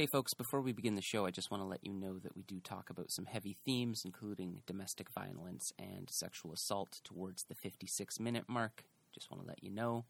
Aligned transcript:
Hey, 0.00 0.06
folks, 0.06 0.32
before 0.32 0.62
we 0.62 0.72
begin 0.72 0.94
the 0.94 1.02
show, 1.02 1.26
I 1.26 1.30
just 1.30 1.50
want 1.50 1.62
to 1.62 1.66
let 1.66 1.84
you 1.84 1.92
know 1.92 2.18
that 2.20 2.34
we 2.34 2.40
do 2.40 2.58
talk 2.58 2.88
about 2.88 3.10
some 3.10 3.26
heavy 3.26 3.58
themes, 3.66 4.06
including 4.06 4.62
domestic 4.66 5.10
violence 5.10 5.74
and 5.78 6.08
sexual 6.08 6.54
assault, 6.54 7.02
towards 7.04 7.42
the 7.42 7.54
56 7.54 8.18
minute 8.18 8.44
mark. 8.48 8.86
Just 9.12 9.30
want 9.30 9.42
to 9.42 9.46
let 9.46 9.62
you 9.62 9.68
know. 9.68 10.06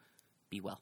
Be 0.48 0.61
well. 0.61 0.80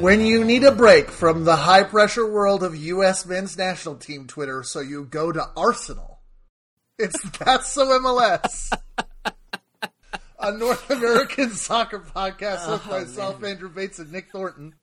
When 0.00 0.22
you 0.22 0.42
need 0.42 0.64
a 0.64 0.72
break 0.72 1.10
from 1.10 1.44
the 1.44 1.56
high 1.56 1.82
pressure 1.82 2.26
world 2.26 2.62
of 2.62 2.74
U.S. 2.74 3.26
men's 3.26 3.58
national 3.58 3.96
team 3.96 4.26
Twitter, 4.26 4.62
so 4.62 4.80
you 4.80 5.04
go 5.04 5.30
to 5.30 5.50
Arsenal. 5.54 6.20
It's 6.98 7.20
That's 7.38 7.70
So 7.70 7.84
MLS. 8.00 8.72
A 10.38 10.52
North 10.52 10.88
American 10.90 11.50
soccer 11.54 11.98
podcast 12.00 12.70
with 12.70 12.86
Oh, 12.86 12.90
myself, 13.00 13.42
Andrew 13.44 13.68
Bates, 13.68 13.98
and 13.98 14.12
Nick 14.12 14.30
Thornton. 14.30 14.74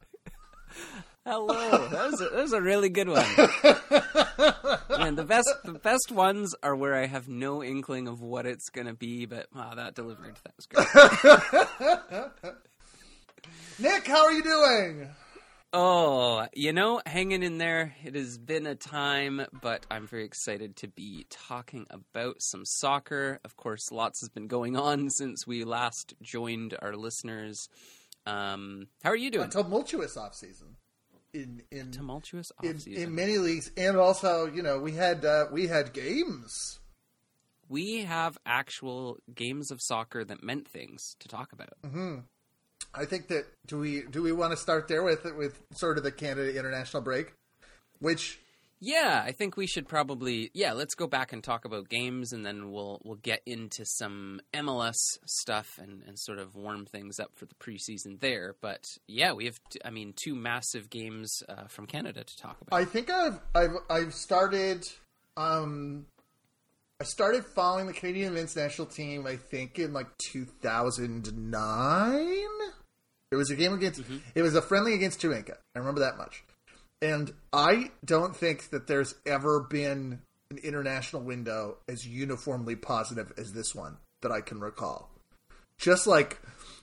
Hello. 1.25 1.87
That 1.87 2.11
was 2.11 2.21
a, 2.21 2.25
that 2.29 2.41
was 2.43 2.53
a 2.53 2.61
really 2.61 2.89
good 2.89 3.07
one. 3.09 3.25
Man, 4.99 5.15
the 5.15 5.25
best 5.25 5.49
the 5.63 5.73
best 5.73 6.11
ones 6.11 6.53
are 6.61 6.75
where 6.75 6.93
I 6.95 7.07
have 7.07 7.27
no 7.27 7.63
inkling 7.63 8.07
of 8.07 8.21
what 8.21 8.45
it's 8.45 8.69
gonna 8.69 8.93
be, 8.93 9.25
but 9.25 9.47
wow, 9.55 9.73
that 9.75 9.95
delivered. 9.95 10.35
That 10.43 10.53
was 10.55 10.67
great. 12.43 12.53
Nick, 13.79 14.07
how 14.07 14.25
are 14.25 14.31
you 14.31 14.43
doing? 14.43 15.09
Oh, 15.77 16.47
you 16.53 16.71
know, 16.71 17.01
hanging 17.05 17.43
in 17.43 17.57
there. 17.57 17.93
It 18.05 18.15
has 18.15 18.37
been 18.37 18.65
a 18.65 18.75
time, 18.75 19.45
but 19.61 19.85
I'm 19.91 20.07
very 20.07 20.23
excited 20.23 20.77
to 20.77 20.87
be 20.87 21.25
talking 21.29 21.85
about 21.89 22.41
some 22.41 22.63
soccer. 22.63 23.41
Of 23.43 23.57
course, 23.57 23.91
lots 23.91 24.21
has 24.21 24.29
been 24.29 24.47
going 24.47 24.77
on 24.77 25.09
since 25.09 25.45
we 25.45 25.65
last 25.65 26.13
joined 26.21 26.77
our 26.81 26.95
listeners. 26.95 27.67
Um, 28.25 28.87
how 29.03 29.09
are 29.09 29.17
you 29.17 29.29
doing? 29.29 29.47
A 29.47 29.51
tumultuous 29.51 30.15
off 30.15 30.33
season 30.33 30.77
in 31.33 31.61
in 31.71 31.91
Tumultuous 31.91 32.53
in, 32.63 32.75
offseason. 32.75 32.95
in 32.95 33.13
many 33.13 33.37
leagues, 33.37 33.69
and 33.75 33.97
also 33.97 34.45
you 34.45 34.63
know 34.63 34.79
we 34.79 34.93
had 34.93 35.25
uh, 35.25 35.47
we 35.51 35.67
had 35.67 35.91
games. 35.91 36.79
we 37.67 38.05
have 38.05 38.37
actual 38.45 39.17
games 39.33 39.71
of 39.71 39.81
soccer 39.81 40.23
that 40.23 40.41
meant 40.41 40.69
things 40.69 41.17
to 41.19 41.27
talk 41.27 41.51
about. 41.51 41.73
I 42.97 43.05
think 43.05 43.27
that 43.27 43.45
do 43.67 43.79
we 43.79 44.03
do 44.09 44.21
we 44.21 44.31
want 44.31 44.51
to 44.51 44.57
start 44.57 44.87
there 44.87 45.03
with 45.03 45.25
with 45.35 45.61
sort 45.73 45.97
of 45.97 46.03
the 46.03 46.11
Canada 46.11 46.57
international 46.57 47.03
break, 47.03 47.33
which 47.99 48.39
Yeah, 48.79 49.23
I 49.25 49.31
think 49.31 49.57
we 49.57 49.67
should 49.67 49.87
probably 49.87 50.51
yeah, 50.53 50.73
let's 50.73 50.95
go 50.95 51.07
back 51.07 51.31
and 51.33 51.43
talk 51.43 51.65
about 51.65 51.89
games 51.89 52.31
and 52.33 52.45
then 52.45 52.71
we'll 52.71 53.01
we'll 53.03 53.15
get 53.15 53.41
into 53.45 53.85
some 53.85 54.39
MLS 54.53 54.95
stuff 55.25 55.79
and, 55.81 56.03
and 56.07 56.19
sort 56.19 56.39
of 56.39 56.55
warm 56.55 56.85
things 56.85 57.19
up 57.19 57.31
for 57.35 57.45
the 57.45 57.55
preseason 57.55 58.19
there. 58.19 58.55
But 58.61 58.85
yeah, 59.07 59.33
we 59.33 59.45
have 59.45 59.59
t- 59.69 59.79
I 59.83 59.89
mean 59.89 60.13
two 60.15 60.35
massive 60.35 60.89
games 60.89 61.41
uh, 61.49 61.67
from 61.67 61.87
Canada 61.87 62.23
to 62.23 62.37
talk 62.37 62.61
about. 62.61 62.79
I 62.79 62.85
think 62.85 63.09
I've 63.09 63.39
I've 63.55 63.75
I've 63.89 64.13
started 64.13 64.87
um 65.37 66.05
I 66.99 67.03
started 67.05 67.45
following 67.45 67.87
the 67.87 67.93
Canadian 67.93 68.33
men's 68.35 68.55
national 68.55 68.87
team 68.87 69.25
I 69.25 69.37
think 69.37 69.79
in 69.79 69.93
like 69.93 70.07
2009. 70.31 72.37
It 73.31 73.35
was 73.35 73.49
a 73.49 73.55
game 73.55 73.73
against 73.73 74.01
mm-hmm. 74.01 74.17
it 74.33 74.41
was 74.41 74.55
a 74.55 74.61
friendly 74.61 74.93
against 74.93 75.19
Jamaica. 75.19 75.57
I 75.75 75.79
remember 75.79 76.01
that 76.01 76.17
much. 76.17 76.43
And 77.01 77.33
I 77.51 77.91
don't 78.03 78.35
think 78.35 78.69
that 78.69 78.87
there's 78.87 79.15
ever 79.25 79.59
been 79.59 80.21
an 80.49 80.57
international 80.63 81.21
window 81.23 81.77
as 81.87 82.07
uniformly 82.07 82.75
positive 82.75 83.33
as 83.37 83.53
this 83.53 83.75
one 83.75 83.97
that 84.21 84.31
I 84.31 84.41
can 84.41 84.59
recall. 84.59 85.09
Just 85.77 86.07
like 86.07 86.39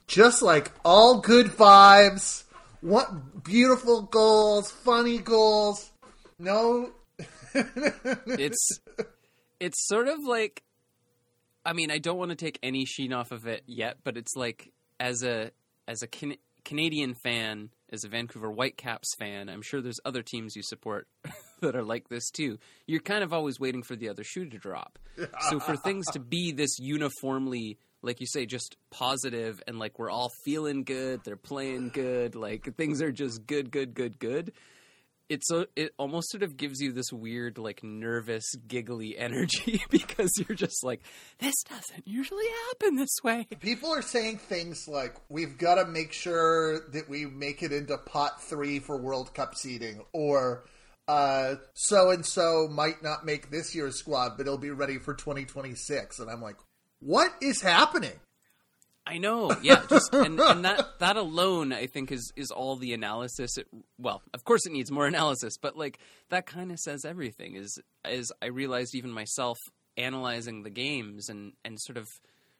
just 0.07 0.43
like 0.43 0.73
all 0.85 1.21
good 1.21 1.47
vibes, 1.47 2.45
what 2.81 3.43
beautiful 3.45 4.03
goals, 4.03 4.71
funny 4.71 5.19
goals. 5.19 5.91
No 6.39 6.91
it's 7.55 8.81
it's 9.61 9.87
sort 9.87 10.09
of 10.09 10.19
like 10.25 10.63
I 11.65 11.73
mean, 11.75 11.91
I 11.91 11.99
don't 11.99 12.19
want 12.19 12.31
to 12.31 12.37
take 12.37 12.59
any 12.63 12.85
sheen 12.85 13.13
off 13.13 13.31
of 13.31 13.47
it 13.47 13.63
yet, 13.67 13.99
but 14.03 14.17
it's 14.17 14.35
like 14.35 14.73
as 14.99 15.23
a 15.23 15.53
as 15.87 16.03
a 16.03 16.07
Can- 16.07 16.37
Canadian 16.65 17.15
fan, 17.15 17.71
as 17.91 18.05
a 18.05 18.09
Vancouver 18.09 18.51
Whitecaps 18.51 19.09
fan, 19.19 19.49
I'm 19.49 19.63
sure 19.63 19.81
there's 19.81 20.01
other 20.05 20.23
teams 20.23 20.55
you 20.57 20.63
support 20.63 21.09
that 21.61 21.75
are 21.77 21.83
like 21.85 22.09
this 22.09 22.31
too. 22.31 22.59
You're 22.87 23.01
kind 23.01 23.25
of 23.25 23.33
always 23.33 23.59
waiting 23.59 23.83
for 23.83 23.97
the 23.97 24.09
other 24.09 24.25
shoe 24.25 24.49
to 24.49 24.59
drop. 24.59 24.99
so 25.51 25.61
for 25.61 25.77
things 25.77 26.07
to 26.13 26.21
be 26.21 26.53
this 26.53 26.79
uniformly 26.79 27.79
like 28.03 28.21
you 28.21 28.27
say 28.27 28.47
just 28.47 28.77
positive 28.91 29.63
and 29.67 29.79
like 29.79 29.99
we're 29.99 30.11
all 30.11 30.31
feeling 30.45 30.83
good, 30.85 31.21
they're 31.25 31.37
playing 31.37 31.91
good, 31.91 32.35
like 32.35 32.75
things 32.77 33.01
are 33.01 33.13
just 33.13 33.47
good 33.47 33.71
good 33.71 33.95
good 33.95 34.19
good 34.19 34.53
it's 35.33 35.51
a, 35.51 35.67
it 35.77 35.95
almost 35.99 36.31
sort 36.31 36.43
of 36.43 36.59
gives 36.59 36.79
you 36.81 36.93
this 36.93 37.11
weird 37.11 37.57
like 37.57 37.83
nervous 37.83 38.45
giggly 38.69 39.17
energy 39.19 39.83
because 39.91 40.31
you're 40.37 40.57
just 40.57 40.85
like 40.85 41.01
this 41.39 41.55
doesn't 41.69 42.07
usually 42.07 42.45
happen 42.69 42.97
this 42.97 43.17
way 43.25 43.47
people 43.61 43.91
are 43.91 44.03
saying 44.03 44.37
things 44.37 44.87
like 44.87 45.17
we've 45.31 45.57
got 45.57 45.77
to 45.77 45.87
make 45.87 46.13
sure 46.13 46.81
that 46.91 47.09
we 47.09 47.25
make 47.25 47.63
it 47.63 47.73
into 47.73 47.97
pot 47.97 48.43
3 48.43 48.79
for 48.81 49.01
World 49.01 49.33
Cup 49.35 49.55
seeding 49.55 50.03
or 50.13 50.65
so 51.75 52.11
and 52.11 52.25
so 52.25 52.69
might 52.71 53.03
not 53.03 53.25
make 53.25 53.51
this 53.51 53.75
year's 53.75 53.99
squad 53.99 54.37
but 54.37 54.47
it'll 54.47 54.59
be 54.59 54.71
ready 54.71 54.99
for 54.99 55.15
2026 55.15 56.19
and 56.19 56.31
I'm 56.31 56.43
like 56.43 56.57
what 57.01 57.33
is 57.41 57.61
happening? 57.61 58.21
I 59.07 59.19
know 59.19 59.55
yeah 59.63 59.83
just 59.89 60.13
and, 60.15 60.39
and 60.39 60.65
that 60.65 60.99
that 60.99 61.17
alone 61.17 61.73
i 61.73 61.87
think 61.87 62.13
is 62.13 62.33
is 62.37 62.51
all 62.51 62.77
the 62.77 62.93
analysis. 62.93 63.57
It, 63.59 63.67
well 63.99 64.23
of 64.33 64.45
course 64.45 64.67
it 64.67 64.73
needs 64.73 64.91
more 64.91 65.07
analysis 65.07 65.55
but 65.61 65.77
like 65.77 65.99
that 66.31 66.47
kind 66.47 66.71
of 66.71 66.79
says 66.79 67.05
everything 67.05 67.57
is 67.57 67.79
is 68.09 68.33
i 68.41 68.47
realized 68.47 68.95
even 68.95 69.11
myself 69.11 69.59
analyzing 69.97 70.63
the 70.63 70.71
games 70.71 71.29
and 71.29 71.53
and 71.65 71.81
sort 71.81 71.97
of 71.97 72.09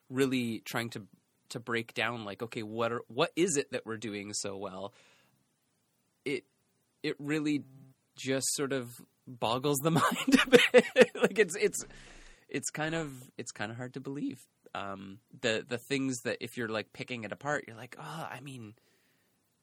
really 0.09 0.61
trying 0.65 0.89
to 0.91 1.07
to 1.49 1.59
break 1.59 1.93
down 1.93 2.25
like 2.25 2.41
okay 2.41 2.63
what 2.63 2.91
are 2.91 3.01
what 3.07 3.31
is 3.35 3.57
it 3.57 3.71
that 3.71 3.85
we're 3.85 3.97
doing 3.97 4.33
so 4.33 4.57
well? 4.57 4.93
It 6.25 6.45
it 7.01 7.15
really 7.19 7.63
just 8.15 8.47
sort 8.53 8.73
of 8.73 8.89
boggles 9.27 9.77
the 9.83 9.91
mind 9.91 10.39
a 10.43 10.49
bit. 10.49 11.11
Like 11.15 11.39
it's 11.39 11.55
it's 11.55 11.85
it's 12.49 12.69
kind 12.69 12.95
of 12.95 13.11
it's 13.37 13.51
kind 13.51 13.71
of 13.71 13.77
hard 13.77 13.93
to 13.93 13.99
believe 13.99 14.39
um 14.75 15.19
the 15.41 15.65
the 15.67 15.77
things 15.77 16.21
that 16.21 16.37
if 16.41 16.57
you're 16.57 16.69
like 16.69 16.93
picking 16.93 17.23
it 17.23 17.31
apart 17.31 17.65
you're 17.67 17.77
like 17.77 17.95
oh 17.99 18.27
i 18.31 18.39
mean 18.39 18.73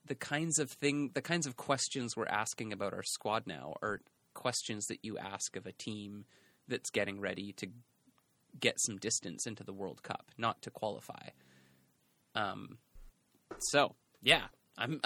the 0.07 0.15
kinds 0.15 0.59
of 0.59 0.71
thing 0.71 1.11
the 1.15 1.23
kinds 1.23 1.47
of 1.47 1.57
questions 1.57 2.17
we're 2.17 2.27
asking 2.27 2.73
about 2.73 2.95
our 2.95 3.03
squad 3.03 3.47
now 3.47 3.75
are 3.83 4.01
questions 4.35 4.87
that 4.87 5.05
you 5.05 5.19
ask 5.19 5.57
of 5.57 5.67
a 5.67 5.73
team 5.73 6.25
that's 6.69 6.91
getting 6.91 7.21
ready 7.21 7.53
to 7.53 7.69
get 8.59 8.81
some 8.81 8.97
distance 8.97 9.47
into 9.47 9.63
the 9.63 9.73
World 9.73 10.03
Cup, 10.03 10.31
not 10.39 10.63
to 10.63 10.71
qualify. 10.71 11.29
Um, 12.35 12.79
so 13.59 13.95
yeah, 14.23 14.45
I'm 14.79 15.01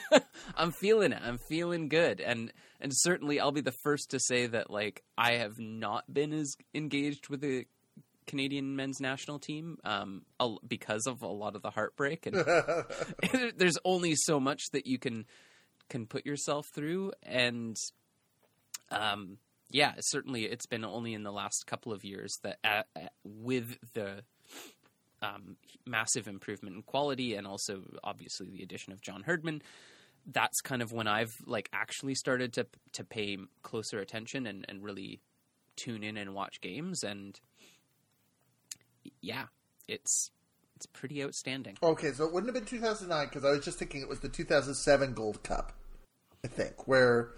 I'm 0.56 0.72
feeling 0.72 1.12
it. 1.12 1.20
I'm 1.24 1.38
feeling 1.38 1.88
good, 1.88 2.20
and 2.20 2.52
and 2.80 2.92
certainly 2.94 3.40
I'll 3.40 3.52
be 3.52 3.60
the 3.60 3.72
first 3.72 4.10
to 4.10 4.20
say 4.20 4.46
that 4.46 4.70
like 4.70 5.02
I 5.16 5.34
have 5.34 5.58
not 5.58 6.12
been 6.12 6.32
as 6.32 6.56
engaged 6.74 7.28
with 7.28 7.40
the 7.40 7.66
Canadian 8.26 8.76
men's 8.76 9.00
national 9.00 9.38
team 9.38 9.78
um, 9.84 10.22
a- 10.40 10.56
because 10.66 11.06
of 11.06 11.22
a 11.22 11.28
lot 11.28 11.56
of 11.56 11.62
the 11.62 11.70
heartbreak, 11.70 12.26
and 12.26 12.36
there's 13.56 13.78
only 13.84 14.14
so 14.14 14.40
much 14.40 14.62
that 14.72 14.86
you 14.86 14.98
can 14.98 15.26
can 15.88 16.06
put 16.06 16.24
yourself 16.24 16.66
through, 16.74 17.12
and 17.22 17.76
um, 18.90 19.38
yeah, 19.70 19.94
certainly 20.00 20.44
it's 20.44 20.66
been 20.66 20.84
only 20.84 21.14
in 21.14 21.22
the 21.22 21.32
last 21.32 21.64
couple 21.66 21.92
of 21.92 22.04
years 22.04 22.38
that 22.42 22.58
uh, 22.64 22.82
uh, 22.94 23.08
with 23.24 23.78
the 23.94 24.22
um, 25.22 25.56
massive 25.86 26.28
improvement 26.28 26.76
in 26.76 26.82
quality 26.82 27.34
and 27.34 27.46
also 27.46 27.82
obviously 28.04 28.50
the 28.50 28.62
addition 28.62 28.92
of 28.92 29.00
John 29.00 29.22
Herdman, 29.22 29.62
that's 30.26 30.60
kind 30.60 30.82
of 30.82 30.92
when 30.92 31.06
I've 31.06 31.34
like 31.46 31.68
actually 31.72 32.14
started 32.14 32.52
to 32.54 32.66
to 32.92 33.04
pay 33.04 33.38
closer 33.62 33.98
attention 33.98 34.46
and, 34.46 34.64
and 34.68 34.82
really 34.82 35.20
tune 35.76 36.04
in 36.04 36.16
and 36.16 36.34
watch 36.34 36.60
games. 36.60 37.02
And 37.02 37.38
yeah, 39.20 39.44
it's 39.88 40.30
it's 40.76 40.86
pretty 40.86 41.22
outstanding. 41.22 41.76
Okay, 41.82 42.12
so 42.12 42.24
it 42.24 42.32
wouldn't 42.32 42.54
have 42.54 42.60
been 42.64 42.68
2009 42.68 43.26
because 43.28 43.44
I 43.44 43.50
was 43.50 43.64
just 43.64 43.78
thinking 43.78 44.00
it 44.00 44.08
was 44.08 44.20
the 44.20 44.28
2007 44.28 45.14
Gold 45.14 45.42
Cup, 45.42 45.72
I 46.44 46.48
think, 46.48 46.88
where 46.88 47.28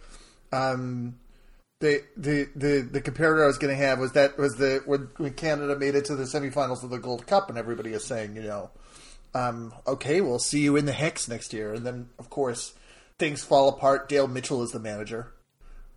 um, 0.52 1.16
the 1.81 2.02
the 2.16 2.49
the 2.56 2.81
the 2.90 3.02
comparator 3.02 3.43
I 3.44 3.46
was 3.46 3.58
going 3.58 3.76
to 3.76 3.82
have 3.84 3.99
was 3.99 4.12
that 4.12 4.38
was 4.38 4.56
the 4.56 4.82
when, 4.87 5.08
when 5.19 5.34
Canada 5.34 5.76
made 5.76 5.94
it 5.94 6.05
to 6.06 6.16
the 6.16 6.25
semifinals 6.25 6.82
of 6.82 6.90
the 6.90 6.99
Gold 6.99 7.26
Cup, 7.26 7.49
and 7.49 7.58
everybody 7.58 7.93
is 7.93 8.05
saying, 8.05 8.37
you 8.37 8.43
know, 8.43 8.70
um, 9.34 9.75
okay, 9.87 10.20
we'll 10.20 10.38
see 10.38 10.60
you 10.60 10.76
in 10.76 10.87
the 10.87 10.93
hex 10.93 11.28
next 11.28 11.52
year, 11.52 11.75
and 11.75 11.84
then 11.84 12.08
of 12.19 12.31
course 12.31 12.72
things 13.19 13.44
fall 13.44 13.69
apart. 13.69 14.08
Dale 14.08 14.26
Mitchell 14.28 14.62
is 14.62 14.70
the 14.72 14.81
manager, 14.81 15.32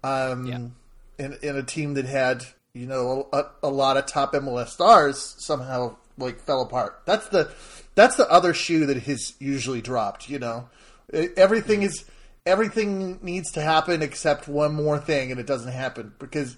um, 0.03 0.45
Yeah. 0.47 0.59
in 1.17 1.37
in 1.41 1.55
a 1.55 1.63
team 1.63 1.93
that 1.93 2.05
had 2.05 2.45
you 2.77 2.85
know 2.85 3.27
a, 3.33 3.45
a 3.63 3.69
lot 3.69 3.97
of 3.97 4.06
top 4.06 4.33
MLS 4.33 4.69
stars 4.69 5.35
somehow 5.39 5.95
like 6.18 6.39
fell 6.39 6.62
apart. 6.62 7.01
That's 7.06 7.27
the 7.29 7.51
that's 7.95 8.15
the 8.15 8.29
other 8.29 8.53
shoe 8.53 8.85
that 8.88 8.97
has 9.03 9.33
usually 9.39 9.81
dropped. 9.81 10.29
You 10.29 10.39
know, 10.39 10.69
everything 11.12 11.83
is 11.83 12.06
everything 12.45 13.19
needs 13.21 13.51
to 13.53 13.62
happen 13.62 14.01
except 14.01 14.47
one 14.47 14.74
more 14.74 15.00
thing, 15.00 15.31
and 15.31 15.39
it 15.39 15.47
doesn't 15.47 15.71
happen 15.71 16.13
because. 16.19 16.57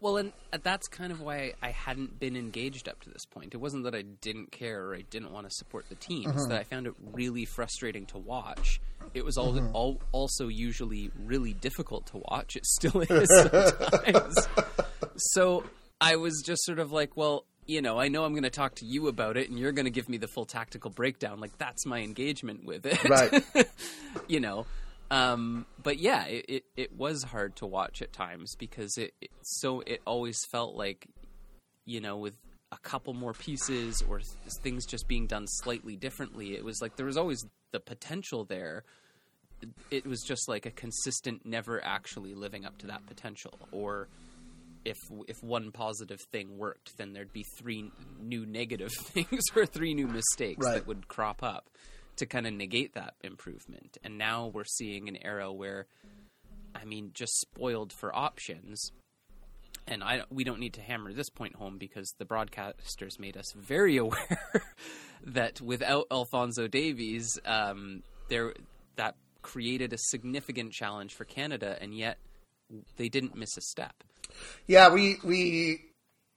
Well, 0.00 0.18
and 0.18 0.32
that's 0.62 0.88
kind 0.88 1.10
of 1.10 1.20
why 1.20 1.54
I 1.62 1.70
hadn't 1.70 2.20
been 2.20 2.36
engaged 2.36 2.88
up 2.88 3.00
to 3.02 3.10
this 3.10 3.24
point. 3.24 3.54
It 3.54 3.56
wasn't 3.56 3.84
that 3.84 3.94
I 3.94 4.02
didn't 4.02 4.52
care 4.52 4.88
or 4.88 4.94
I 4.94 5.02
didn't 5.08 5.32
want 5.32 5.48
to 5.48 5.54
support 5.54 5.88
the 5.88 5.94
team. 5.94 6.28
It's 6.28 6.38
uh-huh. 6.38 6.48
that 6.48 6.58
I 6.58 6.64
found 6.64 6.86
it 6.86 6.94
really 7.12 7.46
frustrating 7.46 8.04
to 8.06 8.18
watch. 8.18 8.80
It 9.14 9.24
was 9.24 9.38
all, 9.38 9.56
uh-huh. 9.56 9.70
all, 9.72 10.00
also 10.12 10.48
usually 10.48 11.10
really 11.24 11.54
difficult 11.54 12.06
to 12.08 12.18
watch. 12.28 12.56
It 12.56 12.66
still 12.66 13.00
is 13.08 13.28
sometimes. 13.34 14.36
so 15.16 15.64
I 16.00 16.16
was 16.16 16.42
just 16.44 16.64
sort 16.64 16.78
of 16.78 16.92
like, 16.92 17.16
well, 17.16 17.46
you 17.66 17.82
know, 17.82 17.98
I 17.98 18.08
know 18.08 18.24
I'm 18.24 18.32
going 18.32 18.44
to 18.44 18.50
talk 18.50 18.76
to 18.76 18.86
you 18.86 19.08
about 19.08 19.36
it, 19.36 19.48
and 19.48 19.58
you're 19.58 19.72
going 19.72 19.86
to 19.86 19.90
give 19.90 20.08
me 20.08 20.18
the 20.18 20.28
full 20.28 20.44
tactical 20.44 20.90
breakdown. 20.90 21.40
Like 21.40 21.56
that's 21.58 21.84
my 21.86 22.00
engagement 22.00 22.64
with 22.64 22.86
it, 22.86 23.02
Right. 23.08 23.66
you 24.28 24.40
know. 24.40 24.66
Um, 25.10 25.66
but 25.82 25.98
yeah, 25.98 26.24
it, 26.26 26.44
it, 26.48 26.64
it 26.76 26.96
was 26.96 27.22
hard 27.22 27.56
to 27.56 27.66
watch 27.66 28.02
at 28.02 28.12
times 28.12 28.54
because 28.56 28.96
it, 28.98 29.14
it 29.20 29.30
so 29.42 29.80
it 29.86 30.00
always 30.06 30.36
felt 30.50 30.74
like, 30.74 31.06
you 31.84 32.00
know, 32.00 32.16
with 32.16 32.34
a 32.72 32.78
couple 32.78 33.14
more 33.14 33.32
pieces 33.32 34.02
or 34.08 34.18
th- 34.18 34.28
things 34.62 34.84
just 34.84 35.06
being 35.06 35.26
done 35.28 35.46
slightly 35.46 35.94
differently, 35.96 36.54
it 36.54 36.64
was 36.64 36.82
like 36.82 36.96
there 36.96 37.06
was 37.06 37.16
always 37.16 37.44
the 37.72 37.78
potential 37.80 38.44
there. 38.44 38.82
It 39.90 40.04
was 40.06 40.22
just 40.22 40.48
like 40.48 40.66
a 40.66 40.70
consistent, 40.70 41.46
never 41.46 41.82
actually 41.82 42.34
living 42.34 42.64
up 42.66 42.76
to 42.78 42.88
that 42.88 43.06
potential, 43.06 43.58
or 43.72 44.08
if 44.84 44.96
if 45.28 45.42
one 45.42 45.70
positive 45.72 46.20
thing 46.32 46.58
worked, 46.58 46.96
then 46.98 47.12
there'd 47.12 47.32
be 47.32 47.44
three 47.58 47.90
new 48.20 48.44
negative 48.44 48.92
things 48.96 49.42
or 49.54 49.64
three 49.66 49.94
new 49.94 50.08
mistakes 50.08 50.64
Right. 50.66 50.74
that 50.74 50.86
would 50.86 51.08
crop 51.08 51.42
up 51.42 51.70
to 52.16 52.26
kind 52.26 52.46
of 52.46 52.52
negate 52.52 52.94
that 52.94 53.14
improvement. 53.22 53.98
And 54.02 54.18
now 54.18 54.46
we're 54.46 54.64
seeing 54.64 55.08
an 55.08 55.18
era 55.22 55.52
where, 55.52 55.86
I 56.74 56.84
mean, 56.84 57.10
just 57.14 57.38
spoiled 57.40 57.92
for 57.92 58.14
options. 58.14 58.92
And 59.86 60.02
I 60.02 60.22
we 60.30 60.42
don't 60.42 60.58
need 60.58 60.74
to 60.74 60.80
hammer 60.80 61.12
this 61.12 61.30
point 61.30 61.54
home 61.54 61.78
because 61.78 62.12
the 62.18 62.24
broadcasters 62.24 63.20
made 63.20 63.36
us 63.36 63.52
very 63.52 63.96
aware 63.98 64.62
that 65.24 65.60
without 65.60 66.06
Alfonso 66.10 66.66
Davies, 66.66 67.38
um, 67.44 68.02
there 68.28 68.54
that 68.96 69.14
created 69.42 69.92
a 69.92 69.98
significant 69.98 70.72
challenge 70.72 71.14
for 71.14 71.24
Canada, 71.24 71.78
and 71.80 71.94
yet 71.94 72.18
they 72.96 73.08
didn't 73.08 73.36
miss 73.36 73.56
a 73.56 73.60
step. 73.60 74.02
Yeah, 74.66 74.92
we 74.92 75.18
we 75.22 75.84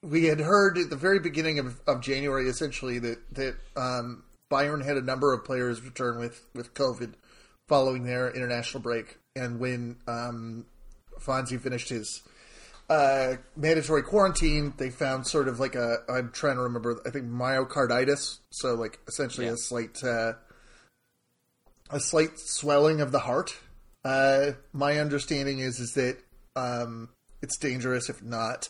we 0.04 0.26
had 0.26 0.40
heard 0.40 0.78
at 0.78 0.90
the 0.90 0.96
very 0.96 1.20
beginning 1.20 1.60
of, 1.60 1.80
of 1.88 2.02
January 2.02 2.48
essentially 2.48 3.00
that 3.00 3.18
that 3.34 3.56
um, 3.76 4.24
Bayern 4.51 4.84
had 4.84 4.98
a 4.98 5.01
number 5.01 5.34
of 5.34 5.46
players 5.46 5.81
return 5.81 6.19
with 6.19 6.46
with 6.54 6.74
COVID 6.74 7.13
following 7.68 8.04
their 8.04 8.31
international 8.31 8.81
break, 8.81 9.18
and 9.36 9.60
when 9.60 9.98
um, 10.07 10.66
Fonzie 11.19 11.62
finished 11.62 11.90
his 11.90 12.24
uh, 12.90 13.36
mandatory 13.56 14.01
quarantine, 14.01 14.74
they 14.78 14.90
found 14.90 15.28
sort 15.28 15.48
of 15.48 15.60
like 15.60 15.75
a 15.75 15.98
I'm 16.10 16.31
trying 16.31 16.56
to 16.56 16.63
remember 16.63 17.00
I 17.06 17.12
think 17.12 17.25
myocarditis, 17.25 18.40
so 18.51 18.74
like 18.74 19.00
essentially 19.07 19.46
Yeah. 19.46 19.54
a 19.54 19.57
slight 19.57 20.04
uh, 20.04 20.34
a 21.92 22.00
slight 22.00 22.40
swelling 22.40 23.02
of 23.02 23.12
the 23.12 23.19
heart. 23.19 23.56
Uh, 24.04 24.52
my 24.74 24.98
understanding 25.00 25.60
is 25.60 25.80
is 25.80 25.94
that 25.94 26.18
um, 26.56 27.10
it's 27.42 27.57
dangerous 27.57 28.10
if 28.10 28.24
not 28.24 28.69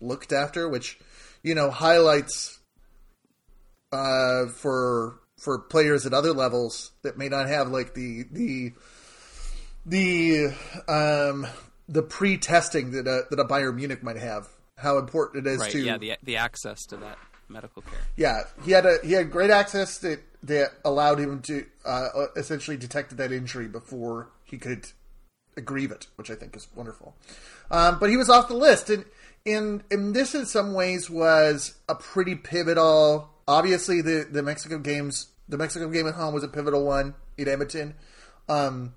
looked 0.00 0.32
after, 0.32 0.68
which 0.68 0.98
you 1.42 1.54
know 1.54 1.70
highlights 1.70 2.58
uh, 3.92 4.46
for 4.46 5.18
for 5.38 5.58
players 5.58 6.06
at 6.06 6.12
other 6.14 6.32
levels 6.32 6.92
that 7.02 7.18
may 7.18 7.28
not 7.28 7.48
have 7.48 7.68
like 7.68 7.94
the 7.94 8.24
the 8.30 8.72
the 9.86 10.54
um, 10.88 11.46
the 11.88 12.02
pre 12.02 12.38
testing 12.38 12.92
that 12.92 13.06
a, 13.06 13.24
that 13.30 13.40
a 13.40 13.44
Bayern 13.44 13.76
Munich 13.76 14.02
might 14.02 14.16
have. 14.18 14.48
How 14.78 14.98
important 14.98 15.46
it 15.46 15.50
is 15.50 15.60
Right? 15.60 15.72
to 15.72 15.80
Yeah, 15.80 15.98
the 15.98 16.14
the 16.22 16.36
access 16.36 16.86
to 16.86 16.96
that 16.98 17.18
medical 17.48 17.82
care. 17.82 18.00
yeah, 18.16 18.42
he 18.64 18.70
had 18.72 18.86
a 18.86 18.98
he 19.04 19.12
had 19.12 19.30
great 19.30 19.50
access 19.50 19.98
that 19.98 20.20
that 20.44 20.70
allowed 20.84 21.18
him 21.18 21.40
to 21.42 21.66
uh, 21.84 22.08
essentially 22.36 22.76
detected 22.76 23.18
that 23.18 23.30
injury 23.32 23.68
before 23.68 24.30
he 24.44 24.58
could 24.58 24.86
grieve 25.64 25.92
it, 25.92 26.06
which 26.16 26.30
I 26.30 26.34
think 26.34 26.56
is 26.56 26.66
wonderful. 26.74 27.14
Um, 27.70 27.98
but 27.98 28.10
he 28.10 28.16
was 28.16 28.28
off 28.30 28.48
the 28.48 28.54
list, 28.54 28.90
and 28.90 29.04
and 29.44 29.82
and 29.90 30.14
this 30.14 30.34
in 30.34 30.46
some 30.46 30.72
ways 30.72 31.10
was 31.10 31.74
a 31.88 31.94
pretty 31.94 32.34
pivotal. 32.34 33.28
Obviously, 33.48 34.00
the 34.02 34.26
the 34.30 34.42
Mexico 34.42 34.78
games, 34.78 35.28
the 35.48 35.58
Mexico 35.58 35.88
game 35.88 36.06
at 36.06 36.14
home 36.14 36.34
was 36.34 36.44
a 36.44 36.48
pivotal 36.48 36.84
one 36.84 37.14
in 37.36 37.48
Edmonton. 37.48 37.94
Um, 38.48 38.94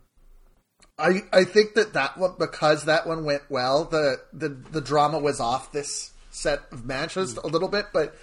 I 0.98 1.22
I 1.34 1.44
think 1.44 1.74
that 1.76 1.94
that 1.94 2.18
one 2.18 2.36
because 2.40 2.86
that 2.86 3.08
one 3.08 3.26
went 3.26 3.44
well, 3.50 3.86
the 3.86 4.18
the 4.34 4.50
the 4.50 4.82
drama 4.82 5.20
was 5.20 5.40
off 5.40 5.72
this 5.72 6.12
set 6.32 6.62
of 6.72 6.86
matches 6.86 7.38
a 7.38 7.48
little 7.48 7.68
bit, 7.70 7.88
but 7.94 8.16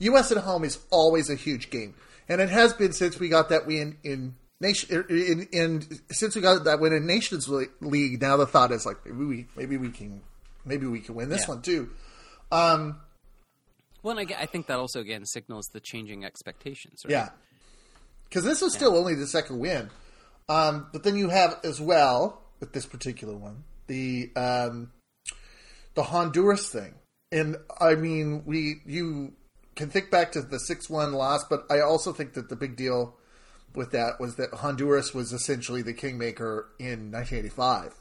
U.S. 0.00 0.30
at 0.32 0.38
home 0.38 0.64
is 0.64 0.78
always 0.90 1.30
a 1.30 1.34
huge 1.34 1.70
game, 1.70 1.94
and 2.28 2.40
it 2.40 2.48
has 2.50 2.72
been 2.72 2.92
since 2.92 3.18
we 3.18 3.28
got 3.28 3.48
that 3.48 3.66
win 3.66 3.96
in 4.04 4.34
nation 4.60 5.04
in, 5.08 5.48
in 5.52 5.82
since 6.10 6.36
we 6.36 6.42
got 6.42 6.64
that 6.64 6.78
win 6.80 6.92
in 6.92 7.06
Nations 7.06 7.48
League. 7.80 8.20
Now 8.20 8.36
the 8.36 8.46
thought 8.46 8.70
is 8.72 8.84
like 8.86 8.98
maybe 9.06 9.24
we 9.24 9.46
maybe 9.56 9.76
we 9.76 9.90
can 9.90 10.20
maybe 10.64 10.86
we 10.86 11.00
can 11.00 11.14
win 11.14 11.28
this 11.30 11.42
Yeah. 11.42 11.54
one 11.54 11.62
too. 11.62 11.90
Um, 12.52 13.00
Well, 14.02 14.18
and 14.18 14.32
I, 14.32 14.42
I 14.42 14.46
think 14.46 14.66
that 14.66 14.78
also 14.78 15.00
again 15.00 15.24
signals 15.24 15.66
the 15.72 15.80
changing 15.80 16.24
expectations. 16.24 17.02
Right? 17.04 17.12
Yeah, 17.12 17.28
because 18.28 18.44
this 18.44 18.60
was 18.60 18.74
still 18.74 18.96
only 18.96 19.14
the 19.14 19.26
second 19.26 19.58
win. 19.58 19.90
Um, 20.48 20.88
but 20.92 21.04
then 21.04 21.16
you 21.16 21.28
have 21.28 21.60
as 21.62 21.80
well 21.80 22.42
with 22.58 22.72
this 22.72 22.86
particular 22.86 23.36
one 23.36 23.64
the 23.90 24.30
um, 24.36 24.92
the 25.94 26.04
Honduras 26.04 26.68
thing, 26.70 26.94
and 27.32 27.56
I 27.80 27.96
mean 27.96 28.44
we 28.46 28.80
you 28.86 29.32
can 29.74 29.90
think 29.90 30.10
back 30.10 30.32
to 30.32 30.42
the 30.42 30.60
six 30.60 30.88
one 30.88 31.12
loss, 31.12 31.44
but 31.44 31.64
I 31.70 31.80
also 31.80 32.12
think 32.12 32.34
that 32.34 32.48
the 32.48 32.56
big 32.56 32.76
deal 32.76 33.16
with 33.74 33.90
that 33.90 34.20
was 34.20 34.36
that 34.36 34.54
Honduras 34.54 35.12
was 35.12 35.32
essentially 35.32 35.82
the 35.82 35.92
kingmaker 35.92 36.68
in 36.78 37.10
1985. 37.10 37.94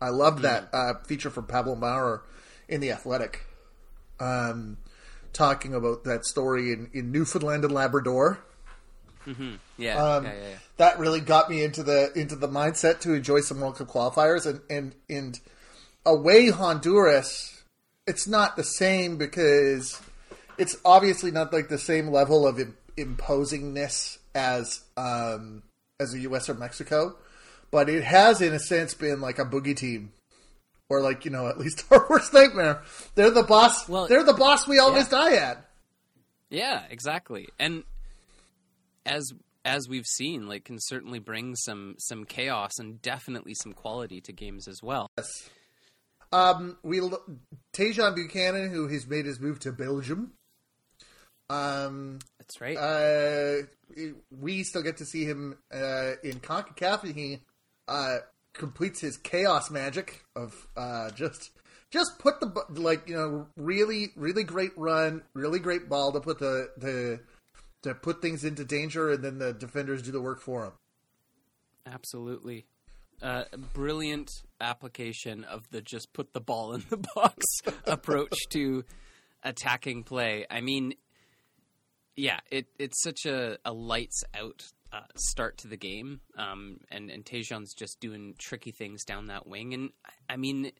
I 0.00 0.10
loved 0.10 0.42
that 0.42 0.68
uh, 0.72 0.94
feature 1.06 1.30
from 1.30 1.46
Pablo 1.46 1.74
Maurer 1.74 2.22
in 2.68 2.80
the 2.80 2.92
Athletic, 2.92 3.44
um, 4.20 4.78
talking 5.32 5.74
about 5.74 6.04
that 6.04 6.24
story 6.24 6.72
in, 6.72 6.90
in 6.92 7.12
Newfoundland 7.12 7.64
and 7.64 7.72
Labrador. 7.72 8.40
Yeah, 9.76 10.02
Um, 10.02 10.24
yeah, 10.24 10.32
yeah, 10.32 10.48
yeah. 10.48 10.54
That 10.78 10.98
really 10.98 11.20
got 11.20 11.50
me 11.50 11.62
into 11.62 11.82
the 11.82 12.10
into 12.14 12.34
the 12.34 12.48
mindset 12.48 13.00
to 13.00 13.12
enjoy 13.12 13.40
some 13.40 13.60
World 13.60 13.76
Cup 13.76 13.88
qualifiers 13.88 14.46
and 14.46 14.60
and 14.70 14.94
and 15.10 15.38
away 16.06 16.48
Honduras. 16.50 17.62
It's 18.06 18.26
not 18.26 18.56
the 18.56 18.64
same 18.64 19.18
because 19.18 20.00
it's 20.56 20.76
obviously 20.84 21.30
not 21.30 21.52
like 21.52 21.68
the 21.68 21.78
same 21.78 22.08
level 22.08 22.46
of 22.46 22.58
im- 22.58 22.76
imposingness 22.96 24.16
as 24.34 24.82
um, 24.96 25.62
as 26.00 26.12
the 26.12 26.20
U.S. 26.20 26.48
or 26.48 26.54
Mexico, 26.54 27.16
but 27.70 27.88
it 27.90 28.04
has 28.04 28.40
in 28.40 28.54
a 28.54 28.58
sense 28.58 28.94
been 28.94 29.20
like 29.20 29.38
a 29.38 29.44
boogie 29.44 29.76
team. 29.76 30.12
Or 30.90 31.02
like 31.02 31.24
you 31.24 31.30
know, 31.30 31.48
at 31.48 31.58
least 31.58 31.84
our 31.90 32.06
worst 32.08 32.32
nightmare. 32.32 32.82
They're 33.14 33.30
the 33.30 33.42
boss. 33.42 33.88
Well, 33.88 34.06
they're 34.06 34.24
the 34.24 34.32
boss 34.32 34.66
we 34.66 34.78
always 34.78 35.04
yeah. 35.04 35.18
die 35.18 35.36
at. 35.36 35.64
Yeah, 36.50 36.82
exactly. 36.90 37.48
And 37.58 37.84
as 39.04 39.32
as 39.64 39.88
we've 39.88 40.06
seen, 40.06 40.48
like 40.48 40.64
can 40.64 40.78
certainly 40.80 41.18
bring 41.18 41.54
some 41.56 41.96
some 41.98 42.24
chaos 42.24 42.78
and 42.78 43.02
definitely 43.02 43.54
some 43.54 43.72
quality 43.72 44.20
to 44.22 44.32
games 44.32 44.66
as 44.66 44.82
well. 44.82 45.10
Yes. 45.18 45.50
Um, 46.30 46.76
we 46.82 47.00
Tajon 47.72 48.14
Buchanan, 48.14 48.70
who 48.70 48.88
has 48.88 49.06
made 49.06 49.24
his 49.24 49.40
move 49.40 49.60
to 49.60 49.72
Belgium. 49.72 50.32
Um, 51.50 52.18
That's 52.38 52.60
right. 52.60 52.76
uh, 52.76 53.66
we 54.30 54.62
still 54.64 54.82
get 54.82 54.98
to 54.98 55.06
see 55.06 55.24
him 55.24 55.56
uh, 55.72 56.12
in 56.22 56.40
Concacaf, 56.40 57.02
he 57.14 57.38
uh, 57.86 58.18
completes 58.58 59.00
his 59.00 59.16
chaos 59.16 59.70
magic 59.70 60.24
of 60.36 60.54
uh, 60.76 61.10
just 61.10 61.50
just 61.90 62.18
put 62.18 62.40
the 62.40 62.52
like 62.80 63.08
you 63.08 63.16
know 63.16 63.46
really 63.56 64.08
really 64.16 64.44
great 64.44 64.72
run, 64.76 65.22
really 65.34 65.58
great 65.58 65.88
ball 65.88 66.12
to 66.12 66.20
put 66.20 66.38
the 66.38 66.70
the 66.76 67.20
to 67.82 67.94
put 67.94 68.20
things 68.20 68.44
into 68.44 68.64
danger, 68.64 69.10
and 69.10 69.24
then 69.24 69.38
the 69.38 69.52
defenders 69.52 70.02
do 70.02 70.10
the 70.10 70.20
work 70.20 70.40
for 70.40 70.64
him. 70.66 70.72
Absolutely. 71.86 72.66
Uh, 73.20 73.44
brilliant 73.72 74.30
application 74.60 75.42
of 75.44 75.68
the 75.70 75.80
just 75.80 76.12
put 76.12 76.32
the 76.32 76.40
ball 76.40 76.74
in 76.74 76.84
the 76.88 76.96
box 77.14 77.44
approach 77.86 78.36
to 78.50 78.84
attacking 79.42 80.04
play. 80.04 80.46
I 80.48 80.60
mean, 80.60 80.94
yeah, 82.16 82.38
it, 82.50 82.66
it's 82.78 83.02
such 83.02 83.26
a, 83.26 83.58
a 83.64 83.72
lights 83.72 84.22
out 84.34 84.62
uh, 84.92 85.00
start 85.16 85.58
to 85.58 85.68
the 85.68 85.76
game, 85.76 86.20
um, 86.36 86.78
and 86.90 87.10
and 87.10 87.24
Tajon's 87.24 87.74
just 87.74 88.00
doing 88.00 88.34
tricky 88.38 88.70
things 88.70 89.04
down 89.04 89.26
that 89.26 89.46
wing, 89.46 89.74
and 89.74 89.90
I 90.28 90.36
mean, 90.36 90.72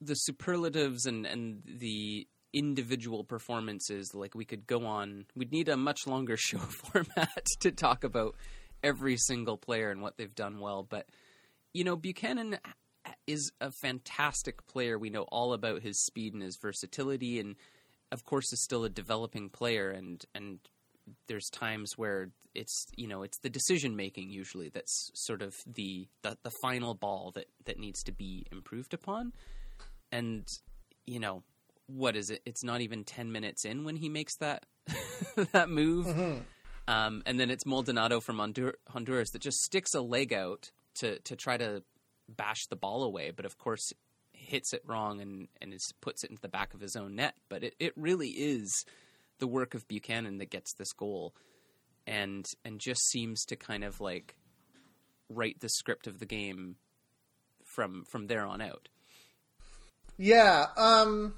the 0.00 0.14
superlatives 0.14 1.06
and 1.06 1.26
and 1.26 1.62
the 1.66 2.26
individual 2.52 3.24
performances. 3.24 4.12
Like 4.14 4.34
we 4.34 4.44
could 4.44 4.66
go 4.66 4.86
on, 4.86 5.26
we'd 5.36 5.52
need 5.52 5.68
a 5.68 5.76
much 5.76 6.06
longer 6.06 6.36
show 6.38 6.58
format 6.58 7.46
to 7.60 7.70
talk 7.70 8.04
about 8.04 8.36
every 8.82 9.16
single 9.16 9.58
player 9.58 9.90
and 9.90 10.00
what 10.00 10.16
they've 10.16 10.34
done 10.34 10.60
well. 10.60 10.82
But 10.82 11.06
you 11.72 11.84
know, 11.84 11.96
Buchanan 11.96 12.58
is 13.26 13.52
a 13.60 13.70
fantastic 13.70 14.66
player. 14.66 14.98
We 14.98 15.10
know 15.10 15.22
all 15.30 15.52
about 15.52 15.82
his 15.82 16.04
speed 16.04 16.34
and 16.34 16.42
his 16.42 16.58
versatility, 16.60 17.38
and 17.38 17.56
of 18.12 18.24
course, 18.24 18.52
is 18.52 18.62
still 18.62 18.84
a 18.84 18.90
developing 18.90 19.50
player. 19.50 19.90
And 19.90 20.24
and 20.34 20.58
there's 21.26 21.48
times 21.50 21.96
where 21.96 22.30
it's 22.54 22.86
you 22.96 23.06
know 23.06 23.22
it's 23.22 23.38
the 23.38 23.48
decision 23.48 23.94
making 23.94 24.30
usually 24.30 24.68
that's 24.68 25.10
sort 25.14 25.40
of 25.42 25.54
the, 25.66 26.08
the 26.22 26.36
the 26.42 26.50
final 26.62 26.94
ball 26.94 27.30
that 27.34 27.46
that 27.64 27.78
needs 27.78 28.02
to 28.04 28.12
be 28.12 28.46
improved 28.52 28.94
upon. 28.94 29.32
And 30.12 30.46
you 31.06 31.20
know 31.20 31.42
what 31.86 32.16
is 32.16 32.30
it? 32.30 32.42
It's 32.44 32.64
not 32.64 32.80
even 32.80 33.04
ten 33.04 33.32
minutes 33.32 33.64
in 33.64 33.84
when 33.84 33.96
he 33.96 34.08
makes 34.08 34.36
that 34.36 34.66
that 35.52 35.68
move. 35.68 36.06
Mm-hmm. 36.06 36.38
Um, 36.88 37.22
and 37.24 37.38
then 37.38 37.50
it's 37.50 37.64
Maldonado 37.64 38.18
from 38.20 38.38
Honduras 38.38 39.30
that 39.30 39.40
just 39.40 39.62
sticks 39.62 39.94
a 39.94 40.00
leg 40.00 40.32
out 40.32 40.70
to 40.96 41.18
to 41.20 41.36
try 41.36 41.56
to 41.56 41.82
bash 42.28 42.66
the 42.66 42.76
ball 42.76 43.02
away, 43.02 43.30
but 43.30 43.44
of 43.44 43.58
course 43.58 43.92
hits 44.32 44.72
it 44.72 44.82
wrong 44.86 45.20
and 45.20 45.48
and 45.60 45.74
is, 45.74 45.92
puts 46.00 46.24
it 46.24 46.30
into 46.30 46.42
the 46.42 46.48
back 46.48 46.74
of 46.74 46.80
his 46.80 46.96
own 46.96 47.14
net. 47.16 47.34
But 47.48 47.62
it, 47.62 47.74
it 47.78 47.92
really 47.96 48.30
is 48.30 48.84
the 49.40 49.48
work 49.48 49.74
of 49.74 49.88
Buchanan 49.88 50.38
that 50.38 50.50
gets 50.50 50.72
this 50.74 50.92
goal, 50.92 51.34
and 52.06 52.46
and 52.64 52.78
just 52.78 53.08
seems 53.08 53.44
to 53.46 53.56
kind 53.56 53.84
of 53.84 54.00
like 54.00 54.36
write 55.28 55.60
the 55.60 55.68
script 55.68 56.06
of 56.06 56.18
the 56.18 56.26
game 56.26 56.76
from 57.64 58.04
from 58.04 58.26
there 58.26 58.44
on 58.44 58.60
out. 58.60 58.88
Yeah, 60.16 60.66
um, 60.76 61.34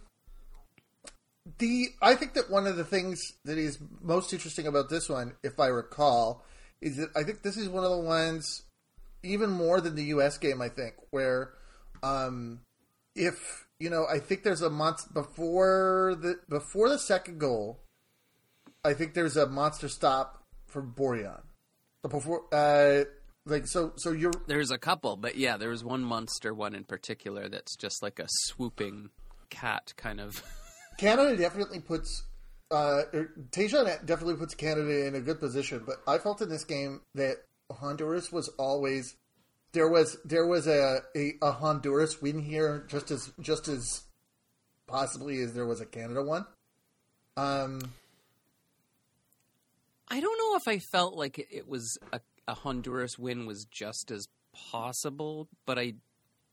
the 1.59 1.89
I 2.01 2.15
think 2.15 2.35
that 2.35 2.51
one 2.51 2.67
of 2.67 2.77
the 2.77 2.85
things 2.85 3.21
that 3.45 3.59
is 3.59 3.79
most 4.01 4.33
interesting 4.33 4.67
about 4.67 4.91
this 4.91 5.09
one, 5.09 5.35
if 5.43 5.59
I 5.59 5.67
recall, 5.67 6.45
is 6.81 6.97
that 6.97 7.11
I 7.17 7.23
think 7.23 7.43
this 7.43 7.57
is 7.57 7.69
one 7.69 7.85
of 7.85 7.91
the 7.91 7.99
ones 7.99 8.63
even 9.23 9.51
more 9.51 9.81
than 9.81 9.95
the 9.95 10.05
U.S. 10.05 10.39
game. 10.39 10.61
I 10.61 10.69
think 10.69 10.95
where, 11.11 11.53
um, 12.03 12.61
if 13.15 13.67
you 13.79 13.91
know, 13.91 14.07
I 14.11 14.19
think 14.19 14.43
there's 14.43 14.63
a 14.63 14.71
month 14.71 15.13
before 15.13 16.17
the 16.21 16.37
before 16.49 16.89
the 16.89 16.99
second 16.99 17.39
goal. 17.39 17.81
I 18.85 18.95
think 18.95 19.15
there's 19.15 19.37
a 19.37 19.47
monster 19.47 19.89
stop 19.89 20.45
for 20.67 20.83
Borjan. 20.83 21.43
Before, 22.09 22.43
uh, 22.53 23.05
like 23.47 23.67
so, 23.67 23.93
so 23.97 24.11
you're 24.11 24.33
there's 24.49 24.73
a 24.73 24.79
couple, 24.79 25.17
but 25.17 25.37
yeah, 25.37 25.57
there 25.57 25.69
was 25.69 25.85
one 25.85 26.03
monster 26.03 26.53
one 26.53 26.75
in 26.75 26.85
particular 26.85 27.49
that's 27.49 27.77
just 27.77 28.03
like 28.03 28.19
a 28.19 28.27
swooping 28.29 29.11
cat 29.51 29.93
kind 29.97 30.21
of. 30.21 30.43
Canada 30.99 31.37
definitely 31.37 31.79
puts 31.81 32.25
uh, 32.73 33.03
er, 33.13 33.31
Tajon 33.51 33.85
definitely 34.07 34.37
puts 34.37 34.55
Canada 34.55 35.07
in 35.07 35.15
a 35.15 35.21
good 35.21 35.39
position, 35.39 35.83
but 35.87 35.97
I 36.07 36.19
felt 36.19 36.41
in 36.41 36.49
this 36.49 36.65
game 36.65 37.03
that 37.15 37.37
Honduras 37.71 38.33
was 38.33 38.49
always 38.59 39.15
there 39.73 39.89
was 39.89 40.17
there 40.25 40.47
was 40.47 40.67
a, 40.67 41.03
a, 41.15 41.35
a 41.43 41.53
Honduras 41.53 42.21
win 42.23 42.41
here 42.41 42.87
just 42.89 43.11
as 43.11 43.31
just 43.41 43.69
as 43.69 44.03
possibly 44.87 45.41
as 45.43 45.53
there 45.55 45.67
was 45.67 45.81
a 45.81 45.87
Canada 45.87 46.23
one. 46.23 46.47
Um, 47.37 47.81
I 50.13 50.21
don't 50.21 50.37
know 50.37 50.57
if 50.57 50.69
I 50.69 50.79
felt 50.79 51.17
like 51.17 51.39
it 51.39 51.67
was 51.67 51.97
a, 52.13 52.21
a 52.47 52.53
Honduras 52.53 53.19
win 53.19 53.47
was 53.47 53.65
just 53.65 54.11
as 54.11 54.29
possible, 54.53 55.49
but 55.65 55.79
I 55.79 55.95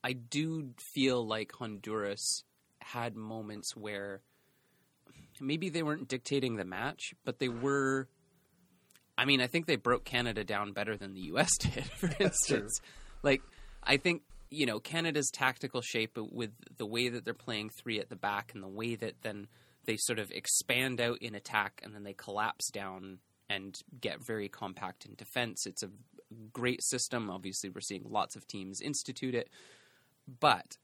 I 0.01 0.13
do 0.13 0.69
feel 0.93 1.27
like 1.27 1.51
Honduras 1.51 2.45
had 2.79 3.17
moments 3.17 3.75
where 3.75 4.21
maybe 5.41 5.67
they 5.67 5.83
weren't 5.83 6.07
dictating 6.07 6.55
the 6.55 6.63
match, 6.63 7.13
but 7.25 7.39
they 7.39 7.49
were. 7.49 8.07
I 9.17 9.25
mean, 9.25 9.41
I 9.41 9.47
think 9.47 9.65
they 9.65 9.75
broke 9.75 10.05
Canada 10.05 10.45
down 10.45 10.71
better 10.71 10.95
than 10.95 11.13
the 11.13 11.21
U.S. 11.33 11.49
did, 11.59 11.83
for 11.83 12.09
instance. 12.17 12.79
Like, 13.23 13.41
I 13.83 13.97
think 13.97 14.21
you 14.49 14.67
know 14.67 14.79
Canada's 14.79 15.29
tactical 15.33 15.81
shape 15.81 16.17
with 16.17 16.51
the 16.77 16.85
way 16.85 17.09
that 17.09 17.25
they're 17.25 17.33
playing 17.33 17.71
three 17.71 17.99
at 17.99 18.07
the 18.07 18.15
back 18.15 18.53
and 18.53 18.63
the 18.63 18.69
way 18.69 18.95
that 18.95 19.15
then 19.21 19.49
they 19.83 19.97
sort 19.97 20.17
of 20.19 20.31
expand 20.31 21.01
out 21.01 21.17
in 21.21 21.35
attack 21.35 21.81
and 21.83 21.93
then 21.93 22.03
they 22.03 22.13
collapse 22.13 22.71
down 22.71 23.19
and 23.50 23.82
get 24.00 24.24
very 24.24 24.48
compact 24.48 25.06
in 25.06 25.15
defense. 25.15 25.65
It's 25.65 25.84
a 25.84 25.89
great 26.53 26.84
system. 26.84 27.29
Obviously, 27.29 27.70
we're 27.70 27.82
seeing 27.82 28.06
lots 28.08 28.36
of 28.36 28.48
teams 28.48 28.82
institute 28.82 29.36
it, 29.36 29.50
but 30.39 30.77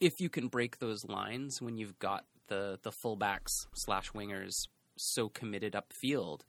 if 0.00 0.20
you 0.20 0.28
can 0.28 0.48
break 0.48 0.78
those 0.78 1.04
lines 1.04 1.60
when 1.60 1.76
you've 1.76 1.98
got 1.98 2.24
the 2.48 2.78
the 2.82 2.90
fullbacks 2.90 3.66
slash 3.74 4.12
wingers 4.12 4.68
so 4.96 5.28
committed 5.28 5.74
upfield, 5.74 6.40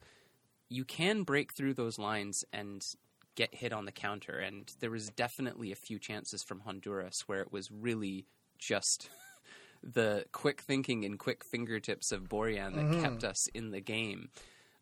you 0.68 0.84
can 0.84 1.22
break 1.22 1.52
through 1.52 1.74
those 1.74 1.98
lines 1.98 2.44
and 2.52 2.86
get 3.34 3.54
hit 3.54 3.72
on 3.72 3.84
the 3.84 3.92
counter. 3.92 4.38
And 4.38 4.72
there 4.80 4.90
was 4.90 5.10
definitely 5.10 5.72
a 5.72 5.76
few 5.76 5.98
chances 5.98 6.42
from 6.42 6.60
Honduras 6.60 7.24
where 7.26 7.40
it 7.40 7.52
was 7.52 7.70
really 7.70 8.26
just 8.58 9.08
the 9.82 10.24
quick 10.32 10.60
thinking 10.60 11.04
and 11.04 11.18
quick 11.18 11.44
fingertips 11.44 12.12
of 12.12 12.28
Borjan 12.28 12.74
that 12.74 12.84
mm-hmm. 12.84 13.02
kept 13.02 13.24
us 13.24 13.48
in 13.54 13.70
the 13.70 13.80
game. 13.80 14.30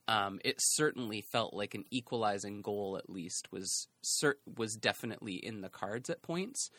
Um, 0.08 0.40
it 0.42 0.56
certainly 0.58 1.20
felt 1.20 1.54
like 1.54 1.74
an 1.74 1.84
equalizing 1.90 2.62
goal, 2.62 2.96
at 2.96 3.08
least 3.08 3.52
was 3.52 3.86
cert- 4.02 4.40
was 4.56 4.74
definitely 4.74 5.34
in 5.34 5.60
the 5.60 5.68
cards 5.68 6.10
at 6.10 6.22
points 6.22 6.70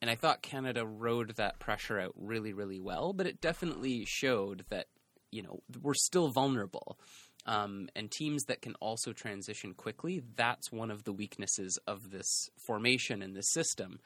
and 0.00 0.10
I 0.10 0.14
thought 0.14 0.42
Canada 0.42 0.84
rode 0.84 1.36
that 1.36 1.58
pressure 1.58 1.98
out 1.98 2.12
really, 2.16 2.52
really 2.52 2.80
well. 2.80 3.12
But 3.12 3.26
it 3.26 3.40
definitely 3.40 4.04
showed 4.06 4.64
that 4.70 4.86
you 5.30 5.42
know 5.42 5.60
we're 5.82 5.94
still 5.94 6.28
vulnerable, 6.28 6.98
um, 7.46 7.88
and 7.96 8.10
teams 8.10 8.44
that 8.44 8.62
can 8.62 8.74
also 8.76 9.12
transition 9.12 9.74
quickly. 9.74 10.22
That's 10.36 10.70
one 10.70 10.90
of 10.90 11.04
the 11.04 11.12
weaknesses 11.12 11.78
of 11.86 12.10
this 12.10 12.50
formation 12.66 13.22
and 13.22 13.34
this 13.34 13.50
system. 13.50 14.00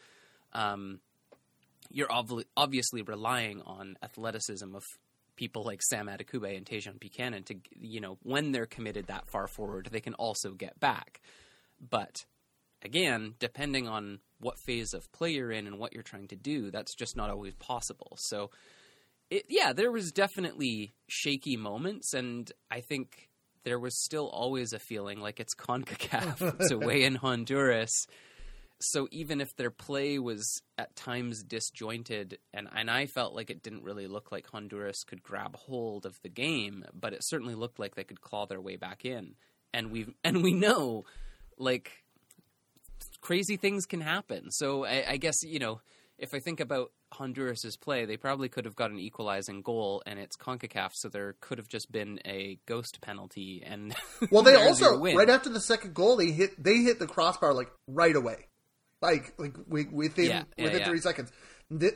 Um, 0.52 1.00
you're 1.90 2.10
ob- 2.12 2.44
obviously 2.56 3.02
relying 3.02 3.62
on 3.62 3.96
athleticism 4.02 4.74
of 4.74 4.84
people 5.40 5.64
like 5.64 5.82
Sam 5.82 6.06
Adekugbe 6.06 6.54
and 6.54 6.66
Tajon 6.66 7.00
Buchanan 7.00 7.44
to 7.44 7.54
you 7.72 7.98
know 7.98 8.18
when 8.22 8.52
they're 8.52 8.66
committed 8.66 9.06
that 9.06 9.26
far 9.26 9.48
forward, 9.48 9.88
they 9.90 10.00
can 10.00 10.12
also 10.14 10.50
get 10.50 10.78
back. 10.78 11.22
But 11.80 12.26
again, 12.82 13.34
depending 13.38 13.88
on 13.88 14.20
what 14.38 14.58
phase 14.58 14.92
of 14.92 15.10
play 15.12 15.30
you're 15.30 15.50
in 15.50 15.66
and 15.66 15.78
what 15.78 15.94
you're 15.94 16.02
trying 16.02 16.28
to 16.28 16.36
do, 16.36 16.70
that's 16.70 16.94
just 16.94 17.16
not 17.16 17.30
always 17.30 17.54
possible. 17.54 18.18
So, 18.18 18.50
it, 19.30 19.46
yeah, 19.48 19.72
there 19.72 19.90
was 19.90 20.12
definitely 20.12 20.92
shaky 21.08 21.56
moments, 21.56 22.12
and 22.12 22.52
I 22.70 22.82
think 22.82 23.30
there 23.64 23.78
was 23.78 23.98
still 24.04 24.28
always 24.28 24.74
a 24.74 24.78
feeling 24.78 25.20
like 25.20 25.40
it's 25.40 25.54
CONCACAF. 25.54 26.60
it's 26.60 26.70
away 26.70 27.04
in 27.04 27.14
Honduras. 27.14 28.06
So 28.80 29.08
even 29.10 29.40
if 29.40 29.54
their 29.56 29.70
play 29.70 30.18
was 30.18 30.62
at 30.78 30.96
times 30.96 31.42
disjointed, 31.42 32.38
and, 32.54 32.68
and 32.74 32.90
I 32.90 33.06
felt 33.06 33.34
like 33.34 33.50
it 33.50 33.62
didn't 33.62 33.84
really 33.84 34.06
look 34.06 34.32
like 34.32 34.46
Honduras 34.48 35.04
could 35.04 35.22
grab 35.22 35.54
hold 35.54 36.06
of 36.06 36.18
the 36.22 36.30
game, 36.30 36.84
but 36.94 37.12
it 37.12 37.20
certainly 37.22 37.54
looked 37.54 37.78
like 37.78 37.94
they 37.94 38.04
could 38.04 38.20
claw 38.20 38.46
their 38.46 38.60
way 38.60 38.76
back 38.76 39.04
in. 39.04 39.34
And 39.74 39.90
we 39.90 40.06
and 40.24 40.42
we 40.42 40.52
know, 40.52 41.04
like 41.58 41.90
crazy 43.20 43.56
things 43.56 43.86
can 43.86 44.00
happen. 44.00 44.50
So 44.50 44.84
I, 44.84 45.04
I 45.10 45.16
guess 45.18 45.42
you 45.42 45.58
know 45.58 45.80
if 46.20 46.34
I 46.34 46.38
think 46.38 46.60
about 46.60 46.92
Honduras's 47.14 47.76
play, 47.76 48.04
they 48.04 48.16
probably 48.16 48.48
could 48.48 48.66
have 48.66 48.76
got 48.76 48.90
an 48.90 48.98
equalizing 48.98 49.62
goal, 49.62 50.02
and 50.06 50.18
it's 50.18 50.36
Concacaf, 50.36 50.90
so 50.94 51.08
there 51.08 51.34
could 51.40 51.58
have 51.58 51.66
just 51.66 51.90
been 51.90 52.20
a 52.24 52.58
ghost 52.66 53.00
penalty. 53.00 53.62
And 53.66 53.94
well, 54.30 54.42
they 54.42 54.54
also 54.54 54.98
right 54.98 55.30
after 55.30 55.48
the 55.48 55.60
second 55.60 55.94
goal, 55.94 56.16
they 56.16 56.30
hit 56.30 56.62
they 56.62 56.78
hit 56.78 56.98
the 56.98 57.06
crossbar 57.06 57.52
like 57.52 57.70
right 57.88 58.14
away, 58.14 58.46
like 59.02 59.34
like 59.38 59.56
within 59.90 60.26
yeah, 60.26 60.42
yeah, 60.56 60.64
within 60.64 60.80
yeah. 60.80 60.86
three 60.86 61.00
seconds. 61.00 61.32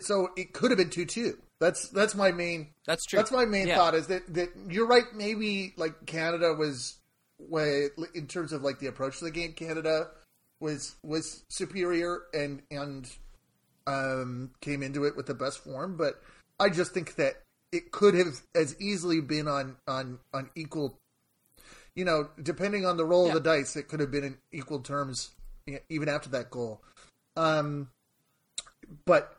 So 0.01 0.29
it 0.37 0.53
could 0.53 0.71
have 0.71 0.79
been 0.79 0.91
two 0.91 1.07
two. 1.07 1.39
That's 1.61 1.89
that's 1.89 2.15
my 2.15 2.33
main. 2.33 2.69
That's 2.87 3.05
true. 3.05 3.19
That's 3.19 3.33
my 3.33 3.45
main 3.45 3.69
thought 3.69 3.95
is 3.95 4.09
that 4.09 4.33
that 4.35 4.51
you're 4.69 4.87
right. 4.87 5.05
Maybe 5.15 5.75
like 5.77 6.07
Canada 6.07 6.55
was 6.55 6.97
way 7.39 7.89
in 8.15 8.27
terms 8.27 8.53
of 8.53 8.63
like 8.63 8.79
the 8.79 8.87
approach 8.87 9.19
to 9.19 9.25
the 9.25 9.31
game. 9.31 9.53
Canada 9.53 10.09
was 10.61 10.97
was 11.03 11.45
superior 11.49 12.23
and 12.33 12.63
and 12.71 13.11
um, 13.87 14.51
came 14.61 14.83
into 14.83 15.05
it 15.05 15.17
with 15.17 15.27
the 15.27 15.35
best 15.35 15.59
form, 15.59 15.97
but 15.97 16.21
I 16.59 16.71
just 16.71 16.93
think 16.93 17.17
that 17.17 17.43
it 17.73 17.91
could 17.91 18.15
have 18.15 18.41
as 18.55 18.81
easily 18.81 19.21
been 19.21 19.49
on 19.49 19.77
on 19.87 20.19
on 20.33 20.51
equal. 20.55 20.99
You 21.95 22.05
know, 22.05 22.29
depending 22.43 22.85
on 22.85 22.97
the 22.97 23.05
roll 23.05 23.29
of 23.29 23.35
the 23.35 23.41
dice, 23.41 23.77
it 23.77 23.87
could 23.89 24.01
have 24.01 24.11
been 24.11 24.25
in 24.25 24.39
equal 24.53 24.81
terms 24.81 25.31
even 25.89 26.09
after 26.09 26.29
that 26.31 26.51
goal. 26.51 26.83
Um, 27.37 27.89
but 29.05 29.37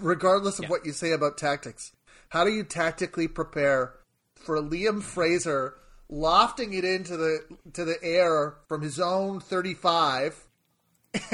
regardless 0.00 0.58
of 0.58 0.64
yeah. 0.64 0.70
what 0.70 0.86
you 0.86 0.92
say 0.92 1.12
about 1.12 1.38
tactics, 1.38 1.92
how 2.30 2.44
do 2.44 2.50
you 2.50 2.64
tactically 2.64 3.28
prepare 3.28 3.94
for 4.34 4.60
Liam 4.60 5.02
Fraser 5.02 5.74
lofting 6.10 6.72
it 6.72 6.84
into 6.84 7.16
the 7.16 7.40
to 7.72 7.84
the 7.84 8.02
air 8.02 8.56
from 8.68 8.82
his 8.82 8.98
own 8.98 9.40
35. 9.40 10.46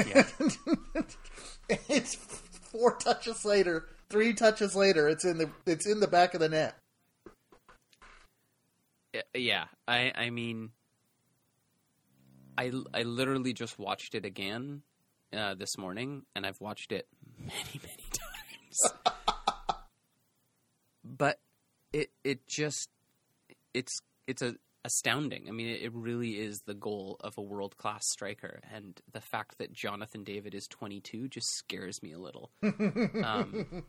Yeah. 0.05 0.27
it's 1.69 2.15
four 2.15 2.95
touches 2.95 3.43
later, 3.43 3.87
three 4.09 4.33
touches 4.33 4.75
later, 4.75 5.07
it's 5.07 5.25
in 5.25 5.37
the 5.37 5.49
it's 5.65 5.85
in 5.85 5.99
the 5.99 6.07
back 6.07 6.33
of 6.33 6.39
the 6.39 6.49
net. 6.49 6.75
Yeah, 9.33 9.65
I 9.87 10.11
I 10.15 10.29
mean, 10.29 10.71
I 12.57 12.71
I 12.93 13.03
literally 13.03 13.53
just 13.53 13.79
watched 13.79 14.15
it 14.15 14.25
again 14.25 14.83
uh, 15.35 15.55
this 15.55 15.77
morning, 15.77 16.23
and 16.35 16.45
I've 16.45 16.61
watched 16.61 16.91
it 16.91 17.07
many 17.37 17.81
many 17.81 18.03
times. 18.11 19.15
but 21.03 21.39
it 21.93 22.09
it 22.23 22.47
just 22.47 22.89
it's 23.73 23.99
it's 24.27 24.41
a 24.41 24.55
astounding. 24.87 25.45
I 25.47 25.51
mean, 25.51 25.67
it 25.67 25.93
really 25.93 26.39
is 26.39 26.61
the 26.65 26.73
goal 26.73 27.17
of 27.19 27.37
a 27.37 27.41
world 27.41 27.77
class 27.77 28.03
striker, 28.07 28.61
and 28.73 28.99
the 29.11 29.21
fact 29.21 29.57
that 29.59 29.73
Jonathan 29.73 30.23
David 30.23 30.55
is 30.55 30.67
22 30.67 31.27
just 31.27 31.47
scares 31.55 32.01
me 32.01 32.13
a 32.13 32.19
little. 32.19 32.51
um, 32.63 33.83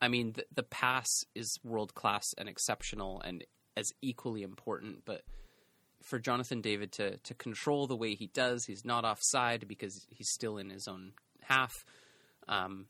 I 0.00 0.08
mean, 0.08 0.32
the, 0.32 0.44
the 0.54 0.62
pass 0.62 1.06
is 1.34 1.58
world 1.62 1.94
class 1.94 2.24
and 2.38 2.48
exceptional 2.48 3.20
and 3.20 3.44
as 3.76 3.92
equally 4.02 4.42
important, 4.42 5.04
but 5.04 5.22
for 6.02 6.18
Jonathan 6.18 6.60
David 6.60 6.92
to 6.92 7.16
to 7.18 7.34
control 7.34 7.86
the 7.86 7.96
way 7.96 8.14
he 8.14 8.28
does, 8.28 8.64
he's 8.64 8.84
not 8.84 9.04
offside 9.04 9.66
because 9.68 10.06
he's 10.10 10.30
still 10.30 10.58
in 10.58 10.70
his 10.70 10.88
own 10.88 11.12
half. 11.42 11.84
Um, 12.48 12.86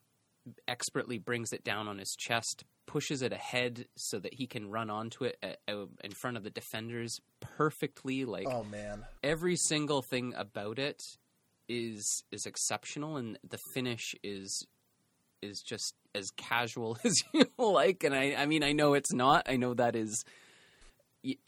expertly 0.67 1.19
brings 1.19 1.53
it 1.53 1.65
down 1.65 1.89
on 1.89 1.99
his 1.99 2.15
chest, 2.19 2.65
pushes 2.87 3.23
it 3.23 3.33
ahead 3.33 3.87
so 3.97 4.19
that 4.19 4.35
he 4.35 4.47
can 4.47 4.71
run 4.71 4.89
onto 4.89 5.25
it 5.25 5.37
at, 5.43 5.59
uh, 5.69 5.87
in 6.03 6.13
front 6.13 6.37
of 6.37 6.43
the 6.43 6.51
defenders 6.51 7.21
perfectly. 7.41 8.25
Like, 8.25 8.47
oh 8.49 8.65
man, 8.65 9.05
every 9.23 9.57
single 9.57 10.03
thing 10.03 10.35
about 10.37 10.79
it 10.79 11.03
is 11.69 12.25
is 12.31 12.47
exceptional, 12.47 13.17
and 13.17 13.39
the 13.49 13.59
finish 13.75 14.15
is 14.23 14.67
is 15.43 15.61
just 15.61 15.95
as 16.15 16.31
casual 16.37 16.99
as 17.05 17.15
you 17.33 17.47
like. 17.59 18.05
And 18.05 18.15
I, 18.15 18.35
I 18.37 18.47
mean, 18.47 18.63
I 18.63 18.73
know 18.73 18.95
it's 18.95 19.13
not. 19.13 19.49
I 19.49 19.57
know 19.57 19.75
that 19.75 19.95
is 19.97 20.25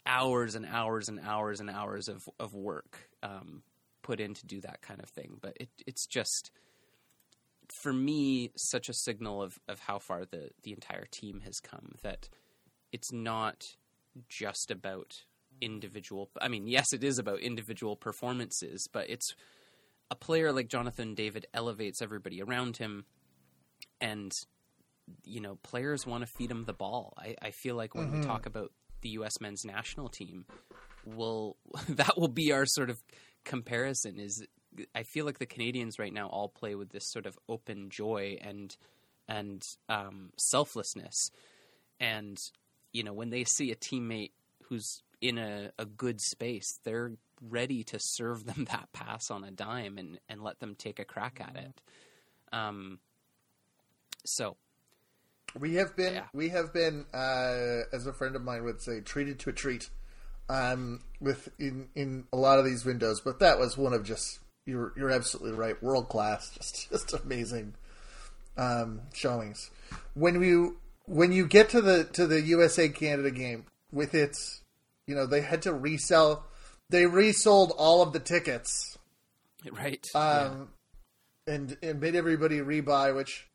hours 0.05 0.55
and 0.55 0.65
hours 0.65 1.09
and 1.09 1.19
hours 1.19 1.59
and 1.59 1.69
hours 1.69 2.07
of 2.07 2.27
of 2.39 2.53
work 2.53 3.09
um, 3.23 3.63
put 4.01 4.19
in 4.19 4.33
to 4.33 4.45
do 4.45 4.61
that 4.61 4.81
kind 4.81 5.01
of 5.01 5.09
thing. 5.09 5.37
But 5.41 5.57
it, 5.59 5.69
it's 5.85 6.05
just 6.05 6.51
for 7.71 7.93
me 7.93 8.51
such 8.57 8.89
a 8.89 8.93
signal 8.93 9.41
of, 9.41 9.57
of 9.67 9.79
how 9.79 9.99
far 9.99 10.25
the, 10.25 10.49
the 10.63 10.73
entire 10.73 11.05
team 11.09 11.41
has 11.45 11.59
come 11.61 11.95
that 12.03 12.27
it's 12.91 13.13
not 13.13 13.77
just 14.27 14.71
about 14.71 15.23
individual 15.61 16.29
I 16.41 16.47
mean, 16.49 16.67
yes 16.67 16.91
it 16.91 17.03
is 17.03 17.17
about 17.19 17.39
individual 17.39 17.95
performances, 17.95 18.87
but 18.91 19.09
it's 19.09 19.35
a 20.09 20.15
player 20.15 20.51
like 20.51 20.67
Jonathan 20.67 21.15
David 21.15 21.45
elevates 21.53 22.01
everybody 22.01 22.41
around 22.41 22.77
him 22.77 23.05
and 24.01 24.33
you 25.25 25.41
know, 25.41 25.57
players 25.63 26.05
want 26.05 26.25
to 26.25 26.27
feed 26.27 26.51
him 26.51 26.65
the 26.65 26.73
ball. 26.73 27.13
I, 27.17 27.35
I 27.41 27.51
feel 27.51 27.75
like 27.75 27.95
when 27.95 28.07
mm-hmm. 28.07 28.21
we 28.21 28.25
talk 28.25 28.45
about 28.45 28.71
the 29.01 29.09
US 29.09 29.39
men's 29.39 29.65
national 29.65 30.09
team, 30.09 30.45
will 31.05 31.57
that 31.89 32.17
will 32.17 32.27
be 32.27 32.51
our 32.51 32.65
sort 32.65 32.89
of 32.89 33.01
comparison 33.43 34.19
is 34.19 34.45
I 34.95 35.03
feel 35.03 35.25
like 35.25 35.39
the 35.39 35.45
Canadians 35.45 35.99
right 35.99 36.13
now 36.13 36.27
all 36.27 36.47
play 36.47 36.75
with 36.75 36.91
this 36.91 37.09
sort 37.11 37.25
of 37.25 37.37
open 37.49 37.89
joy 37.89 38.37
and 38.41 38.75
and 39.27 39.61
um, 39.87 40.31
selflessness, 40.37 41.29
and 41.99 42.37
you 42.93 43.03
know 43.03 43.13
when 43.13 43.29
they 43.29 43.43
see 43.43 43.71
a 43.71 43.75
teammate 43.75 44.31
who's 44.63 45.01
in 45.21 45.37
a, 45.37 45.71
a 45.77 45.85
good 45.85 46.19
space, 46.19 46.79
they're 46.83 47.13
ready 47.41 47.83
to 47.83 47.97
serve 47.99 48.45
them 48.45 48.65
that 48.71 48.89
pass 48.93 49.29
on 49.29 49.43
a 49.43 49.51
dime 49.51 49.97
and 49.97 50.19
and 50.29 50.41
let 50.41 50.59
them 50.59 50.75
take 50.75 50.99
a 50.99 51.05
crack 51.05 51.41
at 51.41 51.55
it. 51.55 51.81
Um, 52.53 52.99
so 54.25 54.57
we 55.59 55.75
have 55.75 55.95
been 55.95 56.15
yeah. 56.15 56.23
we 56.33 56.49
have 56.49 56.73
been 56.73 57.05
uh, 57.13 57.81
as 57.93 58.07
a 58.07 58.13
friend 58.13 58.35
of 58.35 58.43
mine 58.43 58.63
would 58.63 58.81
say 58.81 59.01
treated 59.01 59.39
to 59.39 59.49
a 59.49 59.53
treat 59.53 59.89
um, 60.49 61.01
with 61.19 61.49
in 61.59 61.87
in 61.95 62.25
a 62.33 62.37
lot 62.37 62.59
of 62.59 62.65
these 62.65 62.85
windows, 62.85 63.21
but 63.21 63.39
that 63.39 63.59
was 63.59 63.77
one 63.77 63.93
of 63.93 64.03
just 64.03 64.39
you're 64.65 64.93
you're 64.97 65.11
absolutely 65.11 65.57
right. 65.57 65.81
World 65.81 66.09
class, 66.09 66.49
just 66.57 66.89
just 66.89 67.13
amazing 67.13 67.75
um, 68.57 69.01
showings. 69.13 69.71
When 70.13 70.41
you 70.41 70.77
when 71.05 71.31
you 71.31 71.47
get 71.47 71.69
to 71.69 71.81
the 71.81 72.03
to 72.13 72.27
the 72.27 72.41
USA 72.41 72.89
Canada 72.89 73.31
game 73.31 73.65
with 73.91 74.13
its, 74.13 74.61
you 75.07 75.15
know, 75.15 75.25
they 75.25 75.41
had 75.41 75.61
to 75.63 75.73
resell. 75.73 76.45
They 76.89 77.05
resold 77.05 77.71
all 77.77 78.01
of 78.01 78.11
the 78.11 78.19
tickets, 78.19 78.97
right? 79.71 80.05
Um, 80.13 80.69
yeah. 81.47 81.53
and 81.53 81.77
and 81.81 81.99
made 82.01 82.15
everybody 82.15 82.59
rebuy, 82.59 83.15
which 83.15 83.47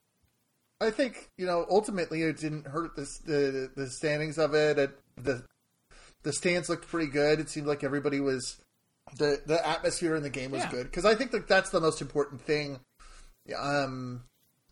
I 0.81 0.91
think 0.91 1.31
you 1.39 1.47
know 1.47 1.67
ultimately 1.71 2.23
it 2.23 2.39
didn't 2.39 2.67
hurt 2.67 2.97
the 2.97 3.09
the, 3.25 3.71
the 3.75 3.91
standings 3.91 4.39
of 4.39 4.55
it. 4.55 4.79
it. 4.79 4.99
The 5.17 5.43
the 6.23 6.33
stands 6.33 6.69
looked 6.69 6.89
pretty 6.89 7.11
good. 7.11 7.41
It 7.41 7.49
seemed 7.49 7.67
like 7.67 7.85
everybody 7.85 8.21
was 8.21 8.57
the 9.17 9.41
the 9.47 9.67
atmosphere 9.67 10.17
in 10.17 10.23
the 10.23 10.31
game 10.31 10.51
was 10.51 10.63
yeah. 10.63 10.71
good 10.71 10.85
because 10.85 11.05
I 11.05 11.15
think 11.15 11.31
that 11.31 11.49
that's 11.49 11.71
the 11.71 11.81
most 11.81 12.01
important 12.01 12.43
thing. 12.43 12.81
Um, 13.57 14.25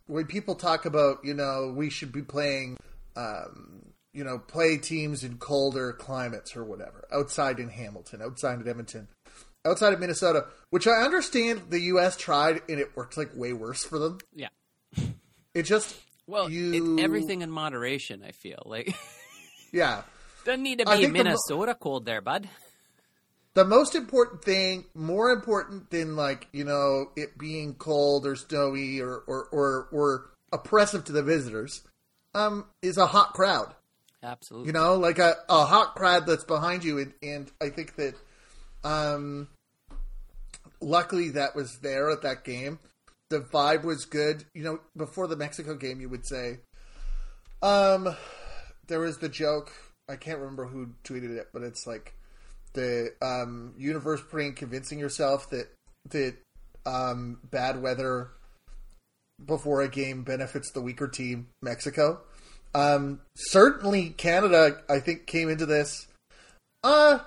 when 0.06 0.26
people 0.26 0.54
talk 0.54 0.84
about 0.84 1.24
you 1.24 1.34
know 1.34 1.72
we 1.74 1.90
should 1.90 2.12
be 2.12 2.22
playing, 2.22 2.76
um, 3.16 3.92
you 4.12 4.24
know, 4.24 4.38
play 4.38 4.76
teams 4.76 5.24
in 5.24 5.38
colder 5.38 5.92
climates 5.92 6.56
or 6.56 6.64
whatever 6.64 7.06
outside 7.12 7.58
in 7.58 7.68
Hamilton, 7.68 8.20
outside 8.20 8.60
in 8.60 8.68
Edmonton, 8.68 9.08
outside 9.64 9.94
of 9.94 10.00
Minnesota, 10.00 10.46
which 10.70 10.86
I 10.86 11.02
understand 11.02 11.62
the 11.70 11.80
U.S. 11.80 12.16
tried 12.16 12.62
and 12.68 12.78
it 12.78 12.96
worked 12.96 13.16
like 13.16 13.34
way 13.34 13.52
worse 13.52 13.84
for 13.84 13.98
them. 13.98 14.18
Yeah, 14.34 14.48
it 15.54 15.62
just 15.62 15.94
well, 16.26 16.50
you... 16.50 16.98
everything 16.98 17.42
in 17.42 17.50
moderation. 17.50 18.22
I 18.26 18.32
feel 18.32 18.62
like 18.66 18.94
yeah. 19.72 20.02
Doesn't 20.44 20.62
need 20.62 20.80
to 20.80 20.86
be 20.86 21.06
Minnesota 21.06 21.72
mo- 21.72 21.78
cold 21.80 22.04
there, 22.04 22.20
bud 22.20 22.48
the 23.54 23.64
most 23.64 23.94
important 23.94 24.44
thing, 24.44 24.84
more 24.94 25.30
important 25.30 25.90
than 25.90 26.16
like 26.16 26.48
you 26.52 26.64
know 26.64 27.06
it 27.16 27.38
being 27.38 27.74
cold 27.74 28.26
or 28.26 28.36
snowy 28.36 29.00
or 29.00 29.22
or 29.26 29.48
or, 29.50 29.88
or 29.92 30.30
oppressive 30.52 31.04
to 31.04 31.12
the 31.12 31.22
visitors, 31.22 31.82
um, 32.34 32.66
is 32.82 32.98
a 32.98 33.06
hot 33.06 33.32
crowd. 33.32 33.72
Absolutely, 34.22 34.68
you 34.68 34.72
know, 34.72 34.96
like 34.96 35.18
a, 35.18 35.36
a 35.48 35.64
hot 35.64 35.94
crowd 35.94 36.26
that's 36.26 36.44
behind 36.44 36.84
you, 36.84 36.98
and, 36.98 37.12
and 37.22 37.50
I 37.60 37.68
think 37.68 37.94
that, 37.96 38.14
um, 38.82 39.48
luckily 40.80 41.30
that 41.30 41.54
was 41.54 41.78
there 41.78 42.10
at 42.10 42.22
that 42.22 42.42
game. 42.42 42.78
The 43.30 43.40
vibe 43.40 43.84
was 43.84 44.04
good. 44.04 44.44
You 44.54 44.64
know, 44.64 44.80
before 44.96 45.26
the 45.26 45.36
Mexico 45.36 45.74
game, 45.74 46.00
you 46.00 46.08
would 46.08 46.26
say, 46.26 46.58
um, 47.62 48.14
there 48.86 49.00
was 49.00 49.18
the 49.18 49.28
joke. 49.28 49.72
I 50.08 50.16
can't 50.16 50.38
remember 50.38 50.66
who 50.66 50.90
tweeted 51.04 51.36
it, 51.36 51.48
but 51.52 51.62
it's 51.62 51.86
like 51.86 52.14
the 52.74 53.12
um, 53.22 53.74
universe 53.78 54.20
putting 54.30 54.54
convincing 54.54 54.98
yourself 54.98 55.48
that 55.50 55.68
that 56.10 56.36
um, 56.84 57.38
bad 57.50 57.80
weather 57.80 58.30
before 59.44 59.80
a 59.80 59.88
game 59.88 60.22
benefits 60.22 60.70
the 60.70 60.80
weaker 60.80 61.08
team, 61.08 61.48
Mexico. 61.62 62.20
Um, 62.74 63.20
certainly, 63.36 64.10
Canada, 64.10 64.82
I 64.88 65.00
think, 65.00 65.26
came 65.26 65.48
into 65.48 65.66
this. 65.66 66.06
Uh, 66.82 67.20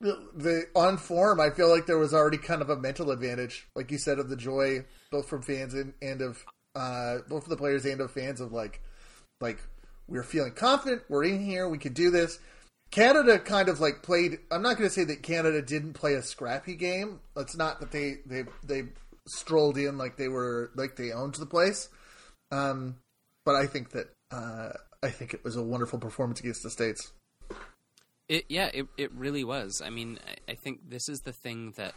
the 0.00 0.66
on 0.74 0.96
form, 0.96 1.40
I 1.40 1.50
feel 1.50 1.68
like 1.68 1.86
there 1.86 1.98
was 1.98 2.14
already 2.14 2.38
kind 2.38 2.62
of 2.62 2.70
a 2.70 2.76
mental 2.76 3.10
advantage, 3.10 3.66
like 3.74 3.90
you 3.90 3.98
said, 3.98 4.18
of 4.18 4.28
the 4.28 4.36
joy 4.36 4.84
both 5.10 5.28
from 5.28 5.42
fans 5.42 5.74
and, 5.74 5.92
and 6.00 6.22
of 6.22 6.44
uh, 6.74 7.18
both 7.28 7.44
of 7.44 7.50
the 7.50 7.56
players 7.56 7.84
and 7.84 8.00
of 8.00 8.10
fans 8.10 8.40
of 8.40 8.52
like, 8.52 8.80
like 9.40 9.58
we're 10.08 10.22
feeling 10.22 10.52
confident, 10.52 11.02
we're 11.08 11.24
in 11.24 11.44
here, 11.44 11.68
we 11.68 11.78
can 11.78 11.92
do 11.92 12.10
this. 12.10 12.38
Canada 12.90 13.38
kind 13.38 13.68
of 13.68 13.78
like 13.78 14.02
played. 14.02 14.38
I'm 14.50 14.62
not 14.62 14.76
going 14.76 14.88
to 14.88 14.94
say 14.94 15.04
that 15.04 15.22
Canada 15.22 15.62
didn't 15.62 15.92
play 15.92 16.14
a 16.14 16.22
scrappy 16.22 16.74
game. 16.74 17.20
It's 17.36 17.56
not 17.56 17.78
that 17.80 17.92
they 17.92 18.16
they 18.26 18.44
they 18.64 18.88
strolled 19.28 19.78
in 19.78 19.96
like 19.96 20.16
they 20.16 20.26
were 20.26 20.72
like 20.74 20.96
they 20.96 21.12
owned 21.12 21.34
the 21.34 21.46
place. 21.46 21.88
Um, 22.50 22.96
but 23.44 23.54
I 23.54 23.66
think 23.66 23.90
that 23.90 24.08
uh, 24.32 24.70
I 25.04 25.10
think 25.10 25.34
it 25.34 25.44
was 25.44 25.54
a 25.54 25.62
wonderful 25.62 26.00
performance 26.00 26.40
against 26.40 26.64
the 26.64 26.70
states. 26.70 27.12
It, 28.30 28.44
yeah, 28.48 28.70
it 28.72 28.86
it 28.96 29.10
really 29.12 29.42
was. 29.42 29.82
I 29.84 29.90
mean, 29.90 30.20
I, 30.24 30.52
I 30.52 30.54
think 30.54 30.88
this 30.88 31.08
is 31.08 31.18
the 31.24 31.32
thing 31.32 31.72
that 31.76 31.94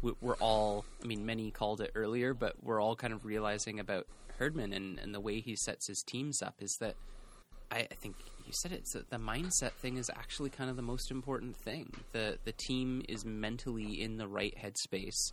we're 0.00 0.36
all. 0.36 0.86
I 1.04 1.06
mean, 1.06 1.26
many 1.26 1.50
called 1.50 1.82
it 1.82 1.92
earlier, 1.94 2.32
but 2.32 2.54
we're 2.62 2.80
all 2.80 2.96
kind 2.96 3.12
of 3.12 3.26
realizing 3.26 3.78
about 3.78 4.06
Herdman 4.38 4.72
and, 4.72 4.98
and 4.98 5.14
the 5.14 5.20
way 5.20 5.40
he 5.40 5.54
sets 5.56 5.86
his 5.88 6.02
teams 6.06 6.40
up 6.40 6.54
is 6.60 6.74
that 6.80 6.96
I, 7.70 7.80
I 7.80 7.94
think 8.00 8.16
you 8.46 8.52
said 8.54 8.72
it. 8.72 8.84
That 8.94 9.10
the 9.10 9.18
mindset 9.18 9.72
thing 9.72 9.98
is 9.98 10.08
actually 10.16 10.48
kind 10.48 10.70
of 10.70 10.76
the 10.76 10.82
most 10.82 11.10
important 11.10 11.54
thing. 11.54 11.92
the 12.12 12.38
The 12.44 12.52
team 12.52 13.02
is 13.06 13.26
mentally 13.26 14.00
in 14.00 14.16
the 14.16 14.28
right 14.28 14.56
headspace 14.56 15.32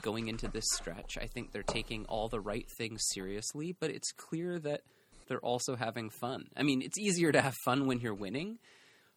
going 0.00 0.28
into 0.28 0.48
this 0.48 0.64
stretch. 0.76 1.18
I 1.20 1.26
think 1.26 1.52
they're 1.52 1.62
taking 1.62 2.06
all 2.06 2.30
the 2.30 2.40
right 2.40 2.66
things 2.78 3.02
seriously, 3.12 3.76
but 3.78 3.90
it's 3.90 4.12
clear 4.12 4.58
that 4.60 4.80
they're 5.26 5.40
also 5.40 5.76
having 5.76 6.08
fun. 6.08 6.46
I 6.56 6.62
mean, 6.62 6.80
it's 6.80 6.98
easier 6.98 7.32
to 7.32 7.42
have 7.42 7.54
fun 7.66 7.86
when 7.86 8.00
you're 8.00 8.14
winning, 8.14 8.58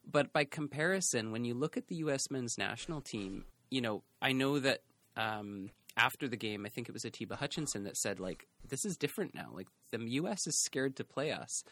but 0.09 0.33
by 0.33 0.43
comparison, 0.43 1.31
when 1.31 1.45
you 1.45 1.53
look 1.53 1.77
at 1.77 1.87
the 1.87 1.95
U.S. 1.95 2.29
men's 2.29 2.57
national 2.57 3.01
team, 3.01 3.45
you 3.69 3.81
know, 3.81 4.03
I 4.21 4.31
know 4.31 4.59
that 4.59 4.81
um, 5.15 5.69
after 5.97 6.27
the 6.27 6.37
game, 6.37 6.65
I 6.65 6.69
think 6.69 6.89
it 6.89 6.93
was 6.93 7.05
Atiba 7.05 7.35
Hutchinson 7.35 7.83
that 7.83 7.97
said 7.97 8.19
like, 8.19 8.47
"This 8.67 8.85
is 8.85 8.97
different 8.97 9.35
now. 9.35 9.49
Like 9.53 9.67
the 9.91 9.99
U.S. 9.99 10.45
is 10.47 10.61
scared 10.63 10.95
to 10.97 11.03
play 11.03 11.31
us." 11.31 11.63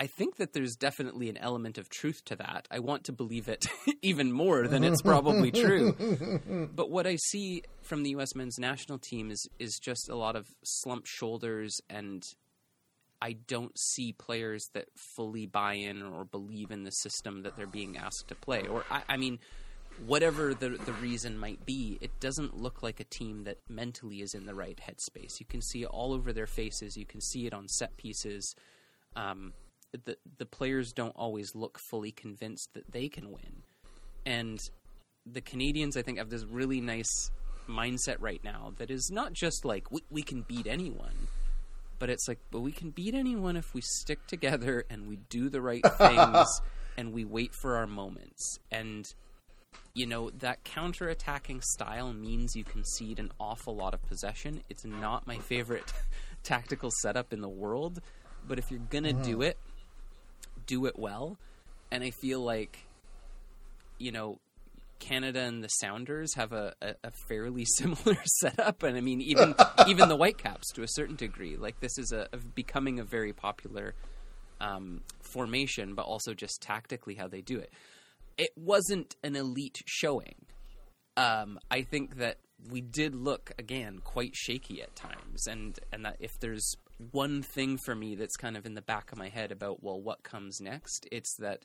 I 0.00 0.06
think 0.06 0.36
that 0.36 0.52
there's 0.52 0.76
definitely 0.76 1.28
an 1.28 1.36
element 1.38 1.76
of 1.76 1.88
truth 1.88 2.24
to 2.26 2.36
that. 2.36 2.68
I 2.70 2.78
want 2.78 3.02
to 3.04 3.12
believe 3.12 3.48
it 3.48 3.66
even 4.02 4.30
more 4.30 4.68
than 4.68 4.84
it's 4.84 5.02
probably 5.02 5.50
true. 5.50 6.68
But 6.72 6.90
what 6.90 7.06
I 7.06 7.16
see 7.16 7.62
from 7.82 8.04
the 8.04 8.10
U.S. 8.10 8.34
men's 8.36 8.58
national 8.58 8.98
team 8.98 9.30
is 9.30 9.48
is 9.58 9.78
just 9.82 10.08
a 10.08 10.14
lot 10.14 10.36
of 10.36 10.46
slumped 10.64 11.08
shoulders, 11.08 11.76
and 11.90 12.22
I 13.20 13.32
don't 13.32 13.76
see 13.78 14.12
players 14.12 14.68
that 14.74 14.86
fully 14.96 15.46
buy 15.46 15.74
in 15.74 16.02
or 16.02 16.24
believe 16.24 16.70
in 16.70 16.84
the 16.84 16.90
system 16.90 17.42
that 17.42 17.56
they're 17.56 17.66
being 17.66 17.96
asked 17.96 18.28
to 18.28 18.34
play. 18.34 18.66
Or 18.66 18.84
I, 18.90 19.02
I 19.08 19.16
mean, 19.16 19.38
whatever 20.06 20.54
the 20.54 20.70
the 20.70 20.92
reason 20.94 21.38
might 21.38 21.64
be, 21.66 21.98
it 22.00 22.20
doesn't 22.20 22.56
look 22.56 22.82
like 22.82 23.00
a 23.00 23.04
team 23.04 23.44
that 23.44 23.58
mentally 23.68 24.20
is 24.20 24.34
in 24.34 24.46
the 24.46 24.54
right 24.54 24.78
headspace. 24.78 25.40
You 25.40 25.46
can 25.46 25.60
see 25.60 25.82
it 25.82 25.88
all 25.88 26.12
over 26.12 26.32
their 26.32 26.46
faces. 26.46 26.96
You 26.96 27.06
can 27.06 27.20
see 27.20 27.46
it 27.46 27.52
on 27.52 27.68
set 27.68 27.96
pieces. 27.96 28.54
Um, 29.16 29.52
the 29.92 30.16
the 30.38 30.46
players 30.46 30.92
don't 30.92 31.16
always 31.16 31.54
look 31.54 31.78
fully 31.78 32.12
convinced 32.12 32.74
that 32.74 32.92
they 32.92 33.08
can 33.08 33.30
win, 33.30 33.62
and 34.26 34.60
the 35.26 35.40
Canadians 35.40 35.96
I 35.96 36.02
think 36.02 36.18
have 36.18 36.30
this 36.30 36.44
really 36.44 36.80
nice 36.80 37.30
mindset 37.68 38.16
right 38.20 38.42
now 38.42 38.72
that 38.78 38.90
is 38.90 39.10
not 39.10 39.32
just 39.32 39.64
like 39.64 39.90
we, 39.90 40.02
we 40.10 40.22
can 40.22 40.42
beat 40.42 40.66
anyone, 40.66 41.28
but 41.98 42.10
it's 42.10 42.28
like 42.28 42.38
but 42.50 42.60
we 42.60 42.72
can 42.72 42.90
beat 42.90 43.14
anyone 43.14 43.56
if 43.56 43.74
we 43.74 43.80
stick 43.80 44.26
together 44.26 44.84
and 44.90 45.08
we 45.08 45.16
do 45.28 45.48
the 45.48 45.60
right 45.60 45.84
things 45.98 46.60
and 46.96 47.12
we 47.12 47.24
wait 47.24 47.54
for 47.54 47.76
our 47.76 47.86
moments. 47.86 48.58
And 48.70 49.06
you 49.94 50.06
know 50.06 50.30
that 50.30 50.64
counter-attacking 50.64 51.60
style 51.60 52.12
means 52.12 52.56
you 52.56 52.64
concede 52.64 53.18
an 53.18 53.32
awful 53.38 53.74
lot 53.76 53.94
of 53.94 54.02
possession. 54.06 54.62
It's 54.68 54.84
not 54.84 55.26
my 55.26 55.38
favorite 55.38 55.92
tactical 56.42 56.90
setup 57.02 57.32
in 57.32 57.40
the 57.40 57.48
world 57.48 58.00
but 58.46 58.58
if 58.58 58.70
you're 58.70 58.80
gonna 58.88 59.12
do 59.12 59.32
mm-hmm. 59.32 59.42
it 59.42 59.58
do 60.68 60.86
it 60.86 60.96
well. 60.96 61.36
And 61.90 62.04
I 62.04 62.10
feel 62.10 62.40
like, 62.40 62.86
you 63.98 64.12
know, 64.12 64.38
Canada 64.98 65.40
and 65.40 65.62
the 65.62 65.68
Sounders 65.68 66.34
have 66.34 66.52
a, 66.52 66.74
a, 66.82 66.94
a 67.04 67.10
fairly 67.28 67.64
similar 67.76 68.18
setup, 68.24 68.82
and 68.82 68.96
I 68.96 69.00
mean, 69.00 69.20
even 69.20 69.54
even 69.88 70.08
the 70.08 70.16
Whitecaps 70.16 70.72
to 70.74 70.82
a 70.82 70.88
certain 70.88 71.16
degree. 71.16 71.56
Like 71.56 71.80
this 71.80 71.98
is 71.98 72.12
a, 72.12 72.28
a 72.32 72.38
becoming 72.38 72.98
a 72.98 73.04
very 73.04 73.32
popular 73.32 73.94
um, 74.60 75.02
formation, 75.22 75.94
but 75.94 76.02
also 76.02 76.34
just 76.34 76.60
tactically 76.60 77.14
how 77.14 77.28
they 77.28 77.40
do 77.40 77.58
it. 77.58 77.72
It 78.36 78.50
wasn't 78.56 79.16
an 79.22 79.36
elite 79.36 79.78
showing. 79.86 80.46
Um, 81.16 81.58
I 81.70 81.82
think 81.82 82.18
that 82.18 82.38
we 82.70 82.80
did 82.80 83.14
look 83.14 83.52
again 83.58 84.00
quite 84.04 84.34
shaky 84.34 84.82
at 84.82 84.94
times, 84.94 85.46
and 85.46 85.78
and 85.92 86.04
that 86.04 86.16
if 86.20 86.38
there's 86.40 86.76
one 87.12 87.42
thing 87.42 87.78
for 87.78 87.94
me 87.94 88.16
that's 88.16 88.36
kind 88.36 88.56
of 88.56 88.66
in 88.66 88.74
the 88.74 88.82
back 88.82 89.12
of 89.12 89.18
my 89.18 89.28
head 89.28 89.52
about 89.52 89.82
well 89.82 90.00
what 90.00 90.22
comes 90.24 90.60
next 90.60 91.06
it's 91.12 91.36
that 91.36 91.64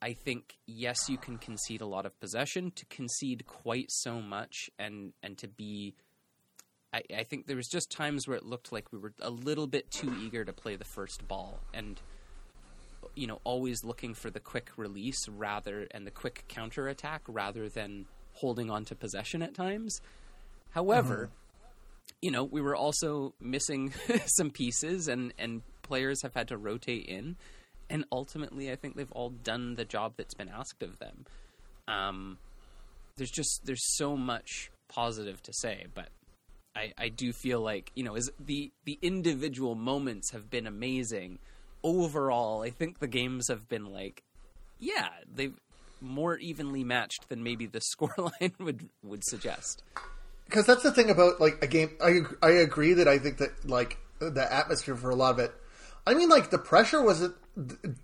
i 0.00 0.12
think 0.12 0.58
yes 0.66 1.08
you 1.08 1.18
can 1.18 1.38
concede 1.38 1.80
a 1.80 1.86
lot 1.86 2.06
of 2.06 2.18
possession. 2.20 2.70
To 2.70 2.86
concede 2.86 3.46
quite 3.46 3.90
so 3.90 4.20
much 4.20 4.70
and 4.78 5.12
and 5.22 5.36
to 5.38 5.48
be 5.48 5.94
I, 6.92 7.02
I 7.18 7.22
think 7.24 7.46
there 7.46 7.56
was 7.56 7.68
just 7.68 7.90
times 7.90 8.26
where 8.26 8.36
it 8.36 8.44
looked 8.44 8.72
like 8.72 8.92
we 8.92 8.98
were 8.98 9.12
a 9.20 9.30
little 9.30 9.66
bit 9.66 9.90
too 9.90 10.14
eager 10.22 10.44
to 10.44 10.52
play 10.52 10.76
the 10.76 10.84
first 10.84 11.26
ball 11.28 11.60
and 11.74 12.00
you 13.14 13.26
know 13.26 13.40
always 13.44 13.84
looking 13.84 14.14
for 14.14 14.30
the 14.30 14.40
quick 14.40 14.70
release 14.76 15.28
rather 15.28 15.86
and 15.90 16.06
the 16.06 16.10
quick 16.10 16.44
counter 16.48 16.88
attack 16.88 17.22
rather 17.28 17.68
than 17.68 18.06
holding 18.32 18.70
on 18.70 18.84
to 18.86 18.94
possession 18.94 19.42
at 19.42 19.54
times. 19.54 20.00
However 20.70 21.26
mm-hmm. 21.26 22.16
you 22.22 22.30
know, 22.30 22.44
we 22.44 22.60
were 22.60 22.76
also 22.76 23.34
missing 23.40 23.92
some 24.26 24.50
pieces, 24.50 25.08
and 25.08 25.32
and 25.38 25.62
players 25.82 26.22
have 26.22 26.34
had 26.34 26.48
to 26.48 26.56
rotate 26.56 27.06
in, 27.06 27.36
and 27.90 28.04
ultimately, 28.12 28.70
I 28.70 28.76
think 28.76 28.96
they've 28.96 29.12
all 29.12 29.30
done 29.30 29.74
the 29.74 29.84
job 29.84 30.14
that's 30.16 30.34
been 30.34 30.48
asked 30.48 30.82
of 30.82 30.98
them. 30.98 31.26
Um, 31.86 32.38
there's 33.16 33.30
just 33.30 33.62
there's 33.64 33.96
so 33.96 34.16
much 34.16 34.70
positive 34.88 35.42
to 35.42 35.52
say, 35.52 35.86
but 35.94 36.08
I 36.74 36.92
I 36.98 37.08
do 37.08 37.32
feel 37.32 37.60
like 37.60 37.90
you 37.94 38.04
know, 38.04 38.14
is 38.14 38.30
the 38.38 38.70
the 38.84 38.98
individual 39.02 39.74
moments 39.74 40.32
have 40.32 40.50
been 40.50 40.66
amazing. 40.66 41.38
Overall, 41.82 42.62
I 42.62 42.70
think 42.70 42.98
the 42.98 43.06
games 43.06 43.48
have 43.48 43.68
been 43.68 43.92
like, 43.92 44.22
yeah, 44.78 45.08
they've 45.32 45.56
more 46.00 46.36
evenly 46.38 46.84
matched 46.84 47.28
than 47.28 47.42
maybe 47.42 47.66
the 47.66 47.80
scoreline 47.94 48.58
would 48.58 48.88
would 49.02 49.24
suggest 49.24 49.82
because 50.48 50.66
that's 50.66 50.82
the 50.82 50.92
thing 50.92 51.10
about 51.10 51.40
like 51.40 51.62
a 51.62 51.66
game. 51.66 51.90
I 52.02 52.20
I 52.42 52.50
agree 52.50 52.94
that 52.94 53.08
I 53.08 53.18
think 53.18 53.38
that 53.38 53.68
like 53.68 53.98
the 54.18 54.52
atmosphere 54.52 54.96
for 54.96 55.10
a 55.10 55.14
lot 55.14 55.32
of 55.32 55.38
it. 55.38 55.52
I 56.06 56.14
mean, 56.14 56.28
like 56.28 56.50
the 56.50 56.58
pressure 56.58 57.02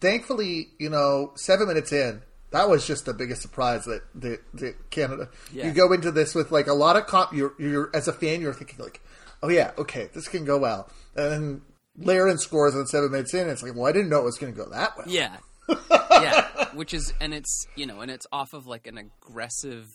Thankfully, 0.00 0.68
you 0.78 0.90
know, 0.90 1.32
seven 1.36 1.68
minutes 1.68 1.92
in, 1.92 2.22
that 2.50 2.68
was 2.68 2.86
just 2.86 3.04
the 3.04 3.14
biggest 3.14 3.42
surprise 3.42 3.84
that 3.84 4.02
that, 4.14 4.40
that 4.54 4.90
Canada. 4.90 5.28
Yeah. 5.52 5.66
You 5.66 5.72
go 5.72 5.92
into 5.92 6.10
this 6.10 6.34
with 6.34 6.50
like 6.50 6.66
a 6.66 6.72
lot 6.72 6.96
of 6.96 7.06
comp. 7.06 7.32
You're, 7.32 7.54
you're 7.58 7.90
as 7.94 8.08
a 8.08 8.12
fan, 8.12 8.40
you're 8.40 8.54
thinking 8.54 8.78
like, 8.78 9.00
oh 9.42 9.48
yeah, 9.48 9.72
okay, 9.78 10.08
this 10.14 10.28
can 10.28 10.44
go 10.44 10.58
well, 10.58 10.88
and 11.16 11.32
then 11.32 11.62
Larin 11.98 12.38
scores 12.38 12.74
on 12.74 12.86
seven 12.86 13.10
minutes 13.10 13.34
in. 13.34 13.48
it's 13.48 13.62
like, 13.62 13.74
well, 13.74 13.86
I 13.86 13.92
didn't 13.92 14.08
know 14.08 14.20
it 14.20 14.24
was 14.24 14.38
going 14.38 14.52
to 14.52 14.56
go 14.56 14.68
that 14.70 14.96
way. 14.96 15.04
Yeah, 15.08 15.36
yeah, 15.90 16.68
which 16.74 16.94
is, 16.94 17.12
and 17.20 17.34
it's 17.34 17.66
you 17.76 17.86
know, 17.86 18.00
and 18.00 18.10
it's 18.10 18.26
off 18.32 18.52
of 18.52 18.66
like 18.66 18.86
an 18.86 18.98
aggressive. 18.98 19.88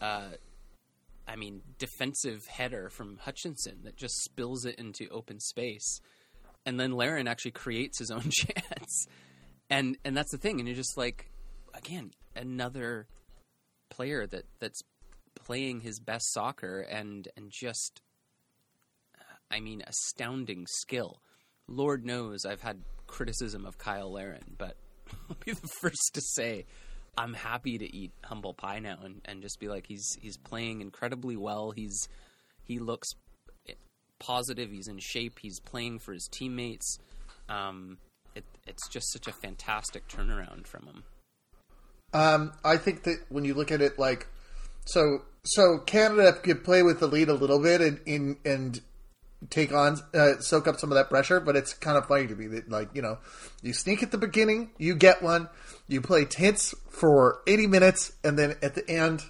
Uh, 0.00 0.28
I 1.26 1.36
mean, 1.36 1.60
defensive 1.78 2.46
header 2.46 2.88
from 2.88 3.18
Hutchinson 3.18 3.80
that 3.84 3.96
just 3.96 4.14
spills 4.22 4.64
it 4.64 4.76
into 4.76 5.08
open 5.10 5.40
space, 5.40 6.00
and 6.68 6.78
then 6.78 6.92
Larin 6.92 7.26
actually 7.26 7.52
creates 7.52 7.98
his 7.98 8.10
own 8.10 8.30
chance, 8.30 9.06
and 9.70 9.96
and 10.04 10.14
that's 10.14 10.30
the 10.30 10.38
thing, 10.38 10.60
and 10.60 10.68
you're 10.68 10.76
just 10.76 10.98
like, 10.98 11.30
again, 11.72 12.10
another 12.36 13.06
player 13.88 14.26
that 14.26 14.44
that's 14.60 14.82
playing 15.34 15.80
his 15.80 15.98
best 15.98 16.30
soccer 16.34 16.80
and 16.80 17.26
and 17.38 17.50
just, 17.50 18.02
uh, 19.18 19.36
I 19.50 19.60
mean, 19.60 19.82
astounding 19.86 20.66
skill. 20.68 21.22
Lord 21.66 22.04
knows 22.04 22.44
I've 22.44 22.60
had 22.60 22.82
criticism 23.06 23.64
of 23.64 23.76
Cyle 23.82 24.12
Larin, 24.12 24.54
but 24.58 24.76
I'll 25.30 25.36
be 25.42 25.52
the 25.52 25.68
first 25.80 26.10
to 26.12 26.20
say 26.20 26.66
I'm 27.16 27.32
happy 27.32 27.78
to 27.78 27.96
eat 27.96 28.12
humble 28.22 28.52
pie 28.52 28.80
now 28.80 28.98
and, 29.02 29.22
and 29.24 29.40
just 29.40 29.58
be 29.58 29.68
like 29.68 29.86
he's 29.86 30.18
he's 30.20 30.36
playing 30.36 30.82
incredibly 30.82 31.36
well. 31.36 31.70
He's 31.70 32.08
he 32.62 32.78
looks 32.78 33.08
positive. 34.18 34.70
He's 34.70 34.88
in 34.88 34.98
shape. 34.98 35.38
He's 35.40 35.60
playing 35.60 36.00
for 36.00 36.12
his 36.12 36.28
teammates. 36.30 36.98
Um, 37.48 37.98
it, 38.34 38.44
it's 38.66 38.88
just 38.88 39.12
such 39.12 39.26
a 39.26 39.32
fantastic 39.32 40.08
turnaround 40.08 40.66
from 40.66 40.86
him. 40.86 41.04
Um, 42.12 42.52
I 42.64 42.76
think 42.76 43.02
that 43.04 43.18
when 43.28 43.44
you 43.44 43.54
look 43.54 43.70
at 43.70 43.82
it, 43.82 43.98
like 43.98 44.26
so, 44.86 45.22
so 45.44 45.78
Canada 45.78 46.32
could 46.32 46.64
play 46.64 46.82
with 46.82 47.00
the 47.00 47.06
lead 47.06 47.28
a 47.28 47.34
little 47.34 47.60
bit 47.60 47.80
and 47.80 48.00
in 48.06 48.36
and 48.44 48.80
take 49.50 49.72
on 49.72 49.98
uh, 50.14 50.38
soak 50.40 50.66
up 50.66 50.78
some 50.80 50.90
of 50.90 50.96
that 50.96 51.08
pressure 51.08 51.38
but 51.38 51.54
it's 51.54 51.72
kind 51.72 51.96
of 51.96 52.06
funny 52.06 52.26
to 52.26 52.34
me 52.34 52.48
that 52.48 52.68
like 52.68 52.88
you 52.92 53.00
know 53.00 53.18
you 53.62 53.72
sneak 53.72 54.02
at 54.02 54.10
the 54.10 54.18
beginning 54.18 54.70
you 54.78 54.94
get 54.96 55.22
one 55.22 55.48
you 55.86 56.00
play 56.00 56.24
tense 56.24 56.74
for 56.90 57.40
80 57.46 57.68
minutes 57.68 58.12
and 58.24 58.36
then 58.38 58.56
at 58.62 58.74
the 58.74 58.88
end 58.90 59.22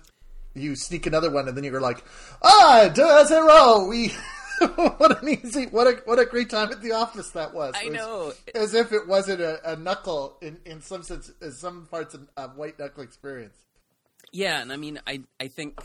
you 0.55 0.75
sneak 0.77 1.07
another 1.07 1.31
one 1.31 1.47
and 1.47 1.57
then 1.57 1.65
you're 1.65 1.81
like 1.81 2.03
ah 2.43 2.91
does 2.95 3.31
it 3.31 3.39
roll 3.39 3.87
we 3.89 4.13
what 4.97 5.23
an 5.23 5.29
easy 5.29 5.67
what 5.67 5.87
a 5.87 6.01
what 6.05 6.19
a 6.19 6.25
great 6.25 6.51
time 6.51 6.71
at 6.71 6.81
the 6.83 6.93
office 6.93 7.31
that 7.31 7.55
was 7.55 7.75
i 7.77 7.89
know 7.89 8.33
as 8.55 8.75
if 8.75 8.93
it 8.93 9.07
wasn't 9.07 9.41
a, 9.41 9.73
a 9.73 9.77
knuckle 9.77 10.37
in 10.41 10.59
in 10.65 10.81
some 10.81 11.03
sense 11.03 11.31
in 11.41 11.53
some 11.53 11.87
parts 11.87 12.15
of, 12.15 12.57
white 12.57 12.79
knuckle 12.79 13.03
experience 13.03 13.57
yeah 14.33 14.61
and 14.61 14.73
i 14.73 14.77
mean 14.77 15.01
i 15.07 15.21
i 15.41 15.49
think 15.49 15.79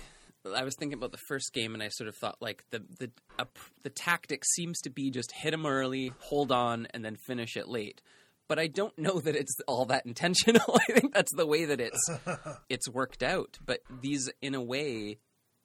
I 0.53 0.63
was 0.63 0.75
thinking 0.75 0.97
about 0.97 1.11
the 1.11 1.17
first 1.17 1.53
game, 1.53 1.73
and 1.73 1.81
I 1.81 1.87
sort 1.87 2.09
of 2.09 2.15
thought 2.15 2.37
like 2.41 2.63
the 2.71 2.83
the 2.99 3.11
uh, 3.39 3.45
the 3.83 3.89
tactic 3.89 4.43
seems 4.43 4.81
to 4.81 4.89
be 4.89 5.09
just 5.09 5.31
hit 5.31 5.51
them 5.51 5.65
early, 5.65 6.11
hold 6.19 6.51
on, 6.51 6.87
and 6.93 7.03
then 7.03 7.15
finish 7.15 7.55
it 7.55 7.67
late. 7.67 8.01
But 8.49 8.59
I 8.59 8.67
don't 8.67 8.97
know 8.99 9.19
that 9.19 9.35
it's 9.35 9.55
all 9.67 9.85
that 9.85 10.05
intentional. 10.05 10.79
I 10.89 10.99
think 10.99 11.13
that's 11.13 11.33
the 11.33 11.47
way 11.47 11.65
that 11.65 11.79
it's 11.79 12.09
it's 12.69 12.89
worked 12.89 13.23
out. 13.23 13.57
But 13.65 13.79
these, 14.01 14.29
in 14.41 14.53
a 14.53 14.61
way, 14.61 15.19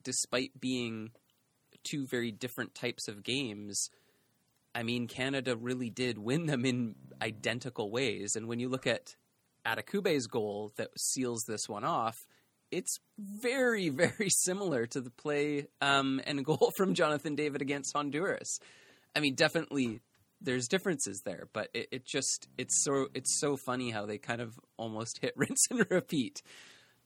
despite 0.04 0.60
being 0.60 1.10
two 1.90 2.06
very 2.06 2.30
different 2.30 2.74
types 2.74 3.08
of 3.08 3.22
games, 3.22 3.90
I 4.74 4.82
mean, 4.82 5.06
Canada 5.06 5.56
really 5.56 5.90
did 5.90 6.18
win 6.18 6.46
them 6.46 6.64
in 6.64 6.94
identical 7.20 7.90
ways. 7.90 8.36
And 8.36 8.48
when 8.48 8.60
you 8.60 8.68
look 8.68 8.86
at 8.86 9.14
Adekugbe's 9.66 10.26
goal 10.26 10.72
that 10.76 10.90
seals 10.96 11.44
this 11.46 11.68
one 11.68 11.84
off 11.84 12.26
it's 12.70 12.98
very, 13.18 13.88
very 13.88 14.28
similar 14.28 14.86
to 14.86 15.00
the 15.00 15.10
play 15.10 15.66
um, 15.80 16.20
and 16.26 16.44
goal 16.44 16.72
from 16.76 16.94
Jonathan 16.94 17.34
David 17.34 17.62
against 17.62 17.94
Honduras. 17.94 18.58
I 19.14 19.20
mean, 19.20 19.34
definitely 19.34 20.00
there's 20.40 20.68
differences 20.68 21.22
there, 21.24 21.48
but 21.52 21.68
it, 21.74 21.88
it 21.90 22.06
just 22.06 22.48
it's 22.56 22.84
so 22.84 23.08
it's 23.14 23.40
so 23.40 23.56
funny 23.56 23.90
how 23.90 24.06
they 24.06 24.18
kind 24.18 24.40
of 24.40 24.58
almost 24.76 25.18
hit 25.22 25.32
rinse 25.36 25.66
and 25.70 25.84
repeat, 25.90 26.42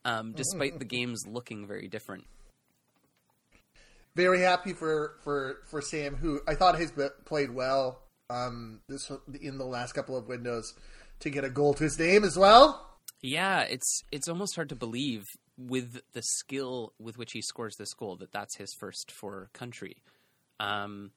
um, 0.04 0.32
despite 0.32 0.78
the 0.78 0.84
games 0.84 1.24
looking 1.26 1.66
very 1.66 1.88
different. 1.88 2.24
Very 4.14 4.40
happy 4.40 4.72
for 4.72 5.16
for 5.22 5.58
for 5.66 5.80
Sam, 5.80 6.16
who 6.16 6.40
I 6.46 6.54
thought 6.54 6.78
has 6.78 6.92
played 7.24 7.50
well 7.50 8.02
um, 8.30 8.80
this 8.88 9.10
in 9.40 9.58
the 9.58 9.64
last 9.64 9.92
couple 9.92 10.16
of 10.16 10.28
windows 10.28 10.74
to 11.20 11.30
get 11.30 11.44
a 11.44 11.50
goal 11.50 11.74
to 11.74 11.84
his 11.84 11.98
name 11.98 12.24
as 12.24 12.36
well. 12.36 12.98
Yeah, 13.20 13.62
it's 13.62 14.02
it's 14.10 14.28
almost 14.28 14.54
hard 14.54 14.68
to 14.70 14.76
believe 14.76 15.28
with 15.56 16.00
the 16.12 16.22
skill 16.22 16.92
with 16.98 17.18
which 17.18 17.32
he 17.32 17.42
scores 17.42 17.76
this 17.76 17.94
goal 17.94 18.16
that 18.16 18.32
that's 18.32 18.56
his 18.56 18.74
first 18.74 19.10
for 19.10 19.50
country. 19.52 20.02
Um, 20.58 21.12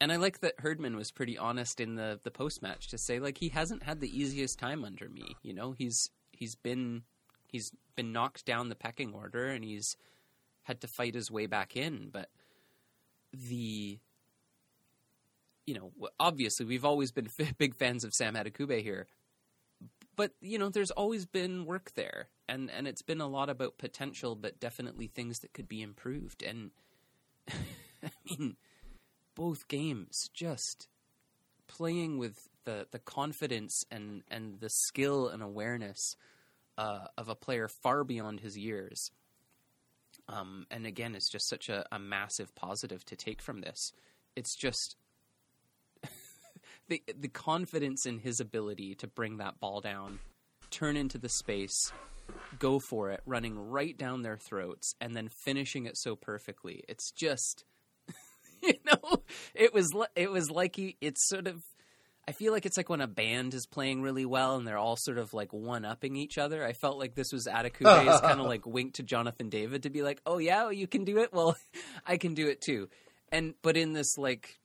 and 0.00 0.10
I 0.10 0.16
like 0.16 0.40
that 0.40 0.54
Herdman 0.58 0.96
was 0.96 1.12
pretty 1.12 1.38
honest 1.38 1.80
in 1.80 1.94
the 1.94 2.18
the 2.22 2.30
post 2.30 2.62
match 2.62 2.88
to 2.88 2.98
say 2.98 3.20
like 3.20 3.38
he 3.38 3.48
hasn't 3.50 3.84
had 3.84 4.00
the 4.00 4.18
easiest 4.18 4.58
time 4.58 4.84
under 4.84 5.08
me. 5.08 5.36
You 5.42 5.54
know, 5.54 5.72
he's 5.72 6.10
he's 6.32 6.56
been 6.56 7.02
he's 7.46 7.70
been 7.94 8.12
knocked 8.12 8.44
down 8.44 8.68
the 8.68 8.74
pecking 8.74 9.14
order 9.14 9.46
and 9.46 9.64
he's 9.64 9.96
had 10.64 10.80
to 10.82 10.88
fight 10.88 11.14
his 11.14 11.30
way 11.30 11.46
back 11.46 11.76
in. 11.76 12.10
But 12.12 12.28
the 13.32 13.98
you 15.66 15.74
know, 15.74 15.92
obviously 16.20 16.66
we've 16.66 16.84
always 16.84 17.10
been 17.10 17.28
big 17.58 17.74
fans 17.74 18.04
of 18.04 18.12
Sam 18.12 18.34
Adekugbe 18.34 18.82
here, 18.82 19.06
but 20.16 20.32
you 20.40 20.58
know, 20.58 20.68
there's 20.68 20.90
always 20.90 21.26
been 21.26 21.64
work 21.64 21.92
there, 21.94 22.28
and 22.48 22.70
and 22.70 22.86
it's 22.86 23.02
been 23.02 23.20
a 23.20 23.28
lot 23.28 23.48
about 23.48 23.78
potential, 23.78 24.34
but 24.34 24.60
definitely 24.60 25.06
things 25.06 25.40
that 25.40 25.52
could 25.52 25.68
be 25.68 25.82
improved. 25.82 26.42
And 26.42 26.70
I 27.50 28.10
mean, 28.28 28.56
both 29.34 29.68
games 29.68 30.30
just 30.32 30.88
playing 31.66 32.18
with 32.18 32.48
the 32.64 32.86
the 32.90 32.98
confidence 32.98 33.84
and 33.90 34.22
and 34.30 34.60
the 34.60 34.70
skill 34.70 35.28
and 35.28 35.42
awareness 35.42 36.16
uh, 36.76 37.06
of 37.16 37.28
a 37.28 37.34
player 37.34 37.68
far 37.68 38.04
beyond 38.04 38.40
his 38.40 38.56
years. 38.58 39.10
Um, 40.28 40.66
and 40.70 40.86
again, 40.86 41.14
it's 41.14 41.30
just 41.30 41.48
such 41.48 41.68
a, 41.68 41.84
a 41.92 41.98
massive 41.98 42.54
positive 42.54 43.04
to 43.06 43.16
take 43.16 43.42
from 43.42 43.60
this. 43.60 43.92
It's 44.36 44.56
just 44.56 44.96
the 46.88 47.02
the 47.18 47.28
confidence 47.28 48.06
in 48.06 48.20
his 48.20 48.40
ability 48.40 48.94
to 48.96 49.06
bring 49.06 49.36
that 49.38 49.60
ball 49.60 49.80
down, 49.80 50.20
turn 50.70 50.96
into 50.96 51.18
the 51.18 51.28
space, 51.28 51.92
go 52.58 52.78
for 52.78 53.10
it, 53.10 53.20
running 53.26 53.58
right 53.58 53.96
down 53.96 54.22
their 54.22 54.38
throats, 54.38 54.94
and 55.00 55.16
then 55.16 55.28
finishing 55.28 55.86
it 55.86 55.96
so 55.96 56.16
perfectly. 56.16 56.82
It's 56.88 57.10
just, 57.10 57.64
you 58.62 58.74
know, 58.86 59.22
it 59.54 59.74
was 59.74 59.92
it 60.16 60.30
was 60.30 60.50
like 60.50 60.76
he. 60.76 60.96
It's 61.00 61.28
sort 61.28 61.46
of. 61.46 61.62
I 62.26 62.32
feel 62.32 62.52
like 62.52 62.64
it's 62.64 62.76
like 62.76 62.88
when 62.88 63.02
a 63.02 63.06
band 63.06 63.52
is 63.52 63.66
playing 63.66 64.00
really 64.00 64.24
well 64.24 64.56
and 64.56 64.66
they're 64.66 64.78
all 64.78 64.96
sort 64.96 65.18
of 65.18 65.34
like 65.34 65.52
one 65.52 65.84
upping 65.84 66.16
each 66.16 66.38
other. 66.38 66.64
I 66.64 66.72
felt 66.72 66.98
like 66.98 67.14
this 67.14 67.32
was 67.32 67.46
Adekugbe's 67.46 68.20
kind 68.20 68.40
of 68.40 68.46
like 68.46 68.66
wink 68.66 68.94
to 68.94 69.02
Jonathan 69.02 69.50
David 69.50 69.82
to 69.82 69.90
be 69.90 70.02
like, 70.02 70.20
"Oh 70.24 70.38
yeah, 70.38 70.70
you 70.70 70.86
can 70.86 71.04
do 71.04 71.18
it. 71.18 71.32
Well, 71.32 71.56
I 72.06 72.16
can 72.16 72.34
do 72.34 72.48
it 72.48 72.60
too." 72.62 72.88
And 73.30 73.54
but 73.62 73.76
in 73.76 73.92
this 73.92 74.16
like 74.16 74.58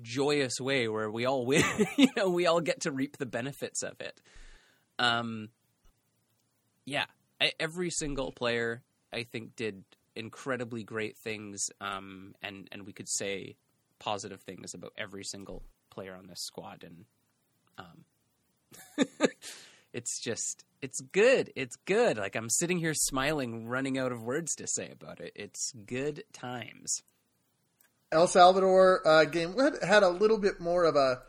joyous 0.00 0.58
way 0.58 0.88
where 0.88 1.10
we 1.10 1.26
all 1.26 1.44
win, 1.44 1.64
you 1.96 2.08
know, 2.16 2.30
we 2.30 2.46
all 2.46 2.60
get 2.60 2.82
to 2.82 2.92
reap 2.92 3.18
the 3.18 3.26
benefits 3.26 3.82
of 3.82 4.00
it. 4.00 4.18
Um, 4.98 5.50
yeah, 6.86 7.06
I, 7.40 7.52
every 7.60 7.90
single 7.90 8.32
player 8.32 8.82
I 9.12 9.24
think 9.24 9.54
did 9.56 9.84
incredibly 10.16 10.82
great 10.82 11.18
things, 11.18 11.68
um, 11.80 12.34
and 12.42 12.68
and 12.72 12.86
we 12.86 12.92
could 12.94 13.08
say 13.08 13.56
positive 13.98 14.40
things 14.40 14.74
about 14.74 14.92
every 14.96 15.24
single 15.24 15.62
player 15.92 16.14
on 16.14 16.26
this 16.26 16.40
squad, 16.40 16.84
and 16.84 17.04
um, 17.78 19.06
it's 19.92 20.20
just 20.20 20.64
it's 20.80 21.00
good, 21.00 21.52
it's 21.54 21.76
good. 21.84 22.16
Like 22.16 22.36
I'm 22.36 22.50
sitting 22.50 22.78
here 22.78 22.94
smiling, 22.94 23.68
running 23.68 23.98
out 23.98 24.12
of 24.12 24.22
words 24.22 24.54
to 24.56 24.66
say 24.66 24.90
about 24.90 25.20
it. 25.20 25.32
It's 25.34 25.72
good 25.86 26.24
times. 26.32 27.02
El 28.10 28.26
Salvador 28.26 29.06
uh, 29.06 29.24
game 29.24 29.54
had 29.82 30.02
a 30.02 30.08
little 30.08 30.38
bit 30.38 30.60
more 30.60 30.84
of 30.84 30.96
a. 30.96 31.22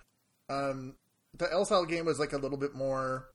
Um, 0.50 0.96
the 1.38 1.52
El 1.52 1.66
Salvador 1.66 1.96
game 1.96 2.06
was 2.06 2.20
like 2.20 2.34
a 2.34 2.38
little 2.38 2.58
bit 2.58 2.76
more 2.76 3.30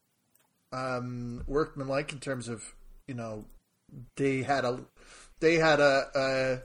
um, 0.73 1.43
workmanlike 1.47 2.12
in 2.12 2.21
terms 2.21 2.49
of 2.49 2.62
you 3.07 3.14
know 3.14 3.45
they 4.17 4.43
had 4.43 4.64
a 4.64 4.81
they 5.41 5.55
had 5.55 5.81
a, 5.81 6.62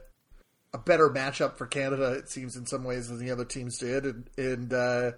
a, 0.73 0.77
better 0.77 1.09
matchup 1.09 1.57
for 1.57 1.65
Canada 1.67 2.13
it 2.13 2.29
seems 2.29 2.55
in 2.55 2.65
some 2.65 2.83
ways 2.83 3.09
than 3.09 3.19
the 3.19 3.31
other 3.31 3.45
teams 3.45 3.77
did 3.77 4.05
and, 4.05 4.29
and 4.37 4.73
uh, 4.73 5.11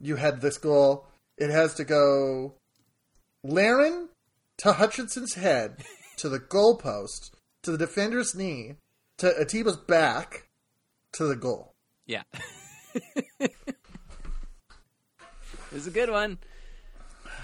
you 0.00 0.16
had 0.16 0.40
this 0.40 0.58
goal 0.58 1.06
it 1.36 1.50
has 1.50 1.74
to 1.74 1.84
go 1.84 2.54
Larin 3.42 4.08
to 4.58 4.72
Hutchinson's 4.72 5.34
head 5.34 5.84
to 6.16 6.28
the 6.28 6.38
goalpost 6.38 7.30
to 7.62 7.72
the 7.72 7.78
defender's 7.78 8.34
knee 8.34 8.76
to 9.18 9.32
Atiba's 9.38 9.76
back 9.76 10.48
to 11.12 11.26
the 11.26 11.36
goal. 11.36 11.74
Yeah. 12.06 12.22
it 13.40 13.52
was 15.72 15.86
a 15.86 15.90
good 15.90 16.10
one. 16.10 16.38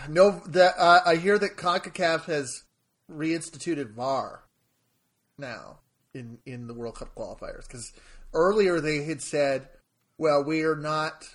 No, 0.09 0.41
that 0.47 0.75
uh, 0.79 1.01
I 1.05 1.17
hear 1.17 1.39
that 1.39 1.57
CONCACAF 1.57 2.25
has 2.25 2.65
reinstituted 3.11 3.93
VAR 3.93 4.45
now 5.37 5.80
in 6.15 6.39
in 6.47 6.67
the 6.67 6.75
World 6.75 6.97
Cup 6.97 7.15
qualifiers 7.15 7.67
because 7.67 7.93
earlier 8.33 8.81
they 8.81 9.05
had 9.05 9.23
said, 9.23 9.69
"Well, 10.19 10.45
we 10.45 10.63
are 10.63 10.77
not." 10.77 11.29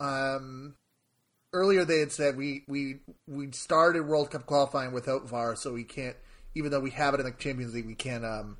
Um, 0.00 0.74
earlier 1.52 1.84
they 1.84 2.00
had 2.00 2.12
said 2.12 2.36
we 2.36 2.64
we 2.68 3.00
we 3.26 3.50
started 3.52 4.06
World 4.06 4.30
Cup 4.30 4.46
qualifying 4.46 4.92
without 4.92 5.28
VAR, 5.28 5.56
so 5.56 5.72
we 5.72 5.84
can't. 5.84 6.16
Even 6.54 6.70
though 6.70 6.80
we 6.80 6.90
have 6.90 7.14
it 7.14 7.20
in 7.20 7.26
the 7.26 7.32
Champions 7.32 7.74
League, 7.74 7.86
we 7.86 7.94
can't. 7.94 8.24
Um, 8.24 8.56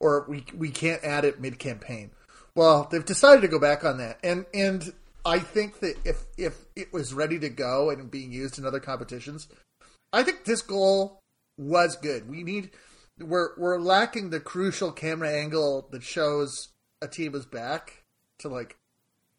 or 0.00 0.26
we 0.28 0.44
we 0.56 0.70
can't 0.70 1.02
add 1.04 1.24
it 1.24 1.40
mid 1.40 1.58
campaign. 1.58 2.10
Well, 2.54 2.88
they've 2.90 3.04
decided 3.04 3.42
to 3.42 3.48
go 3.48 3.58
back 3.58 3.84
on 3.84 3.98
that, 3.98 4.18
and 4.22 4.46
and 4.54 4.92
I 5.24 5.38
think 5.38 5.80
that 5.80 5.96
if 6.04 6.24
if 6.36 6.64
it 6.74 6.92
was 6.92 7.12
ready 7.12 7.38
to 7.40 7.48
go 7.48 7.90
and 7.90 8.10
being 8.10 8.32
used 8.32 8.58
in 8.58 8.66
other 8.66 8.80
competitions, 8.80 9.48
I 10.12 10.22
think 10.22 10.44
this 10.44 10.62
goal 10.62 11.20
was 11.58 11.96
good. 11.96 12.28
We 12.28 12.42
need 12.42 12.70
we're 13.20 13.50
we're 13.56 13.78
lacking 13.78 14.30
the 14.30 14.40
crucial 14.40 14.92
camera 14.92 15.30
angle 15.30 15.88
that 15.90 16.02
shows 16.02 16.68
Atiba's 17.02 17.46
back 17.46 18.04
to 18.38 18.48
like 18.48 18.76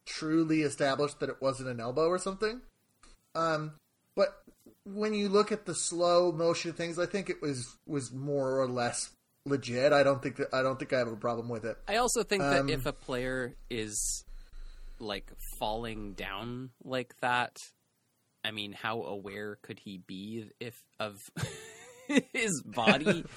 truly 0.06 0.62
establish 0.62 1.14
that 1.16 1.30
it 1.30 1.42
wasn't 1.42 1.70
an 1.70 1.80
elbow 1.80 2.08
or 2.08 2.18
something. 2.18 2.62
Um, 3.36 3.74
but 4.16 4.30
when 4.86 5.14
you 5.14 5.30
look 5.30 5.52
at 5.52 5.66
the 5.66 5.76
slow 5.76 6.32
motion 6.32 6.74
things, 6.74 6.98
I 6.98 7.06
think 7.06 7.30
it 7.30 7.42
was 7.42 7.78
was 7.86 8.12
more 8.12 8.60
or 8.60 8.68
less 8.68 9.12
legit. 9.46 9.94
I 9.94 10.04
don't 10.04 10.22
think 10.22 10.38
that 10.38 10.54
I 10.54 10.62
don't 10.62 10.80
think 10.80 10.94
I 10.94 11.00
have 11.00 11.08
a 11.08 11.16
problem 11.16 11.50
with 11.50 11.66
it. 11.66 11.78
I 11.88 11.98
also 11.98 12.24
think 12.24 12.44
um, 12.44 12.68
that 12.68 12.74
if 12.74 12.86
a 12.86 12.94
player 12.94 13.56
is 13.70 14.24
like 15.00 15.32
falling 15.60 16.14
down 16.14 16.72
like 16.84 17.14
that, 17.22 17.58
I 18.44 18.52
mean, 18.52 18.74
how 18.74 19.04
aware 19.04 19.60
could 19.62 19.80
he 19.80 20.00
be 20.00 20.50
if 20.60 20.82
of 21.00 21.30
his 22.34 22.64
body? 22.66 23.26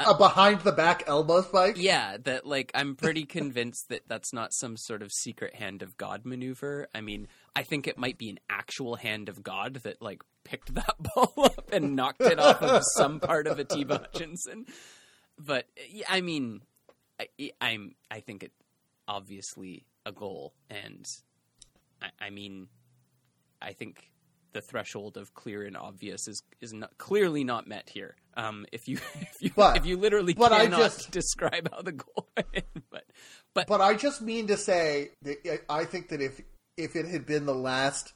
a 0.00 0.14
behind 0.14 0.60
the 0.60 0.72
back 0.72 1.04
elbow 1.06 1.42
spike. 1.42 1.76
Yeah, 1.78 2.16
that 2.24 2.46
like 2.46 2.70
I'm 2.74 2.96
pretty 2.96 3.24
convinced 3.24 3.88
that 3.88 4.02
that's 4.06 4.32
not 4.32 4.52
some 4.52 4.76
sort 4.76 5.02
of 5.02 5.12
secret 5.12 5.54
hand 5.54 5.82
of 5.82 5.96
God 5.96 6.24
maneuver. 6.24 6.88
I 6.94 7.00
mean, 7.00 7.28
I 7.56 7.62
think 7.62 7.86
it 7.86 7.98
might 7.98 8.18
be 8.18 8.30
an 8.30 8.38
actual 8.48 8.96
hand 8.96 9.28
of 9.28 9.42
God 9.42 9.74
that 9.84 10.00
like 10.00 10.22
picked 10.44 10.74
that 10.74 10.94
ball 11.14 11.32
up 11.36 11.70
and 11.72 11.96
knocked 11.96 12.22
it 12.22 12.38
off 12.38 12.62
of 12.62 12.82
some 12.96 13.20
part 13.20 13.46
of 13.46 13.58
Atiba 13.58 13.98
Hutchinson 13.98 14.66
but 15.38 15.66
I 16.08 16.20
mean, 16.20 16.62
I, 17.20 17.52
I'm 17.60 17.94
I 18.10 18.20
think 18.20 18.42
it 18.42 18.52
obviously 19.06 19.86
a 20.04 20.12
goal, 20.12 20.54
and 20.68 21.04
I, 22.02 22.26
I 22.26 22.30
mean, 22.30 22.68
I 23.62 23.72
think 23.72 24.10
the 24.52 24.60
threshold 24.60 25.16
of 25.16 25.34
clear 25.34 25.64
and 25.64 25.76
obvious 25.76 26.28
is 26.28 26.42
is 26.60 26.72
not, 26.72 26.96
clearly 26.98 27.44
not 27.44 27.66
met 27.66 27.88
here. 27.88 28.14
Um, 28.36 28.66
if 28.72 28.88
you 28.88 28.98
if 29.20 29.36
you 29.40 29.50
but, 29.54 29.76
if 29.76 29.86
you 29.86 29.96
literally 29.96 30.34
but 30.34 30.50
cannot 30.50 30.80
I 30.80 30.84
just, 30.84 31.10
describe 31.10 31.70
how 31.72 31.82
the 31.82 31.92
goal, 31.92 32.28
went, 32.36 32.66
but 32.90 33.04
but 33.54 33.66
but 33.66 33.80
I 33.80 33.94
just 33.94 34.22
mean 34.22 34.46
to 34.48 34.56
say 34.56 35.10
that 35.22 35.62
I 35.68 35.84
think 35.84 36.08
that 36.08 36.20
if 36.20 36.40
if 36.76 36.96
it 36.96 37.06
had 37.06 37.26
been 37.26 37.46
the 37.46 37.54
last, 37.54 38.12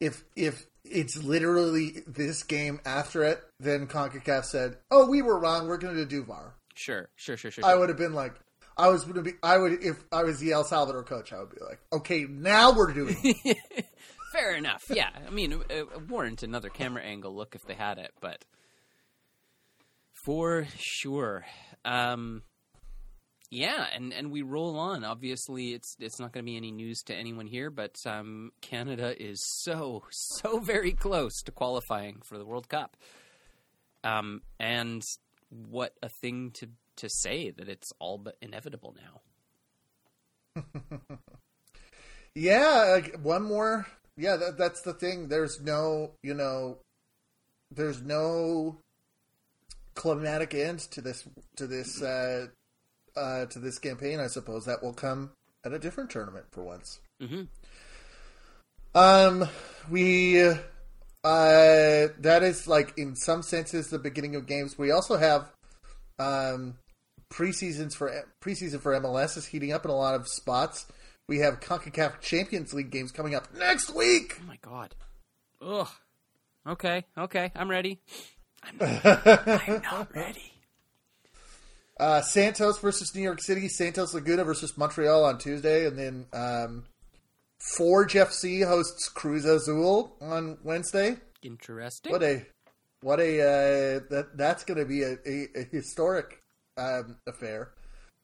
if 0.00 0.24
if 0.36 0.66
it's 0.84 1.22
literally 1.22 2.02
this 2.06 2.42
game 2.42 2.80
after 2.84 3.24
it. 3.24 3.42
Then 3.60 3.86
Concacaf 3.86 4.44
said, 4.44 4.76
"Oh, 4.90 5.06
we 5.08 5.22
were 5.22 5.38
wrong. 5.38 5.66
We're 5.66 5.78
going 5.78 5.96
to 5.96 6.06
do 6.06 6.24
VAR." 6.24 6.54
Sure, 6.74 7.08
sure, 7.16 7.36
sure, 7.36 7.50
sure. 7.50 7.64
I 7.64 7.74
would 7.74 7.88
have 7.88 7.98
been 7.98 8.14
like, 8.14 8.34
I 8.76 8.88
was 8.88 9.04
going 9.04 9.14
to 9.16 9.22
be. 9.22 9.32
I 9.42 9.56
would 9.56 9.84
if 9.84 10.04
I 10.12 10.24
was 10.24 10.40
the 10.40 10.52
El 10.52 10.64
Salvador 10.64 11.04
coach. 11.04 11.32
I 11.32 11.40
would 11.40 11.50
be 11.50 11.64
like, 11.64 11.80
"Okay, 11.92 12.26
now 12.28 12.72
we're 12.72 12.92
doing." 12.92 13.16
Fair 14.34 14.56
enough. 14.56 14.82
Yeah, 14.90 15.10
I 15.26 15.30
mean, 15.30 15.62
it, 15.70 16.10
warrant 16.10 16.42
another 16.42 16.68
camera 16.68 17.02
angle 17.02 17.34
look 17.34 17.54
if 17.54 17.62
they 17.66 17.74
had 17.74 17.98
it, 17.98 18.10
but 18.20 18.44
for 20.24 20.66
sure. 20.76 21.46
Um, 21.84 22.42
yeah, 23.48 23.86
and, 23.94 24.12
and 24.12 24.32
we 24.32 24.42
roll 24.42 24.76
on. 24.76 25.04
Obviously, 25.04 25.74
it's 25.74 25.94
it's 26.00 26.18
not 26.18 26.32
going 26.32 26.44
to 26.44 26.50
be 26.50 26.56
any 26.56 26.72
news 26.72 27.02
to 27.04 27.14
anyone 27.14 27.46
here, 27.46 27.70
but 27.70 27.94
um, 28.06 28.50
Canada 28.60 29.14
is 29.22 29.40
so 29.62 30.02
so 30.10 30.58
very 30.58 30.92
close 30.92 31.40
to 31.42 31.52
qualifying 31.52 32.20
for 32.24 32.36
the 32.36 32.44
World 32.44 32.68
Cup. 32.68 32.96
Um, 34.02 34.42
and 34.58 35.02
what 35.48 35.92
a 36.02 36.08
thing 36.20 36.50
to 36.54 36.68
to 36.96 37.08
say 37.08 37.50
that 37.50 37.68
it's 37.68 37.92
all 38.00 38.18
but 38.18 38.36
inevitable 38.42 38.96
now. 40.56 40.64
yeah, 42.34 42.98
one 43.22 43.42
more. 43.42 43.86
Yeah, 44.16 44.36
that, 44.36 44.58
that's 44.58 44.82
the 44.82 44.92
thing. 44.92 45.28
There's 45.28 45.60
no, 45.60 46.12
you 46.22 46.34
know, 46.34 46.78
there's 47.70 48.00
no 48.02 48.78
climatic 49.94 50.54
end 50.54 50.80
to 50.80 51.00
this 51.00 51.24
to 51.56 51.66
this 51.66 52.02
uh, 52.02 52.46
uh, 53.16 53.46
to 53.46 53.58
this 53.58 53.78
campaign. 53.78 54.20
I 54.20 54.28
suppose 54.28 54.66
that 54.66 54.82
will 54.82 54.92
come 54.92 55.32
at 55.64 55.72
a 55.72 55.78
different 55.78 56.10
tournament 56.10 56.46
for 56.50 56.62
once. 56.62 57.00
Mm-hmm. 57.20 57.42
Um, 58.94 59.48
we 59.90 60.40
uh, 60.40 60.54
that 61.24 62.42
is 62.42 62.68
like 62.68 62.94
in 62.96 63.16
some 63.16 63.42
senses 63.42 63.88
the 63.88 63.98
beginning 63.98 64.36
of 64.36 64.46
games. 64.46 64.78
We 64.78 64.90
also 64.90 65.16
have 65.16 65.50
um 66.18 66.74
preseasons 67.32 67.94
for 67.94 68.12
preseason 68.40 68.80
for 68.80 68.92
MLS 69.00 69.36
is 69.36 69.46
heating 69.46 69.72
up 69.72 69.84
in 69.84 69.90
a 69.90 69.96
lot 69.96 70.14
of 70.14 70.28
spots. 70.28 70.86
We 71.26 71.38
have 71.38 71.60
CONCACAF 71.60 72.20
Champions 72.20 72.74
League 72.74 72.90
games 72.90 73.10
coming 73.10 73.34
up 73.34 73.48
next 73.56 73.94
week. 73.94 74.38
Oh 74.42 74.46
my 74.46 74.58
god. 74.60 74.94
Ugh. 75.62 75.88
Okay, 76.66 77.04
okay, 77.16 77.52
I'm 77.54 77.70
ready. 77.70 78.00
I'm 78.62 78.76
not, 78.78 79.28
I'm 79.68 79.82
not 79.82 80.14
ready. 80.14 80.52
Uh, 81.98 82.22
Santos 82.22 82.78
versus 82.78 83.14
New 83.14 83.22
York 83.22 83.40
City, 83.40 83.68
Santos 83.68 84.14
Laguna 84.14 84.44
versus 84.44 84.76
Montreal 84.76 85.24
on 85.24 85.38
Tuesday, 85.38 85.86
and 85.86 85.98
then 85.98 86.26
um, 86.32 86.84
Forge 87.58 88.14
FC 88.14 88.66
hosts 88.66 89.08
Cruz 89.08 89.44
Azul 89.44 90.16
on 90.20 90.58
Wednesday. 90.64 91.16
Interesting. 91.42 92.12
What 92.12 92.22
a 92.22 92.46
what 93.00 93.20
a 93.20 93.40
uh, 93.40 94.00
that 94.10 94.30
that's 94.34 94.64
going 94.64 94.78
to 94.78 94.86
be 94.86 95.02
a, 95.02 95.16
a, 95.26 95.48
a 95.54 95.62
historic 95.70 96.42
um, 96.76 97.16
affair. 97.26 97.70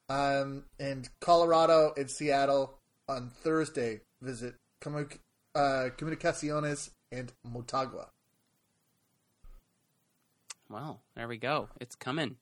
Um, 0.09 0.65
and 0.81 1.09
Colorado 1.21 1.93
and 1.97 2.11
Seattle 2.11 2.80
on 3.11 3.31
Thursday 3.43 4.01
visit 4.23 4.55
uh, 4.85 5.91
Comunicaciones 5.99 6.91
and 7.11 7.33
Motagua. 7.47 8.07
Wow, 10.69 11.01
there 11.17 11.27
we 11.27 11.37
go. 11.37 11.69
It's 11.81 11.97
coming. 11.97 12.37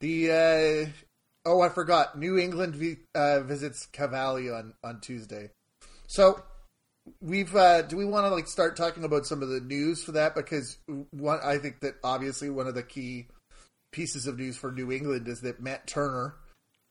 The 0.00 0.30
uh, 0.30 1.48
oh, 1.48 1.60
I 1.60 1.68
forgot. 1.68 2.16
New 2.16 2.38
England 2.38 2.76
v- 2.76 2.98
uh, 3.14 3.40
visits 3.40 3.88
Cavaly 3.92 4.56
on 4.56 4.74
on 4.84 5.00
Tuesday. 5.00 5.50
So 6.06 6.40
we've 7.20 7.54
uh, 7.56 7.82
do 7.82 7.96
we 7.96 8.04
want 8.04 8.26
to 8.26 8.30
like 8.30 8.46
start 8.46 8.76
talking 8.76 9.02
about 9.02 9.26
some 9.26 9.42
of 9.42 9.48
the 9.48 9.60
news 9.60 10.04
for 10.04 10.12
that 10.12 10.36
because 10.36 10.78
one 11.10 11.40
I 11.42 11.58
think 11.58 11.80
that 11.80 11.94
obviously 12.04 12.50
one 12.50 12.68
of 12.68 12.76
the 12.76 12.84
key 12.84 13.26
pieces 13.90 14.28
of 14.28 14.38
news 14.38 14.56
for 14.56 14.70
New 14.70 14.92
England 14.92 15.26
is 15.26 15.40
that 15.40 15.60
Matt 15.60 15.88
Turner 15.88 16.36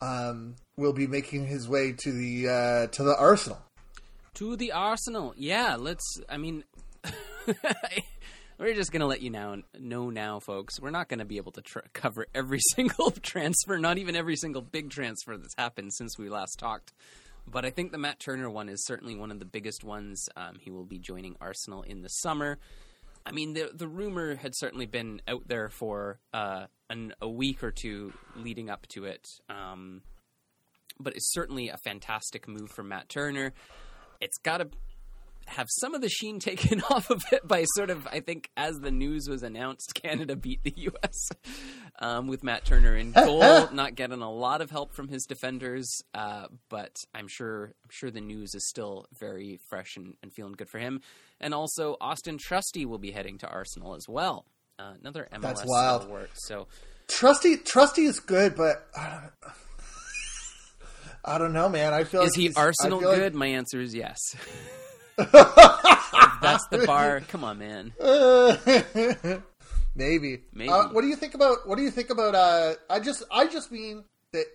um, 0.01 0.55
will 0.77 0.93
be 0.93 1.07
making 1.07 1.47
his 1.47 1.67
way 1.67 1.93
to 1.93 2.11
the 2.11 2.49
uh, 2.49 2.87
to 2.87 3.03
the 3.03 3.17
Arsenal. 3.17 3.59
To 4.35 4.55
the 4.55 4.71
Arsenal. 4.71 5.33
Yeah, 5.37 5.75
let's 5.79 6.21
I 6.29 6.37
mean 6.37 6.63
we're 8.59 8.73
just 8.73 8.91
to 9.01 9.07
let 9.07 9.21
you 9.21 9.29
now 9.29 9.57
know 9.79 10.09
now 10.09 10.39
folks. 10.39 10.79
We're 10.79 10.89
not 10.89 11.09
to 11.19 11.25
be 11.25 11.37
able 11.37 11.51
to 11.53 11.61
tr- 11.61 11.79
cover 11.93 12.27
every 12.33 12.59
single 12.75 13.11
transfer, 13.11 13.77
not 13.77 13.97
even 13.97 14.15
every 14.15 14.35
single 14.35 14.61
big 14.61 14.89
transfer 14.89 15.37
that's 15.37 15.55
happened 15.57 15.93
since 15.93 16.17
we 16.17 16.29
last 16.29 16.57
talked. 16.59 16.93
But 17.49 17.63
I 17.63 17.69
think 17.69 17.91
the 17.91 17.97
Matt 17.97 18.19
Turner 18.19 18.49
one 18.49 18.67
is 18.67 18.85
certainly 18.85 19.15
one 19.15 19.31
of 19.31 19.39
the 19.39 19.45
biggest 19.45 19.83
ones. 19.83 20.27
Um, 20.35 20.57
he 20.59 20.69
will 20.69 20.83
be 20.83 20.99
joining 20.99 21.37
Arsenal 21.39 21.81
in 21.81 22.01
the 22.01 22.09
summer. 22.09 22.59
I 23.27 23.31
mean, 23.31 23.53
the 23.53 23.71
the 23.73 23.87
rumor 23.87 24.35
had 24.35 24.55
certainly 24.55 24.85
been 24.85 25.21
out 25.27 25.47
there 25.47 25.67
for 25.67 26.19
uh, 26.33 26.67
an, 26.89 27.13
a 27.21 27.27
week 27.27 27.61
or 27.61 27.71
two 27.71 28.13
leading 28.37 28.69
up 28.69 28.87
to 28.89 29.03
it, 29.03 29.27
um, 29.49 30.01
but 30.97 31.13
it's 31.13 31.31
certainly 31.33 31.67
a 31.67 31.77
fantastic 31.77 32.47
move 32.47 32.71
from 32.71 32.87
Matt 32.87 33.09
Turner. 33.09 33.53
It's 34.21 34.37
got 34.37 34.59
to 34.59 34.69
have 35.47 35.67
some 35.69 35.93
of 35.95 36.01
the 36.01 36.09
sheen 36.09 36.39
taken 36.41 36.81
off 36.89 37.09
of 37.09 37.23
it 37.31 37.47
by 37.47 37.65
sort 37.75 37.89
of, 37.89 38.07
I 38.07 38.19
think, 38.19 38.49
as 38.55 38.75
the 38.79 38.91
news 38.91 39.27
was 39.29 39.43
announced, 39.43 39.93
Canada 40.01 40.35
beat 40.35 40.63
the 40.63 40.73
U.S. 40.75 41.29
Um, 41.99 42.27
with 42.27 42.43
Matt 42.43 42.65
Turner 42.65 42.95
in 42.95 43.11
goal, 43.11 43.67
not 43.71 43.95
getting 43.95 44.21
a 44.21 44.31
lot 44.31 44.61
of 44.61 44.69
help 44.69 44.93
from 44.93 45.07
his 45.07 45.23
defenders, 45.25 45.89
uh, 46.13 46.47
but 46.69 46.95
I'm 47.15 47.27
sure 47.27 47.73
I'm 47.83 47.89
sure 47.89 48.11
the 48.11 48.21
news 48.21 48.53
is 48.53 48.67
still 48.69 49.05
very 49.19 49.59
fresh 49.69 49.95
and, 49.97 50.15
and, 50.21 50.31
feeling 50.33 50.53
good 50.53 50.69
for 50.69 50.79
him. 50.79 51.01
And 51.39 51.53
also, 51.53 51.97
Austin 51.99 52.37
Trusty 52.37 52.85
will 52.85 52.99
be 52.99 53.11
heading 53.11 53.37
to 53.39 53.47
Arsenal 53.47 53.95
as 53.95 54.05
well. 54.07 54.45
Uh, 54.77 54.93
another 55.01 55.27
MLS 55.33 55.41
That's 55.41 55.65
wild. 55.65 56.03
stalwart. 56.03 56.29
So 56.35 56.67
Trusty, 57.07 57.57
Trusty 57.57 58.03
is 58.05 58.19
good, 58.19 58.55
but. 58.55 58.85
I 58.95 59.21
don't, 59.21 59.53
I 61.25 61.37
don't 61.37 61.51
know, 61.51 61.67
man. 61.67 61.93
I 61.93 62.03
feel 62.05 62.21
is 62.21 62.37
like 62.37 62.47
he 62.47 62.53
Arsenal 62.55 62.99
feel 62.99 63.09
like- 63.09 63.17
good? 63.17 63.35
My 63.35 63.47
answer 63.47 63.81
is 63.81 63.93
yes. 63.93 64.17
That's 65.17 66.67
the 66.67 66.83
bar. 66.85 67.21
Come 67.21 67.43
on, 67.43 67.57
man. 67.59 67.93
Maybe. 69.95 70.43
Maybe. 70.53 70.69
Uh, 70.69 70.89
what 70.89 71.01
do 71.01 71.07
you 71.07 71.15
think 71.15 71.33
about? 71.33 71.67
What 71.67 71.77
do 71.77 71.83
you 71.83 71.91
think 71.91 72.11
about? 72.11 72.35
Uh, 72.35 72.75
I 72.89 72.99
just, 72.99 73.23
I 73.31 73.47
just 73.47 73.71
mean 73.71 74.03
that 74.31 74.45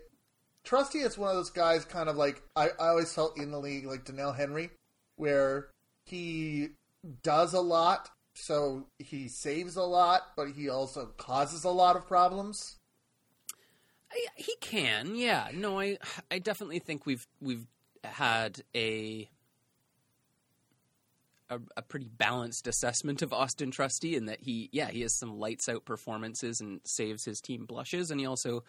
Trusty 0.64 1.00
is 1.00 1.18
one 1.18 1.30
of 1.30 1.36
those 1.36 1.50
guys, 1.50 1.84
kind 1.84 2.08
of 2.08 2.16
like 2.16 2.42
I, 2.54 2.68
I 2.78 2.88
always 2.88 3.12
felt 3.12 3.36
in 3.36 3.50
the 3.50 3.58
league, 3.58 3.86
like 3.86 4.04
Doneil 4.04 4.36
Henry, 4.36 4.70
where 5.16 5.68
he 6.06 6.68
does 7.24 7.52
a 7.54 7.60
lot, 7.60 8.08
so 8.34 8.86
he 9.00 9.26
saves 9.26 9.74
a 9.76 9.82
lot, 9.82 10.22
but 10.36 10.48
he 10.50 10.68
also 10.68 11.06
causes 11.16 11.64
a 11.64 11.70
lot 11.70 11.96
of 11.96 12.06
problems. 12.06 12.76
I, 14.12 14.26
he 14.36 14.54
can, 14.60 15.16
yeah. 15.16 15.48
No, 15.52 15.80
I 15.80 15.98
I 16.30 16.38
definitely 16.38 16.78
think 16.78 17.04
we've 17.04 17.26
we've 17.40 17.66
had 18.04 18.62
a 18.76 19.28
a, 21.52 21.60
a 21.76 21.82
pretty 21.82 22.08
balanced 22.08 22.66
assessment 22.66 23.22
of 23.22 23.32
Austin 23.32 23.70
Trusty 23.70 24.16
in 24.16 24.26
that 24.26 24.40
he 24.40 24.68
yeah 24.72 24.90
he 24.90 25.02
has 25.02 25.18
some 25.18 25.38
lights 25.38 25.68
out 25.68 25.84
performances 25.84 26.60
and 26.60 26.80
saves 26.84 27.24
his 27.24 27.40
team 27.40 27.66
blushes, 27.66 28.10
and 28.10 28.18
he 28.18 28.26
also 28.26 28.64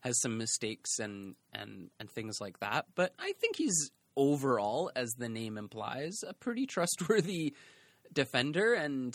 has 0.00 0.20
some 0.20 0.38
mistakes 0.38 0.98
and 0.98 1.34
and 1.52 1.90
and 1.98 2.10
things 2.10 2.40
like 2.40 2.60
that. 2.60 2.86
But 2.94 3.12
I 3.18 3.32
think 3.40 3.56
he's 3.56 3.90
overall, 4.16 4.90
as 4.96 5.12
the 5.12 5.28
name 5.28 5.58
implies, 5.58 6.22
a 6.26 6.34
pretty 6.34 6.66
trustworthy 6.66 7.54
defender, 8.12 8.74
and 8.74 9.14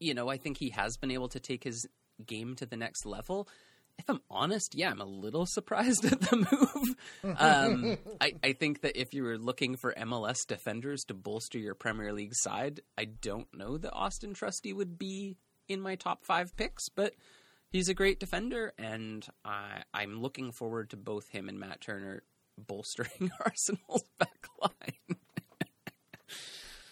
you 0.00 0.14
know 0.14 0.28
I 0.28 0.36
think 0.36 0.58
he 0.58 0.70
has 0.70 0.96
been 0.96 1.10
able 1.10 1.28
to 1.28 1.40
take 1.40 1.64
his 1.64 1.86
game 2.26 2.54
to 2.56 2.66
the 2.66 2.76
next 2.76 3.06
level 3.06 3.48
if 3.98 4.08
I'm 4.08 4.20
honest, 4.30 4.74
yeah, 4.74 4.90
I'm 4.90 5.00
a 5.00 5.06
little 5.06 5.46
surprised 5.46 6.04
at 6.04 6.20
the 6.20 6.36
move. 6.36 7.36
Um, 7.38 7.98
I, 8.20 8.32
I 8.42 8.52
think 8.52 8.82
that 8.82 9.00
if 9.00 9.14
you 9.14 9.22
were 9.22 9.38
looking 9.38 9.76
for 9.76 9.94
MLS 9.94 10.46
defenders 10.46 11.04
to 11.08 11.14
bolster 11.14 11.58
your 11.58 11.74
Premier 11.74 12.12
League 12.12 12.34
side, 12.34 12.80
I 12.98 13.04
don't 13.06 13.48
know 13.54 13.78
that 13.78 13.92
Austin 13.92 14.34
Trusty 14.34 14.72
would 14.72 14.98
be 14.98 15.36
in 15.68 15.80
my 15.80 15.94
top 15.94 16.24
five 16.24 16.56
picks, 16.56 16.88
but 16.88 17.14
he's 17.70 17.88
a 17.88 17.94
great 17.94 18.20
defender, 18.20 18.72
and 18.78 19.26
I, 19.44 19.82
I'm 19.92 20.20
looking 20.20 20.52
forward 20.52 20.90
to 20.90 20.96
both 20.96 21.28
him 21.28 21.48
and 21.48 21.58
Matt 21.58 21.80
Turner 21.80 22.22
bolstering 22.58 23.30
Arsenal's 23.44 24.04
back 24.18 24.46
line. 24.60 25.18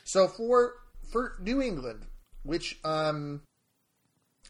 So 0.04 0.28
for 0.28 0.74
for 1.10 1.36
New 1.40 1.62
England, 1.62 2.04
which 2.42 2.78
um, 2.84 3.40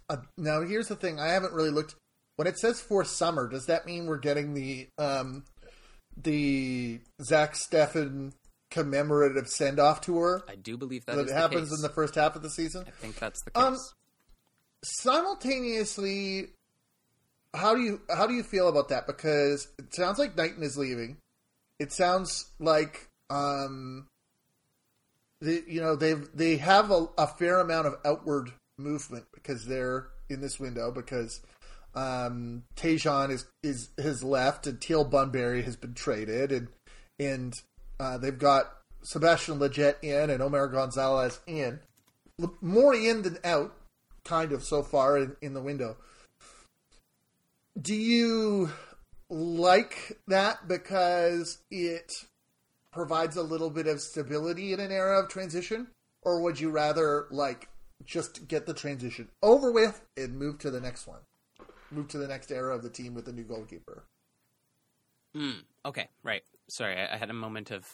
uh, 0.08 0.16
now 0.36 0.62
here's 0.62 0.88
the 0.88 0.96
thing: 0.96 1.20
I 1.20 1.28
haven't 1.28 1.52
really 1.52 1.70
looked. 1.70 1.94
When 2.36 2.46
it 2.48 2.58
says 2.58 2.80
for 2.80 3.04
summer, 3.04 3.48
does 3.48 3.66
that 3.66 3.86
mean 3.86 4.06
we're 4.06 4.18
getting 4.18 4.54
the 4.54 4.88
um, 4.98 5.44
the 6.16 7.00
Zach 7.22 7.54
Steffen 7.54 8.32
commemorative 8.70 9.48
send 9.48 9.78
off 9.78 10.00
tour 10.00 10.42
I 10.48 10.54
do 10.54 10.78
believe 10.78 11.04
that 11.04 11.16
that 11.16 11.26
the 11.26 11.34
happens 11.34 11.68
case. 11.68 11.78
in 11.78 11.82
the 11.82 11.90
first 11.90 12.14
half 12.14 12.36
of 12.36 12.42
the 12.42 12.50
season? 12.50 12.84
I 12.86 12.90
think 12.90 13.18
that's 13.18 13.42
the 13.42 13.50
case. 13.50 13.62
Um, 13.62 13.76
Simultaneously, 14.84 16.48
how 17.54 17.74
do 17.74 17.82
you 17.82 18.00
how 18.14 18.26
do 18.26 18.34
you 18.34 18.42
feel 18.42 18.68
about 18.68 18.88
that? 18.88 19.06
Because 19.06 19.68
it 19.78 19.94
sounds 19.94 20.18
like 20.18 20.36
Knighton 20.36 20.62
is 20.62 20.76
leaving. 20.76 21.18
It 21.78 21.92
sounds 21.92 22.50
like 22.58 23.08
um, 23.30 24.08
the, 25.40 25.62
you 25.68 25.80
know 25.80 25.94
they 25.94 26.14
they 26.34 26.56
have 26.56 26.90
a, 26.90 27.06
a 27.18 27.26
fair 27.26 27.60
amount 27.60 27.86
of 27.86 27.94
outward 28.04 28.52
movement 28.78 29.26
because 29.34 29.66
they're 29.66 30.08
in 30.28 30.40
this 30.40 30.58
window 30.58 30.90
because 30.90 31.40
um, 31.94 32.64
Tajon 32.76 33.30
is 33.30 33.46
is 33.62 33.90
has 33.98 34.22
left 34.24 34.66
and 34.66 34.80
Teal 34.80 35.04
Bunbury 35.04 35.62
has 35.62 35.76
been 35.76 35.94
traded 35.94 36.52
and 36.52 36.68
and 37.18 37.60
uh, 38.00 38.18
they've 38.18 38.38
got 38.38 38.72
Sebastian 39.02 39.58
Lletget 39.58 39.96
in 40.02 40.30
and 40.30 40.42
Omar 40.42 40.68
Gonzalez 40.68 41.40
in 41.46 41.80
more 42.60 42.94
in 42.94 43.22
than 43.22 43.38
out 43.44 43.74
kind 44.24 44.52
of 44.52 44.62
so 44.62 44.82
far 44.82 45.18
in, 45.18 45.36
in 45.42 45.54
the 45.54 45.60
window. 45.60 45.96
Do 47.80 47.94
you 47.94 48.70
like 49.30 50.18
that 50.28 50.68
because 50.68 51.58
it 51.70 52.12
provides 52.92 53.36
a 53.36 53.42
little 53.42 53.70
bit 53.70 53.86
of 53.86 54.00
stability 54.00 54.72
in 54.72 54.80
an 54.80 54.92
era 54.92 55.20
of 55.20 55.28
transition? 55.28 55.88
Or 56.22 56.40
would 56.42 56.60
you 56.60 56.70
rather 56.70 57.26
like 57.30 57.68
just 58.04 58.46
get 58.46 58.66
the 58.66 58.74
transition 58.74 59.28
over 59.42 59.72
with 59.72 60.02
and 60.16 60.38
move 60.38 60.58
to 60.58 60.70
the 60.70 60.80
next 60.80 61.06
one? 61.06 61.20
Move 61.92 62.08
to 62.08 62.18
the 62.18 62.28
next 62.28 62.50
era 62.50 62.74
of 62.74 62.82
the 62.82 62.90
team 62.90 63.14
with 63.14 63.26
the 63.26 63.32
new 63.32 63.44
goalkeeper. 63.44 64.04
Mm, 65.36 65.62
okay, 65.84 66.08
right. 66.22 66.42
Sorry, 66.68 66.96
I, 66.96 67.14
I, 67.14 67.16
had 67.16 67.30
a 67.30 67.34
moment 67.34 67.70
of 67.70 67.86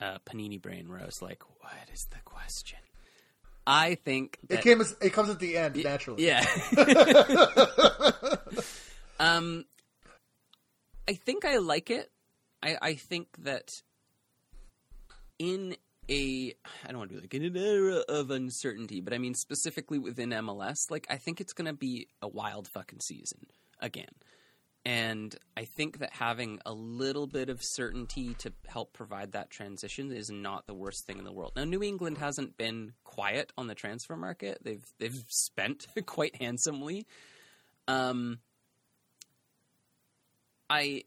uh, 0.00 0.18
panini 0.24 0.60
brain 0.60 0.88
where 0.88 1.00
I 1.00 1.04
was 1.04 1.22
like, 1.22 1.42
"What 1.60 1.90
is 1.92 2.06
the 2.10 2.18
question?" 2.24 2.78
I 3.66 3.94
think 3.96 4.38
that, 4.48 4.60
it 4.60 4.62
came. 4.62 4.80
As, 4.80 4.96
it 5.00 5.12
comes 5.12 5.30
at 5.30 5.38
the 5.38 5.56
end 5.56 5.76
y- 5.76 5.82
naturally. 5.82 6.26
Yeah. 6.26 6.44
um, 9.20 9.64
I 11.08 11.14
think 11.14 11.44
I 11.44 11.58
like 11.58 11.90
it. 11.90 12.10
I, 12.62 12.76
I 12.80 12.94
think 12.94 13.28
that 13.40 13.82
in 15.38 15.76
a 16.08 16.54
I 16.84 16.88
don't 16.88 16.98
want 16.98 17.10
to 17.10 17.16
be 17.16 17.20
like 17.20 17.34
in 17.34 17.44
an 17.44 17.56
era 17.56 18.02
of 18.08 18.30
uncertainty, 18.30 19.00
but 19.00 19.12
I 19.12 19.18
mean 19.18 19.34
specifically 19.34 19.98
within 19.98 20.30
MLS, 20.30 20.90
like 20.90 21.06
I 21.08 21.16
think 21.16 21.40
it's 21.40 21.52
going 21.52 21.66
to 21.66 21.72
be 21.72 22.08
a 22.20 22.28
wild 22.28 22.68
fucking 22.68 23.00
season 23.00 23.46
again. 23.80 24.14
And 24.84 25.36
I 25.56 25.64
think 25.64 26.00
that 26.00 26.10
having 26.12 26.58
a 26.66 26.72
little 26.72 27.28
bit 27.28 27.48
of 27.48 27.62
certainty 27.62 28.34
to 28.40 28.52
help 28.66 28.92
provide 28.92 29.32
that 29.32 29.48
transition 29.48 30.10
is 30.10 30.28
not 30.28 30.66
the 30.66 30.74
worst 30.74 31.06
thing 31.06 31.18
in 31.18 31.24
the 31.24 31.32
world. 31.32 31.52
Now, 31.54 31.62
New 31.62 31.84
England 31.84 32.18
hasn't 32.18 32.56
been 32.56 32.94
quiet 33.04 33.52
on 33.56 33.68
the 33.68 33.76
transfer 33.76 34.16
market; 34.16 34.58
they've 34.62 34.84
they've 34.98 35.24
spent 35.28 35.86
quite 36.06 36.34
handsomely. 36.40 37.06
Um, 37.86 38.40
I 40.68 41.04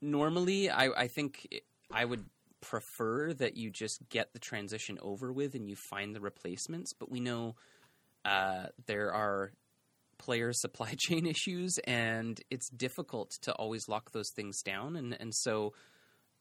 normally 0.00 0.70
I, 0.70 0.86
I 0.86 1.06
think 1.06 1.62
I 1.92 2.04
would 2.04 2.24
prefer 2.64 3.32
that 3.34 3.56
you 3.56 3.70
just 3.70 4.08
get 4.08 4.32
the 4.32 4.38
transition 4.38 4.98
over 5.02 5.32
with 5.32 5.54
and 5.54 5.68
you 5.68 5.76
find 5.76 6.14
the 6.14 6.20
replacements. 6.20 6.92
But 6.92 7.10
we 7.10 7.20
know 7.20 7.56
uh, 8.24 8.66
there 8.86 9.12
are 9.12 9.52
player 10.18 10.52
supply 10.52 10.94
chain 10.98 11.26
issues, 11.26 11.78
and 11.84 12.40
it's 12.50 12.68
difficult 12.70 13.32
to 13.42 13.52
always 13.52 13.88
lock 13.88 14.12
those 14.12 14.30
things 14.34 14.62
down. 14.62 14.96
And 14.96 15.16
and 15.20 15.34
so 15.34 15.74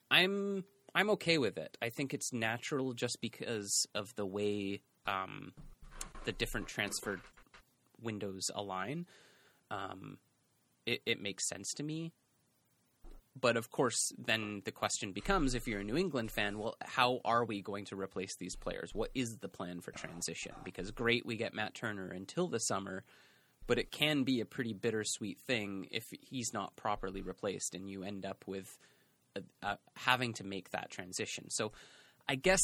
I'm 0.09 0.63
I'm 0.95 1.09
okay 1.11 1.37
with 1.37 1.57
it. 1.57 1.77
I 1.81 1.89
think 1.89 2.13
it's 2.13 2.31
natural 2.31 2.93
just 2.93 3.17
because 3.21 3.85
of 3.93 4.15
the 4.15 4.25
way 4.25 4.81
um, 5.05 5.53
the 6.25 6.31
different 6.31 6.67
transfer 6.67 7.19
windows 8.01 8.49
align. 8.53 9.05
Um, 9.71 10.17
it, 10.85 11.01
it 11.05 11.21
makes 11.21 11.47
sense 11.47 11.73
to 11.75 11.83
me 11.83 12.11
but 13.39 13.57
of 13.57 13.71
course, 13.71 14.11
then 14.17 14.61
the 14.65 14.71
question 14.71 15.11
becomes 15.11 15.55
if 15.55 15.67
you're 15.67 15.79
a 15.79 15.83
New 15.83 15.97
England 15.97 16.31
fan, 16.31 16.59
well, 16.59 16.75
how 16.81 17.19
are 17.25 17.45
we 17.45 17.61
going 17.61 17.85
to 17.85 17.95
replace 17.95 18.35
these 18.37 18.55
players? 18.55 18.91
What 18.93 19.09
is 19.15 19.37
the 19.37 19.47
plan 19.47 19.81
for 19.81 19.91
transition? 19.91 20.53
Because 20.63 20.91
great, 20.91 21.25
we 21.25 21.35
get 21.35 21.53
Matt 21.53 21.73
Turner 21.73 22.09
until 22.09 22.47
the 22.47 22.59
summer, 22.59 23.03
but 23.65 23.79
it 23.79 23.91
can 23.91 24.23
be 24.23 24.39
a 24.39 24.45
pretty 24.45 24.73
bittersweet 24.73 25.39
thing 25.41 25.87
if 25.91 26.03
he's 26.21 26.53
not 26.53 26.75
properly 26.75 27.21
replaced 27.21 27.73
and 27.73 27.89
you 27.89 28.03
end 28.03 28.25
up 28.25 28.43
with 28.45 28.77
a, 29.35 29.41
a, 29.65 29.77
having 29.95 30.33
to 30.33 30.43
make 30.43 30.69
that 30.69 30.91
transition. 30.91 31.49
So 31.49 31.71
I 32.29 32.35
guess 32.35 32.61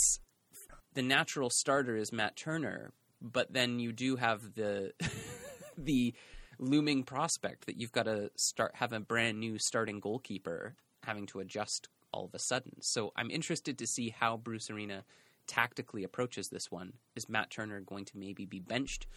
the 0.93 1.01
natural 1.01 1.49
starter 1.49 1.95
is 1.95 2.13
Matt 2.13 2.35
Turner, 2.35 2.91
but 3.21 3.51
then 3.51 3.79
you 3.79 3.91
do 3.91 4.17
have 4.17 4.53
the 4.53 4.93
the 5.77 6.13
looming 6.59 7.03
prospect 7.03 7.65
that 7.65 7.79
you've 7.79 7.91
got 7.91 8.03
to 8.03 8.29
start 8.35 8.75
have 8.75 8.93
a 8.93 8.99
brand 8.99 9.39
new 9.39 9.57
starting 9.57 9.99
goalkeeper 9.99 10.75
having 11.03 11.25
to 11.27 11.39
adjust 11.39 11.87
all 12.11 12.25
of 12.25 12.33
a 12.33 12.39
sudden. 12.39 12.73
So 12.81 13.11
I'm 13.15 13.31
interested 13.31 13.77
to 13.77 13.87
see 13.87 14.09
how 14.09 14.37
Bruce 14.37 14.69
Arena 14.69 15.03
tactically 15.47 16.03
approaches 16.03 16.49
this 16.49 16.69
one. 16.71 16.93
Is 17.15 17.29
Matt 17.29 17.49
Turner 17.49 17.81
going 17.81 18.05
to 18.05 18.17
maybe 18.17 18.45
be 18.45 18.59
benched 18.59 19.07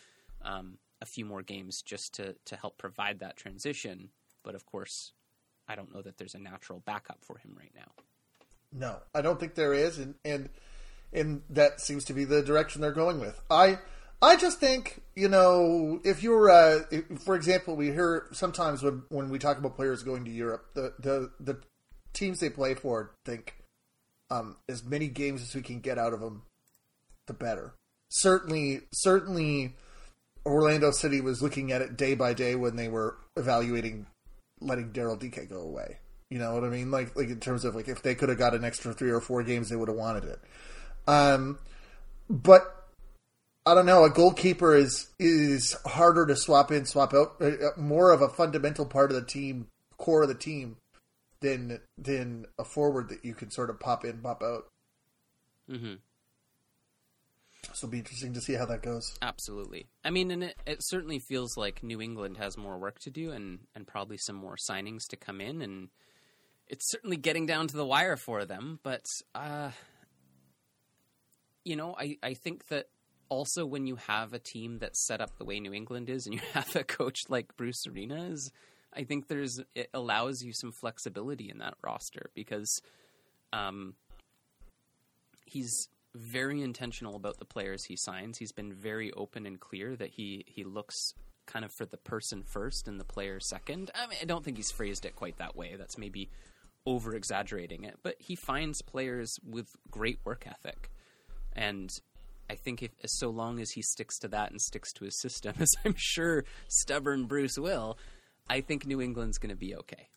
um, 0.42 0.78
a 1.00 1.06
few 1.06 1.24
more 1.24 1.42
games 1.42 1.82
just 1.82 2.14
to 2.14 2.34
to 2.46 2.56
help 2.56 2.78
provide 2.78 3.18
that 3.20 3.36
transition? 3.36 4.10
But 4.42 4.54
of 4.54 4.66
course, 4.66 5.12
I 5.68 5.74
don't 5.74 5.94
know 5.94 6.02
that 6.02 6.18
there's 6.18 6.34
a 6.34 6.38
natural 6.38 6.80
backup 6.80 7.18
for 7.22 7.38
him 7.38 7.54
right 7.58 7.72
now. 7.74 7.92
No, 8.72 8.96
I 9.14 9.20
don't 9.20 9.38
think 9.38 9.54
there 9.54 9.74
is, 9.74 9.98
and 9.98 10.14
and 10.24 10.48
and 11.12 11.42
that 11.50 11.80
seems 11.80 12.04
to 12.06 12.14
be 12.14 12.24
the 12.24 12.42
direction 12.42 12.80
they're 12.80 12.92
going 12.92 13.20
with. 13.20 13.40
I 13.50 13.78
I 14.22 14.36
just 14.36 14.60
think, 14.60 15.02
you 15.16 15.28
know, 15.28 16.00
if 16.04 16.22
you're, 16.22 16.48
uh, 16.48 16.84
if, 16.92 17.04
for 17.22 17.34
example, 17.34 17.74
we 17.74 17.86
hear 17.86 18.28
sometimes 18.30 18.82
when, 18.82 19.02
when 19.08 19.30
we 19.30 19.40
talk 19.40 19.58
about 19.58 19.74
players 19.74 20.04
going 20.04 20.24
to 20.24 20.30
Europe, 20.30 20.64
the, 20.74 20.94
the, 21.00 21.30
the 21.40 21.58
teams 22.12 22.38
they 22.38 22.48
play 22.48 22.74
for 22.74 23.10
think 23.24 23.56
um, 24.30 24.56
as 24.68 24.84
many 24.84 25.08
games 25.08 25.42
as 25.42 25.54
we 25.54 25.60
can 25.60 25.80
get 25.80 25.98
out 25.98 26.12
of 26.12 26.20
them, 26.20 26.42
the 27.26 27.34
better. 27.34 27.74
Certainly, 28.10 28.82
certainly, 28.94 29.74
Orlando 30.46 30.92
City 30.92 31.20
was 31.20 31.42
looking 31.42 31.72
at 31.72 31.82
it 31.82 31.96
day 31.96 32.14
by 32.14 32.32
day 32.32 32.54
when 32.54 32.76
they 32.76 32.88
were 32.88 33.16
evaluating 33.36 34.06
letting 34.60 34.92
Daryl 34.92 35.18
Dike 35.18 35.48
go 35.48 35.60
away. 35.60 35.98
You 36.30 36.38
know 36.38 36.54
what 36.54 36.64
I 36.64 36.68
mean? 36.68 36.90
Like, 36.90 37.16
like 37.16 37.28
in 37.28 37.40
terms 37.40 37.64
of 37.64 37.74
like 37.74 37.88
if 37.88 38.02
they 38.02 38.14
could 38.14 38.28
have 38.28 38.38
got 38.38 38.54
an 38.54 38.64
extra 38.64 38.92
three 38.92 39.10
or 39.10 39.20
four 39.20 39.42
games, 39.42 39.68
they 39.68 39.76
would 39.76 39.88
have 39.88 39.96
wanted 39.96 40.24
it. 40.24 40.40
Um, 41.06 41.58
but 42.30 42.81
I 43.64 43.74
don't 43.74 43.86
know. 43.86 44.04
A 44.04 44.10
goalkeeper 44.10 44.74
is 44.74 45.08
is 45.18 45.76
harder 45.86 46.26
to 46.26 46.36
swap 46.36 46.72
in, 46.72 46.84
swap 46.84 47.14
out. 47.14 47.36
Uh, 47.40 47.46
uh, 47.46 47.70
more 47.76 48.10
of 48.10 48.20
a 48.20 48.28
fundamental 48.28 48.86
part 48.86 49.10
of 49.10 49.16
the 49.16 49.24
team, 49.24 49.68
core 49.98 50.22
of 50.22 50.28
the 50.28 50.34
team, 50.34 50.76
than 51.40 51.80
than 51.96 52.46
a 52.58 52.64
forward 52.64 53.10
that 53.10 53.24
you 53.24 53.34
can 53.34 53.50
sort 53.50 53.70
of 53.70 53.78
pop 53.78 54.04
in, 54.04 54.18
pop 54.18 54.42
out. 54.42 54.64
Mm-hmm. 55.70 55.94
So 57.72 57.86
it'll 57.86 57.92
be 57.92 57.98
interesting 57.98 58.32
to 58.34 58.40
see 58.40 58.54
how 58.54 58.66
that 58.66 58.82
goes. 58.82 59.16
Absolutely. 59.22 59.86
I 60.04 60.10
mean, 60.10 60.32
and 60.32 60.42
it, 60.42 60.56
it 60.66 60.78
certainly 60.80 61.20
feels 61.20 61.56
like 61.56 61.84
New 61.84 62.00
England 62.00 62.38
has 62.38 62.58
more 62.58 62.76
work 62.78 62.98
to 63.00 63.10
do, 63.10 63.30
and 63.30 63.60
and 63.76 63.86
probably 63.86 64.18
some 64.18 64.36
more 64.36 64.56
signings 64.56 65.06
to 65.10 65.16
come 65.16 65.40
in, 65.40 65.62
and 65.62 65.88
it's 66.66 66.90
certainly 66.90 67.16
getting 67.16 67.46
down 67.46 67.68
to 67.68 67.76
the 67.76 67.86
wire 67.86 68.16
for 68.16 68.44
them. 68.44 68.80
But 68.82 69.04
uh, 69.36 69.70
you 71.64 71.76
know, 71.76 71.94
I 71.96 72.18
I 72.24 72.34
think 72.34 72.66
that 72.66 72.86
also 73.32 73.64
when 73.64 73.86
you 73.86 73.96
have 73.96 74.34
a 74.34 74.38
team 74.38 74.78
that's 74.78 75.06
set 75.06 75.22
up 75.22 75.38
the 75.38 75.44
way 75.44 75.58
New 75.58 75.72
England 75.72 76.10
is 76.10 76.26
and 76.26 76.34
you 76.34 76.40
have 76.52 76.76
a 76.76 76.84
coach 76.84 77.20
like 77.28 77.56
Bruce 77.56 77.86
Arena 77.86 78.24
is 78.24 78.52
I 78.94 79.04
think 79.04 79.28
there's 79.28 79.60
it 79.74 79.88
allows 79.94 80.42
you 80.42 80.52
some 80.52 80.70
flexibility 80.70 81.48
in 81.50 81.58
that 81.58 81.74
roster 81.82 82.30
because 82.34 82.82
um, 83.52 83.94
he's 85.46 85.88
very 86.14 86.60
intentional 86.60 87.16
about 87.16 87.38
the 87.38 87.46
players 87.46 87.84
he 87.84 87.96
signs. 87.96 88.36
He's 88.36 88.52
been 88.52 88.74
very 88.74 89.10
open 89.12 89.46
and 89.46 89.58
clear 89.58 89.96
that 89.96 90.10
he 90.10 90.44
he 90.46 90.62
looks 90.62 91.14
kind 91.46 91.64
of 91.64 91.72
for 91.72 91.86
the 91.86 91.96
person 91.96 92.42
first 92.42 92.86
and 92.86 93.00
the 93.00 93.04
player 93.04 93.40
second. 93.40 93.90
I 93.94 94.06
mean, 94.06 94.18
I 94.20 94.26
don't 94.26 94.44
think 94.44 94.58
he's 94.58 94.70
phrased 94.70 95.06
it 95.06 95.16
quite 95.16 95.38
that 95.38 95.56
way. 95.56 95.74
That's 95.76 95.96
maybe 95.96 96.28
over 96.84 97.14
exaggerating 97.14 97.84
it, 97.84 97.96
but 98.02 98.16
he 98.18 98.36
finds 98.36 98.82
players 98.82 99.38
with 99.42 99.68
great 99.90 100.18
work 100.24 100.46
ethic. 100.46 100.90
And 101.54 101.90
I 102.52 102.56
think 102.56 102.82
if 102.82 102.90
so 103.06 103.30
long 103.30 103.60
as 103.60 103.70
he 103.70 103.80
sticks 103.80 104.18
to 104.18 104.28
that 104.28 104.50
and 104.50 104.60
sticks 104.60 104.92
to 104.94 105.06
his 105.06 105.18
system, 105.18 105.54
as 105.60 105.74
I'm 105.86 105.94
sure 105.96 106.44
stubborn 106.68 107.24
Bruce 107.24 107.56
will, 107.58 107.96
I 108.48 108.60
think 108.60 108.86
New 108.86 109.00
England's 109.00 109.38
going 109.38 109.48
to 109.48 109.56
be 109.56 109.74
okay. 109.74 110.08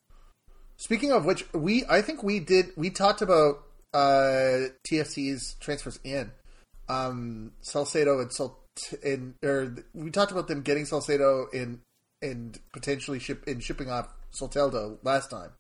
Speaking 0.75 1.13
of 1.13 1.23
which, 1.23 1.45
we 1.53 1.85
I 1.89 2.01
think 2.01 2.23
we 2.23 2.41
did 2.41 2.71
we 2.75 2.89
talked 2.89 3.21
about 3.21 3.63
uh, 3.93 4.67
TFC's 4.85 5.55
transfers 5.61 5.97
in 6.03 6.31
um, 6.89 7.53
Salcedo 7.61 8.19
and 8.19 8.33
Sal 8.33 8.59
in 9.01 9.35
or 9.41 9.73
we 9.93 10.11
talked 10.11 10.33
about 10.33 10.49
them 10.49 10.61
getting 10.61 10.83
Salcedo 10.83 11.47
in 11.53 11.79
and 12.21 12.59
potentially 12.73 13.19
ship 13.19 13.47
in 13.47 13.61
shipping 13.61 13.89
off 13.89 14.13
Soteldo 14.37 14.97
last 15.03 15.31
time, 15.31 15.51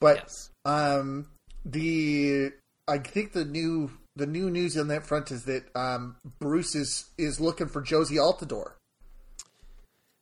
but 0.00 0.16
yes. 0.16 0.50
um, 0.64 1.28
the 1.64 2.50
I 2.88 2.98
think 2.98 3.32
the 3.32 3.44
new 3.44 3.92
the 4.16 4.26
new 4.26 4.50
news 4.50 4.76
on 4.76 4.88
that 4.88 5.06
front 5.06 5.30
is 5.30 5.44
that 5.44 5.64
um, 5.76 6.16
Bruce 6.40 6.74
is 6.74 7.10
is 7.18 7.38
looking 7.38 7.68
for 7.68 7.82
Jozy 7.82 8.16
Altidore. 8.16 8.72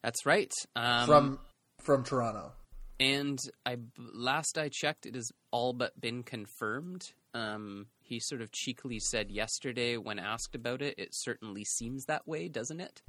That's 0.03 0.27
right. 0.27 0.53
Um, 0.77 1.07
from 1.07 1.39
from 1.81 2.05
Toronto. 2.05 2.53
And 3.01 3.39
I 3.67 3.77
last 3.99 4.57
I 4.59 4.69
checked, 4.71 5.07
it 5.07 5.15
has 5.15 5.31
all 5.51 5.73
but 5.73 6.01
been 6.01 6.23
confirmed. 6.23 7.03
Um, 7.33 7.87
he 8.01 8.21
sort 8.21 8.41
of 8.41 8.53
cheekily 8.53 9.01
said 9.01 9.31
yesterday 9.31 9.97
when 9.97 10.19
asked 10.19 10.55
about 10.55 10.83
it, 10.83 10.95
"It 10.99 11.09
certainly 11.13 11.65
seems 11.65 12.05
that 12.05 12.27
way, 12.27 12.49
doesn't 12.49 12.81
it?" 12.81 13.03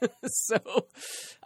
so 0.24 0.58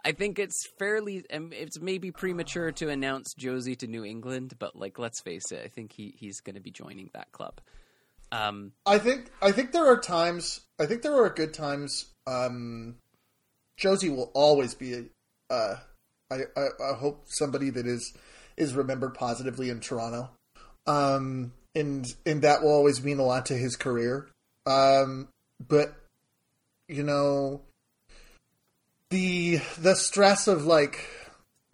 I 0.03 0.11
think 0.11 0.39
it's 0.39 0.67
fairly 0.79 1.23
it's 1.29 1.79
maybe 1.79 2.11
premature 2.11 2.71
to 2.73 2.89
announce 2.89 3.33
Jozy 3.39 3.77
to 3.79 3.87
New 3.87 4.03
England, 4.03 4.53
but 4.57 4.75
like 4.75 4.97
let's 4.97 5.21
face 5.21 5.51
it, 5.51 5.63
I 5.63 5.67
think 5.67 5.93
he 5.93 6.15
he's 6.17 6.41
going 6.41 6.55
to 6.55 6.61
be 6.61 6.71
joining 6.71 7.09
that 7.13 7.31
club. 7.31 7.59
Um, 8.31 8.73
I 8.85 8.99
think 8.99 9.31
I 9.41 9.51
think 9.51 9.71
there 9.71 9.85
are 9.87 9.99
times. 9.99 10.61
I 10.79 10.85
think 10.85 11.01
there 11.01 11.15
are 11.15 11.29
good 11.29 11.53
times. 11.53 12.07
Um, 12.25 12.95
Jozy 13.79 14.13
will 14.13 14.31
always 14.33 14.73
be. 14.73 15.09
Uh, 15.49 15.75
I, 16.29 16.41
I, 16.57 16.67
I 16.91 16.93
hope 16.95 17.25
somebody 17.27 17.69
that 17.69 17.87
is 17.87 18.13
is 18.57 18.73
remembered 18.73 19.13
positively 19.13 19.69
in 19.69 19.79
Toronto, 19.79 20.29
um, 20.85 21.53
and 21.73 22.05
and 22.25 22.41
that 22.41 22.61
will 22.61 22.71
always 22.71 23.03
mean 23.03 23.19
a 23.19 23.23
lot 23.23 23.45
to 23.47 23.53
his 23.53 23.75
career. 23.75 24.27
Um, 24.65 25.29
but 25.65 25.95
you 26.89 27.03
know, 27.03 27.61
the 29.09 29.61
the 29.77 29.95
stress 29.95 30.47
of 30.47 30.65
like 30.65 31.05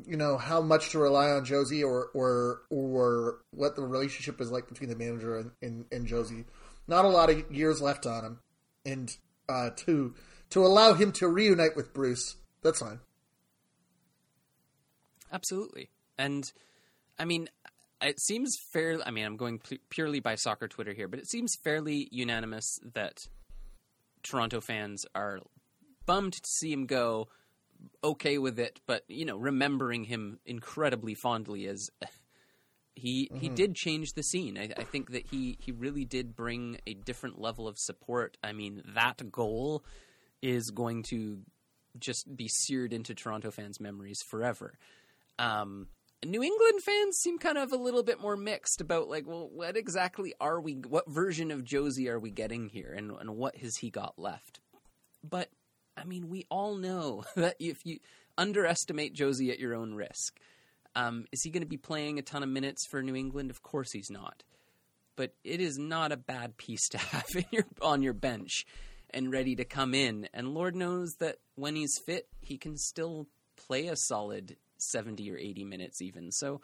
you 0.06 0.18
know 0.18 0.38
how 0.38 0.62
much 0.62 0.91
to 0.91 0.99
rely 0.99 1.30
on 1.30 1.45
Jozy 1.45 1.84
or 1.84 2.10
or 2.14 2.62
or 2.70 3.39
what 3.51 3.76
the 3.76 3.82
relationship 3.82 4.41
is 4.41 4.51
like 4.51 4.68
between 4.68 4.89
the 4.89 4.95
manager 4.95 5.38
and, 5.38 5.51
and, 5.62 5.86
and 5.91 6.08
Jozy. 6.08 6.45
Not 6.88 7.06
a 7.06 7.10
lot 7.10 7.30
of 7.30 7.51
years 7.51 7.82
left 7.82 8.06
on 8.06 8.26
him, 8.26 8.39
and 8.86 9.16
uh, 9.47 9.70
to 9.78 10.14
to 10.49 10.66
allow 10.66 10.93
him 10.93 11.12
to 11.14 11.28
reunite 11.28 11.76
with 11.76 11.93
Bruce, 11.93 12.36
that's 12.62 12.80
fine. 12.80 12.99
Absolutely, 15.32 15.89
and 16.18 16.51
I 17.18 17.26
mean, 17.26 17.49
it 18.01 18.20
seems 18.20 18.58
fair. 18.72 18.99
I 19.06 19.12
mean, 19.12 19.26
I'm 19.26 19.38
going 19.38 19.62
purely 19.89 20.20
by 20.20 20.36
soccer 20.36 20.68
Twitter 20.68 20.93
here, 20.93 21.08
but 21.08 21.20
it 21.20 21.30
seems 21.30 21.56
fairly 21.64 22.08
unanimous 22.12 22.80
that 22.93 23.28
Toronto 24.24 24.62
fans 24.62 25.06
are 25.16 25.39
bummed 26.06 26.34
to 26.34 26.49
see 26.49 26.72
him 26.72 26.86
go, 26.86 27.30
okay 28.04 28.38
with 28.38 28.60
it, 28.60 28.80
but 28.86 29.04
you 29.08 29.26
know, 29.26 29.38
remembering 29.38 30.04
him 30.04 30.40
incredibly 30.46 31.16
fondly 31.16 31.68
as 31.68 31.90
he 32.96 33.26
mm-hmm. 33.28 33.40
he 33.40 33.50
did 33.50 33.76
change 33.76 34.14
the 34.14 34.24
scene. 34.24 34.58
I, 34.58 34.70
I, 34.78 34.84
think 34.84 35.12
that 35.12 35.28
he 35.30 35.58
he 35.60 35.72
really 35.72 36.06
did 36.06 36.36
bring 36.36 36.78
a 36.86 36.94
different 36.94 37.40
level 37.40 37.68
of 37.68 37.78
support. 37.78 38.38
I 38.44 38.54
mean, 38.54 38.84
that 38.96 39.32
goal 39.32 39.84
is 40.42 40.70
going 40.72 41.04
to 41.04 41.40
just 41.98 42.36
be 42.36 42.48
seared 42.48 42.94
into 42.94 43.16
Toronto 43.16 43.52
fans' 43.52 43.80
memories 43.80 44.22
forever. 44.22 44.78
Um, 45.40 45.88
New 46.26 46.42
England 46.42 46.82
fans 46.84 47.18
seem 47.18 47.38
kind 47.38 47.58
of 47.58 47.72
a 47.72 47.78
little 47.78 48.04
bit 48.04 48.22
more 48.22 48.38
mixed 48.38 48.82
about 48.82 49.10
like, 49.10 49.28
well, 49.28 49.50
what 49.52 49.76
exactly 49.76 50.34
are 50.40 50.60
we? 50.60 50.74
What 50.74 51.10
version 51.10 51.52
of 51.52 51.64
Jozy 51.64 52.08
are 52.08 52.20
we 52.20 52.32
getting 52.32 52.70
here, 52.70 52.94
and 52.96 53.12
and 53.12 53.36
what 53.36 53.58
has 53.58 53.78
he 53.78 53.90
got 53.90 54.18
left? 54.18 54.60
But 55.24 55.50
I 55.98 56.06
mean, 56.06 56.30
we 56.30 56.46
all 56.50 56.76
know 56.76 57.24
that 57.36 57.56
if 57.60 57.86
you 57.86 58.00
underestimate 58.38 59.16
Jozy 59.16 59.52
at 59.52 59.60
your 59.60 59.76
own 59.76 59.94
risk, 59.94 60.39
um, 60.96 61.26
is 61.32 61.41
he 61.44 61.50
going 61.50 61.64
to 61.64 61.70
be 61.70 61.78
playing 61.78 62.20
a 62.20 62.22
ton 62.22 62.44
of 62.44 62.50
minutes 62.50 62.86
for 62.88 63.02
New 63.02 63.16
England? 63.16 63.50
Of 63.50 63.64
course 63.64 63.91
he's 63.91 64.10
not. 64.10 64.44
But 65.16 65.34
it 65.44 65.60
is 65.60 65.78
not 65.78 66.12
a 66.12 66.18
bad 66.18 66.58
piece 66.58 66.88
to 66.89 66.98
have 66.98 67.26
your, 67.52 67.66
on 67.82 68.02
your 68.02 68.14
bench 68.14 68.66
and 69.12 69.32
ready 69.32 69.56
to 69.56 69.66
come 69.66 69.94
in. 69.94 70.28
And 70.34 70.54
Lord 70.54 70.76
knows 70.76 71.16
that 71.20 71.38
when 71.56 71.76
he's 71.76 72.00
fit, 72.06 72.28
he 72.41 72.58
can 72.58 72.78
still 72.78 73.28
play 73.68 73.88
a 73.88 73.96
solid 73.96 74.58
70 74.78 75.32
or 75.32 75.38
80 75.38 75.64
minutes, 75.66 76.02
even. 76.02 76.32
So 76.32 76.62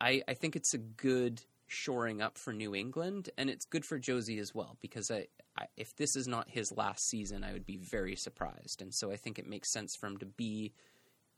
I, 0.00 0.22
I 0.26 0.34
think 0.34 0.56
it's 0.56 0.74
a 0.74 0.78
good 0.78 1.42
shoring 1.66 2.20
up 2.20 2.38
for 2.38 2.52
New 2.52 2.74
England, 2.74 3.30
and 3.36 3.48
it's 3.48 3.64
good 3.64 3.84
for 3.84 3.98
Jozy 3.98 4.38
as 4.38 4.54
well 4.54 4.76
because 4.80 5.10
I, 5.10 5.26
I, 5.58 5.66
if 5.76 5.96
this 5.96 6.16
is 6.16 6.28
not 6.28 6.50
his 6.50 6.72
last 6.72 7.08
season, 7.08 7.44
I 7.44 7.52
would 7.52 7.66
be 7.66 7.76
very 7.76 8.16
surprised. 8.16 8.82
And 8.82 8.94
so 8.94 9.10
I 9.10 9.16
think 9.16 9.38
it 9.38 9.48
makes 9.48 9.72
sense 9.72 9.96
for 9.96 10.06
him 10.06 10.18
to 10.18 10.26
be 10.26 10.72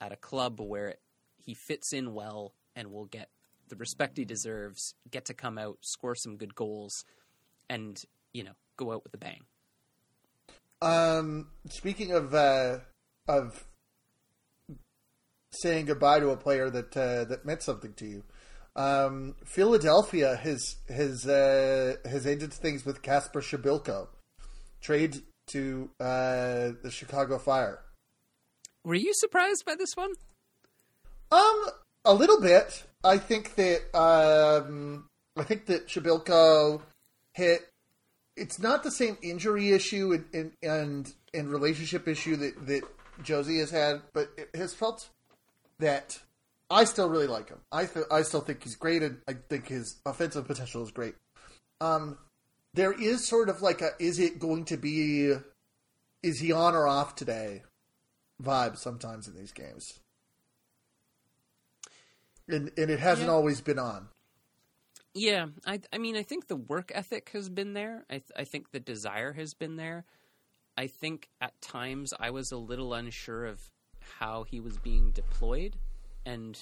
at 0.00 0.12
a 0.12 0.16
club 0.16 0.60
where 0.60 0.96
he 1.38 1.54
fits 1.54 1.92
in 1.92 2.12
well 2.12 2.54
and 2.74 2.92
will 2.92 3.06
get 3.06 3.30
the 3.68 3.76
respect 3.76 4.16
he 4.16 4.24
deserves, 4.24 4.94
get 5.10 5.24
to 5.26 5.34
come 5.34 5.58
out, 5.58 5.78
score 5.80 6.14
some 6.14 6.36
good 6.36 6.54
goals, 6.54 7.04
and 7.68 8.00
you 8.32 8.44
know 8.44 8.52
go 8.76 8.92
out 8.92 9.02
with 9.04 9.14
a 9.14 9.18
bang. 9.18 9.42
Um, 10.82 11.48
speaking 11.70 12.12
of 12.12 12.34
uh, 12.34 12.78
of 13.26 13.66
saying 15.50 15.86
goodbye 15.86 16.20
to 16.20 16.30
a 16.30 16.36
player 16.36 16.70
that 16.70 16.96
uh, 16.96 17.24
that 17.24 17.44
meant 17.44 17.62
something 17.62 17.94
to 17.94 18.06
you, 18.06 18.24
um, 18.76 19.34
Philadelphia 19.44 20.36
has 20.36 20.76
has 20.88 21.26
uh, 21.26 21.96
has 22.04 22.26
ended 22.26 22.52
things 22.52 22.84
with 22.84 23.02
Kacper 23.02 23.40
Przybyłko, 23.40 24.08
trade 24.80 25.22
to 25.48 25.90
uh, 25.98 26.72
the 26.82 26.90
Chicago 26.90 27.38
Fire. 27.38 27.80
Were 28.84 28.94
you 28.94 29.12
surprised 29.14 29.64
by 29.64 29.74
this 29.74 29.96
one? 29.96 30.12
Um, 31.32 31.66
a 32.04 32.14
little 32.14 32.40
bit. 32.40 32.84
I 33.02 33.18
think 33.18 33.54
that 33.56 33.96
um, 33.96 35.08
I 35.36 35.42
think 35.42 35.66
that 35.66 35.88
Przybyłko 35.88 36.82
hit. 37.32 37.62
It's 38.36 38.58
not 38.58 38.82
the 38.82 38.90
same 38.90 39.16
injury 39.22 39.70
issue 39.70 40.12
and 40.12 40.24
and 40.34 40.52
and, 40.62 41.14
and 41.32 41.48
relationship 41.48 42.06
issue 42.06 42.36
that 42.36 42.66
that 42.66 42.82
Jozy 43.22 43.58
has 43.60 43.70
had, 43.70 44.02
but 44.12 44.28
it 44.36 44.50
has 44.54 44.74
felt 44.74 45.08
that 45.78 46.20
I 46.68 46.84
still 46.84 47.08
really 47.08 47.26
like 47.26 47.48
him. 47.48 47.60
I 47.70 47.86
th- 47.86 48.06
I 48.10 48.22
still 48.22 48.40
think 48.40 48.62
he's 48.62 48.74
great, 48.74 49.02
and 49.02 49.18
I 49.28 49.34
think 49.34 49.68
his 49.68 50.00
offensive 50.04 50.46
potential 50.46 50.82
is 50.82 50.90
great. 50.90 51.14
Um, 51.80 52.18
there 52.74 52.92
is 52.92 53.26
sort 53.26 53.48
of 53.48 53.62
like 53.62 53.82
a 53.82 53.90
is 54.00 54.18
it 54.18 54.38
going 54.38 54.64
to 54.66 54.76
be 54.76 55.32
is 56.22 56.40
he 56.40 56.52
on 56.52 56.74
or 56.74 56.88
off 56.88 57.14
today 57.14 57.62
vibe 58.42 58.76
sometimes 58.76 59.28
in 59.28 59.36
these 59.36 59.52
games, 59.52 60.00
and 62.48 62.72
and 62.76 62.90
it 62.90 62.98
hasn't 62.98 63.28
yeah. 63.28 63.34
always 63.34 63.60
been 63.60 63.78
on. 63.78 64.08
Yeah, 65.14 65.46
I 65.64 65.80
I 65.92 65.98
mean 65.98 66.16
I 66.16 66.24
think 66.24 66.48
the 66.48 66.56
work 66.56 66.90
ethic 66.94 67.30
has 67.32 67.48
been 67.48 67.74
there. 67.74 68.04
I 68.10 68.14
th- 68.14 68.32
I 68.36 68.44
think 68.44 68.72
the 68.72 68.80
desire 68.80 69.32
has 69.34 69.54
been 69.54 69.76
there. 69.76 70.04
I 70.76 70.88
think 70.88 71.28
at 71.40 71.58
times 71.60 72.12
I 72.18 72.30
was 72.30 72.50
a 72.50 72.58
little 72.58 72.92
unsure 72.92 73.46
of 73.46 73.70
how 74.18 74.44
he 74.44 74.60
was 74.60 74.76
being 74.78 75.10
deployed 75.12 75.76
and 76.26 76.58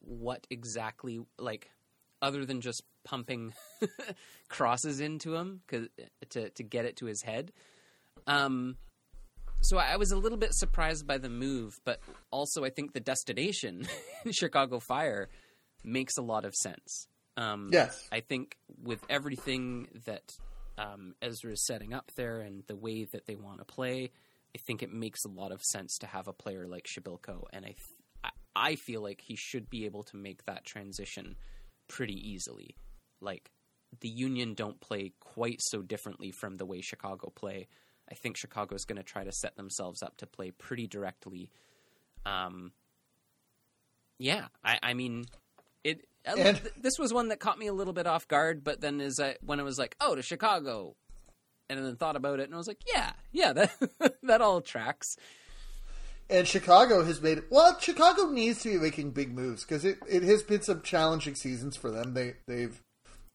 what 0.00 0.46
exactly 0.50 1.20
like 1.38 1.70
other 2.20 2.44
than 2.44 2.60
just 2.60 2.82
pumping 3.04 3.52
crosses 4.48 5.00
into 5.00 5.36
him 5.36 5.60
cause, 5.68 5.86
to 6.30 6.50
to 6.50 6.62
get 6.64 6.84
it 6.84 6.96
to 6.96 7.06
his 7.06 7.22
head. 7.22 7.52
Um, 8.26 8.76
so 9.60 9.78
I 9.78 9.96
was 9.96 10.10
a 10.10 10.16
little 10.16 10.38
bit 10.38 10.54
surprised 10.54 11.06
by 11.06 11.18
the 11.18 11.28
move, 11.28 11.78
but 11.84 12.00
also 12.32 12.64
I 12.64 12.70
think 12.70 12.94
the 12.94 13.00
destination, 13.00 13.86
Chicago 14.30 14.80
Fire, 14.80 15.28
makes 15.84 16.16
a 16.16 16.22
lot 16.22 16.44
of 16.44 16.54
sense. 16.54 17.06
Um, 17.36 17.70
yes, 17.72 18.08
I 18.10 18.20
think 18.20 18.56
with 18.82 19.00
everything 19.08 19.88
that 20.06 20.36
um, 20.78 21.14
Ezra 21.22 21.52
is 21.52 21.64
setting 21.64 21.92
up 21.92 22.10
there 22.16 22.40
and 22.40 22.64
the 22.66 22.76
way 22.76 23.04
that 23.04 23.26
they 23.26 23.36
want 23.36 23.58
to 23.58 23.64
play, 23.64 24.10
I 24.54 24.58
think 24.58 24.82
it 24.82 24.92
makes 24.92 25.24
a 25.24 25.28
lot 25.28 25.52
of 25.52 25.62
sense 25.62 25.96
to 25.98 26.06
have 26.06 26.28
a 26.28 26.32
player 26.32 26.66
like 26.66 26.86
Przybyłko, 26.86 27.44
and 27.52 27.64
I 27.64 27.74
I 28.54 28.76
feel 28.76 29.02
like 29.02 29.20
he 29.20 29.36
should 29.36 29.70
be 29.70 29.84
able 29.84 30.02
to 30.04 30.16
make 30.16 30.44
that 30.44 30.64
transition 30.64 31.36
pretty 31.88 32.14
easily. 32.30 32.76
Like 33.20 33.50
the 34.00 34.08
Union 34.08 34.54
don't 34.54 34.80
play 34.80 35.12
quite 35.20 35.60
so 35.60 35.82
differently 35.82 36.30
from 36.30 36.56
the 36.56 36.66
way 36.66 36.80
Chicago 36.80 37.30
play. 37.34 37.68
I 38.10 38.14
think 38.14 38.36
Chicago's 38.36 38.84
going 38.84 38.96
to 38.96 39.02
try 39.02 39.24
to 39.24 39.32
set 39.32 39.56
themselves 39.56 40.02
up 40.02 40.16
to 40.18 40.26
play 40.26 40.50
pretty 40.50 40.86
directly. 40.86 41.50
Um, 42.26 42.72
yeah, 44.18 44.46
I, 44.64 44.78
I 44.82 44.94
mean, 44.94 45.24
it. 45.84 46.06
And, 46.24 46.60
this 46.80 46.98
was 46.98 47.12
one 47.12 47.28
that 47.28 47.40
caught 47.40 47.58
me 47.58 47.66
a 47.66 47.72
little 47.72 47.92
bit 47.92 48.06
off 48.06 48.28
guard, 48.28 48.62
but 48.62 48.80
then 48.80 49.00
as 49.00 49.18
I 49.18 49.36
when 49.44 49.60
I 49.60 49.64
was 49.64 49.78
like, 49.78 49.96
oh, 50.00 50.14
to 50.14 50.22
Chicago, 50.22 50.94
and 51.68 51.84
then 51.84 51.96
thought 51.96 52.16
about 52.16 52.38
it, 52.38 52.44
and 52.44 52.54
I 52.54 52.58
was 52.58 52.68
like, 52.68 52.82
yeah, 52.86 53.12
yeah, 53.32 53.52
that 53.52 54.18
that 54.22 54.40
all 54.40 54.60
tracks. 54.60 55.16
And 56.30 56.48
Chicago 56.48 57.04
has 57.04 57.20
made 57.20 57.42
well. 57.50 57.78
Chicago 57.78 58.30
needs 58.30 58.62
to 58.62 58.70
be 58.72 58.78
making 58.78 59.10
big 59.10 59.34
moves 59.34 59.64
because 59.64 59.84
it, 59.84 59.98
it 60.08 60.22
has 60.22 60.42
been 60.42 60.62
some 60.62 60.80
challenging 60.82 61.34
seasons 61.34 61.76
for 61.76 61.90
them. 61.90 62.14
They 62.14 62.34
they've 62.46 62.80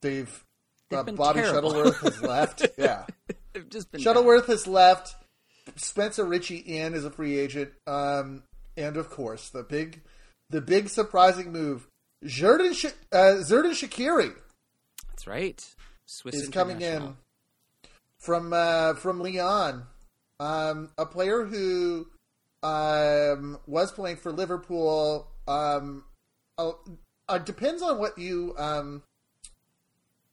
they've, 0.02 0.44
they've 0.90 1.00
uh, 1.00 1.04
Bobby 1.04 1.42
terrible. 1.42 1.72
Shuttleworth 1.72 2.00
has 2.00 2.22
left. 2.24 2.66
Yeah, 2.78 3.06
They've 3.54 3.70
just 3.70 3.92
been 3.92 4.02
Shuttleworth 4.02 4.48
bad. 4.48 4.54
has 4.54 4.68
left. 4.68 5.16
Spencer 5.76 6.26
Richey 6.26 6.58
in 6.58 6.94
as 6.94 7.06
a 7.06 7.12
free 7.12 7.38
agent, 7.38 7.72
um, 7.86 8.44
and 8.78 8.98
of 8.98 9.10
course 9.10 9.50
the 9.50 9.64
big 9.64 10.02
the 10.50 10.62
big 10.62 10.90
surprising 10.90 11.52
move. 11.52 11.88
Xherdan 12.26 12.74
Sh- 12.74 12.94
uh, 13.12 13.44
Xherdan 13.44 13.72
Shaqiri. 13.72 14.34
That's 15.10 15.28
right. 15.28 15.64
Swiss 16.08 16.36
is 16.36 16.50
coming 16.50 16.82
in 16.82 17.16
from 18.18 18.54
uh, 18.54 18.94
from 18.96 19.20
Lyon, 19.20 19.84
um, 20.40 20.90
a 20.98 21.06
player 21.06 21.44
who 21.44 22.08
um, 22.64 23.60
was 23.68 23.92
playing 23.92 24.18
for 24.18 24.32
Liverpool. 24.32 25.28
Um, 25.48 26.04
it 26.60 27.46
depends 27.46 27.82
on 27.82 28.00
what 28.00 28.18
you. 28.18 28.56
Um, 28.58 29.04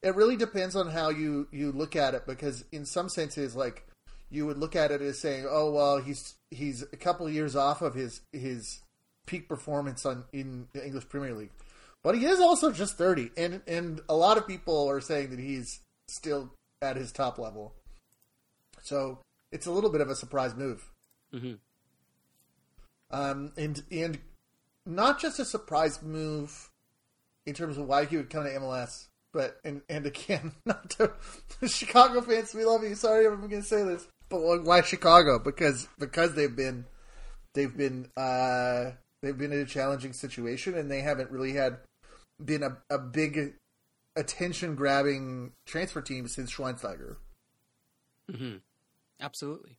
it 0.03 0.14
really 0.14 0.37
depends 0.37 0.77
on 0.77 0.91
how 0.91 1.11
you 1.11 1.49
you 1.51 1.72
look 1.72 1.97
at 1.97 2.14
it 2.14 2.27
because 2.27 2.64
in 2.72 2.85
some 2.85 3.09
senses, 3.09 3.57
like 3.57 3.87
you 4.31 4.47
would 4.47 4.59
look 4.59 4.77
at 4.77 4.91
it 4.91 5.01
as 5.01 5.18
saying, 5.18 5.47
"Oh 5.49 5.70
well, 5.70 5.99
he's 5.99 6.35
he's 6.51 6.83
a 6.83 6.97
couple 6.97 7.27
of 7.27 7.33
years 7.33 7.57
off 7.57 7.83
of 7.83 7.95
his 7.95 8.20
his 8.33 8.81
peak 9.27 9.49
performance 9.49 10.05
on 10.05 10.25
in 10.33 10.68
the 10.72 10.85
English 10.85 11.09
Premier 11.09 11.35
League." 11.35 11.53
But 12.03 12.18
he 12.18 12.27
is 12.27 12.39
also 12.39 12.70
just 12.70 12.99
30 12.99 13.31
and 13.35 13.62
and 13.66 14.03
a 14.11 14.14
lot 14.14 14.37
of 14.37 14.47
people 14.47 14.91
are 14.91 15.01
saying 15.01 15.31
that 15.31 15.39
he's 15.39 15.81
still 16.09 16.53
at 16.83 16.97
his 16.97 17.12
top 17.12 17.39
level. 17.39 17.72
So, 18.83 19.20
it's 19.51 19.64
a 19.64 19.72
little 19.72 19.89
bit 19.89 20.03
of 20.03 20.11
a 20.11 20.14
surprise 20.14 20.55
move. 20.55 20.91
hmm 21.33 21.55
um, 23.14 23.52
and 23.56 23.82
and 23.90 24.18
not 24.84 25.20
just 25.20 25.38
a 25.38 25.44
surprise 25.44 26.02
move 26.02 26.70
in 27.46 27.54
terms 27.54 27.78
of 27.78 27.86
why 27.86 28.04
he 28.04 28.16
would 28.16 28.28
come 28.28 28.44
to 28.44 28.50
MLS, 28.50 29.06
but 29.32 29.58
and 29.64 29.82
and 29.88 30.06
again, 30.06 30.52
not 30.64 30.90
to 30.90 31.12
Chicago 31.66 32.20
fans, 32.20 32.54
we 32.54 32.64
love 32.64 32.82
you. 32.82 32.94
Sorry, 32.94 33.26
I'm 33.26 33.36
going 33.48 33.62
to 33.62 33.62
say 33.62 33.84
this, 33.84 34.06
but 34.28 34.64
why 34.64 34.82
Chicago? 34.82 35.38
Because 35.38 35.88
because 35.98 36.34
they've 36.34 36.54
been 36.54 36.86
they've 37.54 37.76
been 37.76 38.10
uh, 38.16 38.92
they've 39.22 39.38
been 39.38 39.52
in 39.52 39.60
a 39.60 39.66
challenging 39.66 40.12
situation, 40.12 40.74
and 40.76 40.90
they 40.90 41.00
haven't 41.00 41.30
really 41.30 41.52
had 41.52 41.78
been 42.44 42.64
a, 42.64 42.78
a 42.90 42.98
big 42.98 43.54
attention 44.16 44.74
grabbing 44.74 45.52
transfer 45.66 46.02
team 46.02 46.26
since 46.26 46.52
Schweinsteiger. 46.52 47.16
Mm-hmm. 48.30 48.56
Absolutely. 49.20 49.78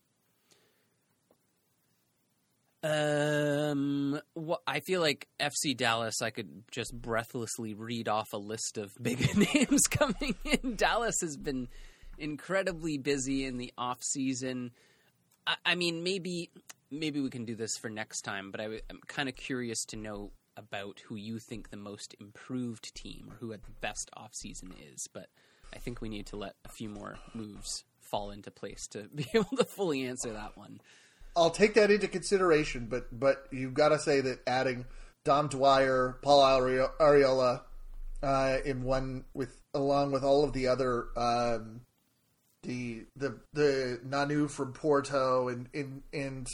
Um, 2.85 4.19
well, 4.35 4.61
I 4.67 4.79
feel 4.79 5.01
like 5.01 5.27
FC 5.39 5.75
Dallas. 5.75 6.21
I 6.21 6.29
could 6.29 6.63
just 6.69 6.93
breathlessly 6.93 7.73
read 7.73 8.07
off 8.07 8.31
a 8.31 8.37
list 8.37 8.77
of 8.77 8.93
big 9.01 9.35
names 9.55 9.87
coming 9.87 10.35
in. 10.43 10.75
Dallas 10.75 11.15
has 11.21 11.35
been 11.35 11.67
incredibly 12.19 12.99
busy 12.99 13.45
in 13.45 13.57
the 13.57 13.73
off 13.75 14.03
season. 14.03 14.71
I, 15.47 15.55
I 15.65 15.75
mean, 15.75 16.03
maybe 16.03 16.51
maybe 16.91 17.21
we 17.21 17.31
can 17.31 17.45
do 17.45 17.55
this 17.55 17.75
for 17.75 17.89
next 17.89 18.21
time. 18.21 18.51
But 18.51 18.61
I, 18.61 18.65
I'm 18.89 19.01
kind 19.07 19.29
of 19.29 19.35
curious 19.35 19.83
to 19.85 19.95
know 19.95 20.31
about 20.55 21.01
who 21.07 21.15
you 21.15 21.39
think 21.39 21.71
the 21.71 21.77
most 21.77 22.15
improved 22.19 22.93
team 22.93 23.29
or 23.31 23.35
who 23.37 23.49
had 23.49 23.63
the 23.63 23.71
best 23.81 24.11
off 24.15 24.35
season 24.35 24.73
is. 24.93 25.07
But 25.11 25.29
I 25.73 25.79
think 25.79 26.01
we 26.01 26.09
need 26.09 26.27
to 26.27 26.37
let 26.37 26.53
a 26.63 26.69
few 26.69 26.89
more 26.89 27.17
moves 27.33 27.83
fall 27.99 28.29
into 28.29 28.51
place 28.51 28.85
to 28.89 29.07
be 29.15 29.25
able 29.33 29.57
to 29.57 29.65
fully 29.65 30.05
answer 30.05 30.31
that 30.33 30.55
one. 30.55 30.81
I'll 31.35 31.51
take 31.51 31.73
that 31.73 31.91
into 31.91 32.07
consideration, 32.07 32.87
but 32.89 33.07
but 33.17 33.47
you've 33.51 33.73
got 33.73 33.89
to 33.89 33.99
say 33.99 34.21
that 34.21 34.39
adding 34.47 34.85
Dom 35.23 35.47
Dwyer, 35.49 36.17
Paul 36.21 36.41
Arriola, 36.61 37.61
uh, 38.23 38.57
in 38.63 38.83
one 38.83 39.25
with 39.33 39.61
along 39.73 40.11
with 40.11 40.23
all 40.23 40.43
of 40.43 40.53
the 40.53 40.67
other 40.67 41.07
um, 41.17 41.81
the 42.63 43.05
the 43.15 43.39
the 43.53 43.99
Nanu 44.07 44.49
from 44.49 44.73
Porto 44.73 45.49
and 45.49 45.67
and 45.73 46.03
and 46.13 46.47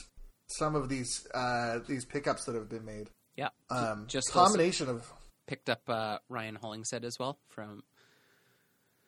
some 0.47 0.75
of 0.75 0.89
these 0.89 1.27
uh, 1.33 1.79
these 1.87 2.05
pickups 2.05 2.45
that 2.45 2.55
have 2.55 2.69
been 2.69 2.85
made. 2.85 3.09
Yeah, 3.35 3.49
um, 3.69 4.05
just 4.07 4.31
combination 4.31 4.89
of 4.89 5.11
picked 5.47 5.69
up 5.69 5.81
uh, 5.87 6.17
Ryan 6.29 6.55
Hollingshead 6.55 7.05
as 7.05 7.17
well 7.19 7.37
from. 7.49 7.83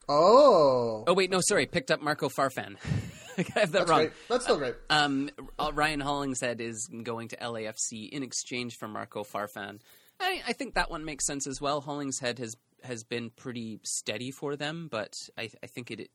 Oh. 0.10 1.06
Oh 1.08 1.14
wait, 1.14 1.30
no, 1.30 1.40
sorry. 1.42 1.66
Picked 1.66 1.90
up 1.90 2.02
Marco 2.02 2.28
Farfan. 2.30 2.76
I 3.56 3.60
have 3.60 3.72
that 3.72 3.80
That's 3.80 3.90
wrong. 3.90 4.00
Great. 4.00 4.14
That's 4.30 4.44
still 4.44 4.58
great. 4.58 4.76
Um, 4.90 5.30
uh, 5.58 5.72
Ryan 5.74 6.00
Hollingshead 6.00 6.62
is 6.62 6.88
going 6.88 7.30
to 7.30 7.38
LAFC 7.38 8.10
in 8.10 8.24
exchange 8.24 8.78
for 8.78 8.88
Marco 8.88 9.24
Farfan. 9.24 9.80
I, 10.20 10.42
I, 10.48 10.54
think 10.54 10.76
that 10.76 10.92
one 10.92 11.06
makes 11.06 11.26
sense 11.26 11.48
as 11.48 11.60
well. 11.60 11.82
Hollingshead 11.82 12.40
has 12.40 12.56
has 12.84 13.04
been 13.04 13.30
pretty 13.30 13.80
steady 13.84 14.32
for 14.32 14.56
them, 14.56 14.88
but 14.92 15.16
I, 15.38 15.50
I 15.64 15.68
think 15.68 15.90
it, 15.92 16.00
it, 16.00 16.12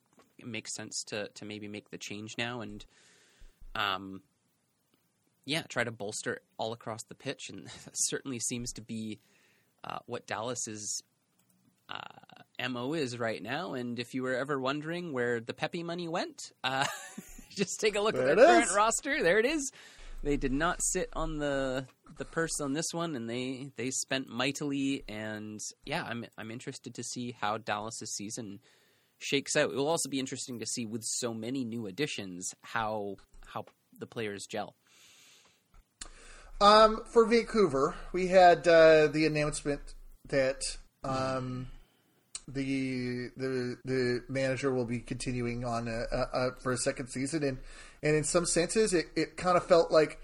makes 0.47 0.75
sense 0.75 1.03
to 1.05 1.29
to 1.35 1.45
maybe 1.45 1.69
make 1.69 1.91
the 1.91 1.99
change 1.99 2.37
now 2.39 2.61
and 2.61 2.85
um 3.75 4.23
yeah 5.47 5.63
try 5.63 5.83
to 5.83 5.91
bolster 5.91 6.41
all 6.59 6.73
across 6.73 7.03
the 7.05 7.15
pitch, 7.15 7.51
and 7.51 7.67
that 7.85 7.95
certainly 7.95 8.39
seems 8.39 8.73
to 8.75 8.81
be 8.81 9.19
uh, 9.85 9.99
what 10.07 10.27
Dallas's 10.27 11.03
uh, 11.89 12.38
mo 12.67 12.95
is 12.95 13.19
right 13.19 13.43
now. 13.43 13.75
And 13.75 13.99
if 13.99 14.15
you 14.15 14.23
were 14.23 14.35
ever 14.35 14.59
wondering 14.59 15.13
where 15.13 15.41
the 15.41 15.55
Pepi 15.55 15.83
money 15.83 16.09
went, 16.09 16.53
uh, 16.65 16.87
just 17.51 17.81
take 17.81 17.97
a 17.97 18.01
look 18.01 18.15
there 18.15 18.31
at 18.31 18.37
their 18.37 18.47
current 18.47 18.75
roster. 18.75 19.23
There 19.23 19.39
it 19.39 19.47
is. 19.47 19.71
They 20.23 20.37
did 20.37 20.53
not 20.53 20.83
sit 20.83 21.09
on 21.13 21.39
the 21.39 21.87
the 22.17 22.25
purse 22.25 22.61
on 22.61 22.73
this 22.73 22.93
one, 22.93 23.15
and 23.15 23.31
they 23.31 23.71
they 23.77 23.91
spent 23.91 24.29
mightily. 24.29 25.05
And 25.09 25.61
yeah, 25.85 26.05
I'm 26.05 26.25
I'm 26.37 26.51
interested 26.51 26.95
to 26.95 27.05
see 27.05 27.37
how 27.39 27.59
Dallas's 27.59 28.15
season 28.15 28.59
shakes 29.19 29.55
out. 29.57 29.71
It 29.71 29.77
will 29.77 29.89
also 29.89 30.09
be 30.09 30.19
interesting 30.19 30.59
to 30.59 30.67
see 30.67 30.87
with 30.87 31.05
so 31.05 31.33
many 31.33 31.65
new 31.65 31.87
additions 31.87 32.55
how 32.63 33.17
how 33.47 33.67
the 33.99 34.07
players 34.07 34.47
gel. 34.47 34.75
Um, 36.61 37.03
for 37.07 37.25
Vancouver, 37.25 37.95
we 38.13 38.27
had 38.29 38.67
uh, 38.67 39.07
the 39.07 39.27
announcement 39.27 39.95
that 40.29 40.77
um, 41.05 41.69
the 42.49 43.31
the 43.37 43.77
the 43.85 44.23
manager 44.29 44.73
will 44.73 44.87
be 44.87 45.01
continuing 45.01 45.65
on 45.65 45.87
a, 45.87 46.05
a, 46.11 46.21
a, 46.33 46.51
for 46.61 46.73
a 46.73 46.79
second 46.79 47.09
season, 47.09 47.43
and 47.43 47.59
and 48.03 48.17
in 48.17 48.25
some 48.25 48.47
senses, 48.47 48.95
it, 48.95 49.07
it 49.15 49.37
kind 49.37 49.57
of 49.57 49.67
felt 49.67 49.91
like 49.91 50.19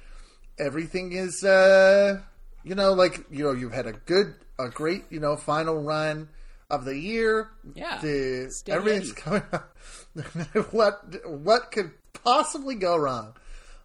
everything 0.58 1.12
is, 1.12 1.44
uh, 1.44 2.20
you 2.62 2.74
know, 2.74 2.92
like 2.92 3.26
you 3.30 3.44
know, 3.44 3.52
you've 3.52 3.72
had 3.74 3.86
a 3.86 3.92
good, 3.92 4.34
a 4.58 4.68
great, 4.68 5.04
you 5.10 5.20
know, 5.20 5.36
final 5.36 5.76
run 5.82 6.28
of 6.70 6.84
the 6.84 6.96
year. 6.96 7.50
Yeah, 7.74 7.98
the, 8.00 8.62
everything's 8.68 9.12
coming. 9.12 9.42
Up. 9.52 9.76
what 10.70 11.26
what 11.26 11.72
could 11.72 11.90
possibly 12.24 12.74
go 12.74 12.96
wrong? 12.96 13.34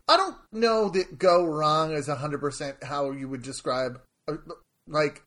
I 0.07 0.17
don't 0.17 0.37
know 0.51 0.89
that 0.89 1.19
go 1.19 1.45
wrong 1.45 1.91
is 1.91 2.07
hundred 2.07 2.39
percent 2.39 2.83
how 2.83 3.11
you 3.11 3.27
would 3.27 3.43
describe 3.43 4.01
uh, 4.27 4.37
like 4.87 5.23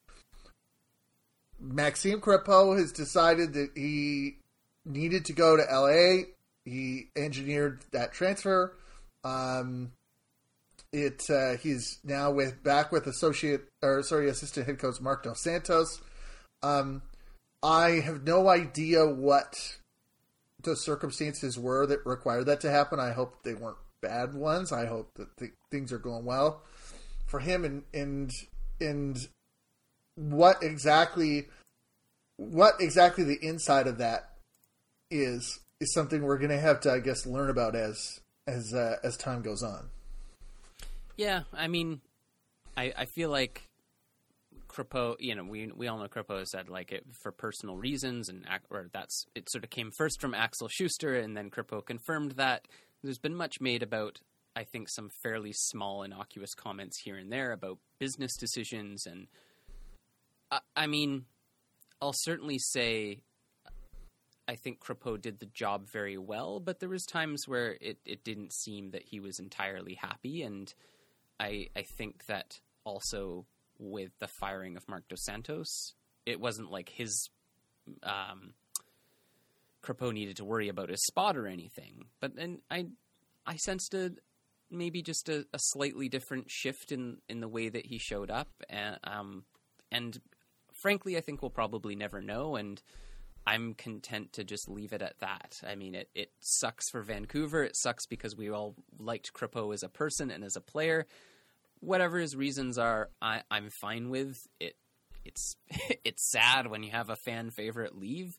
Maxime 1.63 2.21
Crepeau 2.21 2.77
has 2.77 2.93
decided 2.93 3.55
that 3.55 3.71
he 3.75 4.37
needed 4.85 5.25
to 5.27 5.33
go 5.33 5.57
to 5.57 5.63
LA. 5.63 6.25
He 6.65 7.09
engineered 7.17 7.85
that 7.93 8.13
transfer. 8.13 8.77
Um, 9.25 9.93
it 10.93 11.23
uh, 11.31 11.57
he's 11.57 11.99
now 12.05 12.31
with 12.33 12.63
back 12.63 12.93
with 12.93 13.07
associate 13.07 13.63
or 13.81 14.03
sorry 14.03 14.29
assistant 14.29 14.67
head 14.67 14.79
coach 14.79 15.01
Marc 15.01 15.23
Dos 15.23 15.41
Santos. 15.41 16.01
Um, 16.63 17.03
I 17.63 18.01
have 18.01 18.25
no 18.25 18.49
idea 18.49 19.07
what 19.07 19.79
the 20.63 20.77
circumstances 20.77 21.59
were 21.59 21.87
that 21.87 22.05
required 22.05 22.47
that 22.47 22.61
to 22.61 22.71
happen. 22.71 23.01
I 23.01 23.13
hope 23.13 23.43
they 23.43 23.55
weren't 23.55 23.79
bad 24.01 24.35
ones. 24.35 24.73
I 24.73 24.87
hope 24.87 25.15
that 25.15 25.37
the, 25.37 25.51
things 25.71 25.93
are 25.93 25.99
going 25.99 26.25
well 26.25 26.63
for 27.27 27.41
him 27.41 27.65
and 27.65 27.83
and 27.95 28.33
and 28.81 29.29
what 30.17 30.63
exactly 30.63 31.47
what 32.37 32.75
exactly 32.81 33.25
the 33.25 33.39
inside 33.43 33.87
of 33.87 33.99
that 33.99 34.31
is 35.11 35.61
is 35.81 35.93
something 35.93 36.23
we're 36.23 36.39
going 36.39 36.51
to 36.51 36.61
have 36.61 36.81
to 36.81 36.91
I 36.91 37.01
guess 37.01 37.27
learn 37.27 37.51
about 37.51 37.75
as 37.75 38.21
as 38.47 38.73
uh, 38.75 38.97
as 39.03 39.17
time 39.17 39.43
goes 39.43 39.63
on. 39.63 39.91
Yeah, 41.17 41.43
I 41.53 41.69
mean, 41.69 42.01
I 42.77 42.93
I 42.97 43.05
feel 43.05 43.31
like 43.31 43.69
Crepeau, 44.69 45.17
you 45.19 45.35
know, 45.35 45.45
we 45.45 45.71
we 45.75 45.87
all 45.87 45.99
know 45.99 46.09
Crepeau 46.09 46.45
said 46.47 46.69
like 46.69 46.93
it 46.93 47.05
for 47.23 47.31
personal 47.31 47.77
reasons, 47.77 48.29
and 48.29 48.47
or 48.71 48.89
that's 48.93 49.27
it. 49.35 49.51
Sort 49.51 49.65
of 49.65 49.71
came 49.71 49.91
first 49.91 50.21
from 50.21 50.35
Axel 50.35 50.69
Schuster, 50.69 51.15
and 51.15 51.37
then 51.37 51.51
Crepeau 51.51 51.85
confirmed 51.85 52.33
that. 52.33 52.67
There's 53.05 53.19
been 53.19 53.35
much 53.35 53.61
made 53.61 53.83
about, 53.83 54.21
I 54.55 54.63
think, 54.63 54.89
some 54.89 55.11
fairly 55.25 55.53
small 55.53 56.05
innocuous 56.05 56.55
comments 56.55 57.01
here 57.01 57.17
and 57.17 57.33
there 57.33 57.51
about 57.51 57.79
business 57.99 58.37
decisions, 58.37 59.07
and 59.07 59.27
I, 60.77 60.87
mean, 60.87 61.25
I'll 62.01 62.13
certainly 62.15 62.59
say 62.59 63.21
I 64.49 64.57
think 64.57 64.81
Crepeau 64.81 65.21
did 65.21 65.39
the 65.39 65.47
job 65.47 65.89
very 65.91 66.19
well, 66.19 66.61
but 66.61 66.81
there 66.81 66.89
was 66.89 67.05
times 67.05 67.47
where 67.47 67.77
it, 67.81 67.99
it 68.05 68.25
didn't 68.25 68.53
seem 68.53 68.91
that 68.91 69.05
he 69.05 69.21
was 69.21 69.39
entirely 69.39 69.95
happy, 69.95 70.43
and 70.43 70.73
I 71.39 71.69
I 71.77 71.85
think 71.97 72.27
that 72.27 72.61
also 72.85 73.47
with 73.79 74.11
the 74.19 74.29
firing 74.29 74.77
of 74.77 74.89
Mark 74.89 75.09
Dos 75.09 75.25
Santos, 75.25 75.95
it 76.27 76.41
wasn't 76.41 76.71
like 76.71 76.89
his 76.89 77.31
um, 78.03 78.55
needed 80.13 80.37
to 80.37 80.45
worry 80.45 80.69
about 80.69 80.89
his 80.89 81.05
spot 81.07 81.37
or 81.37 81.47
anything. 81.47 82.07
But 82.21 82.37
then 82.37 82.59
I 82.71 82.87
I 83.47 83.57
sensed 83.57 83.95
a 83.95 84.13
maybe 84.71 85.03
just 85.03 85.29
a, 85.29 85.47
a 85.53 85.59
slightly 85.59 86.09
different 86.09 86.51
shift 86.51 86.93
in, 86.93 87.19
in 87.29 87.41
the 87.41 87.49
way 87.49 87.69
that 87.69 87.87
he 87.87 87.99
showed 87.99 88.31
up, 88.31 88.51
and 88.69 88.99
um, 89.05 89.45
and 89.91 90.19
frankly, 90.83 91.17
I 91.17 91.21
think 91.21 91.41
we'll 91.41 91.51
probably 91.51 91.95
never 91.95 92.21
know, 92.21 92.57
and 92.57 92.83
I'm 93.47 93.75
content 93.75 94.35
to 94.35 94.45
just 94.45 94.69
leave 94.69 94.93
it 94.93 95.03
at 95.03 95.19
that. 95.21 95.61
I 95.67 95.77
mean, 95.77 95.95
it, 95.95 96.09
it 96.15 96.31
sucks 96.41 96.91
for 96.91 97.03
Vancouver. 97.03 97.63
It 97.63 97.77
sucks 97.77 98.07
because 98.07 98.37
we 98.37 98.51
all 98.51 98.75
liked 98.99 99.33
Crepeau 99.33 99.73
as 99.73 99.83
a 99.83 99.89
person 99.89 100.31
and 100.31 100.45
as 100.45 100.57
a 100.57 100.61
player. 100.61 101.07
Whatever 101.81 102.19
his 102.19 102.37
reasons 102.37 102.79
are, 102.79 103.11
I, 103.21 103.43
I'm 103.51 103.71
fine 103.71 104.11
with 104.11 104.37
it. 104.61 104.75
It's 105.25 105.57
it's 106.05 106.31
sad 106.31 106.69
when 106.69 106.83
you 106.83 106.91
have 106.91 107.11
a 107.11 107.17
fan 107.17 107.51
favorite 107.51 107.97
leave. 107.97 108.37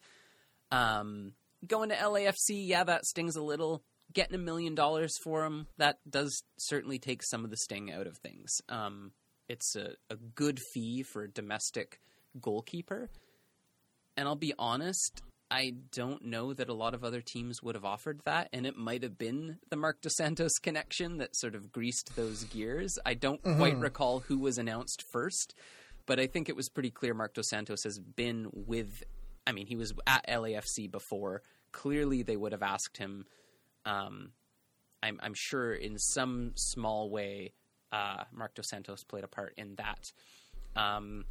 Um, 0.72 1.34
going 1.66 1.90
to 1.90 1.96
LAFC, 1.96 2.68
yeah, 2.68 2.84
that 2.84 3.06
stings 3.06 3.36
a 3.36 3.44
little. 3.44 3.84
Getting 4.14 4.36
a 4.36 4.40
million 4.40 4.76
dollars 4.76 5.18
for 5.24 5.44
him, 5.44 5.68
that 5.78 5.98
does 6.08 6.44
certainly 6.58 7.00
take 7.00 7.24
some 7.24 7.44
of 7.44 7.50
the 7.50 7.58
sting 7.58 7.92
out 7.92 8.06
of 8.06 8.18
things. 8.18 8.62
Um, 8.70 9.12
it's 9.50 9.76
a, 9.76 9.94
a 10.10 10.16
good 10.16 10.60
fee 10.60 11.04
for 11.04 11.24
a 11.24 11.32
domestic 11.32 12.00
goalkeeper. 12.40 13.10
And 14.16 14.28
I'll 14.28 14.36
be 14.36 14.54
honest, 14.60 15.22
I 15.50 15.74
don't 15.92 16.26
know 16.26 16.54
that 16.54 16.70
a 16.70 16.74
lot 16.74 16.94
of 16.94 17.04
other 17.04 17.22
teams 17.22 17.62
would 17.62 17.76
have 17.76 17.86
offered 17.86 18.22
that, 18.26 18.50
and 18.54 18.66
it 18.66 18.76
might 18.76 19.04
have 19.04 19.18
been 19.18 19.58
the 19.70 19.76
Mark 19.76 20.02
Dos 20.02 20.16
Santos 20.16 20.58
connection 20.58 21.18
that 21.18 21.36
sort 21.36 21.56
of 21.56 21.72
greased 21.72 22.16
those 22.16 22.44
gears. 22.46 22.98
I 23.06 23.14
don't 23.14 23.42
mm-hmm. 23.44 23.58
quite 23.58 23.78
recall 23.78 24.20
who 24.22 24.40
was 24.40 24.58
announced 24.58 25.04
first, 25.12 25.54
but 26.06 26.20
I 26.20 26.28
think 26.28 26.50
it 26.50 26.56
was 26.56 26.70
pretty 26.70 26.92
clear 26.92 27.14
Mark 27.14 27.34
Dos 27.34 27.50
Santos 27.50 27.84
has 27.84 28.00
been 28.00 28.48
with. 28.52 29.04
I 29.46 29.52
mean, 29.52 29.68
he 29.68 29.76
was 29.76 29.94
at 30.08 30.28
LAFC 30.28 30.90
before. 30.90 31.42
Clearly, 31.72 32.24
they 32.24 32.38
would 32.38 32.52
have 32.52 32.64
asked 32.64 32.98
him. 32.98 33.26
Um, 33.86 34.32
I'm, 35.04 35.20
I'm 35.22 35.34
sure 35.36 35.74
in 35.74 35.98
some 36.00 36.54
small 36.56 37.10
way 37.10 37.54
uh, 37.92 38.24
Dos 38.56 38.70
Santos 38.70 39.04
played 39.04 39.24
a 39.24 39.28
part 39.28 39.54
in 39.58 39.76
that. 39.76 40.12
Um, 40.76 41.26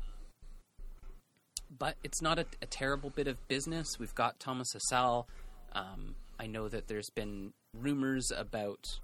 but 1.79 1.97
it's 2.05 2.21
not 2.21 2.39
a, 2.39 2.47
a, 2.61 2.67
terrible 2.67 3.11
bit 3.11 3.27
of 3.27 3.49
business. 3.49 3.99
We've 3.99 4.15
got 4.15 4.39
Thomas 4.39 4.69
Hasal. 4.75 5.27
Um, 5.73 6.17
I 6.39 6.47
know 6.47 6.69
that 6.69 6.89
there's 6.89 7.11
been 7.11 7.53
rumors 7.75 8.31
about 8.37 8.99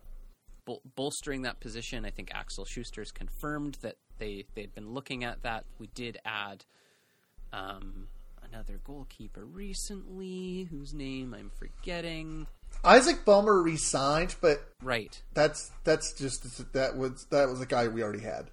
bol- 0.64 0.83
bolstering 0.97 1.43
that 1.43 1.61
position. 1.61 2.05
I 2.05 2.11
think 2.11 2.31
Axel 2.35 2.64
Schuster's 2.64 3.11
confirmed 3.11 3.79
that 3.83 3.97
they 4.19 4.45
they'd 4.55 4.75
been 4.75 4.93
looking 4.93 5.25
at 5.25 5.43
that. 5.43 5.64
We 5.79 5.89
did 5.95 6.19
add 6.25 6.64
um, 7.53 8.09
another 8.43 8.81
goalkeeper 8.85 9.45
recently, 9.45 10.69
whose 10.71 10.93
name 10.93 11.35
I'm 11.35 11.51
forgetting. 11.51 12.47
Isaac 12.85 13.25
Boehmer 13.25 13.62
resigned, 13.62 14.37
but 14.41 14.59
right. 14.83 15.21
That's 15.35 15.71
that's 15.85 16.12
just 16.12 16.73
that 16.73 16.97
was 16.97 17.27
that 17.31 17.49
was 17.49 17.61
a 17.61 17.66
guy 17.66 17.89
we 17.89 18.03
already 18.03 18.23
had. 18.23 18.51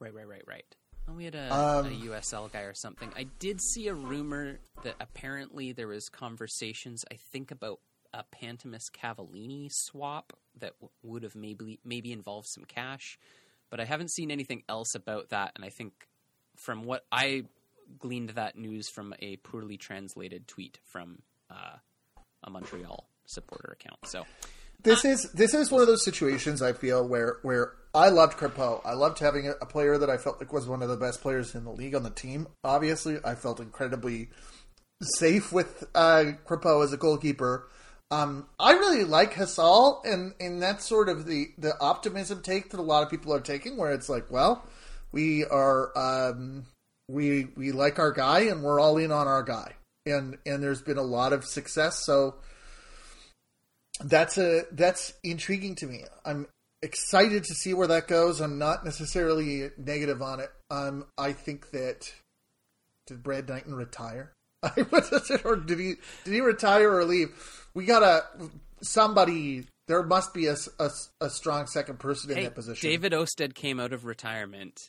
Right, 0.00 0.14
right, 0.14 0.26
right, 0.26 0.42
right. 0.46 0.76
Oh, 1.08 1.12
we 1.12 1.24
had 1.24 1.34
a, 1.34 1.54
um, 1.54 1.86
a, 1.86 1.90
USL 1.90 2.50
guy 2.50 2.62
or 2.62 2.74
something. 2.74 3.12
I 3.16 3.24
did 3.38 3.60
see 3.60 3.88
a 3.88 3.94
rumor 3.94 4.58
that 4.84 4.94
apparently 5.00 5.72
there 5.72 5.88
was 5.88 6.08
conversations. 6.08 7.04
I 7.10 7.16
think 7.32 7.50
about 7.50 7.80
a 8.14 8.24
Pantemis 8.34 8.90
Cavallini 8.90 9.68
swap 9.70 10.32
that 10.60 10.72
w- 10.80 10.90
would 11.02 11.22
have 11.24 11.34
maybe 11.34 11.78
maybe 11.84 12.12
involved 12.12 12.46
some 12.48 12.64
cash, 12.64 13.18
but 13.70 13.80
I 13.80 13.84
haven't 13.84 14.12
seen 14.12 14.30
anything 14.30 14.62
else 14.68 14.94
about 14.94 15.30
that. 15.30 15.52
And 15.56 15.64
I 15.64 15.68
think 15.68 15.92
from 16.56 16.84
what 16.84 17.04
I 17.12 17.44
gleaned 17.98 18.30
that 18.30 18.56
news 18.56 18.88
from 18.88 19.14
a 19.20 19.36
poorly 19.36 19.76
translated 19.76 20.48
tweet 20.48 20.78
from 20.84 21.18
uh, 21.50 21.76
a 22.44 22.50
Montreal 22.50 23.08
supporter 23.26 23.76
account. 23.78 23.98
So 24.06 24.24
this 24.84 25.04
is 25.04 25.30
this 25.32 25.54
is 25.54 25.70
one 25.70 25.80
of 25.80 25.88
those 25.88 26.04
situations 26.04 26.62
I 26.62 26.72
feel 26.72 27.06
where 27.06 27.38
where 27.42 27.72
I 27.94 28.10
loved 28.10 28.38
Crépeau. 28.38 28.80
I 28.84 28.94
loved 28.94 29.18
having 29.18 29.48
a, 29.48 29.66
player 29.66 29.98
that 29.98 30.10
I 30.10 30.16
felt 30.16 30.40
like 30.40 30.52
was 30.52 30.66
one 30.66 30.82
of 30.82 30.88
the 30.88 30.96
best 30.96 31.22
players 31.22 31.54
in 31.54 31.64
the 31.64 31.70
league 31.70 31.94
on 31.94 32.02
the 32.02 32.10
team. 32.10 32.48
Obviously, 32.64 33.18
I 33.24 33.36
felt 33.36 33.60
incredibly 33.60 34.30
safe 35.00 35.52
with 35.52 35.84
uh, 35.94 36.32
as 36.82 36.92
a 36.92 36.96
goalkeeper. 36.96 37.68
Um, 38.10 38.46
I 38.60 38.72
really 38.72 39.04
like 39.04 39.34
Hasal, 39.34 40.04
and 40.04 40.34
and 40.38 40.62
that's 40.62 40.86
sort 40.86 41.08
of 41.08 41.26
the 41.26 41.48
the 41.56 41.78
optimism 41.80 42.42
take 42.42 42.70
that 42.70 42.80
a 42.80 42.82
lot 42.82 43.02
of 43.02 43.10
people 43.10 43.32
are 43.32 43.40
taking, 43.40 43.76
where 43.76 43.92
it's 43.92 44.08
like, 44.08 44.30
well, 44.30 44.66
we 45.12 45.44
are 45.44 45.96
um, 45.96 46.66
we 47.08 47.48
we 47.56 47.72
like 47.72 47.98
our 47.98 48.12
guy, 48.12 48.40
and 48.40 48.62
we're 48.62 48.80
all 48.80 48.98
in 48.98 49.12
on 49.12 49.26
our 49.26 49.42
guy, 49.42 49.72
and 50.04 50.36
and 50.44 50.62
there's 50.62 50.82
been 50.82 50.98
a 50.98 51.02
lot 51.02 51.32
of 51.32 51.44
success, 51.44 52.04
so 52.04 52.34
that's 54.00 54.38
a 54.38 54.62
that's 54.72 55.12
intriguing 55.22 55.76
to 55.76 55.86
me. 55.86 56.04
I'm 56.24 56.46
excited 56.82 57.44
to 57.44 57.54
see 57.54 57.74
where 57.74 57.86
that 57.88 58.08
goes. 58.08 58.40
I'm 58.40 58.58
not 58.58 58.84
necessarily 58.84 59.70
negative 59.76 60.20
on 60.22 60.40
it. 60.40 60.50
Um, 60.70 61.06
I 61.16 61.32
think 61.32 61.70
that 61.70 62.12
did 63.06 63.22
Brad 63.22 63.48
Knighton 63.48 63.74
retire? 63.74 64.32
or 65.44 65.56
did 65.56 65.78
he 65.78 65.94
did 66.24 66.34
he 66.34 66.40
retire 66.40 66.92
or 66.92 67.04
leave? 67.04 67.28
We 67.74 67.84
gotta 67.84 68.24
somebody. 68.82 69.66
There 69.86 70.02
must 70.02 70.32
be 70.32 70.46
a, 70.46 70.56
a, 70.78 70.88
a 71.20 71.28
strong 71.28 71.66
second 71.66 71.98
person 71.98 72.30
in 72.30 72.38
hey, 72.38 72.44
that 72.44 72.54
position. 72.54 72.88
David 72.88 73.12
Ousted 73.12 73.54
came 73.54 73.78
out 73.78 73.92
of 73.92 74.06
retirement. 74.06 74.80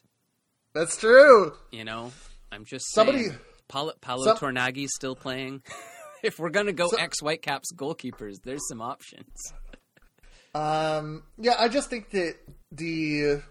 That's 0.73 0.95
true. 0.95 1.51
You 1.71 1.83
know, 1.83 2.13
I'm 2.49 2.63
just 2.63 2.93
somebody. 2.93 3.25
Saying, 3.25 3.39
Paolo, 3.67 3.93
Paolo 3.99 4.23
some, 4.23 4.37
Tornaghi's 4.37 4.91
still 4.95 5.15
playing. 5.15 5.63
if 6.27 6.39
we're 6.39 6.49
gonna 6.49 6.73
go 6.73 6.89
so, 6.89 6.97
ex 6.97 7.19
Whitecaps 7.21 7.71
goalkeepers, 7.73 8.41
there's 8.43 8.67
some 8.67 8.81
options. 8.81 9.53
Um, 10.55 11.23
yeah, 11.37 11.55
I 11.59 11.67
just 11.67 11.89
think 11.89 12.11
that 12.11 12.35
the 12.71 13.41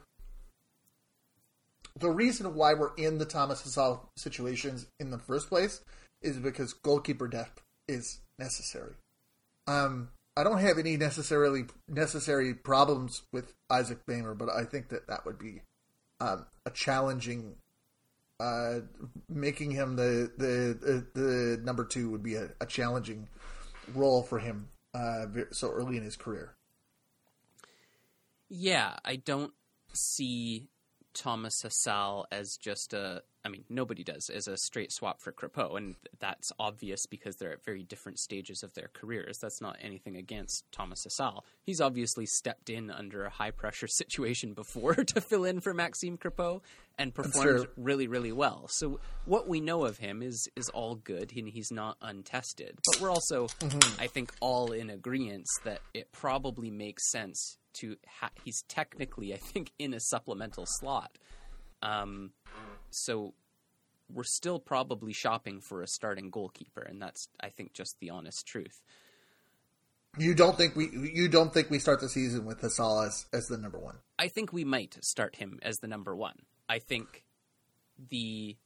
the 1.99 2.09
reason 2.09 2.55
why 2.55 2.73
we're 2.73 2.95
in 2.95 3.19
the 3.19 3.27
Thomas 3.27 3.61
Hasal 3.61 4.01
situations 4.17 4.87
in 4.99 5.11
the 5.11 5.19
first 5.19 5.51
place 5.51 5.83
is 6.23 6.39
because 6.39 6.73
goalkeeper 6.73 7.29
depth 7.29 7.61
is 7.89 8.21
necessary. 8.39 8.95
Um, 9.67 10.09
I 10.35 10.45
don't 10.45 10.61
have 10.61 10.79
any 10.79 10.97
necessarily 10.97 11.67
necessary 11.89 12.55
problems 12.55 13.23
with 13.35 13.53
Isaac 13.71 13.99
Boehmer, 14.07 14.35
but 14.35 14.49
I 14.49 14.65
think 14.65 14.89
that 14.89 15.07
that 15.09 15.27
would 15.27 15.39
be 15.39 15.61
um, 16.21 16.47
a 16.65 16.71
challenging 16.71 17.57
uh, 18.41 18.81
making 19.29 19.71
him 19.71 19.97
the, 19.97 20.31
the 20.37 21.07
the, 21.15 21.21
the 21.21 21.63
number 21.63 21.85
two 21.85 22.11
would 22.11 22.23
be 22.23 22.35
a, 22.35 22.51
a 22.61 22.67
challenging 22.67 23.29
role 23.95 24.23
for 24.23 24.39
him 24.39 24.69
uh, 24.95 25.27
so 25.51 25.71
early 25.71 25.97
in 25.97 26.03
his 26.03 26.17
career. 26.17 26.55
Yeah, 28.49 28.97
I 29.05 29.17
don't 29.17 29.53
see 29.93 30.69
Thomas 31.13 31.63
Hasal 31.63 32.25
as 32.31 32.57
just 32.57 32.93
a. 32.93 33.23
I 33.45 33.51
mean, 33.51 33.65
nobody 33.69 34.03
does 34.03 34.31
as 34.31 34.49
a 34.49 34.57
straight 34.57 34.91
swap 34.91 35.21
for 35.21 35.31
Crépeau, 35.31 35.77
and 35.77 35.97
that's 36.19 36.51
obvious 36.59 37.05
because 37.05 37.37
they're 37.37 37.53
at 37.53 37.65
very 37.65 37.83
different 37.83 38.19
stages 38.19 38.63
of 38.63 38.73
their 38.73 38.89
careers. 38.95 39.39
That's 39.39 39.61
not 39.61 39.77
anything 39.83 40.17
against 40.17 40.65
Thomas 40.73 41.07
Hasal. 41.07 41.43
He's 41.63 41.81
obviously 41.81 42.25
stepped 42.25 42.71
in 42.71 42.91
under 42.91 43.25
a 43.25 43.31
high 43.31 43.51
pressure 43.51 43.87
situation 43.89 44.55
before 44.55 44.95
to 44.95 45.21
fill 45.21 45.45
in 45.45 45.61
for 45.61 45.75
Maxime 45.75 46.17
Crépeau 46.17 46.63
and 46.99 47.15
performed 47.15 47.67
really, 47.77 48.07
really 48.07 48.33
well. 48.33 48.67
So 48.69 49.01
what 49.27 49.47
we 49.47 49.61
know 49.61 49.85
of 49.85 49.99
him 49.99 50.23
is 50.23 50.49
is 50.57 50.71
all 50.71 50.95
good, 50.95 51.33
and 51.37 51.49
he's 51.49 51.71
not 51.71 51.99
untested. 52.01 52.79
But 52.87 53.03
we're 53.03 53.11
also, 53.11 53.49
mm-hmm. 53.49 54.01
I 54.01 54.07
think, 54.07 54.33
all 54.41 54.73
in 54.73 54.89
agreement 54.89 55.47
that 55.65 55.81
it 55.93 56.13
probably 56.13 56.71
makes 56.71 57.11
sense 57.11 57.59
to 57.75 57.97
ha- 58.21 58.31
he's 58.43 58.63
technically 58.69 59.35
I 59.35 59.37
think 59.37 59.73
in 59.79 59.93
a 59.93 60.01
supplemental 60.01 60.65
slot. 60.67 61.19
Um, 61.83 62.31
so 62.95 63.35
we're 64.13 64.25
still 64.25 64.59
probably 64.59 65.13
shopping 65.13 65.61
for 65.61 65.83
a 65.83 65.87
starting 65.87 66.31
goalkeeper, 66.31 66.83
and 66.83 67.01
that's 67.01 67.29
I 67.41 67.49
think 67.49 67.73
just 67.73 67.99
the 68.01 68.11
honest 68.11 68.47
truth. 68.47 68.83
You 70.17 70.35
don't 70.35 70.57
think 70.57 70.77
we 70.77 70.91
you 71.13 71.29
don't 71.29 71.53
think 71.53 71.71
we 71.71 71.79
start 71.79 72.01
the 72.01 72.09
season 72.09 72.45
with 72.45 72.61
Hasal 72.61 73.07
as, 73.07 73.27
as 73.33 73.47
the 73.47 73.59
number 73.59 73.79
one? 73.79 73.97
I 74.19 74.29
think 74.29 74.53
we 74.53 74.65
might 74.65 75.03
start 75.05 75.37
him 75.37 75.59
as 75.63 75.79
the 75.79 75.89
number 75.89 76.15
one. 76.15 76.37
I 76.69 76.79
think 76.79 77.25
the 78.11 78.57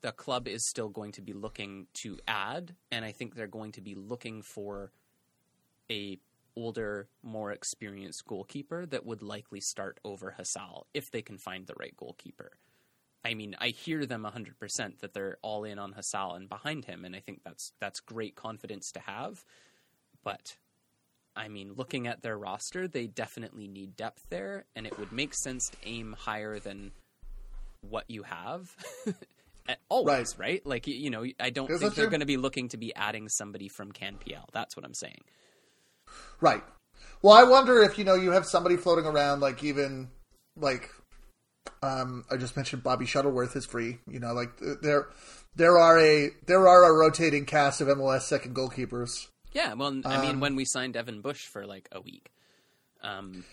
the 0.00 0.12
club 0.12 0.46
is 0.46 0.66
still 0.66 0.88
going 0.88 1.12
to 1.12 1.22
be 1.22 1.32
looking 1.32 1.88
to 1.94 2.18
add, 2.26 2.74
and 2.90 3.04
I 3.04 3.12
think 3.12 3.34
they're 3.34 3.46
going 3.46 3.72
to 3.72 3.80
be 3.80 3.94
looking 3.94 4.42
for 4.42 4.92
a 5.90 6.18
older, 6.56 7.08
more 7.22 7.52
experienced 7.52 8.26
goalkeeper 8.26 8.84
that 8.86 9.06
would 9.06 9.22
likely 9.22 9.60
start 9.60 10.00
over 10.04 10.34
Hasal 10.38 10.84
if 10.92 11.10
they 11.10 11.22
can 11.22 11.38
find 11.38 11.66
the 11.66 11.74
right 11.78 11.96
goalkeeper. 11.96 12.52
I 13.28 13.34
mean, 13.34 13.54
I 13.60 13.68
hear 13.68 14.06
them 14.06 14.26
100% 14.26 15.00
that 15.00 15.12
they're 15.12 15.36
all 15.42 15.64
in 15.64 15.78
on 15.78 15.92
Hasal 15.92 16.34
and 16.34 16.48
behind 16.48 16.86
him, 16.86 17.04
and 17.04 17.14
I 17.14 17.20
think 17.20 17.42
that's 17.44 17.72
that's 17.78 18.00
great 18.00 18.36
confidence 18.36 18.90
to 18.92 19.00
have. 19.00 19.44
But 20.24 20.56
I 21.36 21.48
mean, 21.48 21.74
looking 21.76 22.06
at 22.06 22.22
their 22.22 22.38
roster, 22.38 22.88
they 22.88 23.06
definitely 23.06 23.68
need 23.68 23.96
depth 23.96 24.24
there, 24.30 24.64
and 24.74 24.86
it 24.86 24.98
would 24.98 25.12
make 25.12 25.34
sense 25.34 25.68
to 25.68 25.76
aim 25.84 26.16
higher 26.18 26.58
than 26.58 26.92
what 27.82 28.06
you 28.08 28.22
have. 28.22 28.74
Always, 29.90 30.38
right. 30.38 30.48
right? 30.48 30.66
Like 30.66 30.86
you 30.86 31.10
know, 31.10 31.26
I 31.38 31.50
don't 31.50 31.68
think 31.68 31.94
they're 31.96 32.08
going 32.08 32.20
to 32.20 32.26
be 32.26 32.38
looking 32.38 32.70
to 32.70 32.78
be 32.78 32.94
adding 32.94 33.28
somebody 33.28 33.68
from 33.68 33.92
CanPL. 33.92 34.46
That's 34.54 34.74
what 34.74 34.86
I'm 34.86 34.94
saying. 34.94 35.20
Right. 36.40 36.64
Well, 37.20 37.34
I 37.34 37.42
wonder 37.44 37.82
if 37.82 37.98
you 37.98 38.04
know 38.04 38.14
you 38.14 38.30
have 38.30 38.46
somebody 38.46 38.78
floating 38.78 39.04
around, 39.04 39.40
like 39.40 39.62
even 39.62 40.08
like 40.56 40.88
um, 41.82 42.24
I 42.30 42.36
just 42.36 42.56
mentioned 42.56 42.82
Bobby 42.82 43.06
Shuttleworth 43.06 43.56
is 43.56 43.66
free. 43.66 43.98
You 44.08 44.20
know, 44.20 44.32
like 44.32 44.50
there 44.82 45.08
there 45.56 45.78
are 45.78 45.98
a 45.98 46.30
there 46.46 46.68
are 46.68 46.84
a 46.84 46.96
rotating 46.96 47.44
cast 47.44 47.80
of 47.80 47.88
MLS 47.88 48.22
second 48.22 48.54
goalkeepers. 48.54 49.28
Yeah, 49.52 49.74
well, 49.74 50.00
I 50.04 50.20
mean, 50.20 50.32
um, 50.32 50.40
when 50.40 50.56
we 50.56 50.64
signed 50.64 50.96
Evan 50.96 51.20
Bush 51.20 51.46
for 51.46 51.66
like 51.66 51.88
a 51.92 52.00
week. 52.00 52.30
Um, 53.02 53.44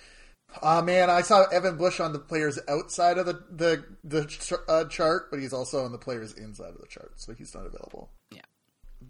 uh, 0.61 0.81
man, 0.81 1.09
I 1.09 1.21
saw 1.21 1.43
Evan 1.49 1.77
Bush 1.77 1.99
on 1.99 2.13
the 2.13 2.19
players 2.19 2.59
outside 2.67 3.17
of 3.17 3.25
the 3.25 3.43
the 3.49 3.85
the 4.03 4.25
ch- 4.25 4.53
uh, 4.67 4.85
chart, 4.85 5.29
but 5.29 5.39
he's 5.39 5.53
also 5.53 5.83
on 5.83 5.91
the 5.91 5.97
players 5.97 6.33
inside 6.33 6.69
of 6.69 6.79
the 6.79 6.87
chart, 6.87 7.13
so 7.15 7.33
he's 7.33 7.53
not 7.53 7.65
available. 7.65 8.09
Yeah, 8.31 8.41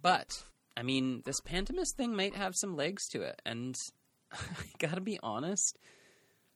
but 0.01 0.43
I 0.76 0.84
mean, 0.84 1.22
this 1.26 1.41
Pantemis 1.41 1.93
thing 1.93 2.16
might 2.16 2.36
have 2.36 2.55
some 2.55 2.76
legs 2.76 3.07
to 3.09 3.22
it, 3.22 3.41
and 3.45 3.78
I 4.32 4.38
gotta 4.80 5.01
be 5.01 5.20
honest. 5.22 5.78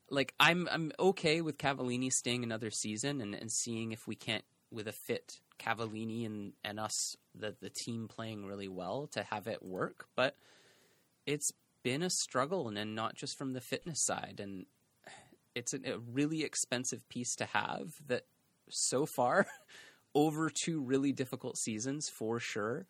Like, 0.09 0.33
I'm 0.39 0.67
I'm 0.71 0.91
okay 0.99 1.41
with 1.41 1.57
Cavallini 1.57 2.11
staying 2.11 2.43
another 2.43 2.71
season 2.71 3.21
and, 3.21 3.35
and 3.35 3.51
seeing 3.51 3.91
if 3.91 4.07
we 4.07 4.15
can't, 4.15 4.43
with 4.71 4.87
a 4.87 4.91
fit 4.91 5.39
Cavallini 5.59 6.25
and, 6.25 6.53
and 6.63 6.79
us, 6.79 7.15
the 7.35 7.55
the 7.61 7.69
team 7.69 8.07
playing 8.07 8.45
really 8.45 8.67
well 8.67 9.07
to 9.13 9.23
have 9.23 9.47
it 9.47 9.63
work. 9.63 10.05
But 10.15 10.35
it's 11.25 11.51
been 11.83 12.03
a 12.03 12.09
struggle, 12.09 12.67
and, 12.67 12.77
and 12.77 12.95
not 12.95 13.15
just 13.15 13.37
from 13.37 13.53
the 13.53 13.61
fitness 13.61 14.03
side, 14.03 14.39
and 14.41 14.65
it's 15.55 15.73
a, 15.73 15.79
a 15.93 15.99
really 15.99 16.43
expensive 16.43 17.07
piece 17.09 17.35
to 17.35 17.45
have. 17.45 17.95
That 18.07 18.23
so 18.69 19.05
far, 19.05 19.47
over 20.15 20.49
two 20.49 20.81
really 20.81 21.11
difficult 21.11 21.57
seasons 21.57 22.09
for 22.09 22.39
sure 22.39 22.87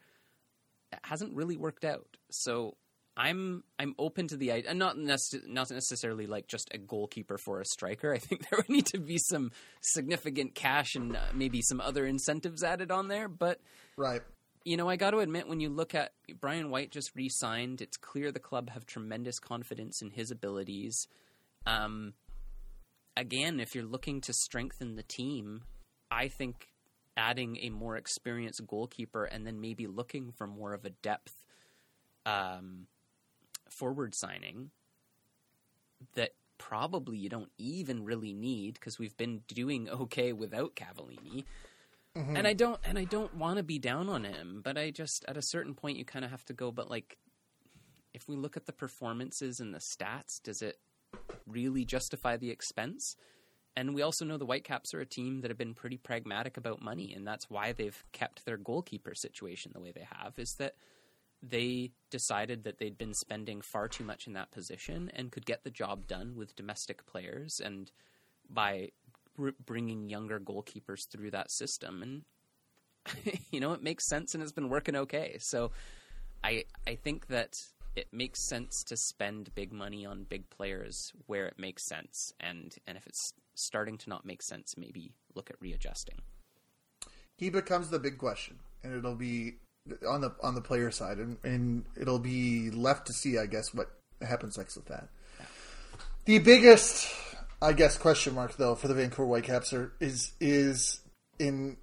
it 0.92 1.00
hasn't 1.04 1.36
really 1.36 1.58
worked 1.58 1.86
out. 1.86 2.18
So 2.32 2.76
I'm 3.20 3.66
I'm 3.78 3.96
open 4.00 4.30
to 4.30 4.38
the 4.38 4.54
idea, 4.54 4.74
not 4.74 4.96
necess- 4.96 5.46
not 5.46 5.70
necessarily 5.70 6.26
like 6.26 6.48
just 6.48 6.70
a 6.74 6.78
goalkeeper 6.78 7.38
for 7.38 7.60
a 7.60 7.66
striker. 7.66 8.14
I 8.16 8.18
think 8.18 8.50
there 8.50 8.58
would 8.58 8.70
need 8.70 8.86
to 8.88 8.98
be 8.98 9.18
some 9.18 9.52
significant 9.82 10.56
cash 10.56 10.96
and 10.96 11.18
uh, 11.18 11.20
maybe 11.34 11.62
some 11.62 11.82
other 11.82 12.06
incentives 12.06 12.64
added 12.64 12.92
on 12.92 13.10
there. 13.10 13.28
But 13.28 13.60
right, 13.98 14.22
you 14.64 14.78
know, 14.78 14.88
I 14.88 14.96
got 14.96 15.12
to 15.12 15.20
admit, 15.20 15.50
when 15.50 15.60
you 15.60 15.68
look 15.68 15.94
at 15.94 16.14
Brian 16.40 16.70
White 16.70 16.92
just 16.92 17.12
re-signed, 17.14 17.82
it's 17.82 17.98
clear 17.98 18.32
the 18.32 18.40
club 18.40 18.70
have 18.70 18.86
tremendous 18.86 19.38
confidence 19.38 20.02
in 20.02 20.12
his 20.12 20.32
abilities. 20.32 21.06
Um, 21.68 22.14
again, 23.18 23.60
if 23.60 23.76
you're 23.76 23.84
looking 23.84 24.22
to 24.22 24.34
strengthen 24.34 24.96
the 24.96 25.04
team, 25.04 25.64
I 26.10 26.30
think 26.30 26.70
adding 27.18 27.58
a 27.64 27.70
more 27.70 27.98
experienced 27.98 28.66
goalkeeper 28.66 29.26
and 29.26 29.46
then 29.46 29.60
maybe 29.60 29.88
looking 29.88 30.32
for 30.38 30.48
more 30.48 30.74
of 30.74 30.86
a 30.86 30.90
depth 30.90 31.34
um, 32.26 32.88
forward 33.72 34.16
signing 34.16 34.72
that 36.16 36.32
probably 36.58 37.18
you 37.18 37.30
don't 37.30 37.52
even 37.58 38.04
really 38.04 38.34
need 38.34 38.76
because 38.76 39.00
we've 39.00 39.18
been 39.18 39.42
doing 39.48 39.90
okay 39.90 40.34
without 40.34 40.76
Cavallini. 40.76 41.46
Mm-hmm. 42.16 42.36
And 42.36 42.48
I 42.48 42.54
don't 42.54 42.80
and 42.84 42.98
I 42.98 43.06
don't 43.06 43.36
want 43.36 43.58
to 43.58 43.64
be 43.64 43.80
down 43.80 44.10
on 44.10 44.24
him, 44.24 44.62
but 44.64 44.78
I 44.78 44.92
just 44.92 45.26
at 45.28 45.38
a 45.38 45.42
certain 45.42 45.74
point 45.74 45.98
you 45.98 46.06
kind 46.06 46.26
of 46.26 46.32
have 46.32 46.46
to 46.46 46.54
go 46.54 46.72
but 46.72 46.90
like 46.90 47.18
if 48.14 48.28
we 48.28 48.36
look 48.36 48.58
at 48.58 48.66
the 48.66 48.74
performances 48.74 49.60
and 49.60 49.74
the 49.74 49.80
stats, 49.80 50.42
does 50.42 50.62
it 50.62 50.80
really 51.48 51.86
justify 51.86 52.38
the 52.38 52.50
expense? 52.50 53.16
And 53.76 53.94
we 53.94 54.02
also 54.02 54.26
know 54.26 54.38
the 54.38 54.46
Whitecaps 54.46 54.94
are 54.94 55.00
a 55.00 55.06
team 55.06 55.42
that 55.42 55.50
have 55.50 55.58
been 55.58 55.76
pretty 55.76 55.98
pragmatic 55.98 56.58
about 56.58 56.82
money, 56.82 57.14
and 57.14 57.26
that's 57.26 57.50
why 57.50 57.72
they've 57.72 58.04
kept 58.12 58.46
their 58.46 58.58
goalkeeper 58.58 59.16
situation 59.16 59.72
the 59.74 59.80
way 59.80 59.92
they 59.92 60.08
have. 60.12 60.34
Is 60.38 60.56
that 60.56 60.76
they 61.42 61.92
decided 62.10 62.64
that 62.64 62.80
they'd 62.80 62.98
been 62.98 63.14
spending 63.14 63.62
far 63.62 63.88
too 63.88 64.04
much 64.04 64.28
in 64.28 64.34
that 64.34 64.52
position 64.52 65.10
and 65.16 65.32
could 65.32 65.46
get 65.46 65.64
the 65.64 65.70
job 65.70 66.08
done 66.08 66.36
with 66.36 66.56
domestic 66.56 67.06
players 67.06 67.62
and 67.64 67.92
by 68.50 68.90
br- 69.36 69.50
bringing 69.66 70.10
younger 70.10 70.40
goalkeepers 70.40 71.08
through 71.08 71.32
that 71.32 71.50
system. 71.52 72.02
And 72.04 72.24
you 73.52 73.60
know, 73.60 73.74
it 73.74 73.82
makes 73.82 74.06
sense, 74.08 74.34
and 74.34 74.44
it's 74.44 74.52
been 74.52 74.70
working 74.70 74.96
okay. 74.96 75.38
So, 75.40 75.72
I 76.44 76.66
I 76.88 76.96
think 76.96 77.28
that 77.28 77.58
it 77.96 78.08
makes 78.12 78.48
sense 78.48 78.84
to 78.84 78.98
spend 78.98 79.54
big 79.56 79.74
money 79.74 80.06
on 80.06 80.24
big 80.24 80.50
players 80.50 81.12
where 81.26 81.46
it 81.46 81.58
makes 81.58 81.86
sense, 81.86 82.34
and 82.40 82.76
and 82.86 82.98
if 82.98 83.08
it's 83.08 83.34
starting 83.56 83.98
to 84.00 84.10
not 84.10 84.26
make 84.26 84.42
sense, 84.42 84.76
maybe 84.78 85.14
look 85.36 85.50
at 85.50 85.58
readjusting. 85.60 86.20
He 87.38 87.50
becomes 87.50 87.90
the 87.90 88.00
big 88.00 88.18
question, 88.18 88.60
and 88.84 88.94
it'll 88.94 89.16
be 89.16 89.56
on 90.08 90.22
the 90.22 90.34
on 90.42 90.56
the 90.56 90.62
player 90.62 90.92
side, 90.92 91.18
and, 91.18 91.38
and 91.44 91.86
it'll 92.00 92.20
be 92.20 92.70
left 92.72 93.08
to 93.08 93.14
see, 93.14 93.38
I 93.38 93.46
guess, 93.46 93.74
what 93.74 93.88
happens 94.22 94.58
next 94.58 94.76
with 94.76 94.86
that. 94.86 95.10
The 96.26 96.40
biggest, 96.40 97.08
I 97.62 97.74
guess, 97.74 97.98
question 97.98 98.36
mark 98.36 98.58
though 98.58 98.76
for 98.76 98.88
the 98.88 98.94
Vancouver 98.94 99.26
Whitecaps 99.26 99.74
are, 99.74 99.92
is 100.00 100.34
is 100.40 101.02
in 101.40 101.78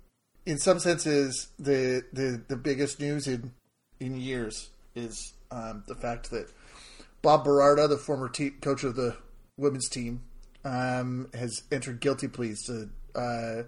in 0.44 0.58
some 0.58 0.78
senses 0.78 1.48
the 1.58 2.04
the 2.12 2.42
the 2.48 2.56
biggest 2.56 3.00
news 3.00 3.26
in 3.26 3.52
in 4.00 4.20
years 4.20 4.70
is 4.94 5.34
um, 5.50 5.84
the 5.86 5.94
fact 5.94 6.30
that 6.30 6.48
Bob 7.22 7.44
Birarda, 7.44 7.88
the 7.88 7.96
former 7.96 8.28
te- 8.28 8.50
coach 8.50 8.84
of 8.84 8.94
the 8.96 9.16
women's 9.56 9.88
team, 9.88 10.22
um, 10.64 11.28
has 11.34 11.62
entered 11.72 12.00
guilty 12.00 12.28
pleas 12.28 12.64
to 12.64 12.88
uh, 13.14 13.62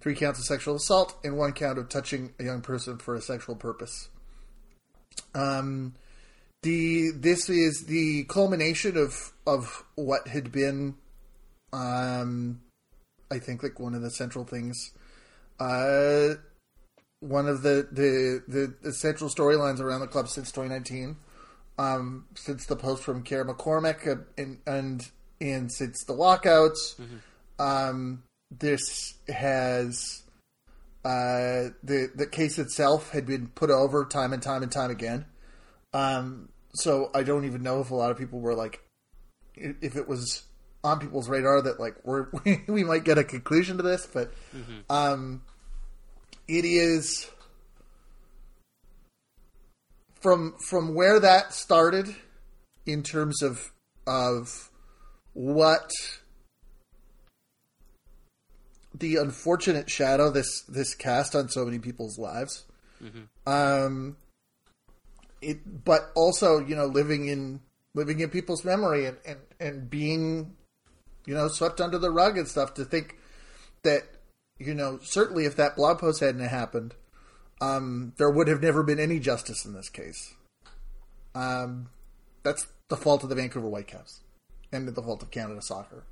three 0.00 0.14
counts 0.14 0.38
of 0.38 0.44
sexual 0.44 0.76
assault 0.76 1.16
and 1.24 1.36
one 1.36 1.52
count 1.52 1.78
of 1.78 1.88
touching 1.88 2.32
a 2.38 2.44
young 2.44 2.60
person 2.62 2.98
for 2.98 3.14
a 3.14 3.20
sexual 3.20 3.54
purpose. 3.54 4.08
Um, 5.34 5.94
the 6.62 7.10
this 7.14 7.48
is 7.48 7.84
the 7.86 8.24
culmination 8.24 8.96
of 8.96 9.32
of 9.46 9.84
what 9.94 10.28
had 10.28 10.52
been, 10.52 10.96
um, 11.72 12.60
I 13.30 13.38
think, 13.38 13.62
like 13.62 13.80
one 13.80 13.94
of 13.94 14.02
the 14.02 14.10
central 14.10 14.44
things. 14.44 14.92
Uh, 15.58 16.34
one 17.20 17.48
of 17.48 17.62
the 17.62 17.88
the, 17.90 18.42
the, 18.48 18.74
the 18.82 18.92
central 18.92 19.30
storylines 19.30 19.80
around 19.80 20.00
the 20.00 20.06
club 20.06 20.28
since 20.28 20.50
2019, 20.52 21.16
um, 21.78 22.26
since 22.34 22.66
the 22.66 22.76
post 22.76 23.02
from 23.02 23.22
Ciara 23.22 23.54
McCormack 23.54 24.06
uh, 24.06 24.22
and 24.36 24.58
and 24.66 25.10
and 25.40 25.72
since 25.72 26.04
the 26.04 26.12
lockouts. 26.12 26.96
Mm-hmm. 27.00 27.16
Um, 27.62 28.22
this 28.50 29.14
has 29.28 30.22
uh, 31.04 31.70
the 31.82 32.10
the 32.14 32.26
case 32.26 32.58
itself 32.58 33.10
had 33.10 33.26
been 33.26 33.48
put 33.48 33.70
over 33.70 34.04
time 34.04 34.32
and 34.32 34.42
time 34.42 34.62
and 34.62 34.72
time 34.72 34.90
again. 34.90 35.26
Um, 35.92 36.50
so 36.74 37.10
I 37.14 37.22
don't 37.22 37.44
even 37.44 37.62
know 37.62 37.80
if 37.80 37.90
a 37.90 37.94
lot 37.94 38.10
of 38.10 38.18
people 38.18 38.40
were 38.40 38.54
like, 38.54 38.82
if 39.54 39.96
it 39.96 40.08
was 40.08 40.44
on 40.82 40.98
people's 40.98 41.28
radar 41.28 41.62
that 41.62 41.80
like 41.80 41.96
we're, 42.04 42.28
we 42.68 42.84
might 42.84 43.04
get 43.04 43.18
a 43.18 43.24
conclusion 43.24 43.76
to 43.76 43.82
this, 43.82 44.06
but 44.06 44.32
mm-hmm. 44.54 44.80
um, 44.88 45.42
it 46.48 46.64
is 46.64 47.30
from 50.20 50.54
from 50.68 50.94
where 50.94 51.18
that 51.20 51.54
started 51.54 52.14
in 52.86 53.02
terms 53.02 53.42
of 53.42 53.72
of 54.06 54.70
what 55.32 55.90
the 59.00 59.16
unfortunate 59.16 59.90
shadow 59.90 60.30
this 60.30 60.62
this 60.68 60.94
cast 60.94 61.34
on 61.34 61.48
so 61.48 61.64
many 61.64 61.78
people's 61.78 62.18
lives. 62.18 62.64
Mm-hmm. 63.02 63.50
Um, 63.50 64.16
it, 65.42 65.84
but 65.84 66.10
also 66.14 66.58
you 66.60 66.76
know 66.76 66.86
living 66.86 67.28
in 67.28 67.60
living 67.94 68.20
in 68.20 68.30
people's 68.30 68.64
memory 68.64 69.06
and, 69.06 69.16
and 69.26 69.38
and 69.58 69.90
being 69.90 70.56
you 71.26 71.34
know 71.34 71.48
swept 71.48 71.80
under 71.80 71.98
the 71.98 72.10
rug 72.10 72.38
and 72.38 72.46
stuff 72.46 72.74
to 72.74 72.84
think 72.84 73.16
that 73.82 74.02
you 74.58 74.74
know 74.74 74.98
certainly 75.02 75.44
if 75.44 75.56
that 75.56 75.76
blog 75.76 75.98
post 75.98 76.20
hadn't 76.20 76.40
happened, 76.40 76.94
um, 77.60 78.12
there 78.18 78.30
would 78.30 78.48
have 78.48 78.62
never 78.62 78.82
been 78.82 79.00
any 79.00 79.18
justice 79.18 79.64
in 79.64 79.72
this 79.72 79.88
case. 79.88 80.34
Um, 81.34 81.88
that's 82.42 82.66
the 82.88 82.96
fault 82.96 83.22
of 83.22 83.28
the 83.28 83.34
Vancouver 83.34 83.68
Whitecaps 83.68 84.20
and 84.72 84.88
the 84.88 85.02
fault 85.02 85.22
of 85.22 85.30
Canada 85.30 85.62
Soccer. 85.62 86.04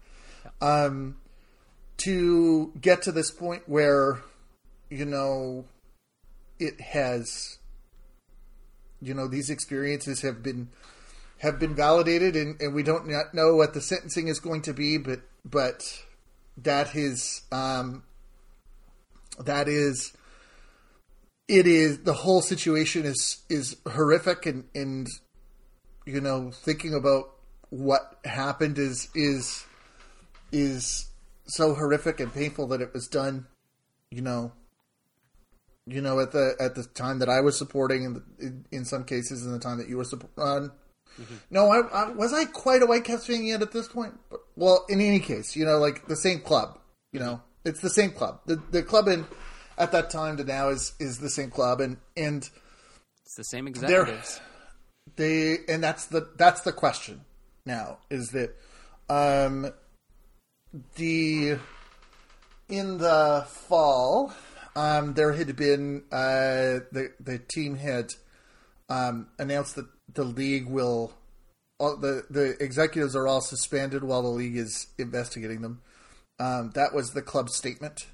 Um, 0.60 1.16
to 1.98 2.72
get 2.80 3.02
to 3.02 3.12
this 3.12 3.30
point 3.30 3.62
where, 3.66 4.22
you 4.90 5.04
know, 5.04 5.64
it 6.58 6.80
has, 6.80 7.58
you 9.00 9.14
know, 9.14 9.28
these 9.28 9.50
experiences 9.50 10.22
have 10.22 10.42
been 10.42 10.68
have 11.38 11.60
been 11.60 11.74
validated, 11.74 12.34
and, 12.34 12.60
and 12.60 12.74
we 12.74 12.82
don't 12.82 13.06
know 13.32 13.54
what 13.54 13.72
the 13.72 13.80
sentencing 13.80 14.26
is 14.26 14.40
going 14.40 14.62
to 14.62 14.72
be, 14.72 14.98
but 14.98 15.20
but 15.44 16.02
that 16.56 16.94
is 16.96 17.42
um, 17.52 18.02
that 19.38 19.68
is 19.68 20.12
it 21.46 21.66
is 21.66 22.00
the 22.00 22.12
whole 22.12 22.42
situation 22.42 23.04
is 23.04 23.42
is 23.48 23.76
horrific 23.86 24.46
and 24.46 24.64
and 24.74 25.06
you 26.06 26.20
know 26.20 26.50
thinking 26.50 26.94
about 26.94 27.30
what 27.70 28.18
happened 28.24 28.78
is 28.78 29.08
is 29.14 29.64
is 30.52 31.07
so 31.48 31.74
horrific 31.74 32.20
and 32.20 32.32
painful 32.32 32.66
that 32.68 32.80
it 32.80 32.92
was 32.92 33.08
done 33.08 33.46
you 34.10 34.22
know 34.22 34.52
you 35.86 36.00
know 36.00 36.20
at 36.20 36.32
the 36.32 36.54
at 36.60 36.74
the 36.74 36.84
time 36.84 37.18
that 37.18 37.28
I 37.28 37.40
was 37.40 37.56
supporting 37.56 38.04
in, 38.04 38.22
in, 38.38 38.64
in 38.70 38.84
some 38.84 39.04
cases 39.04 39.44
in 39.44 39.52
the 39.52 39.58
time 39.58 39.78
that 39.78 39.88
you 39.88 39.96
were 39.96 40.04
on 40.36 40.70
mm-hmm. 41.18 41.34
no 41.50 41.70
I, 41.70 41.80
I, 41.88 42.10
was 42.10 42.32
I 42.32 42.44
quite 42.44 42.82
a 42.82 42.86
Whitecaps 42.86 43.26
fan 43.26 43.44
yet 43.44 43.62
at 43.62 43.72
this 43.72 43.88
point? 43.88 44.14
But, 44.30 44.40
well 44.56 44.84
in 44.88 45.00
any 45.00 45.20
case 45.20 45.56
you 45.56 45.64
know 45.64 45.78
like 45.78 46.06
the 46.06 46.16
same 46.16 46.40
club 46.40 46.78
you 47.12 47.20
know 47.20 47.42
it's 47.68 47.80
the 47.80 47.90
same 47.90 48.10
club. 48.10 48.40
The 48.46 48.60
the 48.70 48.82
club 48.82 49.08
in 49.08 49.26
at 49.76 49.92
that 49.92 50.10
time 50.10 50.36
to 50.38 50.44
now 50.44 50.68
is 50.68 50.94
is 50.98 51.18
the 51.18 51.30
same 51.30 51.50
club 51.50 51.80
and 51.80 51.98
and 52.16 52.48
it's 53.24 53.34
the 53.36 53.44
same 53.44 53.68
executives. 53.68 54.40
they 55.16 55.58
and 55.68 55.82
that's 55.82 56.06
the 56.06 56.28
that's 56.36 56.62
the 56.62 56.72
question 56.72 57.24
now 57.64 57.98
is 58.10 58.30
that 58.30 58.56
um, 59.10 59.72
the 60.96 61.58
in 62.68 62.98
the 62.98 63.46
fall 63.48 64.32
um, 64.76 65.14
there 65.14 65.32
had 65.32 65.56
been 65.56 66.04
uh, 66.12 66.86
the 66.92 67.12
the 67.18 67.38
team 67.38 67.76
had 67.76 68.14
um, 68.88 69.28
announced 69.38 69.74
that 69.76 69.86
the 70.14 70.24
league 70.24 70.68
will 70.68 71.12
all, 71.78 71.96
the 71.96 72.24
the 72.30 72.56
executives 72.62 73.16
are 73.16 73.26
all 73.26 73.40
suspended 73.40 74.04
while 74.04 74.22
the 74.22 74.28
league 74.28 74.56
is 74.56 74.86
investigating 74.98 75.62
them. 75.62 75.82
Um, 76.38 76.70
that 76.74 76.94
was 76.94 77.12
the 77.12 77.22
club's 77.22 77.56
statement 77.56 78.06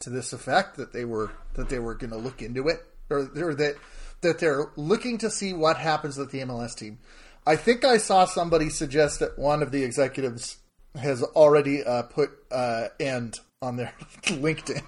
to 0.00 0.10
this 0.10 0.32
effect 0.32 0.76
that 0.76 0.92
they 0.92 1.04
were 1.04 1.32
that 1.54 1.70
they 1.70 1.78
were 1.78 1.94
going 1.94 2.10
to 2.10 2.18
look 2.18 2.42
into 2.42 2.68
it 2.68 2.84
or, 3.08 3.30
or 3.36 3.54
that 3.54 3.76
that 4.20 4.38
they're 4.38 4.70
looking 4.76 5.18
to 5.18 5.30
see 5.30 5.52
what 5.52 5.78
happens 5.78 6.18
with 6.18 6.30
the 6.30 6.40
MLS 6.40 6.76
team. 6.76 6.98
I 7.46 7.56
think 7.56 7.84
I 7.84 7.96
saw 7.96 8.24
somebody 8.24 8.68
suggest 8.68 9.20
that 9.20 9.38
one 9.38 9.62
of 9.62 9.72
the 9.72 9.82
executives 9.82 10.58
has 10.96 11.22
already 11.22 11.82
uh, 11.84 12.02
put 12.02 12.30
uh, 12.50 12.88
end 13.00 13.40
on 13.60 13.76
their 13.76 13.92
LinkedIn. 14.24 14.82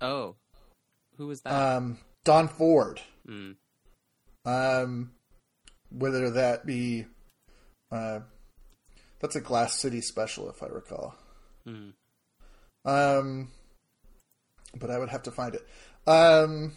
Oh, 0.00 0.36
who 1.16 1.28
was 1.28 1.40
that? 1.42 1.52
Um, 1.52 1.98
Don 2.24 2.48
Ford. 2.48 3.00
Mm. 3.26 3.56
Um, 4.44 5.12
whether 5.90 6.30
that 6.30 6.66
be, 6.66 7.06
uh, 7.90 8.20
that's 9.20 9.36
a 9.36 9.40
Glass 9.40 9.80
City 9.80 10.00
special, 10.00 10.50
if 10.50 10.62
I 10.62 10.66
recall. 10.66 11.14
Mm. 11.66 11.92
Um, 12.84 13.48
but 14.78 14.90
I 14.90 14.98
would 14.98 15.08
have 15.08 15.24
to 15.24 15.32
find 15.32 15.54
it. 15.54 15.66
Um, 16.06 16.72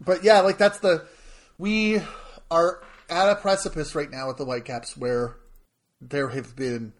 but 0.00 0.24
yeah, 0.24 0.40
like 0.40 0.58
that's 0.58 0.78
the 0.78 1.06
we 1.58 2.00
are 2.50 2.82
at 3.12 3.30
a 3.30 3.36
precipice 3.36 3.94
right 3.94 4.10
now 4.10 4.28
with 4.28 4.38
the 4.38 4.44
Whitecaps 4.44 4.96
where 4.96 5.36
there 6.00 6.28
have 6.30 6.56
been 6.56 6.92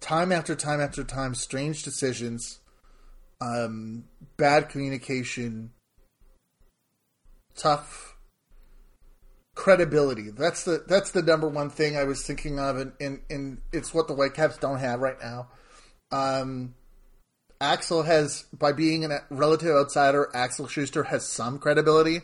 time 0.00 0.32
after 0.32 0.54
time 0.54 0.80
after 0.80 1.04
time 1.04 1.34
strange 1.34 1.82
decisions, 1.82 2.58
um, 3.40 4.04
bad 4.36 4.68
communication, 4.68 5.70
tough 7.56 8.16
credibility. 9.54 10.30
That's 10.30 10.64
the 10.64 10.84
that's 10.86 11.12
the 11.12 11.22
number 11.22 11.48
one 11.48 11.70
thing 11.70 11.96
I 11.96 12.04
was 12.04 12.26
thinking 12.26 12.58
of, 12.58 12.76
and, 12.76 12.92
and, 13.00 13.20
and 13.30 13.58
it's 13.72 13.94
what 13.94 14.08
the 14.08 14.14
Whitecaps 14.14 14.58
don't 14.58 14.78
have 14.78 15.00
right 15.00 15.16
now. 15.20 15.48
Um, 16.12 16.74
Axel 17.60 18.02
has, 18.02 18.44
by 18.52 18.72
being 18.72 19.04
a 19.04 19.20
relative 19.30 19.74
outsider, 19.74 20.30
Axel 20.34 20.68
Schuster 20.68 21.04
has 21.04 21.26
some 21.26 21.58
credibility. 21.58 22.20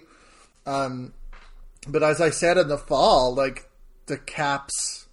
Um, 0.66 1.14
but 1.88 2.02
as 2.02 2.20
I 2.20 2.30
said 2.30 2.58
in 2.58 2.68
the 2.68 2.78
fall, 2.78 3.34
like 3.34 3.68
the 4.06 4.18
Caps 4.18 5.06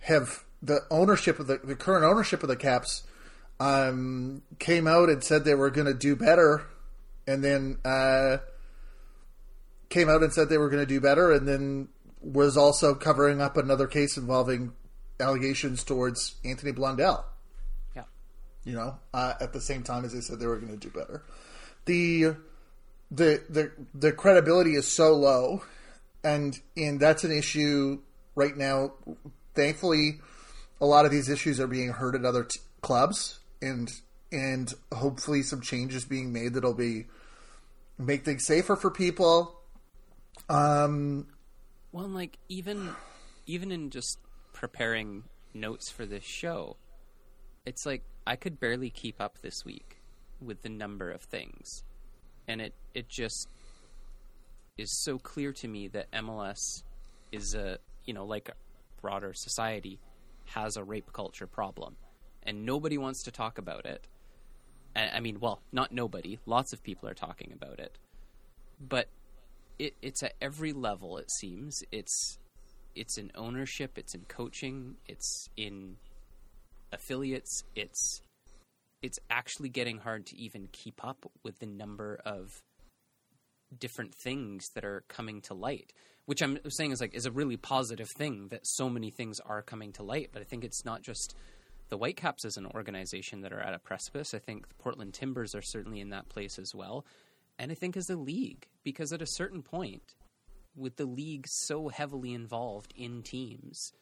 have 0.00 0.44
the 0.62 0.80
ownership 0.90 1.38
of 1.38 1.46
the, 1.46 1.58
the 1.62 1.74
current 1.76 2.04
ownership 2.04 2.42
of 2.42 2.48
the 2.48 2.56
Caps 2.56 3.02
um, 3.60 4.42
came 4.58 4.86
out 4.86 5.08
and 5.08 5.22
said 5.22 5.44
they 5.44 5.54
were 5.54 5.70
going 5.70 5.86
to 5.86 5.94
do 5.94 6.16
better, 6.16 6.66
and 7.26 7.44
then 7.44 7.78
uh, 7.84 8.38
came 9.88 10.08
out 10.08 10.22
and 10.22 10.32
said 10.32 10.48
they 10.48 10.58
were 10.58 10.70
going 10.70 10.82
to 10.82 10.86
do 10.86 11.00
better, 11.00 11.32
and 11.32 11.46
then 11.46 11.88
was 12.20 12.56
also 12.56 12.94
covering 12.94 13.40
up 13.40 13.56
another 13.56 13.86
case 13.86 14.16
involving 14.16 14.72
allegations 15.20 15.84
towards 15.84 16.36
Anthony 16.44 16.72
Blondell 16.72 17.22
Yeah. 17.94 18.04
you 18.64 18.72
know, 18.74 18.98
uh, 19.12 19.34
at 19.40 19.52
the 19.52 19.60
same 19.60 19.82
time 19.82 20.04
as 20.04 20.12
they 20.12 20.20
said 20.20 20.40
they 20.40 20.46
were 20.46 20.58
going 20.58 20.72
to 20.72 20.78
do 20.78 20.90
better. 20.90 21.22
The 21.84 22.34
the 23.14 23.42
the 23.48 23.72
the 23.94 24.12
credibility 24.12 24.74
is 24.74 24.86
so 24.86 25.14
low, 25.14 25.62
and 26.22 26.58
and 26.76 26.98
that's 26.98 27.24
an 27.24 27.32
issue 27.32 28.00
right 28.34 28.56
now. 28.56 28.92
Thankfully, 29.54 30.20
a 30.80 30.86
lot 30.86 31.04
of 31.04 31.10
these 31.10 31.28
issues 31.28 31.60
are 31.60 31.66
being 31.66 31.90
heard 31.90 32.14
at 32.14 32.24
other 32.24 32.44
t- 32.44 32.60
clubs, 32.80 33.38
and 33.62 33.90
and 34.32 34.72
hopefully 34.92 35.42
some 35.42 35.60
changes 35.60 36.04
being 36.04 36.32
made 36.32 36.54
that'll 36.54 36.74
be 36.74 37.06
make 37.98 38.24
things 38.24 38.44
safer 38.44 38.74
for 38.76 38.90
people. 38.90 39.60
Um, 40.48 41.28
Well, 41.92 42.06
and, 42.06 42.14
like 42.14 42.38
even 42.48 42.90
even 43.46 43.70
in 43.70 43.90
just 43.90 44.18
preparing 44.52 45.24
notes 45.52 45.90
for 45.90 46.04
this 46.04 46.24
show, 46.24 46.76
it's 47.64 47.86
like 47.86 48.02
I 48.26 48.36
could 48.36 48.58
barely 48.58 48.90
keep 48.90 49.20
up 49.20 49.38
this 49.42 49.64
week 49.64 49.98
with 50.40 50.62
the 50.62 50.68
number 50.68 51.10
of 51.10 51.22
things, 51.22 51.84
and 52.48 52.60
it 52.60 52.74
it 52.94 53.08
just 53.08 53.48
is 54.76 54.90
so 54.90 55.18
clear 55.18 55.52
to 55.52 55.68
me 55.68 55.88
that 55.88 56.10
MLS 56.12 56.82
is 57.32 57.54
a 57.54 57.78
you 58.04 58.14
know 58.14 58.24
like 58.24 58.48
a 58.48 58.54
broader 59.00 59.32
society 59.34 60.00
has 60.46 60.76
a 60.76 60.84
rape 60.84 61.12
culture 61.12 61.46
problem, 61.46 61.96
and 62.42 62.64
nobody 62.64 62.98
wants 62.98 63.22
to 63.24 63.30
talk 63.30 63.58
about 63.58 63.86
it. 63.86 64.06
I 64.94 65.08
I 65.16 65.20
mean, 65.20 65.40
well, 65.40 65.60
not 65.72 65.92
nobody. 65.92 66.38
Lots 66.46 66.72
of 66.72 66.82
people 66.82 67.08
are 67.08 67.14
talking 67.14 67.52
about 67.52 67.78
it, 67.78 67.98
but 68.80 69.08
it, 69.78 69.94
it's 70.02 70.22
at 70.22 70.34
every 70.40 70.72
level. 70.72 71.18
It 71.18 71.30
seems 71.30 71.82
it's 71.90 72.38
it's 72.94 73.18
in 73.18 73.30
ownership, 73.34 73.98
it's 73.98 74.14
in 74.14 74.24
coaching, 74.28 74.96
it's 75.06 75.48
in 75.56 75.96
affiliates. 76.92 77.64
It's 77.74 78.22
it's 79.04 79.18
actually 79.28 79.68
getting 79.68 79.98
hard 79.98 80.24
to 80.24 80.36
even 80.38 80.66
keep 80.72 81.04
up 81.04 81.30
with 81.42 81.58
the 81.58 81.66
number 81.66 82.18
of 82.24 82.62
different 83.78 84.14
things 84.14 84.70
that 84.74 84.82
are 84.82 85.04
coming 85.08 85.42
to 85.42 85.52
light. 85.52 85.92
Which 86.24 86.40
I'm 86.40 86.58
saying 86.70 86.92
is 86.92 87.02
like 87.02 87.14
is 87.14 87.26
a 87.26 87.30
really 87.30 87.58
positive 87.58 88.08
thing 88.08 88.48
that 88.48 88.66
so 88.66 88.88
many 88.88 89.10
things 89.10 89.40
are 89.40 89.60
coming 89.60 89.92
to 89.92 90.02
light. 90.02 90.30
But 90.32 90.40
I 90.40 90.46
think 90.46 90.64
it's 90.64 90.86
not 90.86 91.02
just 91.02 91.34
the 91.90 91.98
Whitecaps 91.98 92.46
as 92.46 92.56
an 92.56 92.66
organization 92.74 93.42
that 93.42 93.52
are 93.52 93.60
at 93.60 93.74
a 93.74 93.78
precipice. 93.78 94.32
I 94.32 94.38
think 94.38 94.68
the 94.68 94.74
Portland 94.76 95.12
Timbers 95.12 95.54
are 95.54 95.60
certainly 95.60 96.00
in 96.00 96.08
that 96.08 96.30
place 96.30 96.58
as 96.58 96.74
well. 96.74 97.04
And 97.58 97.70
I 97.70 97.74
think 97.74 97.98
as 97.98 98.08
a 98.08 98.16
league, 98.16 98.68
because 98.84 99.12
at 99.12 99.20
a 99.20 99.26
certain 99.26 99.60
point, 99.60 100.14
with 100.74 100.96
the 100.96 101.04
league 101.04 101.46
so 101.46 101.88
heavily 101.88 102.32
involved 102.32 102.94
in 102.96 103.22
teams, 103.22 103.92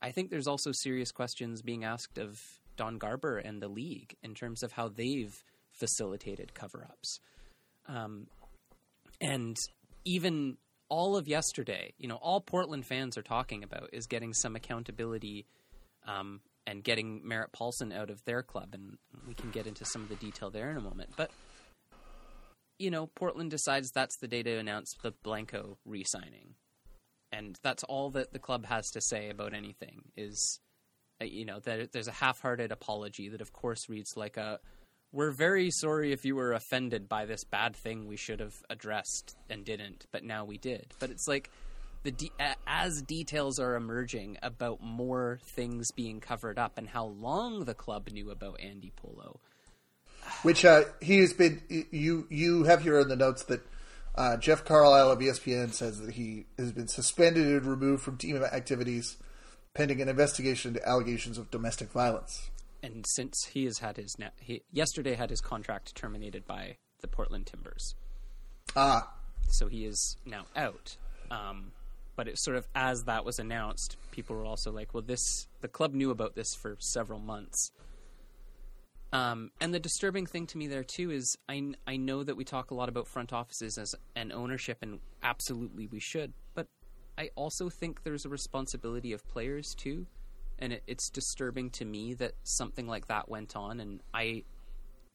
I 0.00 0.12
think 0.12 0.30
there's 0.30 0.46
also 0.46 0.70
serious 0.70 1.10
questions 1.10 1.62
being 1.62 1.82
asked 1.82 2.16
of 2.16 2.61
Don 2.82 2.98
Garber 2.98 3.38
and 3.38 3.62
the 3.62 3.68
league 3.68 4.16
in 4.24 4.34
terms 4.34 4.64
of 4.64 4.72
how 4.72 4.88
they've 4.88 5.40
facilitated 5.70 6.52
cover 6.52 6.84
ups. 6.90 7.20
Um, 7.86 8.26
and 9.20 9.56
even 10.04 10.56
all 10.88 11.16
of 11.16 11.28
yesterday, 11.28 11.94
you 11.96 12.08
know, 12.08 12.16
all 12.16 12.40
Portland 12.40 12.84
fans 12.84 13.16
are 13.16 13.22
talking 13.22 13.62
about 13.62 13.90
is 13.92 14.08
getting 14.08 14.34
some 14.34 14.56
accountability 14.56 15.46
um, 16.08 16.40
and 16.66 16.82
getting 16.82 17.20
Merritt 17.24 17.52
Paulson 17.52 17.92
out 17.92 18.10
of 18.10 18.24
their 18.24 18.42
club. 18.42 18.70
And 18.72 18.98
we 19.28 19.34
can 19.34 19.52
get 19.52 19.68
into 19.68 19.84
some 19.84 20.02
of 20.02 20.08
the 20.08 20.16
detail 20.16 20.50
there 20.50 20.68
in 20.68 20.76
a 20.76 20.80
moment. 20.80 21.10
But 21.16 21.30
you 22.80 22.90
know, 22.90 23.06
Portland 23.14 23.52
decides 23.52 23.92
that's 23.92 24.16
the 24.16 24.26
day 24.26 24.42
to 24.42 24.58
announce 24.58 24.96
the 25.04 25.12
Blanco 25.22 25.78
re-signing, 25.84 26.56
and 27.30 27.56
that's 27.62 27.84
all 27.84 28.10
that 28.10 28.32
the 28.32 28.40
club 28.40 28.66
has 28.66 28.90
to 28.90 29.00
say 29.00 29.30
about 29.30 29.54
anything. 29.54 30.02
Is 30.16 30.58
you 31.24 31.44
know 31.44 31.60
there's 31.60 32.08
a 32.08 32.12
half-hearted 32.12 32.72
apology 32.72 33.28
that, 33.28 33.40
of 33.40 33.52
course, 33.52 33.88
reads 33.88 34.16
like 34.16 34.36
a 34.36 34.58
"We're 35.12 35.30
very 35.32 35.70
sorry 35.70 36.12
if 36.12 36.24
you 36.24 36.34
were 36.36 36.52
offended 36.52 37.08
by 37.08 37.26
this 37.26 37.44
bad 37.44 37.76
thing 37.76 38.06
we 38.06 38.16
should 38.16 38.40
have 38.40 38.54
addressed 38.70 39.36
and 39.50 39.64
didn't, 39.64 40.06
but 40.12 40.24
now 40.24 40.44
we 40.44 40.58
did." 40.58 40.86
But 40.98 41.10
it's 41.10 41.28
like 41.28 41.50
the 42.02 42.10
de- 42.10 42.32
as 42.66 43.02
details 43.02 43.58
are 43.58 43.76
emerging 43.76 44.38
about 44.42 44.82
more 44.82 45.38
things 45.54 45.92
being 45.92 46.20
covered 46.20 46.58
up 46.58 46.78
and 46.78 46.88
how 46.88 47.06
long 47.06 47.64
the 47.64 47.74
club 47.74 48.08
knew 48.10 48.30
about 48.30 48.60
Andy 48.60 48.92
Polo. 48.96 49.40
which 50.42 50.64
uh, 50.64 50.84
he 51.00 51.18
has 51.18 51.32
been. 51.32 51.62
You 51.90 52.26
you 52.30 52.64
have 52.64 52.82
here 52.82 52.98
in 53.00 53.08
the 53.08 53.16
notes 53.16 53.44
that 53.44 53.60
uh, 54.14 54.36
Jeff 54.36 54.64
Carlisle 54.64 55.10
of 55.10 55.18
ESPN 55.18 55.72
says 55.72 56.00
that 56.00 56.14
he 56.14 56.46
has 56.58 56.72
been 56.72 56.88
suspended 56.88 57.46
and 57.46 57.66
removed 57.66 58.02
from 58.02 58.16
team 58.16 58.36
activities 58.36 59.16
pending 59.74 60.00
an 60.00 60.08
investigation 60.08 60.70
into 60.74 60.86
allegations 60.88 61.38
of 61.38 61.50
domestic 61.50 61.90
violence. 61.90 62.50
and 62.82 63.04
since 63.06 63.44
he 63.52 63.64
has 63.64 63.78
had 63.78 63.96
his 63.96 64.16
he 64.40 64.62
yesterday 64.72 65.14
had 65.14 65.30
his 65.30 65.40
contract 65.40 65.94
terminated 65.94 66.46
by 66.46 66.76
the 67.00 67.08
Portland 67.08 67.46
Timbers, 67.46 67.94
Ah, 68.76 69.12
so 69.48 69.68
he 69.68 69.84
is 69.84 70.16
now 70.24 70.44
out. 70.56 70.96
Um, 71.30 71.72
but 72.16 72.28
it 72.28 72.38
sort 72.38 72.56
of 72.56 72.66
as 72.74 73.04
that 73.04 73.24
was 73.24 73.38
announced, 73.38 73.96
people 74.10 74.36
were 74.36 74.44
also 74.44 74.70
like, 74.70 74.92
"Well, 74.94 75.02
this 75.02 75.46
the 75.60 75.68
club 75.68 75.94
knew 75.94 76.10
about 76.10 76.34
this 76.34 76.54
for 76.54 76.76
several 76.78 77.18
months." 77.18 77.70
Um, 79.12 79.50
and 79.60 79.74
the 79.74 79.80
disturbing 79.80 80.24
thing 80.26 80.46
to 80.48 80.58
me 80.58 80.66
there 80.68 80.84
too 80.84 81.10
is 81.10 81.36
I, 81.48 81.72
I 81.86 81.96
know 81.98 82.24
that 82.24 82.34
we 82.36 82.44
talk 82.44 82.70
a 82.70 82.74
lot 82.74 82.88
about 82.88 83.06
front 83.06 83.30
offices 83.32 83.76
as 83.76 83.94
and 84.16 84.32
ownership, 84.32 84.78
and 84.80 85.00
absolutely 85.22 85.86
we 85.86 86.00
should. 86.00 86.32
I 87.18 87.30
also 87.34 87.68
think 87.68 88.02
there's 88.04 88.24
a 88.24 88.28
responsibility 88.28 89.12
of 89.12 89.26
players 89.28 89.74
too, 89.74 90.06
and 90.58 90.72
it, 90.72 90.82
it's 90.86 91.10
disturbing 91.10 91.70
to 91.70 91.84
me 91.84 92.14
that 92.14 92.32
something 92.44 92.86
like 92.86 93.08
that 93.08 93.28
went 93.28 93.56
on. 93.56 93.80
And 93.80 94.00
I 94.14 94.44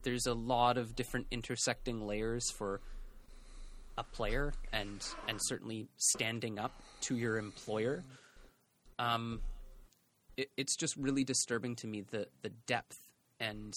there's 0.03 0.27
a 0.27 0.33
lot 0.33 0.77
of 0.77 0.95
different 0.95 1.27
intersecting 1.31 2.05
layers 2.05 2.51
for 2.51 2.81
a 3.97 4.03
player, 4.03 4.53
and 4.71 5.03
and 5.27 5.39
certainly 5.41 5.87
standing 5.97 6.59
up 6.59 6.71
to 7.01 7.17
your 7.17 7.37
employer. 7.37 8.03
Um, 8.99 9.41
it, 10.37 10.49
it's 10.55 10.75
just 10.75 10.95
really 10.97 11.23
disturbing 11.23 11.75
to 11.77 11.87
me 11.87 12.01
the 12.01 12.27
the 12.41 12.49
depth 12.67 12.99
and 13.39 13.73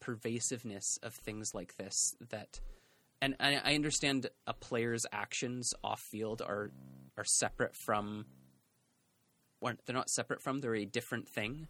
pervasiveness 0.00 0.98
of 1.02 1.14
things 1.14 1.54
like 1.54 1.76
this 1.76 2.14
that 2.30 2.60
and 3.20 3.36
I, 3.40 3.60
I 3.64 3.74
understand 3.74 4.28
a 4.46 4.54
player's 4.54 5.06
actions 5.12 5.74
off 5.82 6.00
field 6.00 6.42
are 6.42 6.70
are 7.16 7.24
separate 7.24 7.74
from 7.74 8.26
they're 9.84 9.96
not 9.96 10.08
separate 10.08 10.40
from 10.40 10.60
they're 10.60 10.76
a 10.76 10.84
different 10.84 11.28
thing 11.28 11.66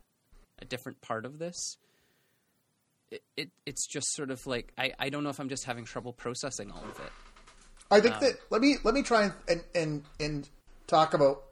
a 0.61 0.67
different 0.67 1.01
part 1.01 1.25
of 1.25 1.39
this 1.39 1.79
it, 3.11 3.23
it 3.39 3.51
it's 3.65 3.87
just 3.87 4.13
sort 4.13 4.31
of 4.31 4.47
like 4.47 4.73
I, 4.77 4.93
I 4.99 5.09
don't 5.09 5.25
know 5.25 5.31
if 5.31 5.41
I'm 5.41 5.49
just 5.49 5.65
having 5.65 5.87
trouble 5.87 6.13
processing 6.13 6.71
all 6.71 6.85
of 6.85 7.01
it 7.01 7.13
I 7.91 8.01
think 8.01 8.17
um, 8.17 8.21
that 8.21 8.35
let 8.51 8.61
me 8.61 8.77
let 8.85 8.95
me 8.95 9.03
try 9.03 9.31
and 9.49 9.63
and 9.75 10.05
and, 10.21 10.49
talk 10.87 11.15
about 11.15 11.43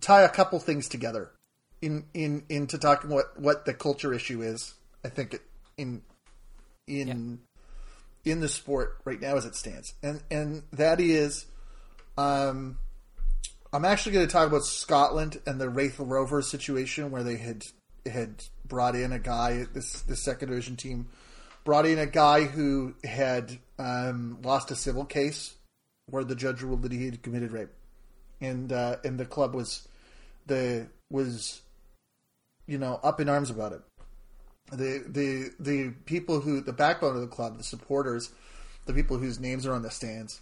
tie 0.00 0.22
a 0.22 0.28
couple 0.28 0.58
things 0.58 0.88
together 0.88 1.30
in 1.82 2.06
in 2.14 2.44
into 2.48 2.78
talking 2.78 3.10
what 3.10 3.38
what 3.38 3.66
the 3.66 3.74
culture 3.74 4.14
issue 4.14 4.42
is. 4.42 4.74
I 5.04 5.08
think 5.08 5.34
it, 5.34 5.42
in 5.76 6.02
in 6.86 7.40
in 8.24 8.40
the 8.40 8.48
sport 8.48 8.98
right 9.04 9.20
now 9.20 9.36
as 9.36 9.44
it 9.44 9.54
stands, 9.56 9.94
and 10.02 10.22
and 10.30 10.62
that 10.72 11.00
is 11.00 11.46
Um, 12.16 12.78
I'm 13.72 13.84
actually 13.84 14.12
going 14.12 14.26
to 14.26 14.32
talk 14.32 14.46
about 14.46 14.64
Scotland 14.64 15.40
and 15.46 15.60
the 15.60 15.70
Raith 15.70 15.98
Rovers 15.98 16.48
situation 16.48 17.10
where 17.10 17.22
they 17.22 17.36
had 17.36 17.66
had 18.04 18.44
brought 18.66 18.94
in 18.94 19.12
a 19.12 19.18
guy. 19.18 19.66
This 19.72 20.02
this 20.02 20.22
second 20.22 20.50
division 20.50 20.76
team 20.76 21.08
brought 21.64 21.86
in 21.86 21.98
a 21.98 22.06
guy 22.06 22.44
who 22.44 22.94
had 23.02 23.58
um, 23.78 24.38
lost 24.42 24.70
a 24.70 24.76
civil 24.76 25.04
case 25.04 25.54
where 26.06 26.24
the 26.24 26.34
judge 26.34 26.60
ruled 26.62 26.82
that 26.82 26.92
he 26.92 27.06
had 27.06 27.22
committed 27.22 27.52
rape, 27.52 27.70
and 28.40 28.72
uh, 28.72 28.96
and 29.04 29.18
the 29.18 29.24
club 29.24 29.54
was 29.54 29.88
the 30.46 30.86
was 31.10 31.62
you 32.66 32.76
know 32.76 33.00
up 33.02 33.20
in 33.20 33.28
arms 33.28 33.48
about 33.48 33.72
it. 33.72 33.80
The 34.72 35.04
the 35.06 35.50
the 35.60 35.94
people 36.06 36.40
who 36.40 36.60
the 36.60 36.72
backbone 36.72 37.14
of 37.14 37.20
the 37.20 37.28
club, 37.28 37.58
the 37.58 37.64
supporters, 37.64 38.30
the 38.86 38.94
people 38.94 39.18
whose 39.18 39.38
names 39.38 39.66
are 39.66 39.74
on 39.74 39.82
the 39.82 39.90
stands 39.90 40.40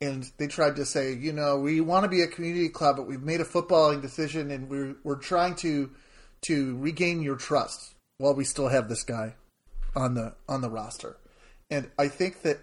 and 0.00 0.30
they 0.36 0.46
tried 0.46 0.76
to 0.76 0.84
say, 0.84 1.12
you 1.12 1.32
know, 1.32 1.58
we 1.58 1.80
want 1.80 2.04
to 2.04 2.08
be 2.08 2.22
a 2.22 2.26
community 2.26 2.68
club, 2.68 2.96
but 2.96 3.06
we've 3.06 3.22
made 3.22 3.40
a 3.40 3.44
footballing 3.44 4.00
decision, 4.00 4.50
and 4.50 4.68
we're 4.68 4.96
we're 5.02 5.16
trying 5.16 5.54
to 5.56 5.90
to 6.42 6.76
regain 6.78 7.22
your 7.22 7.36
trust 7.36 7.94
while 8.18 8.34
we 8.34 8.44
still 8.44 8.68
have 8.68 8.88
this 8.88 9.02
guy 9.02 9.34
on 9.96 10.14
the 10.14 10.34
on 10.48 10.60
the 10.60 10.70
roster. 10.70 11.16
And 11.70 11.90
I 11.98 12.08
think 12.08 12.42
that 12.42 12.58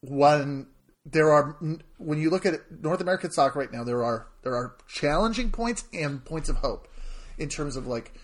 when 0.00 0.66
there 1.04 1.30
are 1.30 1.56
when 1.98 2.18
you 2.18 2.30
look 2.30 2.46
at 2.46 2.82
North 2.82 3.00
American 3.00 3.30
soccer 3.30 3.58
right 3.58 3.72
now, 3.72 3.84
there 3.84 4.02
are 4.02 4.26
there 4.42 4.54
are 4.54 4.74
challenging 4.86 5.50
points 5.50 5.84
and 5.92 6.24
points 6.24 6.48
of 6.48 6.56
hope 6.56 6.88
in 7.36 7.48
terms 7.48 7.76
of 7.76 7.86
like 7.86 8.14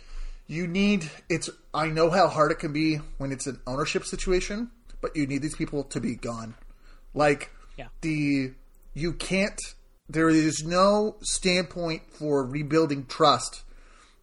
you 0.46 0.66
need 0.66 1.10
it's 1.28 1.48
I 1.72 1.86
know 1.88 2.10
how 2.10 2.28
hard 2.28 2.52
it 2.52 2.58
can 2.58 2.72
be 2.72 2.96
when 3.18 3.32
it's 3.32 3.46
an 3.46 3.60
ownership 3.66 4.04
situation, 4.04 4.70
but 5.00 5.16
you 5.16 5.26
need 5.26 5.42
these 5.42 5.56
people 5.56 5.84
to 5.84 6.00
be 6.00 6.14
gone. 6.16 6.54
Like 7.14 7.50
Yeah. 7.76 7.88
the 8.02 8.52
you 8.94 9.12
can't 9.14 9.58
there 10.08 10.28
is 10.28 10.62
no 10.64 11.16
standpoint 11.22 12.02
for 12.12 12.44
rebuilding 12.44 13.06
trust. 13.06 13.62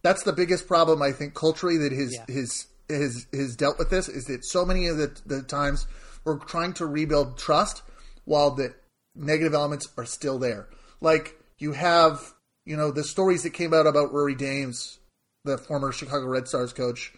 That's 0.02 0.22
the 0.22 0.32
biggest 0.32 0.66
problem 0.68 1.02
I 1.02 1.12
think 1.12 1.34
culturally 1.34 1.76
that 1.78 1.92
his 1.92 2.14
Yeah. 2.14 2.24
his 2.28 2.66
his 2.88 3.26
has 3.32 3.56
dealt 3.56 3.78
with 3.78 3.90
this 3.90 4.08
is 4.08 4.24
that 4.26 4.44
so 4.44 4.64
many 4.64 4.86
of 4.86 4.96
the, 4.98 5.16
the 5.26 5.42
times 5.42 5.86
we're 6.24 6.38
trying 6.38 6.72
to 6.74 6.86
rebuild 6.86 7.38
trust 7.38 7.82
while 8.24 8.50
the 8.52 8.74
negative 9.14 9.54
elements 9.54 9.88
are 9.96 10.04
still 10.04 10.38
there. 10.38 10.68
Like 11.00 11.38
you 11.58 11.72
have, 11.72 12.32
you 12.64 12.76
know, 12.76 12.90
the 12.92 13.02
stories 13.04 13.42
that 13.44 13.50
came 13.50 13.72
out 13.74 13.86
about 13.86 14.12
Rory 14.12 14.34
Dames, 14.34 14.98
the 15.44 15.58
former 15.58 15.92
Chicago 15.92 16.26
Red 16.26 16.48
Stars 16.48 16.72
coach 16.72 17.12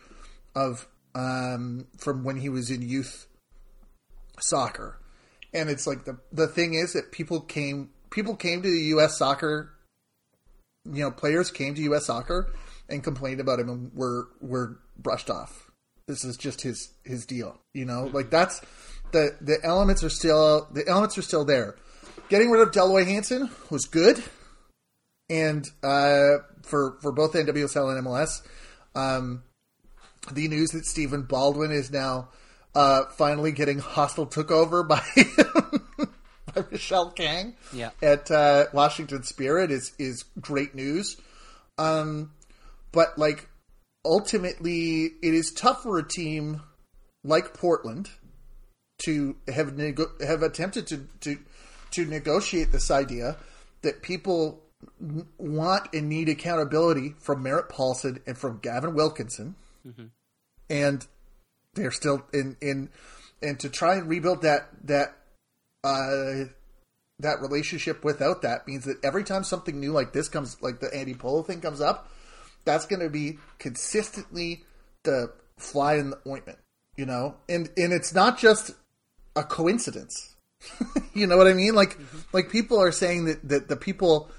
of 0.54 0.88
um, 1.14 1.86
from 1.98 2.24
when 2.24 2.36
he 2.36 2.48
was 2.48 2.70
in 2.70 2.82
youth 2.82 3.26
soccer. 4.40 4.98
And 5.52 5.70
it's 5.70 5.86
like 5.86 6.04
the 6.04 6.18
the 6.32 6.48
thing 6.48 6.74
is 6.74 6.94
that 6.94 7.12
people 7.12 7.40
came 7.40 7.90
people 8.10 8.34
came 8.36 8.62
to 8.62 8.68
the 8.68 8.94
US 8.96 9.18
soccer 9.18 9.74
you 10.84 11.02
know, 11.02 11.10
players 11.10 11.50
came 11.50 11.74
to 11.74 11.82
US 11.94 12.06
soccer 12.06 12.52
and 12.88 13.02
complained 13.02 13.40
about 13.40 13.60
him 13.60 13.68
and 13.68 13.90
were 13.94 14.28
were 14.40 14.78
brushed 14.98 15.30
off. 15.30 15.70
This 16.06 16.24
is 16.24 16.36
just 16.36 16.60
his 16.60 16.92
his 17.04 17.24
deal, 17.26 17.58
you 17.72 17.84
know? 17.84 18.10
Like 18.12 18.30
that's 18.30 18.60
the 19.12 19.36
the 19.40 19.58
elements 19.62 20.04
are 20.04 20.10
still 20.10 20.68
the 20.72 20.86
elements 20.86 21.16
are 21.16 21.22
still 21.22 21.44
there. 21.44 21.76
Getting 22.28 22.50
rid 22.50 22.62
of 22.62 22.72
Delroy 22.72 23.06
Hansen 23.06 23.50
was 23.70 23.86
good. 23.86 24.22
And 25.30 25.66
uh, 25.82 26.38
for 26.62 26.98
for 27.00 27.12
both 27.12 27.32
NWSL 27.32 27.96
and 27.96 28.06
MLS, 28.06 28.42
um, 28.94 29.42
the 30.30 30.48
news 30.48 30.70
that 30.70 30.84
Stephen 30.86 31.22
Baldwin 31.22 31.70
is 31.72 31.90
now 31.90 32.28
uh, 32.74 33.04
finally 33.16 33.52
getting 33.52 33.78
hostile 33.78 34.26
took 34.26 34.50
over 34.50 34.82
by 34.82 35.02
by 36.54 36.64
Michelle 36.70 37.10
Kang 37.10 37.54
Yeah. 37.72 37.90
at 38.02 38.30
uh, 38.30 38.66
Washington 38.72 39.22
Spirit 39.22 39.70
is 39.70 39.92
is 39.98 40.24
great 40.40 40.74
news. 40.74 41.16
Um, 41.78 42.32
but 42.92 43.18
like 43.18 43.48
ultimately, 44.04 45.04
it 45.22 45.34
is 45.34 45.52
tough 45.52 45.82
for 45.82 45.98
a 45.98 46.06
team 46.06 46.60
like 47.24 47.54
Portland 47.54 48.10
to 49.04 49.36
have 49.52 49.76
nego- 49.76 50.12
have 50.24 50.42
attempted 50.42 50.86
to, 50.88 51.06
to 51.20 51.38
to 51.92 52.04
negotiate 52.04 52.72
this 52.72 52.90
idea 52.90 53.36
that 53.82 54.02
people 54.02 54.60
want 55.38 55.88
and 55.92 56.08
need 56.08 56.28
accountability 56.28 57.14
from 57.20 57.42
Merritt 57.42 57.68
Paulson 57.68 58.20
and 58.26 58.36
from 58.36 58.58
Gavin 58.60 58.94
Wilkinson, 58.94 59.54
and 60.70 61.06
they're 61.74 61.90
still 61.90 62.24
in 62.32 62.56
in 62.60 62.90
and 63.42 63.60
to 63.60 63.68
try 63.68 63.94
and 63.96 64.08
rebuild 64.08 64.42
that 64.42 64.68
that 64.84 65.16
uh, 65.84 66.48
that 67.20 67.40
relationship 67.40 68.04
without 68.04 68.42
that 68.42 68.66
means 68.66 68.84
that 68.84 69.04
every 69.04 69.24
time 69.24 69.44
something 69.44 69.78
new 69.78 69.92
like 69.92 70.12
this 70.12 70.28
comes, 70.28 70.60
like 70.62 70.80
the 70.80 70.94
Andy 70.94 71.14
Polo 71.14 71.42
thing 71.42 71.60
comes 71.60 71.80
up, 71.80 72.10
that's 72.64 72.86
going 72.86 73.00
to 73.00 73.10
be 73.10 73.38
consistently 73.58 74.64
the 75.02 75.32
fly 75.58 75.94
in 75.96 76.10
the 76.10 76.18
ointment, 76.26 76.58
you 76.96 77.06
know. 77.06 77.36
And 77.48 77.68
and 77.76 77.92
it's 77.92 78.14
not 78.14 78.38
just 78.38 78.72
a 79.36 79.42
coincidence. 79.42 80.34
you 81.14 81.26
know 81.26 81.36
what 81.36 81.46
I 81.46 81.52
mean? 81.52 81.74
Like 81.74 81.98
like 82.32 82.50
people 82.50 82.80
are 82.80 82.92
saying 82.92 83.26
that 83.26 83.48
that 83.48 83.68
the 83.68 83.76
people 83.76 84.30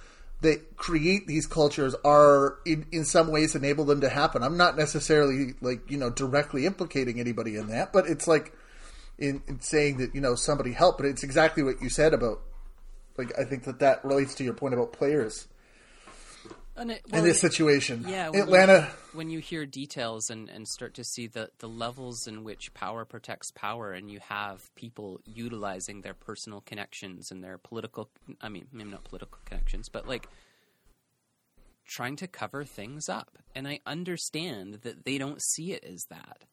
that 0.41 0.75
create 0.77 1.27
these 1.27 1.47
cultures 1.47 1.95
are 2.03 2.59
in, 2.65 2.85
in 2.91 3.05
some 3.05 3.29
ways 3.29 3.55
enable 3.55 3.85
them 3.85 4.01
to 4.01 4.09
happen. 4.09 4.43
I'm 4.43 4.57
not 4.57 4.77
necessarily 4.77 5.53
like, 5.61 5.89
you 5.89 5.97
know, 5.97 6.09
directly 6.09 6.65
implicating 6.65 7.19
anybody 7.19 7.55
in 7.55 7.67
that, 7.67 7.93
but 7.93 8.07
it's 8.07 8.27
like 8.27 8.53
in, 9.17 9.41
in 9.47 9.61
saying 9.61 9.97
that, 9.97 10.13
you 10.13 10.21
know, 10.21 10.35
somebody 10.35 10.73
helped, 10.73 10.99
but 10.99 11.07
it's 11.07 11.23
exactly 11.23 11.63
what 11.63 11.81
you 11.81 11.89
said 11.89 12.13
about 12.13 12.41
like 13.17 13.37
I 13.39 13.43
think 13.43 13.63
that 13.63 13.79
that 13.79 14.03
relates 14.03 14.35
to 14.35 14.43
your 14.43 14.53
point 14.53 14.73
about 14.73 14.93
players 14.93 15.47
And 16.77 16.91
it, 16.91 17.01
in 17.13 17.23
this 17.23 17.39
situation. 17.39 18.05
Yeah, 18.07 18.29
when 18.29 18.41
Atlanta 18.41 18.89
You, 18.91 19.17
when 19.17 19.29
you 19.29 19.39
hear 19.39 19.65
details 19.65 20.29
and, 20.29 20.49
and 20.49 20.67
start 20.67 20.93
to 20.95 21.03
see 21.03 21.27
the, 21.27 21.49
the 21.59 21.69
levels 21.69 22.27
in 22.27 22.43
which 22.43 22.73
power 22.73 23.05
protects 23.05 23.51
power, 23.51 23.93
and 23.93 24.11
you 24.11 24.19
have 24.19 24.73
people 24.75 25.21
utilizing 25.25 26.01
their 26.01 26.13
personal 26.13 26.61
connections 26.61 27.31
and 27.31 27.43
their 27.43 27.57
political, 27.57 28.09
I 28.41 28.49
mean, 28.49 28.67
maybe 28.73 28.89
not 28.89 29.05
political 29.05 29.39
connections, 29.45 29.87
but 29.87 30.07
like 30.07 30.27
trying 31.85 32.17
to 32.17 32.27
cover 32.27 32.65
things 32.65 33.07
up. 33.07 33.37
And 33.53 33.67
I 33.67 33.79
understand 33.85 34.79
that 34.81 35.05
they 35.05 35.17
don't 35.17 35.41
see 35.41 35.71
it 35.71 35.83
as 35.85 36.05
that, 36.09 36.43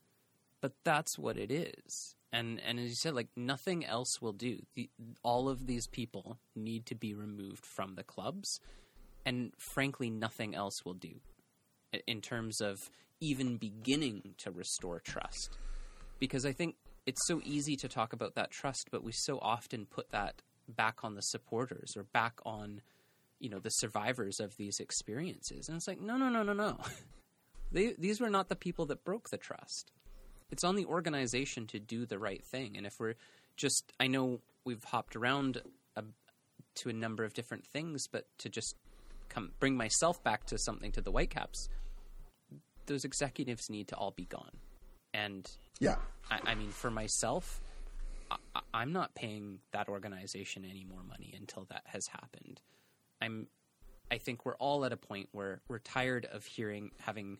but 0.60 0.74
that's 0.84 1.18
what 1.18 1.36
it 1.36 1.50
is. 1.50 2.14
And 2.32 2.60
and 2.60 2.78
as 2.78 2.88
you 2.88 2.94
said, 2.94 3.14
like 3.14 3.28
nothing 3.36 3.84
else 3.84 4.22
will 4.22 4.32
do. 4.32 4.60
The, 4.74 4.88
all 5.22 5.48
of 5.48 5.66
these 5.66 5.86
people 5.86 6.38
need 6.54 6.86
to 6.86 6.94
be 6.94 7.12
removed 7.12 7.66
from 7.66 7.94
the 7.94 8.02
clubs, 8.02 8.60
and 9.24 9.52
frankly, 9.58 10.10
nothing 10.10 10.54
else 10.54 10.84
will 10.84 10.94
do 10.94 11.20
in 12.06 12.20
terms 12.20 12.60
of 12.60 12.90
even 13.20 13.56
beginning 13.56 14.34
to 14.38 14.50
restore 14.50 15.00
trust. 15.00 15.58
Because 16.18 16.44
I 16.44 16.52
think 16.52 16.76
it's 17.06 17.26
so 17.26 17.40
easy 17.44 17.76
to 17.76 17.88
talk 17.88 18.12
about 18.12 18.34
that 18.34 18.50
trust, 18.50 18.88
but 18.90 19.04
we 19.04 19.12
so 19.12 19.38
often 19.40 19.86
put 19.86 20.10
that 20.10 20.42
back 20.68 21.04
on 21.04 21.14
the 21.14 21.22
supporters 21.22 21.94
or 21.96 22.04
back 22.04 22.40
on, 22.44 22.80
you 23.38 23.48
know, 23.48 23.58
the 23.58 23.70
survivors 23.70 24.40
of 24.40 24.56
these 24.56 24.78
experiences. 24.80 25.68
And 25.68 25.76
it's 25.76 25.88
like, 25.88 26.00
no, 26.00 26.16
no, 26.16 26.28
no, 26.28 26.42
no, 26.42 26.52
no. 26.52 26.78
they, 27.72 27.94
these 27.98 28.20
were 28.20 28.30
not 28.30 28.48
the 28.48 28.56
people 28.56 28.86
that 28.86 29.04
broke 29.04 29.30
the 29.30 29.38
trust. 29.38 29.90
It's 30.50 30.64
on 30.64 30.76
the 30.76 30.84
organization 30.84 31.66
to 31.68 31.78
do 31.78 32.06
the 32.06 32.18
right 32.18 32.44
thing. 32.44 32.76
And 32.76 32.86
if 32.86 33.00
we're 33.00 33.14
just, 33.56 33.92
I 33.98 34.06
know 34.06 34.40
we've 34.64 34.84
hopped 34.84 35.16
around 35.16 35.62
a, 35.96 36.04
to 36.76 36.88
a 36.88 36.92
number 36.92 37.24
of 37.24 37.34
different 37.34 37.66
things, 37.66 38.06
but 38.06 38.26
to 38.38 38.48
just 38.48 38.76
come 39.32 39.52
bring 39.60 39.76
myself 39.76 40.22
back 40.22 40.44
to 40.46 40.58
something 40.58 40.92
to 40.92 41.00
the 41.00 41.10
Whitecaps, 41.10 41.68
those 42.86 43.04
executives 43.04 43.70
need 43.70 43.88
to 43.88 43.96
all 43.96 44.10
be 44.10 44.24
gone. 44.24 44.56
And 45.14 45.48
Yeah. 45.80 45.96
I, 46.30 46.52
I 46.52 46.54
mean, 46.54 46.70
for 46.70 46.90
myself, 46.90 47.60
I, 48.30 48.60
I'm 48.72 48.92
not 48.92 49.14
paying 49.14 49.58
that 49.72 49.88
organization 49.88 50.64
any 50.68 50.84
more 50.84 51.02
money 51.08 51.34
until 51.36 51.66
that 51.70 51.82
has 51.86 52.06
happened. 52.08 52.60
I'm, 53.20 53.46
I 54.10 54.18
think 54.18 54.44
we're 54.44 54.56
all 54.56 54.84
at 54.84 54.92
a 54.92 54.96
point 54.96 55.28
where 55.32 55.60
we're 55.68 55.78
tired 55.78 56.26
of 56.26 56.44
hearing 56.44 56.90
having 57.00 57.38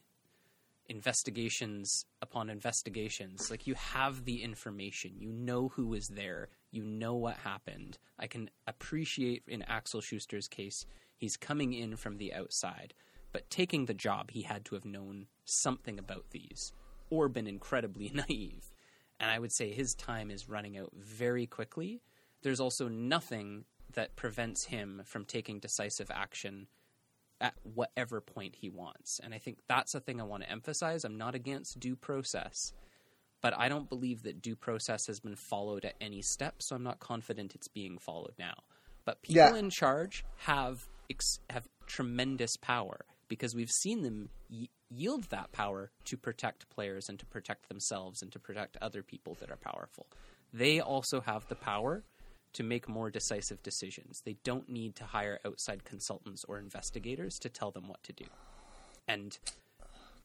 investigations 0.89 2.05
upon 2.20 2.51
investigations. 2.51 3.51
Like 3.51 3.66
you 3.66 3.74
have 3.74 4.24
the 4.24 4.43
information, 4.43 5.12
you 5.19 5.32
know 5.32 5.69
who 5.69 5.86
was 5.86 6.06
there, 6.09 6.48
you 6.70 6.85
know 6.85 7.14
what 7.14 7.36
happened. 7.36 7.98
I 8.19 8.27
can 8.27 8.51
appreciate 8.66 9.43
in 9.48 9.62
Axel 9.62 10.01
Schuster's 10.01 10.48
case, 10.48 10.85
he's 11.16 11.36
coming 11.36 11.72
in 11.72 11.97
from 11.97 12.18
the 12.18 12.32
outside, 12.32 12.94
but 13.32 13.48
taking 13.51 13.86
the 13.86 13.94
job, 13.94 14.30
he 14.30 14.43
had 14.43 14.64
to 14.66 14.74
have 14.74 14.84
known 14.84 15.26
something 15.44 15.98
about 15.98 16.30
these 16.30 16.72
or 17.10 17.28
been 17.28 17.47
incredibly 17.47 18.10
naive. 18.14 18.72
And 19.20 19.30
I 19.30 19.39
would 19.39 19.52
say 19.52 19.72
his 19.72 19.94
time 19.94 20.30
is 20.30 20.48
running 20.48 20.76
out 20.76 20.93
very 20.94 21.47
quickly. 21.47 22.02
There's 22.43 22.60
also 22.60 22.89
nothing 22.89 23.64
that 23.94 24.16
prevents 24.16 24.64
him 24.64 25.02
from 25.05 25.24
taking 25.24 25.60
decisive 25.60 26.10
action 26.10 26.66
at 27.40 27.55
whatever 27.62 28.20
point 28.20 28.56
he 28.56 28.68
wants. 28.68 29.20
And 29.22 29.34
I 29.34 29.39
think 29.39 29.59
that's 29.68 29.94
a 29.94 30.01
thing 30.01 30.20
I 30.20 30.24
want 30.24 30.43
to 30.44 30.51
emphasize. 30.51 31.05
I'm 31.05 31.18
not 31.18 31.34
against 31.34 31.78
due 31.78 31.97
process, 31.97 32.72
but 33.40 33.52
I 33.56 33.68
don't 33.68 33.89
believe 33.89 34.22
that 34.22 34.40
due 34.40 34.56
process 34.56 35.06
has 35.09 35.20
been 35.20 35.36
followed 35.36 35.84
at 35.84 35.94
any 36.01 36.22
step, 36.22 36.62
so 36.62 36.74
I'm 36.76 36.84
not 36.84 37.01
confident 37.01 37.55
it's 37.55 37.68
being 37.68 37.98
followed 37.98 38.34
now. 38.39 38.55
But 39.05 39.22
people 39.22 39.43
Yeah. 39.43 39.56
in 39.56 39.70
charge 39.70 40.24
have 40.39 40.89
ex- 41.12 41.40
have 41.51 41.68
tremendous 41.86 42.56
power 42.56 43.05
because 43.28 43.55
we've 43.55 43.70
seen 43.70 44.02
them 44.02 44.28
y- 44.51 44.68
yield 44.90 45.24
that 45.30 45.52
power 45.52 45.90
to 46.05 46.16
protect 46.16 46.68
players 46.68 47.09
and 47.09 47.18
to 47.18 47.26
protect 47.26 47.68
themselves 47.68 48.22
and 48.22 48.32
to 48.32 48.39
protect 48.39 48.76
other 48.80 49.02
people 49.02 49.36
that 49.40 49.51
are 49.51 49.56
powerful. 49.56 50.06
They 50.52 50.80
also 50.80 51.20
have 51.20 51.48
the 51.48 51.55
power 51.55 52.05
to 52.52 52.62
make 52.62 52.89
more 52.89 53.10
decisive 53.10 53.62
decisions. 53.62 54.20
They 54.24 54.36
don't 54.44 54.68
need 54.68 54.94
to 54.97 55.05
hire 55.05 55.39
outside 55.47 55.84
consultants 55.84 56.44
or 56.47 56.59
investigators 56.59 57.39
to 57.39 57.48
tell 57.48 57.70
them 57.70 57.89
what 57.89 58.02
to 58.02 58.12
do. 58.12 58.26
And 59.09 59.39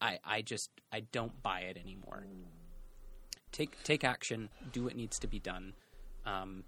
I 0.02 0.20
I 0.24 0.42
just 0.42 0.70
I 0.92 1.02
don't 1.02 1.42
buy 1.42 1.62
it 1.62 1.78
anymore. 1.78 2.26
Take 3.52 3.82
take 3.84 4.04
action, 4.04 4.50
do 4.72 4.84
what 4.84 4.96
needs 4.96 5.18
to 5.20 5.28
be 5.28 5.40
done. 5.40 5.74
Um, 6.26 6.66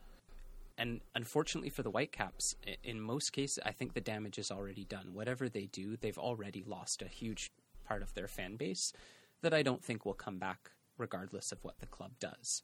and 0.80 1.02
unfortunately 1.14 1.70
for 1.70 1.84
the 1.84 1.92
Whitecaps, 1.92 2.56
in 2.84 3.02
most 3.02 3.32
cases, 3.34 3.60
I 3.66 3.72
think 3.72 3.94
the 3.94 4.02
damage 4.02 4.40
is 4.40 4.50
already 4.50 4.86
done. 4.86 5.14
Whatever 5.14 5.50
they 5.50 5.66
do, 5.66 5.98
they've 5.98 6.18
already 6.18 6.64
lost 6.66 7.02
a 7.02 7.08
huge 7.08 7.52
part 7.86 8.02
of 8.02 8.14
their 8.14 8.30
fan 8.30 8.56
base 8.56 8.94
that 9.42 9.54
I 9.54 9.62
don't 9.62 9.84
think 9.84 10.06
will 10.06 10.14
come 10.14 10.40
back, 10.40 10.72
regardless 10.98 11.52
of 11.52 11.60
what 11.64 11.80
the 11.80 11.86
club 11.86 12.12
does. 12.20 12.64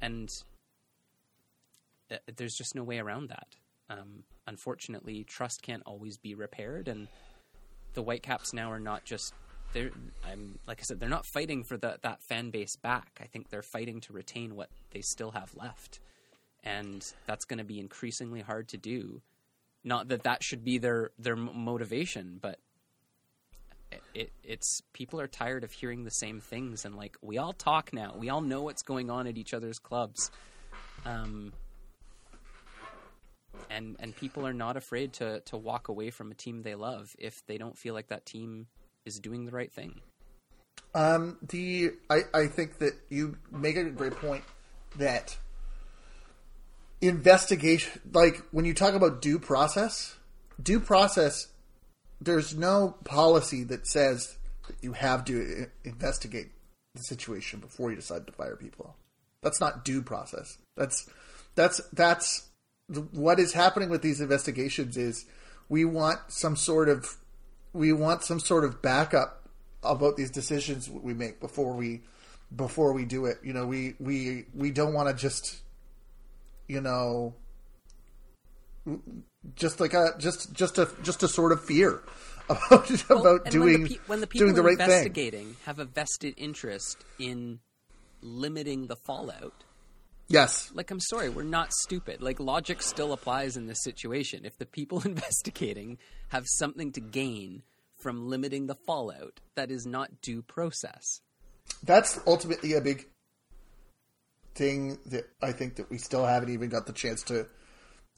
And 0.00 0.32
uh, 2.10 2.16
there's 2.36 2.54
just 2.54 2.74
no 2.74 2.82
way 2.82 2.98
around 2.98 3.28
that. 3.28 3.56
Um, 3.90 4.24
unfortunately, 4.46 5.24
trust 5.24 5.62
can't 5.62 5.82
always 5.84 6.16
be 6.16 6.34
repaired, 6.34 6.88
and 6.88 7.08
the 7.92 8.02
Whitecaps 8.02 8.52
now 8.54 8.70
are 8.70 8.80
not 8.80 9.04
just 9.04 9.34
they're. 9.72 9.90
I'm 10.24 10.58
like 10.66 10.80
I 10.80 10.82
said, 10.82 11.00
they're 11.00 11.08
not 11.08 11.26
fighting 11.26 11.64
for 11.64 11.76
the, 11.76 11.98
that 12.02 12.22
fan 12.22 12.50
base 12.50 12.76
back. 12.76 13.20
I 13.20 13.26
think 13.26 13.50
they're 13.50 13.62
fighting 13.62 14.00
to 14.02 14.12
retain 14.12 14.54
what 14.54 14.70
they 14.92 15.00
still 15.00 15.32
have 15.32 15.54
left, 15.56 16.00
and 16.64 17.04
that's 17.26 17.44
going 17.44 17.58
to 17.58 17.64
be 17.64 17.78
increasingly 17.78 18.40
hard 18.40 18.68
to 18.68 18.76
do. 18.76 19.22
Not 19.82 20.08
that 20.08 20.24
that 20.24 20.42
should 20.42 20.64
be 20.64 20.78
their 20.78 21.10
their 21.18 21.36
motivation, 21.36 22.38
but 22.40 22.58
it, 24.14 24.32
it's 24.44 24.82
people 24.92 25.20
are 25.20 25.26
tired 25.26 25.64
of 25.64 25.72
hearing 25.72 26.04
the 26.04 26.10
same 26.10 26.40
things, 26.40 26.84
and 26.84 26.94
like 26.96 27.16
we 27.22 27.38
all 27.38 27.52
talk 27.52 27.92
now, 27.92 28.14
we 28.16 28.28
all 28.28 28.40
know 28.40 28.62
what's 28.62 28.82
going 28.82 29.10
on 29.10 29.26
at 29.26 29.38
each 29.38 29.54
other's 29.54 29.78
clubs. 29.78 30.30
Um, 31.06 31.52
and 33.68 33.96
and 34.00 34.14
people 34.14 34.46
are 34.46 34.52
not 34.52 34.76
afraid 34.76 35.12
to 35.14 35.40
to 35.40 35.56
walk 35.56 35.88
away 35.88 36.10
from 36.10 36.30
a 36.30 36.34
team 36.34 36.62
they 36.62 36.74
love 36.74 37.14
if 37.18 37.44
they 37.46 37.58
don't 37.58 37.76
feel 37.76 37.94
like 37.94 38.08
that 38.08 38.26
team 38.26 38.66
is 39.04 39.18
doing 39.18 39.46
the 39.46 39.52
right 39.52 39.72
thing. 39.72 40.00
Um, 40.94 41.38
the 41.48 41.92
I, 42.10 42.20
I 42.34 42.46
think 42.46 42.78
that 42.78 42.94
you 43.08 43.38
make 43.50 43.76
a 43.76 43.84
great 43.84 44.16
point 44.16 44.44
that 44.98 45.38
investigation, 47.00 48.00
like 48.12 48.42
when 48.50 48.64
you 48.64 48.74
talk 48.74 48.94
about 48.94 49.22
due 49.22 49.38
process, 49.38 50.16
due 50.62 50.80
process, 50.80 51.48
there's 52.20 52.54
no 52.54 52.96
policy 53.04 53.64
that 53.64 53.86
says 53.86 54.36
that 54.66 54.76
you 54.82 54.92
have 54.92 55.24
to 55.26 55.66
investigate 55.84 56.50
the 56.94 57.02
situation 57.02 57.60
before 57.60 57.90
you 57.90 57.96
decide 57.96 58.26
to 58.26 58.32
fire 58.32 58.56
people. 58.56 58.96
That's 59.42 59.60
not 59.60 59.84
due 59.84 60.02
process. 60.02 60.58
That's 60.76 61.08
that's 61.54 61.80
that's 61.92 62.48
what 63.12 63.38
is 63.38 63.52
happening 63.52 63.88
with 63.88 64.02
these 64.02 64.20
investigations 64.20 64.96
is 64.96 65.24
we 65.68 65.84
want 65.84 66.18
some 66.28 66.56
sort 66.56 66.88
of 66.88 67.16
we 67.72 67.92
want 67.92 68.22
some 68.22 68.40
sort 68.40 68.64
of 68.64 68.82
backup 68.82 69.48
about 69.82 70.16
these 70.16 70.30
decisions 70.30 70.90
we 70.90 71.14
make 71.14 71.40
before 71.40 71.74
we 71.74 72.02
before 72.54 72.92
we 72.92 73.04
do 73.04 73.26
it. 73.26 73.38
You 73.42 73.52
know, 73.52 73.66
we 73.66 73.94
we 73.98 74.44
we 74.54 74.70
don't 74.70 74.92
want 74.92 75.08
to 75.08 75.14
just 75.14 75.60
you 76.70 76.80
know 76.80 77.34
just 79.54 79.80
like 79.80 79.94
a 79.94 80.14
just 80.18 80.52
just 80.52 80.78
a 80.78 80.88
just 81.02 81.22
a 81.22 81.28
sort 81.28 81.52
of 81.52 81.62
fear 81.64 82.02
about 82.48 83.10
about 83.10 83.44
doing 83.50 83.72
when 83.74 83.82
the, 83.82 83.88
pe- 83.88 84.00
when 84.06 84.20
the 84.20 84.26
people 84.26 84.46
doing 84.46 84.54
the 84.56 84.62
right 84.62 84.76
thing. 84.76 84.84
investigating 84.86 85.56
have 85.66 85.78
a 85.78 85.84
vested 85.84 86.34
interest 86.36 87.04
in 87.18 87.60
limiting 88.22 88.86
the 88.86 88.96
fallout, 88.96 89.64
Yes. 90.28 90.70
like 90.74 90.90
I'm 90.90 91.00
sorry, 91.00 91.28
we're 91.28 91.42
not 91.42 91.72
stupid. 91.72 92.20
Like 92.22 92.38
logic 92.38 92.82
still 92.82 93.12
applies 93.12 93.56
in 93.56 93.66
this 93.66 93.82
situation. 93.82 94.44
If 94.44 94.58
the 94.58 94.66
people 94.66 95.00
investigating 95.04 95.98
have 96.28 96.44
something 96.46 96.92
to 96.92 97.00
gain 97.00 97.62
from 97.98 98.28
limiting 98.28 98.66
the 98.66 98.74
fallout, 98.86 99.40
that 99.56 99.70
is 99.70 99.86
not 99.86 100.20
due 100.22 100.42
process. 100.42 101.20
that's 101.82 102.18
ultimately 102.26 102.72
a 102.74 102.80
big 102.80 103.06
thing 104.60 104.98
that 105.06 105.24
I 105.40 105.52
think 105.52 105.76
that 105.76 105.88
we 105.90 105.96
still 105.96 106.26
haven't 106.26 106.50
even 106.52 106.68
got 106.68 106.84
the 106.86 106.92
chance 106.92 107.22
to 107.24 107.46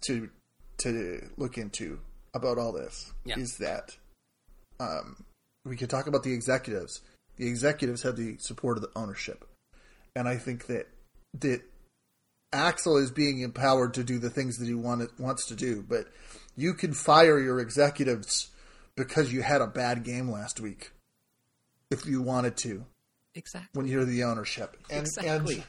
to 0.06 0.28
to 0.78 1.28
look 1.36 1.56
into 1.56 2.01
about 2.35 2.59
all 2.59 2.73
this 2.73 3.12
Yeah. 3.24 3.39
is 3.39 3.59
that 3.59 3.97
um, 4.81 5.24
we 5.64 5.77
could 5.77 5.89
talk 5.89 6.09
about 6.09 6.24
the 6.24 6.32
executives. 6.32 7.01
The 7.36 7.47
executives 7.47 8.02
have 8.02 8.16
the 8.16 8.36
support 8.40 8.77
of 8.77 8.82
the 8.82 8.90
ownership, 8.97 9.44
and 10.16 10.27
I 10.28 10.36
think 10.36 10.66
that 10.66 10.89
that 11.40 11.62
Axel 12.52 12.97
is 12.97 13.10
being 13.12 13.39
empowered 13.40 13.94
to 13.94 14.02
do 14.05 14.19
the 14.19 14.28
things 14.28 14.59
that 14.59 14.66
he 14.66 14.74
want, 14.74 15.09
wants 15.19 15.47
to 15.47 15.55
do. 15.55 15.82
But 15.89 16.06
you 16.56 16.74
can 16.74 16.93
fire 16.93 17.39
your 17.39 17.60
executives 17.60 18.51
because 18.97 19.32
you 19.32 19.43
had 19.43 19.60
a 19.62 19.66
bad 19.66 20.02
game 20.05 20.28
last 20.28 20.60
week 20.60 20.90
if 21.90 22.05
you 22.05 22.20
wanted 22.20 22.56
to 22.59 22.85
Exactly. 23.35 23.70
when 23.73 23.86
you're 23.90 24.05
the 24.05 24.24
ownership. 24.24 24.77
And, 24.90 25.01
Exactly. 25.06 25.55
And 25.55 25.64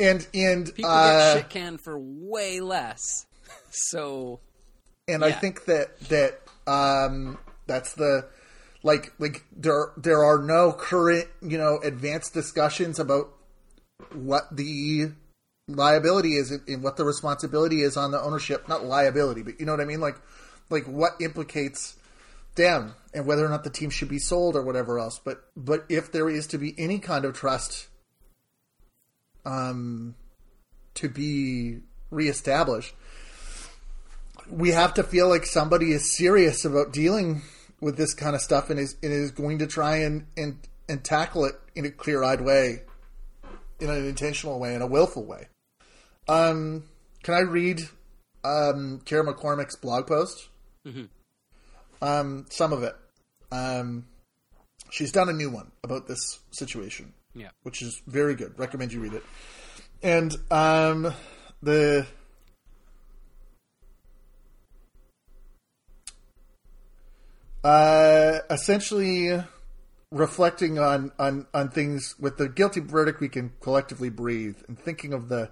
and 0.00 0.26
and 0.34 0.74
People 0.74 0.90
uh, 0.90 1.34
get 1.34 1.42
shit 1.42 1.50
canned 1.50 1.80
for 1.80 1.98
way 1.98 2.60
less. 2.60 3.26
So 3.70 4.40
and 5.06 5.24
I 5.24 5.32
think 5.32 5.66
that 5.66 5.98
that 6.08 6.40
um, 6.66 7.38
that's 7.66 7.94
the 7.94 8.28
like 8.82 9.12
like 9.18 9.44
there 9.54 9.92
there 9.96 10.24
are 10.24 10.38
no 10.42 10.72
current 10.72 11.26
you 11.42 11.58
know 11.58 11.78
advanced 11.82 12.32
discussions 12.34 12.98
about 12.98 13.32
what 14.14 14.44
the 14.50 15.12
liability 15.68 16.36
is 16.36 16.50
and 16.50 16.82
what 16.82 16.96
the 16.96 17.04
responsibility 17.04 17.82
is 17.82 17.96
on 17.96 18.10
the 18.10 18.20
ownership. 18.20 18.68
Not 18.68 18.84
liability 18.84 19.42
but 19.42 19.60
you 19.60 19.66
know 19.66 19.72
what 19.72 19.80
i 19.80 19.84
mean? 19.84 20.00
Like 20.00 20.16
like 20.70 20.86
what 20.86 21.12
implicates 21.20 21.96
them 22.56 22.94
and 23.14 23.26
whether 23.26 23.44
or 23.44 23.48
not 23.48 23.64
the 23.64 23.70
team 23.70 23.90
should 23.90 24.08
be 24.08 24.18
sold 24.18 24.56
or 24.56 24.62
whatever 24.62 24.98
else. 24.98 25.20
But 25.22 25.44
but 25.56 25.84
if 25.88 26.10
there 26.10 26.28
is 26.28 26.46
to 26.48 26.58
be 26.58 26.74
any 26.78 26.98
kind 26.98 27.24
of 27.24 27.34
trust 27.34 27.88
um 29.44 30.14
to 30.94 31.08
be 31.08 31.78
reestablished 32.10 32.94
we 34.50 34.70
have 34.70 34.94
to 34.94 35.02
feel 35.02 35.28
like 35.28 35.46
somebody 35.46 35.92
is 35.92 36.16
serious 36.16 36.64
about 36.64 36.92
dealing 36.92 37.42
with 37.80 37.96
this 37.96 38.14
kind 38.14 38.34
of 38.34 38.42
stuff 38.42 38.70
and 38.70 38.78
is 38.78 38.96
and 39.02 39.12
is 39.12 39.30
going 39.30 39.58
to 39.58 39.66
try 39.66 39.96
and 39.98 40.26
and, 40.36 40.58
and 40.88 41.04
tackle 41.04 41.44
it 41.44 41.54
in 41.74 41.84
a 41.84 41.90
clear 41.90 42.22
eyed 42.22 42.40
way, 42.40 42.82
in 43.78 43.88
an 43.88 44.06
intentional 44.06 44.58
way, 44.58 44.74
in 44.74 44.82
a 44.82 44.86
willful 44.86 45.24
way. 45.24 45.48
Um, 46.28 46.84
can 47.22 47.34
I 47.34 47.40
read 47.40 47.80
um, 48.44 49.00
Ciara 49.04 49.32
McCormack's 49.32 49.76
blog 49.76 50.06
post? 50.06 50.48
Um, 52.02 52.46
some 52.50 52.72
of 52.72 52.82
it. 52.82 52.94
Um, 53.52 54.06
she's 54.90 55.12
done 55.12 55.28
a 55.28 55.32
new 55.32 55.50
one 55.50 55.70
about 55.82 56.06
this 56.08 56.40
situation 56.50 57.14
yeah. 57.34 57.48
which 57.62 57.82
is 57.82 58.02
very 58.06 58.34
good. 58.34 58.58
Recommend 58.58 58.92
you 58.92 59.00
read 59.00 59.14
it. 59.14 59.24
And 60.02 60.34
um, 60.50 61.12
the 61.62 62.06
uh, 67.62 68.38
essentially 68.48 69.42
reflecting 70.10 70.78
on, 70.78 71.12
on 71.18 71.46
on 71.54 71.68
things 71.68 72.16
with 72.18 72.38
the 72.38 72.48
guilty 72.48 72.80
verdict, 72.80 73.20
we 73.20 73.28
can 73.28 73.52
collectively 73.60 74.10
breathe, 74.10 74.56
and 74.68 74.78
thinking 74.78 75.12
of 75.12 75.28
the 75.28 75.50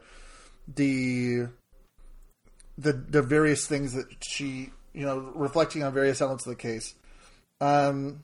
the 0.75 1.49
the 2.77 2.93
the 2.93 3.23
various 3.23 3.67
things 3.67 3.93
that 3.95 4.07
she 4.23 4.71
you 4.95 5.05
know 5.05 5.19
reflecting 5.35 5.83
on 5.83 5.93
various 5.93 6.21
elements 6.21 6.47
of 6.47 6.51
the 6.51 6.57
case. 6.57 6.95
Um, 7.61 8.23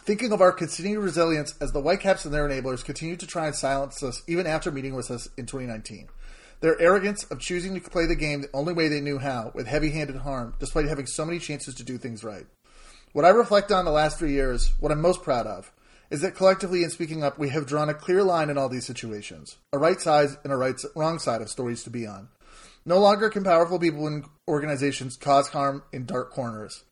Thinking 0.00 0.32
of 0.32 0.40
our 0.40 0.50
continued 0.50 1.00
resilience 1.00 1.54
as 1.60 1.70
the 1.70 1.80
Whitecaps 1.80 2.24
and 2.24 2.34
their 2.34 2.48
enablers 2.48 2.84
continue 2.84 3.16
to 3.16 3.26
try 3.26 3.46
and 3.46 3.54
silence 3.54 4.02
us 4.02 4.22
even 4.26 4.48
after 4.48 4.72
meeting 4.72 4.96
with 4.96 5.10
us 5.12 5.28
in 5.36 5.46
2019. 5.46 6.08
Their 6.60 6.80
arrogance 6.80 7.24
of 7.24 7.38
choosing 7.38 7.74
to 7.74 7.90
play 7.90 8.06
the 8.06 8.16
game 8.16 8.40
the 8.40 8.50
only 8.52 8.72
way 8.72 8.88
they 8.88 9.00
knew 9.00 9.18
how, 9.18 9.52
with 9.54 9.66
heavy 9.66 9.90
handed 9.90 10.16
harm, 10.16 10.54
despite 10.58 10.86
having 10.86 11.06
so 11.06 11.24
many 11.24 11.38
chances 11.38 11.74
to 11.76 11.84
do 11.84 11.98
things 11.98 12.24
right. 12.24 12.46
What 13.12 13.24
I 13.24 13.28
reflect 13.28 13.70
on 13.70 13.84
the 13.84 13.90
last 13.90 14.18
three 14.18 14.32
years, 14.32 14.72
what 14.80 14.90
I'm 14.90 15.00
most 15.00 15.22
proud 15.22 15.46
of, 15.46 15.70
is 16.10 16.20
that 16.22 16.34
collectively 16.34 16.82
in 16.82 16.90
speaking 16.90 17.22
up, 17.22 17.38
we 17.38 17.50
have 17.50 17.66
drawn 17.66 17.88
a 17.88 17.94
clear 17.94 18.22
line 18.22 18.50
in 18.50 18.58
all 18.58 18.68
these 18.68 18.86
situations 18.86 19.56
a 19.72 19.78
right 19.78 20.00
side 20.00 20.30
and 20.44 20.52
a 20.52 20.56
right, 20.56 20.74
wrong 20.96 21.18
side 21.18 21.42
of 21.42 21.48
stories 21.48 21.84
to 21.84 21.90
be 21.90 22.06
on. 22.06 22.28
No 22.84 22.98
longer 22.98 23.30
can 23.30 23.44
powerful 23.44 23.78
people 23.78 24.06
and 24.06 24.24
organizations 24.48 25.16
cause 25.16 25.48
harm 25.48 25.84
in 25.92 26.06
dark 26.06 26.30
corners. 26.30 26.84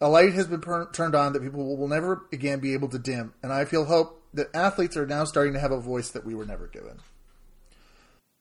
A 0.00 0.08
light 0.08 0.32
has 0.34 0.46
been 0.46 0.60
per- 0.60 0.90
turned 0.92 1.14
on 1.14 1.32
that 1.32 1.42
people 1.42 1.76
will 1.76 1.88
never 1.88 2.22
again 2.32 2.60
be 2.60 2.72
able 2.72 2.88
to 2.88 2.98
dim, 2.98 3.34
and 3.42 3.52
I 3.52 3.64
feel 3.64 3.84
hope 3.84 4.22
that 4.34 4.48
athletes 4.54 4.96
are 4.96 5.06
now 5.06 5.24
starting 5.24 5.54
to 5.54 5.58
have 5.58 5.72
a 5.72 5.80
voice 5.80 6.10
that 6.10 6.24
we 6.24 6.34
were 6.34 6.44
never 6.44 6.68
given. 6.68 7.00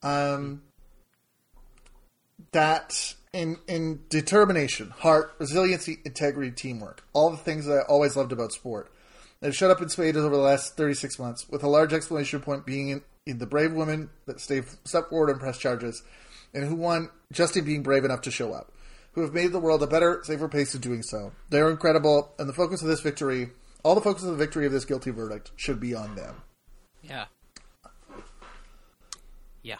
Um, 0.03 0.61
that 2.51 3.15
in 3.33 3.57
in 3.67 4.03
determination, 4.09 4.91
heart, 4.91 5.33
resiliency, 5.39 5.99
integrity, 6.05 6.51
teamwork. 6.51 7.03
All 7.13 7.31
the 7.31 7.37
things 7.37 7.65
that 7.65 7.77
I 7.77 7.81
always 7.81 8.15
loved 8.15 8.31
about 8.31 8.51
sport. 8.51 8.91
They've 9.39 9.55
shut 9.55 9.69
up 9.69 9.81
in 9.81 9.89
spades 9.89 10.17
over 10.17 10.35
the 10.35 10.41
last 10.41 10.75
36 10.77 11.19
months, 11.19 11.47
with 11.47 11.63
a 11.63 11.67
large 11.67 11.93
exclamation 11.93 12.39
point 12.39 12.65
being 12.65 12.89
in, 12.89 13.03
in 13.27 13.37
the 13.37 13.45
brave 13.45 13.71
women 13.71 14.09
that 14.25 14.39
stay 14.39 14.63
step 14.83 15.09
forward 15.09 15.29
and 15.29 15.39
press 15.39 15.59
charges, 15.59 16.01
and 16.53 16.65
who 16.65 16.75
won 16.75 17.09
just 17.31 17.55
in 17.55 17.63
being 17.63 17.83
brave 17.83 18.03
enough 18.03 18.21
to 18.21 18.31
show 18.31 18.53
up, 18.53 18.71
who 19.17 19.23
have 19.23 19.33
made 19.33 19.51
the 19.51 19.59
world 19.59 19.81
a 19.81 19.87
better, 19.87 20.21
safer 20.23 20.47
place 20.47 20.75
in 20.75 20.79
doing 20.79 21.01
so. 21.01 21.31
They're 21.49 21.71
incredible, 21.71 22.35
and 22.37 22.47
the 22.47 22.53
focus 22.53 22.83
of 22.83 22.87
this 22.87 22.99
victory, 22.99 23.49
all 23.81 23.95
the 23.95 24.01
focus 24.01 24.23
of 24.23 24.29
the 24.29 24.35
victory 24.35 24.67
of 24.67 24.71
this 24.71 24.85
guilty 24.85 25.09
verdict, 25.09 25.49
should 25.55 25.79
be 25.79 25.95
on 25.95 26.13
them. 26.13 26.35
Yeah. 27.01 27.25
Yeah. 29.63 29.79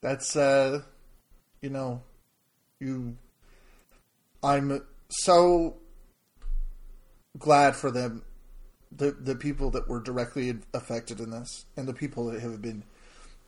That's 0.00 0.34
uh 0.34 0.82
you 1.62 1.70
know 1.70 2.02
you 2.80 3.16
I'm 4.42 4.84
so 5.08 5.76
glad 7.38 7.76
for 7.76 7.92
them 7.92 8.24
the 8.90 9.12
the 9.12 9.36
people 9.36 9.70
that 9.70 9.88
were 9.88 10.00
directly 10.00 10.56
affected 10.74 11.20
in 11.20 11.30
this 11.30 11.66
and 11.76 11.86
the 11.86 11.94
people 11.94 12.32
that 12.32 12.40
have 12.40 12.60
been 12.60 12.82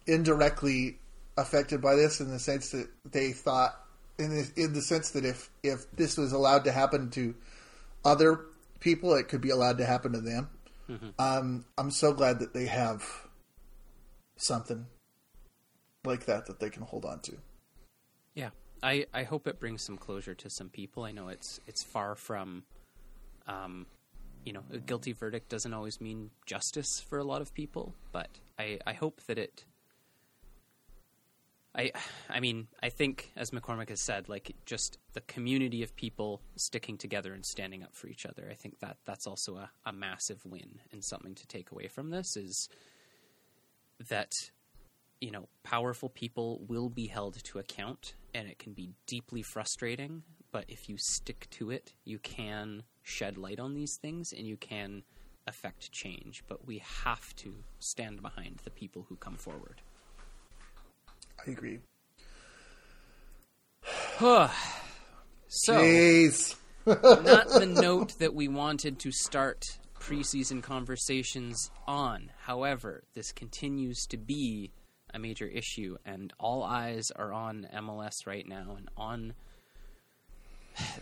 indirectly 0.07 1.00
affected 1.41 1.81
by 1.81 1.95
this 1.95 2.21
in 2.21 2.31
the 2.31 2.39
sense 2.39 2.71
that 2.71 2.89
they 3.11 3.33
thought 3.33 3.73
in 4.19 4.31
the, 4.31 4.51
in 4.57 4.73
the 4.73 4.83
sense 4.83 5.11
that 5.11 5.25
if 5.25 5.51
if 5.63 5.91
this 5.93 6.17
was 6.17 6.33
allowed 6.33 6.65
to 6.65 6.73
happen 6.73 7.11
to 7.11 7.35
other 8.05 8.41
people 8.81 9.15
it 9.15 9.29
could 9.29 9.41
be 9.41 9.51
allowed 9.51 9.79
to 9.79 9.87
happen 9.87 10.13
to 10.13 10.21
them 10.21 10.49
um, 11.19 11.65
I'm 11.79 11.91
so 11.91 12.13
glad 12.13 12.41
that 12.41 12.53
they 12.53 12.67
have 12.67 13.05
something 14.37 14.87
like 16.05 16.27
that 16.27 16.47
that 16.47 16.61
they 16.61 16.71
can 16.71 16.83
hold 16.83 17.05
on 17.05 17.21
to. 17.21 17.37
Yeah, 18.35 18.51
I, 18.83 19.07
I 19.13 19.25
hope 19.25 19.47
it 19.47 19.61
brings 19.61 19.83
some 19.83 19.97
closure 19.97 20.35
to 20.35 20.51
some 20.51 20.69
people. 20.69 21.05
I 21.05 21.13
know 21.13 21.29
it's 21.29 21.61
it's 21.67 21.83
far 21.83 22.15
from, 22.15 22.65
um, 23.47 23.87
you 24.45 24.53
know, 24.53 24.63
a 24.73 24.79
guilty 24.79 25.13
verdict 25.13 25.49
doesn't 25.49 25.75
always 25.75 26.01
mean 26.01 26.31
justice 26.47 27.01
for 27.01 27.19
a 27.19 27.25
lot 27.25 27.43
of 27.43 27.55
people, 27.55 27.95
but 28.13 28.29
I, 28.59 28.79
I 28.87 28.95
hope 28.95 29.21
that 29.27 29.39
it. 29.39 29.65
I 31.75 31.93
I 32.29 32.41
mean 32.41 32.69
I 32.83 32.89
think 32.89 33.31
as 33.37 33.51
McCormack 33.51 33.91
has 33.91 34.01
said, 34.01 34.29
like 34.29 34.55
just 34.67 34.99
the 35.13 35.21
community 35.23 35.83
of 35.83 35.95
people 35.97 36.41
sticking 36.57 36.99
together 36.99 37.33
and 37.33 37.45
standing 37.45 37.83
up 37.83 37.95
for 37.95 38.09
each 38.09 38.27
other. 38.27 38.49
I 38.51 38.55
think 38.55 38.81
that 38.81 38.99
that's 39.05 39.27
also 39.27 39.57
a, 39.57 39.71
a 39.87 39.93
massive 39.93 40.45
win 40.45 40.81
and 40.93 41.05
something 41.05 41.35
to 41.35 41.47
take 41.47 41.71
away 41.71 41.89
from 41.89 42.11
this 42.11 42.37
is 42.37 42.69
that 44.09 44.51
you 45.21 45.31
know, 45.31 45.49
powerful 45.63 46.09
people 46.09 46.61
will 46.67 46.89
be 46.89 47.07
held 47.07 47.43
to 47.45 47.59
account, 47.59 48.15
and 48.35 48.49
it 48.49 48.59
can 48.59 48.73
be 48.73 48.91
deeply 49.07 49.43
frustrating. 49.43 50.23
But 50.51 50.65
if 50.69 50.89
you 50.89 50.97
stick 50.97 51.47
to 51.51 51.71
it, 51.71 51.93
you 52.05 52.19
can 52.19 52.83
shed 53.03 53.37
light 53.37 53.61
on 53.61 53.75
these 53.75 53.97
things 53.97 54.33
and 54.33 54.47
you 54.47 54.57
can 54.57 55.05
affect 55.47 55.93
change. 55.93 56.43
But 56.49 56.67
we 56.67 56.83
have 57.05 57.35
to 57.37 57.55
stand 57.79 58.21
behind 58.21 58.61
the 58.65 58.71
people 58.71 59.07
who 59.09 59.17
come 59.17 59.37
forward. 59.37 59.83
I 61.47 61.51
agree. 61.51 61.81
So, 65.53 65.75
Jeez. 65.75 66.55
not 66.87 67.49
the 67.49 67.67
note 67.83 68.19
that 68.21 68.35
we 68.35 68.47
wanted 68.47 69.01
to 69.01 69.11
start 69.11 69.79
preseason 69.99 70.63
conversations 70.63 71.73
on. 71.89 72.31
However, 72.43 73.03
this 73.15 73.33
continues 73.33 74.07
to 74.07 74.17
be 74.17 74.71
a 75.13 75.19
major 75.19 75.47
issue, 75.47 75.97
and 76.07 76.33
all 76.39 76.63
eyes 76.63 77.11
are 77.17 77.33
on 77.33 77.67
MLS 77.75 78.27
right 78.27 78.47
now 78.47 78.77
and 78.79 78.89
on 78.97 79.35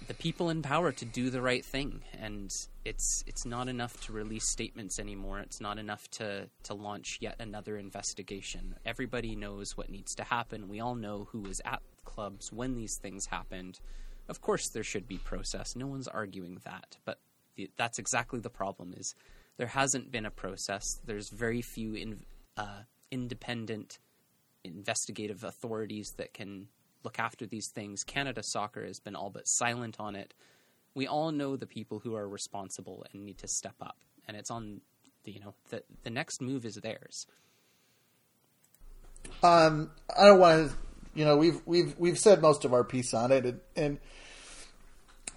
the 0.07 0.15
people 0.15 0.51
in 0.51 0.63
power 0.63 0.93
to 0.93 1.05
do 1.05 1.31
the 1.31 1.43
right 1.43 1.65
thing. 1.65 2.03
And 2.21 2.53
it's 2.85 3.25
it's 3.27 3.45
not 3.45 3.69
enough 3.69 4.01
to 4.07 4.13
release 4.13 4.49
statements 4.49 4.99
anymore. 4.99 5.41
It's 5.41 5.61
not 5.61 5.79
enough 5.79 6.09
to 6.13 6.49
to 6.65 6.75
launch 6.75 7.19
yet 7.21 7.37
another 7.39 7.77
investigation. 7.77 8.77
Everybody 8.85 9.37
knows 9.37 9.77
what 9.77 9.91
needs 9.91 10.15
to 10.17 10.25
happen. 10.25 10.69
We 10.69 10.81
all 10.81 10.95
know 10.95 11.29
who 11.31 11.41
was 11.41 11.61
at 11.65 11.83
clubs 12.05 12.53
when 12.53 12.75
these 12.75 12.97
things 12.97 13.27
happened. 13.27 13.81
Of 14.29 14.41
course, 14.41 14.69
there 14.69 14.85
should 14.85 15.09
be 15.09 15.19
process. 15.19 15.75
No 15.75 15.87
one's 15.87 16.09
arguing 16.09 16.61
that, 16.65 16.99
but 17.05 17.19
the, 17.57 17.71
that's 17.77 17.99
exactly 17.99 18.41
the 18.41 18.51
problem. 18.51 18.95
Is 18.97 19.15
there 19.59 19.67
hasn't 19.67 20.11
been 20.11 20.25
a 20.25 20.31
process. 20.31 21.01
There's 21.05 21.29
very 21.29 21.61
few 21.61 21.95
in, 21.95 22.21
uh, 22.57 22.83
independent 23.11 23.99
investigative 24.65 25.45
authorities 25.45 26.15
that 26.17 26.33
can 26.33 26.69
look 27.05 27.19
after 27.19 27.47
these 27.47 27.69
things. 27.69 28.05
Canada 28.05 28.43
Soccer 28.43 28.85
has 28.85 29.01
been 29.01 29.17
all 29.17 29.31
but 29.31 29.47
silent 29.47 29.97
on 29.99 30.17
it. 30.17 30.35
We 30.95 31.07
all 31.07 31.31
know 31.31 31.57
the 31.57 31.67
people 31.67 32.01
who 32.01 32.15
are 32.15 32.29
responsible 32.29 33.07
and 33.13 33.25
need 33.25 33.39
to 33.39 33.49
step 33.49 33.75
up, 33.81 33.97
and 34.27 34.37
it's 34.37 34.51
on 34.51 34.81
the 35.25 35.33
you 35.33 35.41
know 35.41 35.55
the 35.71 35.83
the 36.03 36.11
next 36.11 36.41
move 36.41 36.65
is 36.65 36.75
theirs. 36.77 37.27
Um, 39.43 39.91
I 40.17 40.27
don't 40.27 40.41
want 40.41 40.71
to. 40.71 40.77
You 41.15 41.25
know, 41.25 41.37
we've 41.37 41.61
we've 41.67 41.95
we've 41.99 42.19
said 42.19 42.43
most 42.43 42.65
of 42.65 42.73
our 42.73 42.85
piece 42.85 43.15
on 43.15 43.33
it, 43.33 43.45
and, 43.45 43.61
and 43.77 43.99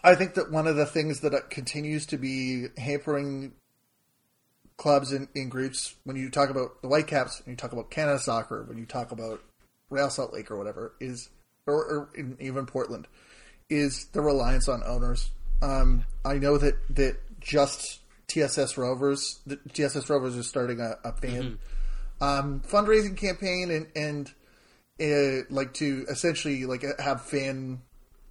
I 0.03 0.15
think 0.15 0.35
that 0.35 0.51
one 0.51 0.67
of 0.67 0.75
the 0.75 0.85
things 0.85 1.21
that 1.21 1.49
continues 1.49 2.05
to 2.07 2.17
be 2.17 2.67
hampering 2.77 3.53
clubs 4.77 5.11
in 5.11 5.49
groups 5.49 5.95
when 6.05 6.15
you 6.15 6.29
talk 6.29 6.49
about 6.49 6.81
the 6.81 6.87
Whitecaps, 6.87 7.45
when 7.45 7.53
you 7.53 7.57
talk 7.57 7.71
about 7.71 7.91
Canada 7.91 8.17
Soccer, 8.17 8.63
when 8.63 8.79
you 8.79 8.85
talk 8.85 9.11
about 9.11 9.41
Real 9.91 10.09
Salt 10.09 10.33
Lake 10.33 10.49
or 10.49 10.57
whatever, 10.57 10.93
is 10.99 11.29
or, 11.67 11.73
or 11.75 12.09
even 12.39 12.65
Portland, 12.65 13.07
is 13.69 14.07
the 14.13 14.21
reliance 14.21 14.67
on 14.67 14.81
owners. 14.85 15.29
Um, 15.61 16.05
I 16.25 16.35
know 16.35 16.57
that 16.57 16.75
that 16.95 17.17
just 17.39 17.99
TSS 18.27 18.77
Rovers, 18.77 19.39
the 19.45 19.57
TSS 19.73 20.09
Rovers 20.09 20.35
is 20.35 20.47
starting 20.47 20.79
a, 20.79 20.95
a 21.03 21.13
fan 21.13 21.59
um, 22.19 22.61
fundraising 22.67 23.15
campaign 23.17 23.69
and 23.71 23.87
and 23.95 24.31
uh, 25.01 25.45
like 25.49 25.73
to 25.75 26.05
essentially 26.09 26.65
like 26.65 26.83
have 26.99 27.21
fan 27.21 27.81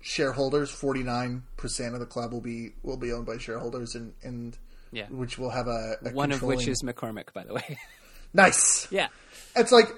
shareholders. 0.00 0.70
Forty 0.70 1.02
nine 1.02 1.44
percent 1.56 1.94
of 1.94 2.00
the 2.00 2.06
club 2.06 2.32
will 2.32 2.40
be 2.40 2.70
will 2.82 2.96
be 2.96 3.12
owned 3.12 3.26
by 3.26 3.38
shareholders, 3.38 3.94
and 3.94 4.12
and 4.22 4.58
Yeah. 4.92 5.06
which 5.08 5.38
will 5.38 5.50
have 5.50 5.68
a, 5.68 5.96
a 6.04 6.10
One 6.10 6.32
of 6.32 6.42
which 6.42 6.66
is 6.66 6.82
McCormack, 6.82 7.32
by 7.32 7.44
the 7.44 7.54
way. 7.54 7.78
nice. 8.34 8.88
yeah, 8.90 9.08
It's 9.54 9.70
like 9.72 9.88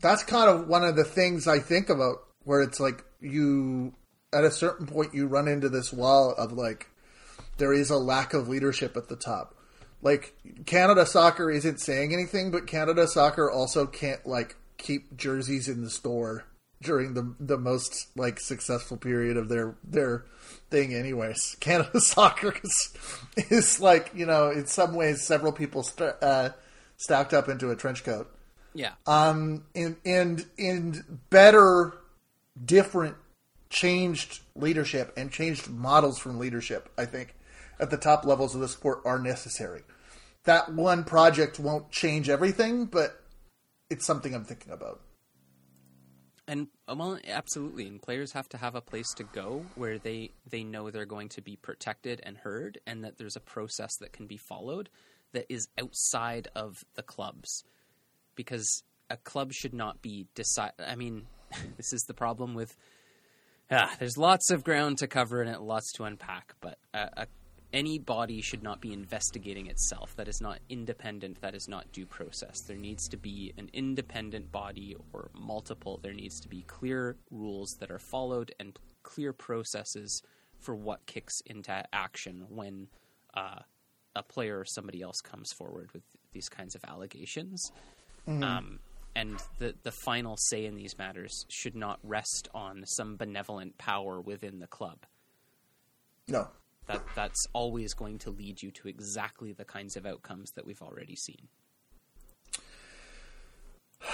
that's 0.00 0.22
kind 0.24 0.48
of 0.48 0.68
one 0.68 0.84
of 0.84 0.96
the 0.96 1.04
things 1.04 1.46
I 1.46 1.58
think 1.58 1.88
about 1.88 2.18
where 2.44 2.62
it's 2.62 2.80
like 2.80 3.04
you 3.20 3.94
at 4.32 4.44
a 4.44 4.50
certain 4.50 4.86
point 4.86 5.14
you 5.14 5.26
run 5.26 5.48
into 5.48 5.68
this 5.68 5.92
wall 5.92 6.34
of 6.36 6.52
like 6.52 6.88
there 7.56 7.72
is 7.72 7.90
a 7.90 7.96
lack 7.96 8.34
of 8.34 8.48
leadership 8.48 8.96
at 8.96 9.08
the 9.08 9.16
top. 9.16 9.54
Like 10.00 10.36
Canada 10.66 11.04
Soccer 11.06 11.50
isn't 11.50 11.80
saying 11.80 12.12
anything, 12.12 12.50
but 12.50 12.66
Canada 12.66 13.08
Soccer 13.08 13.50
also 13.50 13.86
can't 13.86 14.24
like 14.26 14.56
keep 14.76 15.16
jerseys 15.16 15.68
in 15.68 15.82
the 15.82 15.90
store 15.90 16.44
during 16.80 17.14
the 17.14 17.34
the 17.40 17.58
most 17.58 18.06
like 18.16 18.38
successful 18.38 18.96
period 18.96 19.36
of 19.36 19.48
their 19.48 19.76
their 19.82 20.24
thing 20.70 20.94
anyways. 20.94 21.56
Canada 21.60 22.00
Soccer 22.00 22.54
is, 22.62 22.96
is 23.50 23.80
like, 23.80 24.12
you 24.14 24.26
know, 24.26 24.50
in 24.50 24.66
some 24.66 24.94
ways 24.94 25.26
several 25.26 25.52
people 25.52 25.82
st- 25.82 26.14
uh, 26.22 26.50
stacked 26.96 27.34
up 27.34 27.48
into 27.48 27.70
a 27.70 27.76
trench 27.76 28.04
coat 28.04 28.32
yeah, 28.78 28.92
um, 29.08 29.64
and 29.74 29.96
and 30.04 30.46
and 30.56 31.18
better, 31.30 31.94
different, 32.64 33.16
changed 33.70 34.42
leadership 34.54 35.12
and 35.16 35.32
changed 35.32 35.68
models 35.68 36.16
from 36.16 36.38
leadership. 36.38 36.88
I 36.96 37.04
think 37.04 37.34
at 37.80 37.90
the 37.90 37.96
top 37.96 38.24
levels 38.24 38.54
of 38.54 38.60
the 38.60 38.68
sport 38.68 39.00
are 39.04 39.18
necessary. 39.18 39.82
That 40.44 40.72
one 40.72 41.02
project 41.02 41.58
won't 41.58 41.90
change 41.90 42.28
everything, 42.28 42.84
but 42.84 43.20
it's 43.90 44.06
something 44.06 44.32
I'm 44.32 44.44
thinking 44.44 44.72
about. 44.72 45.00
and 46.46 46.68
uh, 46.88 46.94
well, 46.96 47.18
absolutely. 47.26 47.88
And 47.88 48.00
players 48.00 48.30
have 48.32 48.48
to 48.50 48.58
have 48.58 48.76
a 48.76 48.80
place 48.80 49.12
to 49.16 49.24
go 49.24 49.66
where 49.74 49.98
they 49.98 50.30
they 50.48 50.62
know 50.62 50.90
they're 50.90 51.04
going 51.04 51.30
to 51.30 51.42
be 51.42 51.56
protected 51.56 52.20
and 52.22 52.36
heard, 52.38 52.78
and 52.86 53.02
that 53.02 53.18
there's 53.18 53.36
a 53.36 53.40
process 53.40 53.96
that 53.96 54.12
can 54.12 54.28
be 54.28 54.36
followed 54.36 54.88
that 55.32 55.46
is 55.52 55.66
outside 55.80 56.46
of 56.54 56.84
the 56.94 57.02
clubs, 57.02 57.64
because 58.38 58.84
a 59.10 59.16
club 59.16 59.52
should 59.52 59.74
not 59.74 60.00
be 60.00 60.28
decide. 60.36 60.70
I 60.78 60.94
mean, 60.94 61.26
this 61.76 61.92
is 61.92 62.02
the 62.06 62.14
problem 62.14 62.54
with. 62.54 62.74
Ah, 63.70 63.94
there's 63.98 64.16
lots 64.16 64.50
of 64.50 64.64
ground 64.64 64.96
to 64.98 65.06
cover 65.06 65.42
and 65.42 65.60
lots 65.60 65.92
to 65.92 66.04
unpack, 66.04 66.54
but 66.62 66.78
a, 66.94 67.26
any 67.72 67.98
body 67.98 68.40
should 68.40 68.62
not 68.62 68.80
be 68.80 68.94
investigating 68.94 69.66
itself. 69.66 70.16
That 70.16 70.28
is 70.28 70.40
not 70.40 70.60
independent. 70.70 71.42
That 71.42 71.54
is 71.54 71.68
not 71.68 71.92
due 71.92 72.06
process. 72.06 72.62
There 72.62 72.78
needs 72.78 73.08
to 73.08 73.18
be 73.18 73.52
an 73.58 73.68
independent 73.74 74.50
body 74.50 74.96
or 75.12 75.30
multiple. 75.34 76.00
There 76.02 76.14
needs 76.14 76.40
to 76.40 76.48
be 76.48 76.62
clear 76.62 77.16
rules 77.30 77.76
that 77.80 77.90
are 77.90 77.98
followed 77.98 78.54
and 78.58 78.78
clear 79.02 79.34
processes 79.34 80.22
for 80.60 80.74
what 80.74 81.04
kicks 81.04 81.42
into 81.44 81.84
action 81.92 82.46
when 82.48 82.86
uh, 83.34 83.60
a 84.16 84.22
player 84.22 84.60
or 84.60 84.64
somebody 84.64 85.02
else 85.02 85.20
comes 85.20 85.52
forward 85.52 85.90
with 85.92 86.02
these 86.32 86.48
kinds 86.48 86.74
of 86.74 86.82
allegations. 86.88 87.70
Um, 88.28 88.80
and 89.16 89.38
the 89.58 89.74
the 89.82 89.92
final 90.04 90.36
say 90.36 90.64
in 90.66 90.76
these 90.76 90.96
matters 90.98 91.44
should 91.48 91.74
not 91.74 91.98
rest 92.02 92.48
on 92.54 92.84
some 92.86 93.16
benevolent 93.16 93.78
power 93.78 94.20
within 94.20 94.60
the 94.60 94.66
club. 94.66 94.98
No. 96.28 96.48
That 96.86 97.02
that's 97.14 97.46
always 97.52 97.94
going 97.94 98.18
to 98.20 98.30
lead 98.30 98.62
you 98.62 98.70
to 98.72 98.88
exactly 98.88 99.52
the 99.52 99.64
kinds 99.64 99.96
of 99.96 100.06
outcomes 100.06 100.50
that 100.52 100.64
we've 100.66 100.80
already 100.82 101.16
seen. 101.16 101.48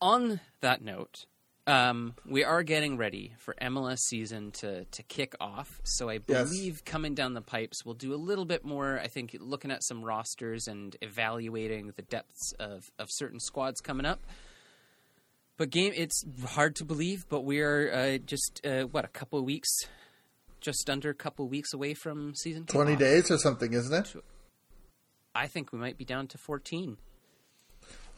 On 0.00 0.40
that 0.60 0.82
note, 0.82 1.26
um, 1.68 2.14
we 2.26 2.42
are 2.44 2.62
getting 2.62 2.96
ready 2.96 3.32
for 3.38 3.54
MLS 3.60 3.98
season 3.98 4.50
to 4.52 4.84
to 4.86 5.02
kick 5.04 5.34
off. 5.40 5.80
So 5.84 6.08
I 6.08 6.20
Yes. 6.26 6.48
believe 6.48 6.84
coming 6.84 7.14
down 7.14 7.34
the 7.34 7.42
pipes, 7.42 7.84
we'll 7.84 7.94
do 7.94 8.14
a 8.14 8.16
little 8.16 8.44
bit 8.44 8.64
more. 8.64 8.98
I 8.98 9.06
think 9.08 9.36
looking 9.38 9.70
at 9.70 9.84
some 9.84 10.02
rosters 10.04 10.66
and 10.66 10.96
evaluating 11.02 11.92
the 11.96 12.02
depths 12.02 12.52
of 12.58 12.90
of 12.98 13.08
certain 13.10 13.38
squads 13.40 13.80
coming 13.80 14.06
up. 14.06 14.20
But 15.56 15.70
game, 15.70 15.92
it's 15.96 16.24
hard 16.46 16.76
to 16.76 16.84
believe, 16.84 17.26
but 17.28 17.40
we 17.42 17.60
are 17.60 17.92
uh, 17.92 18.18
just 18.18 18.60
uh, 18.64 18.82
what 18.84 19.04
a 19.04 19.08
couple 19.08 19.38
of 19.40 19.44
weeks, 19.44 19.68
just 20.60 20.88
under 20.88 21.10
a 21.10 21.14
couple 21.14 21.44
of 21.44 21.50
weeks 21.50 21.72
away 21.74 21.94
from 21.94 22.34
season. 22.36 22.64
20 22.64 22.94
kickoff. 22.94 22.98
days 22.98 23.30
or 23.30 23.38
something, 23.38 23.72
isn't 23.72 23.92
it? 23.92 24.22
I 25.34 25.48
think 25.48 25.72
we 25.72 25.78
might 25.80 25.98
be 25.98 26.04
down 26.04 26.28
to 26.28 26.38
fourteen. 26.38 26.96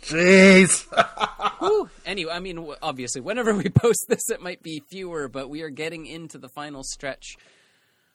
Jeez. 0.02 0.86
Whew. 1.58 1.90
Anyway, 2.06 2.32
I 2.32 2.40
mean, 2.40 2.66
obviously, 2.82 3.20
whenever 3.20 3.54
we 3.54 3.64
post 3.74 4.06
this, 4.08 4.30
it 4.30 4.40
might 4.40 4.62
be 4.62 4.82
fewer, 4.88 5.28
but 5.28 5.50
we 5.50 5.62
are 5.62 5.70
getting 5.70 6.06
into 6.06 6.38
the 6.38 6.48
final 6.48 6.82
stretch 6.82 7.36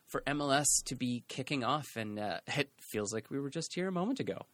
for 0.08 0.22
MLS 0.28 0.68
to 0.86 0.96
be 0.96 1.24
kicking 1.28 1.64
off, 1.64 1.96
and 1.96 2.20
uh, 2.20 2.40
it 2.48 2.70
feels 2.80 3.14
like 3.14 3.30
we 3.30 3.40
were 3.40 3.50
just 3.50 3.74
here 3.74 3.88
a 3.88 3.92
moment 3.92 4.20
ago. 4.20 4.46